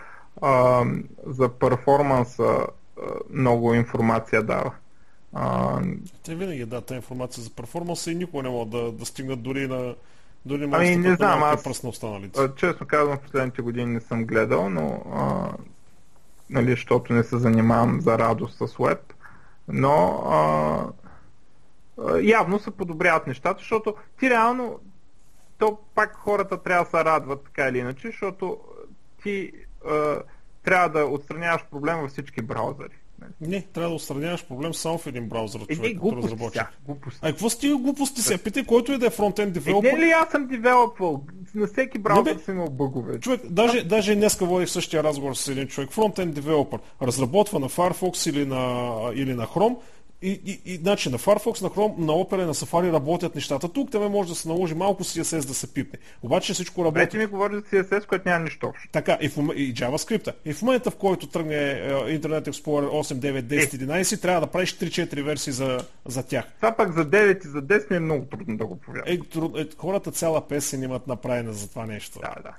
А, 0.41 0.83
за 1.25 1.49
перформанса 1.49 2.67
много 3.29 3.73
информация 3.73 4.43
дава. 4.43 4.71
А... 5.33 5.79
Те 6.25 6.35
винаги 6.35 6.59
дадат 6.59 6.91
информация 6.91 7.43
за 7.43 7.49
перформанса 7.49 8.11
и 8.11 8.15
никога 8.15 8.43
не 8.43 8.49
могат 8.49 8.69
да, 8.69 8.91
да 8.91 9.05
стигнат 9.05 9.41
дори 9.41 9.67
на 9.67 9.95
дори 10.45 10.69
ами, 10.71 10.95
не 10.95 11.15
знам, 11.15 11.43
аз 11.43 11.63
пръст 11.63 11.83
на 11.83 11.89
останалите. 11.89 12.39
Честно 12.55 12.87
казвам, 12.87 13.17
в 13.17 13.21
последните 13.21 13.61
години 13.61 13.93
не 13.93 13.99
съм 13.99 14.25
гледал, 14.25 14.69
но 14.69 15.03
а, 15.13 15.51
нали, 16.49 16.71
защото 16.71 17.13
не 17.13 17.23
се 17.23 17.37
занимавам 17.37 18.01
за 18.01 18.19
радост 18.19 18.57
с 18.57 18.77
веб. 18.79 19.13
Но 19.67 20.23
а, 20.29 20.85
явно 22.21 22.59
се 22.59 22.71
подобряват 22.71 23.27
нещата, 23.27 23.59
защото 23.59 23.95
ти 24.19 24.29
реално 24.29 24.79
то 25.57 25.77
пак 25.95 26.15
хората 26.15 26.63
трябва 26.63 26.83
да 26.83 26.89
се 26.89 27.05
радват 27.05 27.43
така 27.43 27.67
или 27.67 27.77
иначе, 27.77 28.07
защото 28.07 28.57
ти 29.23 29.51
а, 29.85 30.21
трябва 30.63 30.89
да 30.89 31.05
отстраняваш 31.05 31.65
проблем 31.65 31.97
във 31.97 32.11
всички 32.11 32.41
браузъри. 32.41 32.93
Не, 33.41 33.61
трябва 33.61 33.89
да 33.89 33.95
отстраняваш 33.95 34.45
проблем 34.45 34.73
само 34.73 34.97
в 34.97 35.07
един 35.07 35.29
браузър, 35.29 35.59
е, 35.69 35.75
човек, 35.75 35.97
като 35.97 36.17
разработчик. 36.17 36.63
глупости. 36.85 37.19
А 37.23 37.29
какво 37.29 37.49
сте 37.49 37.67
глупости 37.67 38.21
се? 38.21 38.37
Питай, 38.37 38.65
който 38.65 38.91
и 38.91 38.97
да 38.97 39.05
е 39.05 39.09
фронтенд 39.09 39.53
девелопер. 39.53 39.89
Е, 39.89 39.91
не 39.91 40.05
ли 40.05 40.11
аз 40.11 40.29
съм 40.29 40.47
девелопъл? 40.47 41.23
На 41.55 41.67
всеки 41.67 41.99
браузър 41.99 42.37
съм 42.37 42.55
имал 42.55 42.69
бъгове. 42.69 43.19
Човек, 43.19 43.41
даже, 43.49 43.83
даже 43.83 44.15
днеска 44.15 44.45
водих 44.45 44.69
същия 44.69 45.03
разговор 45.03 45.33
с 45.33 45.47
един 45.47 45.67
човек. 45.67 45.91
Фронтенд 45.91 46.35
девелопер 46.35 46.79
разработва 47.01 47.59
на 47.59 47.69
Firefox 47.69 48.29
или 48.29 48.45
на, 48.45 48.95
или 49.13 49.33
на 49.33 49.45
Chrome 49.47 49.77
и, 50.21 50.41
и, 50.45 50.73
и 50.73 50.75
значи 50.75 51.09
на 51.09 51.17
Firefox, 51.17 51.61
на 51.61 51.69
Chrome, 51.69 51.97
на 51.97 52.13
Opera 52.13 52.43
и 52.43 52.45
на 52.45 52.53
Safari 52.53 52.93
работят 52.93 53.35
нещата. 53.35 53.69
Тук 53.69 53.91
тебе 53.91 54.09
може 54.09 54.29
да 54.29 54.35
се 54.35 54.47
наложи 54.47 54.75
малко 54.75 55.03
CSS 55.03 55.47
да 55.47 55.53
се 55.53 55.73
пипне. 55.73 55.99
Обаче 56.23 56.53
всичко 56.53 56.85
работи. 56.85 56.99
Вече 56.99 57.17
ми 57.17 57.25
говори 57.25 57.55
за 57.55 57.61
CSS, 57.61 58.05
което 58.05 58.29
няма 58.29 58.43
нищо 58.43 58.67
общо. 58.67 58.89
Така, 58.91 59.17
и, 59.21 59.29
в, 59.29 59.37
и 59.37 59.73
JavaScript. 59.73 60.33
И 60.45 60.53
в 60.53 60.61
момента, 60.61 60.91
в 60.91 60.95
който 60.95 61.27
тръгне 61.27 61.55
Internet 61.91 62.49
Explorer 62.49 62.89
8, 62.89 63.13
9, 63.13 63.41
10, 63.41 63.63
е. 63.63 63.67
11, 63.67 64.21
трябва 64.21 64.41
да 64.41 64.47
правиш 64.47 64.77
3-4 64.77 65.23
версии 65.23 65.53
за, 65.53 65.77
за 66.05 66.23
тях. 66.23 66.45
Това 66.55 66.71
пак 66.71 66.93
за 66.93 67.05
9 67.05 67.45
и 67.45 67.47
за 67.47 67.61
10 67.61 67.91
ми 67.91 67.97
е 67.97 67.99
много 67.99 68.25
трудно 68.25 68.57
да 68.57 68.65
го 68.65 68.75
повярвам. 68.75 69.13
Е, 69.13 69.19
труд, 69.19 69.57
е, 69.57 69.67
хората 69.77 70.11
цяла 70.11 70.47
песен 70.47 70.83
имат 70.83 71.07
направена 71.07 71.53
за 71.53 71.69
това 71.69 71.85
нещо. 71.85 72.19
Да, 72.19 72.35
да. 72.43 72.53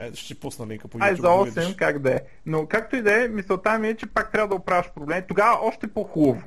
Е, 0.00 0.14
ще 0.14 0.34
пусна 0.34 0.66
линка 0.66 0.88
по 0.88 0.98
YouTube. 0.98 1.04
Ай, 1.04 1.16
за 1.16 1.22
8 1.22 1.70
да 1.70 1.76
как 1.76 1.98
да 1.98 2.10
е. 2.10 2.20
Но 2.46 2.66
както 2.66 2.96
и 2.96 3.02
да 3.02 3.24
е, 3.24 3.28
мисълта 3.28 3.78
ми 3.78 3.88
е, 3.88 3.96
че 3.96 4.06
пак 4.06 4.32
трябва 4.32 4.48
да 4.48 4.54
оправяш 4.54 4.90
проблеми. 4.94 5.22
Тогава 5.28 5.58
още 5.62 5.86
по-хубаво. 5.86 6.42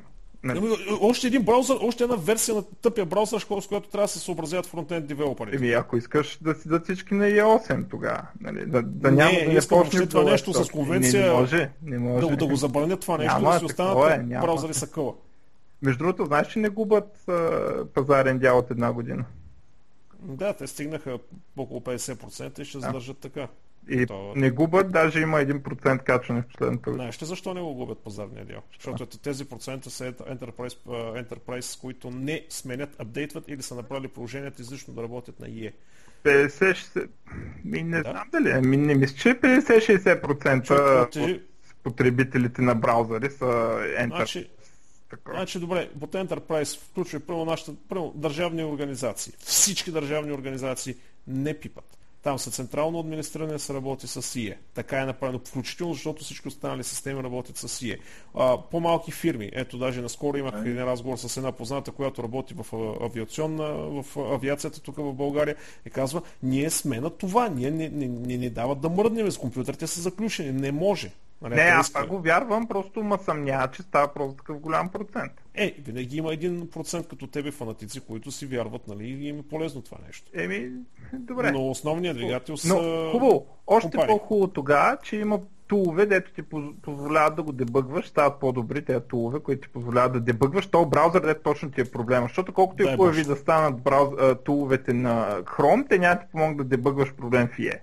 Нали? 0.46 0.60
Още 1.02 1.28
един 1.28 1.44
браузър, 1.44 1.78
още 1.82 2.04
една 2.04 2.16
версия 2.16 2.56
на 2.56 2.64
тъпия 2.82 3.06
браузър, 3.06 3.40
с 3.40 3.46
която 3.46 3.90
трябва 3.90 4.04
да 4.04 4.08
се 4.08 4.20
съобразяват 4.20 4.66
фронтенд 4.66 5.08
девелоперите. 5.08 5.58
Еми, 5.58 5.72
ако 5.72 5.98
искаш 5.98 6.38
да 6.42 6.56
си 6.56 6.68
да 6.68 6.80
всички 6.80 7.14
на 7.14 7.26
E8 7.26 7.90
тогава, 7.90 8.22
нали? 8.42 8.66
да, 8.66 8.82
да 8.82 9.12
не, 9.12 9.18
няма 9.18 9.40
да 9.46 9.54
не 9.54 9.62
почне 9.70 10.06
това 10.08 10.24
нещо 10.24 10.54
с 10.54 10.70
конвенция, 10.70 11.22
не, 11.22 11.28
не 11.28 11.34
може, 11.34 11.70
не 11.84 12.00
може. 12.00 12.28
Да, 12.28 12.36
да 12.36 12.48
го 12.48 12.56
забранят 12.56 13.00
това 13.00 13.18
нещо, 13.18 13.34
няма, 13.34 13.54
да 13.54 13.60
си 13.60 13.66
останат 13.66 14.12
е, 14.12 14.18
няма. 14.18 14.46
браузъри 14.46 14.74
са 14.74 14.88
къла. 14.88 15.14
Между 15.82 15.98
другото, 15.98 16.26
знаеш, 16.26 16.48
че 16.48 16.60
не 16.60 16.70
губят 16.70 17.28
а, 17.28 17.86
пазарен 17.94 18.40
дял 18.40 18.58
от 18.58 18.72
една 18.72 18.94
година? 18.94 19.26
Да, 20.22 20.54
те 20.54 20.68
стигнаха 20.68 21.20
около 21.58 21.80
50% 21.80 22.60
и 22.60 22.66
ще 22.66 22.80
задържат 22.80 23.18
така. 23.18 23.48
И 23.90 24.06
То... 24.06 24.34
не 24.36 24.52
губят, 24.52 24.92
даже 24.92 25.22
има 25.22 25.38
1% 25.38 26.04
качване 26.04 26.42
в 26.42 26.48
последната 26.48 26.90
година. 26.90 27.04
Знаеш 27.04 27.20
защо 27.20 27.54
не 27.54 27.62
го 27.62 27.74
губят 27.74 28.00
пазарния 28.00 28.46
дял? 28.46 28.62
Защото 28.74 29.04
ето 29.04 29.18
тези 29.18 29.46
процента 29.46 29.90
са 29.90 30.14
Enterprise, 30.14 30.78
Enterprise, 31.24 31.82
които 31.82 32.12
не 32.12 32.46
сменят, 32.50 33.00
апдейтват 33.00 33.44
или 33.48 33.62
са 33.62 33.76
направили 33.76 34.08
приложението 34.08 34.62
излишно 34.62 34.94
да 34.94 35.04
работят 35.04 35.40
на 35.40 35.48
IE. 35.48 35.74
50-60... 36.24 37.10
Ми 37.66 37.84
не 37.84 38.02
да? 38.02 38.10
знам 38.10 38.30
дали. 38.32 38.68
Ми 38.68 38.78
не 38.78 38.96
мисля, 38.96 39.18
че 39.18 39.30
50-60% 39.30 41.36
от 41.36 41.42
потребителите 41.84 42.62
на 42.62 42.76
браузъри 42.76 43.30
са 43.30 43.46
Enterprise. 43.46 44.16
Значи, 44.16 44.50
Значи, 45.30 45.60
добре, 45.60 45.90
под 46.00 46.12
Enterprise 46.12 46.80
включва 46.80 47.20
първо 47.20 47.46
нашите 47.46 47.72
първо, 47.90 48.14
държавни 48.16 48.64
организации. 48.64 49.34
Всички 49.40 49.92
държавни 49.92 50.32
организации 50.32 50.96
не 51.28 51.60
пипат. 51.60 51.95
Там 52.26 52.40
са 52.40 52.52
централно 52.52 53.00
администриране 53.00 53.60
се 53.60 53.74
работи 53.74 54.08
с 54.08 54.22
CIE. 54.22 54.56
Така 54.74 55.02
е 55.02 55.06
направено, 55.06 55.40
включително, 55.40 55.94
защото 55.94 56.24
всички 56.24 56.48
останали 56.48 56.84
системи 56.84 57.24
работят 57.24 57.58
с 57.58 57.68
CIE. 57.68 58.00
А, 58.36 58.58
по-малки 58.72 59.12
фирми, 59.12 59.50
ето 59.54 59.78
даже 59.78 60.02
наскоро 60.02 60.38
имах 60.38 60.54
един 60.58 60.84
разговор 60.84 61.18
с 61.18 61.38
една 61.38 61.52
позната, 61.52 61.92
която 61.92 62.24
работи 62.24 62.54
в 62.58 62.66
авиационна, 63.02 63.64
в 64.02 64.18
авиацията 64.18 64.82
тук 64.82 64.96
в 64.98 65.14
България 65.14 65.56
и 65.86 65.90
казва, 65.90 66.22
ние 66.44 66.70
сме 66.70 67.00
на 67.00 67.10
това, 67.10 67.50
ние 67.50 67.72
не, 67.72 67.90
не, 67.90 68.08
не, 68.08 68.38
не 68.38 68.50
дават 68.50 68.82
да 68.82 68.90
мръднем 68.90 69.32
с 69.32 69.38
компютрите 69.38 69.88
са 69.88 70.02
заключени, 70.02 70.52
не 70.52 70.72
може. 70.72 71.12
Нали, 71.42 71.56
не, 71.56 71.62
аз 71.62 71.92
го 72.08 72.20
вярвам, 72.20 72.68
просто 72.68 73.04
ма 73.04 73.20
съмня, 73.26 73.70
че 73.74 73.84
става 73.84 74.14
просто 74.14 74.38
такъв 74.38 74.60
голям 74.60 74.90
процент. 74.90 75.45
Е, 75.58 75.76
винаги 75.80 76.18
има 76.18 76.34
един 76.34 76.70
процент 76.70 77.08
като 77.08 77.28
тебе 77.28 77.52
фанатици, 77.52 78.00
които 78.00 78.32
си 78.32 78.46
вярват, 78.46 78.88
нали, 78.88 79.04
и 79.04 79.28
им 79.28 79.40
е 79.40 79.44
полезно 79.44 79.82
това 79.82 79.98
нещо. 80.08 80.32
Еми, 80.34 80.72
добре. 81.14 81.52
Но 81.52 81.70
основният 81.70 82.18
двигател 82.18 82.58
са... 82.58 82.68
Но, 82.68 83.12
хубаво, 83.12 83.46
още 83.68 83.90
компари. 83.92 84.08
по-хубаво 84.08 84.48
тогава, 84.48 84.98
че 85.04 85.16
има 85.16 85.40
тулове, 85.68 86.06
дето 86.06 86.34
ти 86.34 86.44
позволяват 86.82 87.36
да 87.36 87.44
го 87.44 87.52
дебъгваш, 87.52 88.08
стават 88.08 88.40
по-добри 88.40 88.86
тези 88.86 89.00
тулове, 89.10 89.40
които 89.40 89.68
ти 89.68 89.74
позволяват 89.74 90.14
да 90.14 90.20
дебъгваш 90.20 90.68
то 90.68 90.86
браузър, 90.86 91.22
де 91.22 91.40
точно 91.40 91.72
ти 91.72 91.82
е 91.82 91.86
проблема. 91.86 92.28
Защото 92.28 92.54
колкото 92.54 92.84
и 92.84 92.96
хубави 92.96 93.24
да 93.24 93.36
станат 93.36 93.82
брауз, 93.82 94.10
туловете 94.46 94.94
на 94.94 95.42
Chrome, 95.42 95.90
те 95.90 96.00
няма 96.00 96.20
ти 96.20 96.26
помогнат 96.32 96.58
да 96.58 96.64
дебъгваш 96.64 97.14
проблем 97.14 97.48
в 97.48 97.58
IE. 97.58 97.80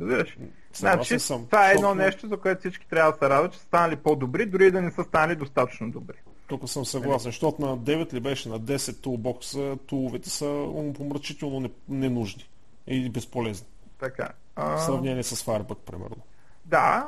Разбираш? 0.00 0.38
Значи, 0.74 1.18
съм. 1.18 1.46
Това 1.46 1.70
е 1.70 1.74
едно 1.74 1.94
нещо, 1.94 2.28
за 2.28 2.36
което 2.36 2.60
всички 2.60 2.88
трябва 2.88 3.12
да 3.12 3.18
се 3.18 3.28
радват, 3.30 3.52
че 3.52 3.58
са 3.58 3.64
станали 3.64 3.96
по-добри, 3.96 4.46
дори 4.46 4.70
да 4.70 4.82
не 4.82 4.90
са 4.90 5.04
станали 5.04 5.36
достатъчно 5.36 5.90
добри. 5.90 6.16
Тук 6.50 6.68
съм 6.68 6.84
съгласен, 6.84 7.28
защото 7.28 7.62
на 7.62 7.78
9 7.78 8.12
ли 8.12 8.20
беше 8.20 8.48
на 8.48 8.60
10 8.60 9.02
тулбокса, 9.02 9.76
туловете 9.86 10.30
са 10.30 10.66
помрачително 10.96 11.70
ненужни 11.88 12.48
и 12.86 13.10
безполезни. 13.10 13.66
Така. 13.98 14.28
А... 14.56 14.76
В 14.76 14.82
сравнение 14.82 15.22
с 15.22 15.36
Firebug, 15.36 15.76
примерно. 15.86 16.16
Да, 16.64 17.06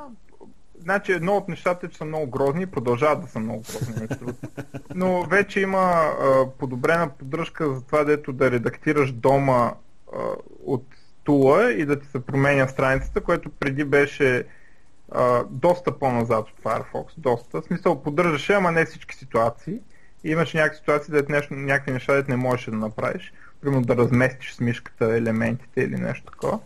значи 0.79 1.13
едно 1.13 1.37
от 1.37 1.49
нещата 1.49 1.87
е, 1.87 1.89
че 1.89 1.97
са 1.97 2.05
много 2.05 2.27
грозни 2.27 2.63
и 2.63 2.67
продължават 2.67 3.21
да 3.21 3.29
са 3.29 3.39
много 3.39 3.63
грозни. 3.73 4.09
Но 4.95 5.23
вече 5.23 5.61
има 5.61 5.79
а, 5.81 6.47
подобрена 6.59 7.09
поддръжка 7.09 7.75
за 7.75 7.83
това, 7.83 8.05
дето 8.05 8.33
да 8.33 8.51
редактираш 8.51 9.13
дома 9.13 9.73
а, 10.13 10.19
от 10.65 10.85
тула 11.25 11.73
и 11.73 11.85
да 11.85 12.01
ти 12.01 12.07
се 12.07 12.27
променя 12.27 12.69
страницата, 12.69 13.21
което 13.21 13.51
преди 13.51 13.85
беше 13.85 14.47
доста 15.51 15.99
по-назад 15.99 16.49
от 16.49 16.61
Firefox. 16.63 17.07
Доста. 17.17 17.61
В 17.61 17.65
смисъл, 17.65 18.03
поддържаше, 18.03 18.53
ама 18.53 18.73
не 18.73 18.85
всички 18.85 19.17
ситуации. 19.17 19.81
И 20.25 20.31
имаше 20.31 20.57
някакви 20.57 20.79
ситуации, 20.79 21.15
да 21.15 21.25
нещо, 21.29 21.55
някакви 21.55 21.93
неща, 21.93 22.23
да 22.23 22.25
не 22.29 22.37
можеш 22.37 22.65
да 22.65 22.77
направиш. 22.77 23.33
Примерно 23.61 23.83
да 23.83 23.97
разместиш 23.97 24.55
с 24.55 24.61
мишката 24.61 25.17
елементите 25.17 25.81
или 25.81 25.97
нещо 25.97 26.33
такова. 26.33 26.59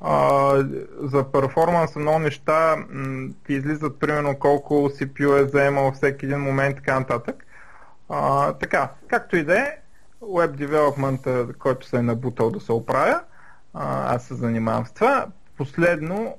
А, 0.00 0.54
за 1.02 1.24
перформанса 1.32 1.98
много 1.98 2.18
неща 2.18 2.76
м- 2.90 3.28
ти 3.46 3.54
излизат 3.54 3.98
примерно 4.00 4.38
колко 4.38 4.74
CPU 4.74 5.42
е 5.42 5.48
заемал 5.48 5.92
всеки 5.92 6.26
един 6.26 6.38
момент 6.38 6.72
и 6.72 6.76
така 6.76 7.00
нататък. 7.00 7.46
А, 8.08 8.52
така, 8.52 8.90
както 9.08 9.36
и 9.36 9.44
да 9.44 9.58
е, 9.58 9.76
Web 10.22 10.66
Development, 10.66 11.56
който 11.56 11.86
се 11.86 11.96
е 11.96 12.02
набутал 12.02 12.50
да 12.50 12.60
се 12.60 12.72
оправя, 12.72 13.20
а, 13.74 14.14
аз 14.14 14.24
се 14.24 14.34
занимавам 14.34 14.86
с 14.86 14.92
това. 14.92 15.26
Последно, 15.56 16.36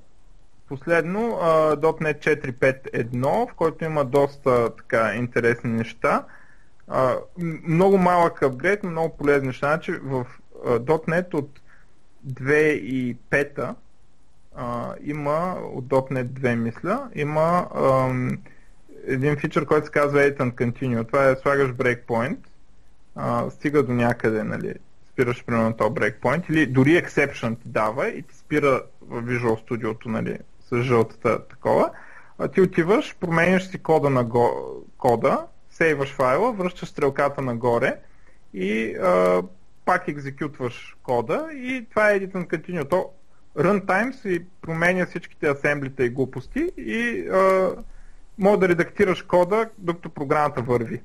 последно 0.74 1.20
.NET 1.20 2.18
4.5.1, 2.20 3.52
в 3.52 3.54
който 3.54 3.86
има 3.86 4.06
доста 4.06 4.76
така 4.76 5.14
интересни 5.16 5.70
неща. 5.70 6.26
Много 7.68 7.98
малък 7.98 8.42
апгрейд, 8.42 8.84
но 8.84 8.90
много 8.90 9.18
полезни 9.18 9.48
неща. 9.48 9.68
Значи 9.68 9.92
в 9.92 10.26
.NET 10.66 11.34
от 11.34 11.60
2.5 12.28 13.76
uh, 14.58 14.96
има, 15.04 15.58
от 15.74 15.86
.NET 15.86 16.26
2 16.26 16.56
мисля, 16.56 17.10
има 17.16 17.68
един 19.08 19.38
фичър, 19.38 19.66
който 19.66 19.86
се 19.86 19.92
казва 19.92 20.20
Edit 20.20 20.38
and 20.38 20.54
Continue. 20.54 21.08
Това 21.08 21.30
е 21.30 21.36
слагаш 21.36 21.72
breakpoint, 21.72 22.38
uh, 23.18 23.50
стига 23.50 23.84
до 23.84 23.92
някъде, 23.92 24.44
нали, 24.44 24.74
спираш 25.12 25.46
примерно 25.46 25.74
този 25.74 25.92
breakpoint 25.92 26.50
или 26.50 26.66
дори 26.66 26.90
exception 26.90 27.62
ти 27.62 27.68
дава 27.70 28.08
и 28.08 28.22
ти 28.22 28.36
спира 28.36 28.82
в 29.02 29.24
Visual 29.24 29.70
Studio 29.70 30.06
нали, 30.06 30.38
жълтата 30.82 31.48
такова, 31.48 31.92
а 32.38 32.48
ти 32.48 32.62
отиваш, 32.62 33.16
променяш 33.20 33.68
си 33.68 33.78
кода 33.78 34.10
на 34.10 34.24
го, 34.24 34.52
кода, 34.98 35.46
сейваш 35.70 36.14
файла, 36.14 36.54
връщаш 36.54 36.90
стрелката 36.90 37.42
нагоре 37.42 38.00
и 38.54 38.96
а, 38.96 39.44
пак 39.86 40.08
екзекютваш 40.08 40.98
кода 41.04 41.50
и 41.54 41.86
това 41.90 42.12
е 42.12 42.20
Edit 42.20 42.32
and 42.32 42.48
Continue. 42.48 42.90
То 42.90 43.10
runtime 43.58 44.12
си 44.12 44.46
променя 44.62 45.06
всичките 45.06 45.48
асемблита 45.48 46.06
и 46.06 46.10
глупости 46.10 46.72
и 46.78 47.28
а, 47.30 47.72
може 48.38 48.60
да 48.60 48.70
редактираш 48.70 49.22
кода, 49.22 49.70
докато 49.78 50.10
програмата 50.10 50.62
върви. 50.62 51.02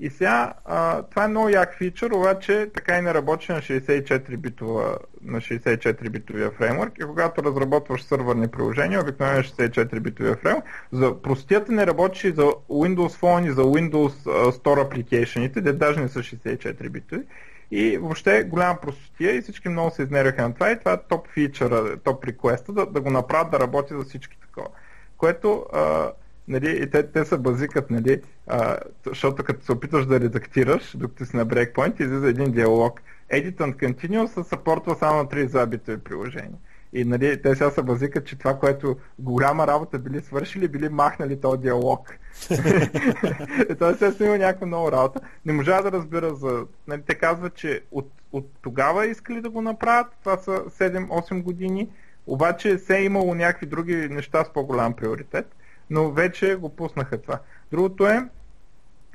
И 0.00 0.10
сега, 0.10 0.52
а, 0.64 1.02
това 1.02 1.24
е 1.24 1.28
много 1.28 1.48
як 1.48 1.74
фичър, 1.78 2.10
обаче 2.10 2.70
така 2.74 2.98
и 2.98 3.02
не 3.02 3.14
работи 3.14 3.52
на 3.52 3.58
64-битова, 3.58 4.98
на 5.22 5.40
64-битовия 5.40 6.50
фреймворк 6.50 6.98
и 6.98 7.04
когато 7.04 7.42
разработваш 7.42 8.02
сървърни 8.02 8.48
приложения, 8.48 9.00
обикновено 9.00 9.42
64-битовия 9.42 10.32
е 10.32 10.36
фреймворк, 10.36 10.64
за 10.92 11.22
простията 11.22 11.72
не 11.72 11.86
работи 11.86 12.30
за 12.30 12.42
Windows 12.68 13.20
Phone 13.20 13.48
и 13.48 13.52
за 13.52 13.62
Windows 13.62 14.12
Store 14.50 14.88
Application, 14.88 15.60
де 15.60 15.72
даже 15.72 16.00
не 16.00 16.08
са 16.08 16.18
64-битови. 16.18 17.22
И 17.70 17.98
въобще 17.98 18.44
голяма 18.44 18.80
простотия 18.80 19.36
и 19.36 19.42
всички 19.42 19.68
много 19.68 19.90
се 19.90 20.02
изнервяха 20.02 20.42
на 20.42 20.54
това 20.54 20.70
и 20.70 20.78
това 20.78 20.92
е 20.92 21.02
топ 21.08 21.28
фичъра, 21.28 21.96
топ 21.96 22.24
реквеста 22.24 22.72
да, 22.72 22.86
да 22.86 23.00
го 23.00 23.10
направят 23.10 23.50
да 23.50 23.60
работи 23.60 23.94
за 23.94 24.04
всички 24.04 24.38
такова. 24.40 24.68
Което 25.16 25.66
а, 25.72 26.10
нали, 26.48 26.82
и 26.82 26.90
те, 26.90 27.06
те 27.12 27.24
се 27.24 27.38
базикат, 27.38 27.90
нали, 27.90 28.22
а, 28.46 28.76
защото 29.06 29.44
като 29.44 29.64
се 29.64 29.72
опитваш 29.72 30.06
да 30.06 30.20
редактираш, 30.20 30.96
докато 30.96 31.26
си 31.26 31.36
на 31.36 31.44
брейкпоинт, 31.44 32.00
излиза 32.00 32.28
един 32.28 32.52
диалог. 32.52 33.00
Edit 33.32 33.56
and 33.56 33.76
Continue 33.76 34.26
се 34.26 34.48
съпортва 34.48 34.96
само 34.96 35.18
на 35.18 35.28
3 35.28 35.46
забитови 35.46 35.98
приложения. 35.98 36.58
И 36.92 37.04
нали, 37.04 37.42
те 37.42 37.54
сега 37.54 37.70
се 37.70 37.82
базикат, 37.82 38.26
че 38.26 38.38
това, 38.38 38.58
което 38.58 38.96
голяма 39.18 39.66
работа 39.66 39.98
били 39.98 40.20
свършили, 40.20 40.68
били 40.68 40.88
махнали 40.88 41.40
този 41.40 41.60
диалог. 41.60 42.18
Той 43.78 43.92
естествено 43.92 44.34
има 44.34 44.38
някаква 44.38 44.66
нова 44.66 44.92
работа. 44.92 45.20
Не 45.46 45.52
можа 45.52 45.82
да 45.82 45.92
разбера 45.92 46.34
за... 46.34 46.66
Нали, 46.86 47.02
те 47.06 47.14
казват, 47.14 47.54
че 47.54 47.80
от, 47.92 48.12
от 48.32 48.50
тогава 48.62 49.06
искали 49.06 49.40
да 49.40 49.50
го 49.50 49.62
направят, 49.62 50.06
това 50.20 50.36
са 50.36 50.50
7-8 50.50 51.42
години, 51.42 51.88
обаче 52.26 52.78
се 52.78 52.96
е 52.96 53.04
имало 53.04 53.34
някакви 53.34 53.66
други 53.66 53.94
неща 53.94 54.44
с 54.44 54.52
по-голям 54.52 54.92
приоритет 54.92 55.46
но 55.90 56.10
вече 56.10 56.54
го 56.54 56.76
пуснаха 56.76 57.22
това. 57.22 57.38
Другото 57.70 58.06
е 58.06 58.28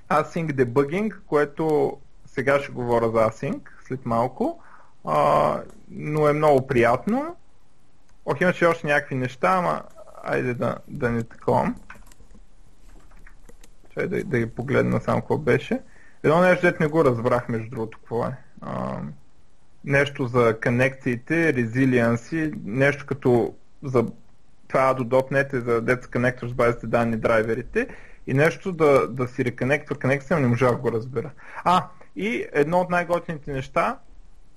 Async 0.09 0.51
Debugging, 0.51 1.13
което 1.27 1.97
сега 2.25 2.59
ще 2.59 2.71
говоря 2.71 3.05
за 3.05 3.17
Async 3.17 3.61
след 3.87 4.05
малко, 4.05 4.63
а, 5.05 5.61
но 5.89 6.27
е 6.27 6.33
много 6.33 6.67
приятно. 6.67 7.35
Ох, 8.25 8.41
имаше 8.41 8.65
още 8.65 8.87
някакви 8.87 9.15
неща, 9.15 9.49
ама 9.49 9.83
айде 10.23 10.53
да, 10.53 10.77
да 10.87 11.11
не 11.11 11.23
таковам. 11.23 11.75
Чай 13.93 14.07
да, 14.07 14.23
да 14.23 14.39
ги 14.39 14.49
погледна 14.49 15.01
само 15.01 15.21
какво 15.21 15.37
беше. 15.37 15.81
Едно 16.23 16.41
нещо, 16.41 16.65
дете 16.65 16.83
не 16.83 16.89
го 16.89 17.05
разбрах, 17.05 17.49
между 17.49 17.69
другото, 17.69 17.97
какво 17.97 18.25
е. 18.25 18.37
А, 18.61 18.99
нещо 19.85 20.27
за 20.27 20.59
конекциите, 20.63 21.53
резилианси, 21.53 22.53
нещо 22.63 23.05
като 23.05 23.55
за 23.83 24.05
това 24.71 24.93
до 24.93 25.03
.NET 25.03 25.53
е 25.53 25.59
за 25.59 25.81
Dead 25.81 26.05
Connector 26.05 26.47
с 26.47 26.53
базите 26.53 26.87
данни 26.87 27.17
драйверите 27.17 27.87
и 28.27 28.33
нещо 28.33 28.71
да, 28.71 29.07
да 29.07 29.27
си 29.27 29.45
реконектва 29.45 29.95
конекция, 29.95 30.39
не 30.39 30.47
можа 30.47 30.71
да 30.71 30.75
го 30.75 30.91
разбера. 30.91 31.31
А, 31.63 31.87
и 32.15 32.45
едно 32.53 32.79
от 32.79 32.89
най-готините 32.89 33.53
неща 33.53 33.99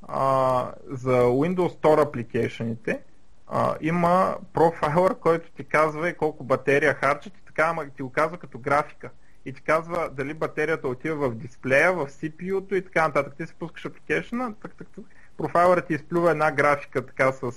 а, 0.09 0.73
за 0.91 1.23
Windows 1.23 1.81
Store 1.81 2.05
application 2.05 2.99
а, 3.47 3.77
има 3.81 4.37
профайлър, 4.53 5.15
който 5.15 5.51
ти 5.51 5.65
казва 5.65 6.09
и 6.09 6.15
колко 6.15 6.45
батерия 6.45 6.95
харчат 6.95 7.33
и 7.39 7.45
така, 7.47 7.63
ама 7.63 7.87
ти 7.97 8.03
го 8.03 8.13
казва 8.13 8.39
като 8.39 8.59
графика. 8.59 9.11
И 9.47 9.53
ти 9.53 9.63
казва 9.63 10.11
дали 10.13 10.35
батерията 10.35 10.89
отива 10.89 11.31
в 11.31 11.35
дисплея, 11.35 11.93
в 11.93 12.07
CPU-то 12.07 12.75
и 12.75 12.85
така 12.85 13.07
нататък. 13.07 13.37
Ти 13.37 13.47
се 13.47 13.55
пускаш 13.55 13.85
application, 13.85 14.55
так, 14.63 14.75
так, 14.79 14.89
так. 14.97 15.05
профайлърът 15.37 15.87
ти 15.87 15.95
изплюва 15.95 16.31
една 16.31 16.53
графика 16.53 17.07
така 17.07 17.33
с 17.33 17.53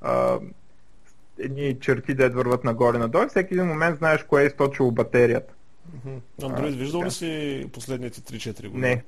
а, 0.00 0.38
едни 1.42 1.80
черти, 1.80 2.14
да 2.14 2.30
върват 2.30 2.64
нагоре-надолу. 2.64 3.28
Всеки 3.28 3.54
един 3.54 3.66
момент 3.66 3.98
знаеш 3.98 4.22
кое 4.22 4.42
е 4.42 4.46
източило 4.46 4.90
батерията. 4.90 5.54
Android 6.40 6.76
виждал 6.76 7.02
ли 7.02 7.10
си 7.10 7.66
последните 7.72 8.20
3-4 8.20 8.68
години? 8.68 8.80
Не. 8.80 9.02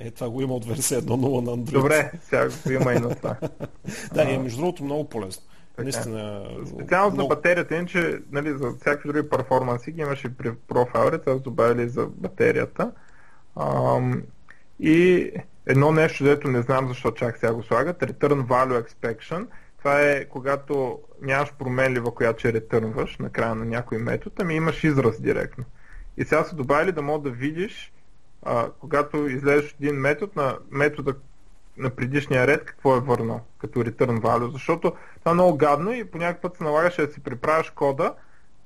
Е, 0.00 0.10
това 0.10 0.30
го 0.30 0.42
има 0.42 0.54
от 0.54 0.64
версия 0.64 1.02
1.0 1.02 1.44
на 1.44 1.50
Android. 1.50 1.72
Добре, 1.72 2.12
сега 2.22 2.48
го 2.48 2.72
има 2.72 2.92
и 2.92 2.98
на 2.98 3.14
това. 3.14 3.36
да, 4.14 4.22
и 4.22 4.34
е, 4.34 4.38
между 4.38 4.58
другото 4.58 4.84
много 4.84 5.08
полезно. 5.08 5.42
Така. 5.76 5.82
Наистина. 5.82 6.48
Специално 6.66 7.14
много... 7.14 7.30
за 7.30 7.36
батерията, 7.36 7.74
иначе 7.76 8.18
нали, 8.32 8.52
за 8.58 8.72
всякакви 8.80 9.12
други 9.12 9.28
перформанси 9.28 9.92
ги 9.92 10.00
имаше 10.00 10.36
при 10.36 10.54
профайлите, 10.68 11.30
аз 11.30 11.40
добавили 11.40 11.88
за 11.88 12.06
батерията. 12.06 12.92
Ам, 13.60 14.22
и 14.80 15.30
едно 15.66 15.92
нещо, 15.92 16.24
дето 16.24 16.48
не 16.48 16.62
знам 16.62 16.88
защо 16.88 17.10
чак 17.10 17.38
сега 17.38 17.52
го 17.52 17.62
слагат, 17.62 18.00
Return 18.00 18.46
Value 18.46 18.86
Expection– 18.86 19.46
това 19.86 20.00
е 20.00 20.24
когато 20.24 20.98
нямаш 21.22 21.52
променлива, 21.52 22.14
която 22.14 22.38
ще 22.38 22.52
ретърнваш 22.52 23.18
на 23.18 23.30
края 23.30 23.54
на 23.54 23.64
някой 23.64 23.98
метод, 23.98 24.36
ами 24.40 24.54
имаш 24.54 24.84
израз 24.84 25.20
директно. 25.20 25.64
И 26.16 26.24
сега 26.24 26.44
са 26.44 26.56
добавили 26.56 26.92
да 26.92 27.02
мога 27.02 27.30
да 27.30 27.36
видиш, 27.36 27.92
а, 28.42 28.68
когато 28.80 29.28
излезеш 29.28 29.76
един 29.80 29.94
метод 29.94 30.32
на 30.36 30.58
метода 30.70 31.14
на 31.76 31.90
предишния 31.90 32.46
ред, 32.46 32.64
какво 32.64 32.96
е 32.96 33.00
върнал 33.00 33.40
като 33.58 33.84
return 33.84 34.20
value, 34.20 34.52
защото 34.52 34.92
това 35.18 35.30
е 35.30 35.34
много 35.34 35.56
гадно 35.56 35.92
и 35.92 36.04
по 36.04 36.18
някакъв 36.18 36.42
път 36.42 36.56
се 36.56 36.64
налагаше 36.64 37.06
да 37.06 37.12
си 37.12 37.20
приправяш 37.20 37.70
кода, 37.70 38.14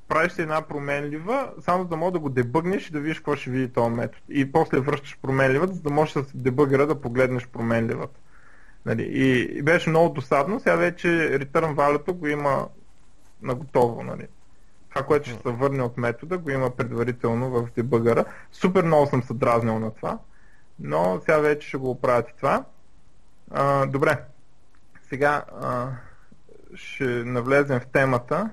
правиш 0.09 0.33
си 0.33 0.43
една 0.43 0.63
променлива, 0.63 1.53
само 1.61 1.83
за 1.83 1.89
да 1.89 1.97
мога 1.97 2.13
да 2.13 2.19
го 2.19 2.29
дебъгнеш 2.29 2.89
и 2.89 2.93
да 2.93 3.01
видиш 3.01 3.19
какво 3.19 3.37
ще 3.37 3.51
види 3.51 3.73
този 3.73 3.91
метод. 3.91 4.23
И 4.29 4.53
после 4.53 4.81
връщаш 4.81 5.19
променливата, 5.23 5.73
за 5.73 5.83
да 5.83 5.91
можеш 5.91 6.15
с 6.15 6.25
дебъгъра 6.35 6.87
да 6.87 7.01
погледнеш 7.01 7.49
променливата. 7.49 8.21
Нали, 8.87 9.03
и, 9.03 9.63
беше 9.63 9.91
много 9.91 10.15
досадно, 10.15 10.61
сега 10.61 10.77
вече 10.77 11.09
return 11.09 11.75
value 11.75 12.13
го 12.13 12.27
има 12.27 12.69
наготово. 13.43 14.03
Нали. 14.03 14.27
Това, 14.89 15.03
което 15.03 15.31
ще 15.31 15.43
се 15.43 15.49
върне 15.49 15.83
от 15.83 15.99
метода, 15.99 16.39
го 16.39 16.51
има 16.51 16.71
предварително 16.71 17.51
в 17.51 17.69
дебъгъра. 17.77 18.25
Супер 18.53 18.85
много 18.85 19.07
съм 19.07 19.23
се 19.23 19.35
дразнил 19.35 19.79
на 19.79 19.95
това, 19.95 20.19
но 20.79 21.21
сега 21.21 21.39
вече 21.39 21.69
ще 21.69 21.77
го 21.77 21.91
оправят 21.91 22.29
и 22.29 22.37
това. 22.37 22.65
А, 23.51 23.87
добре, 23.87 24.19
сега 25.09 25.45
а, 25.61 25.89
ще 26.75 27.05
навлезем 27.05 27.81
в 27.81 27.87
темата 27.87 28.51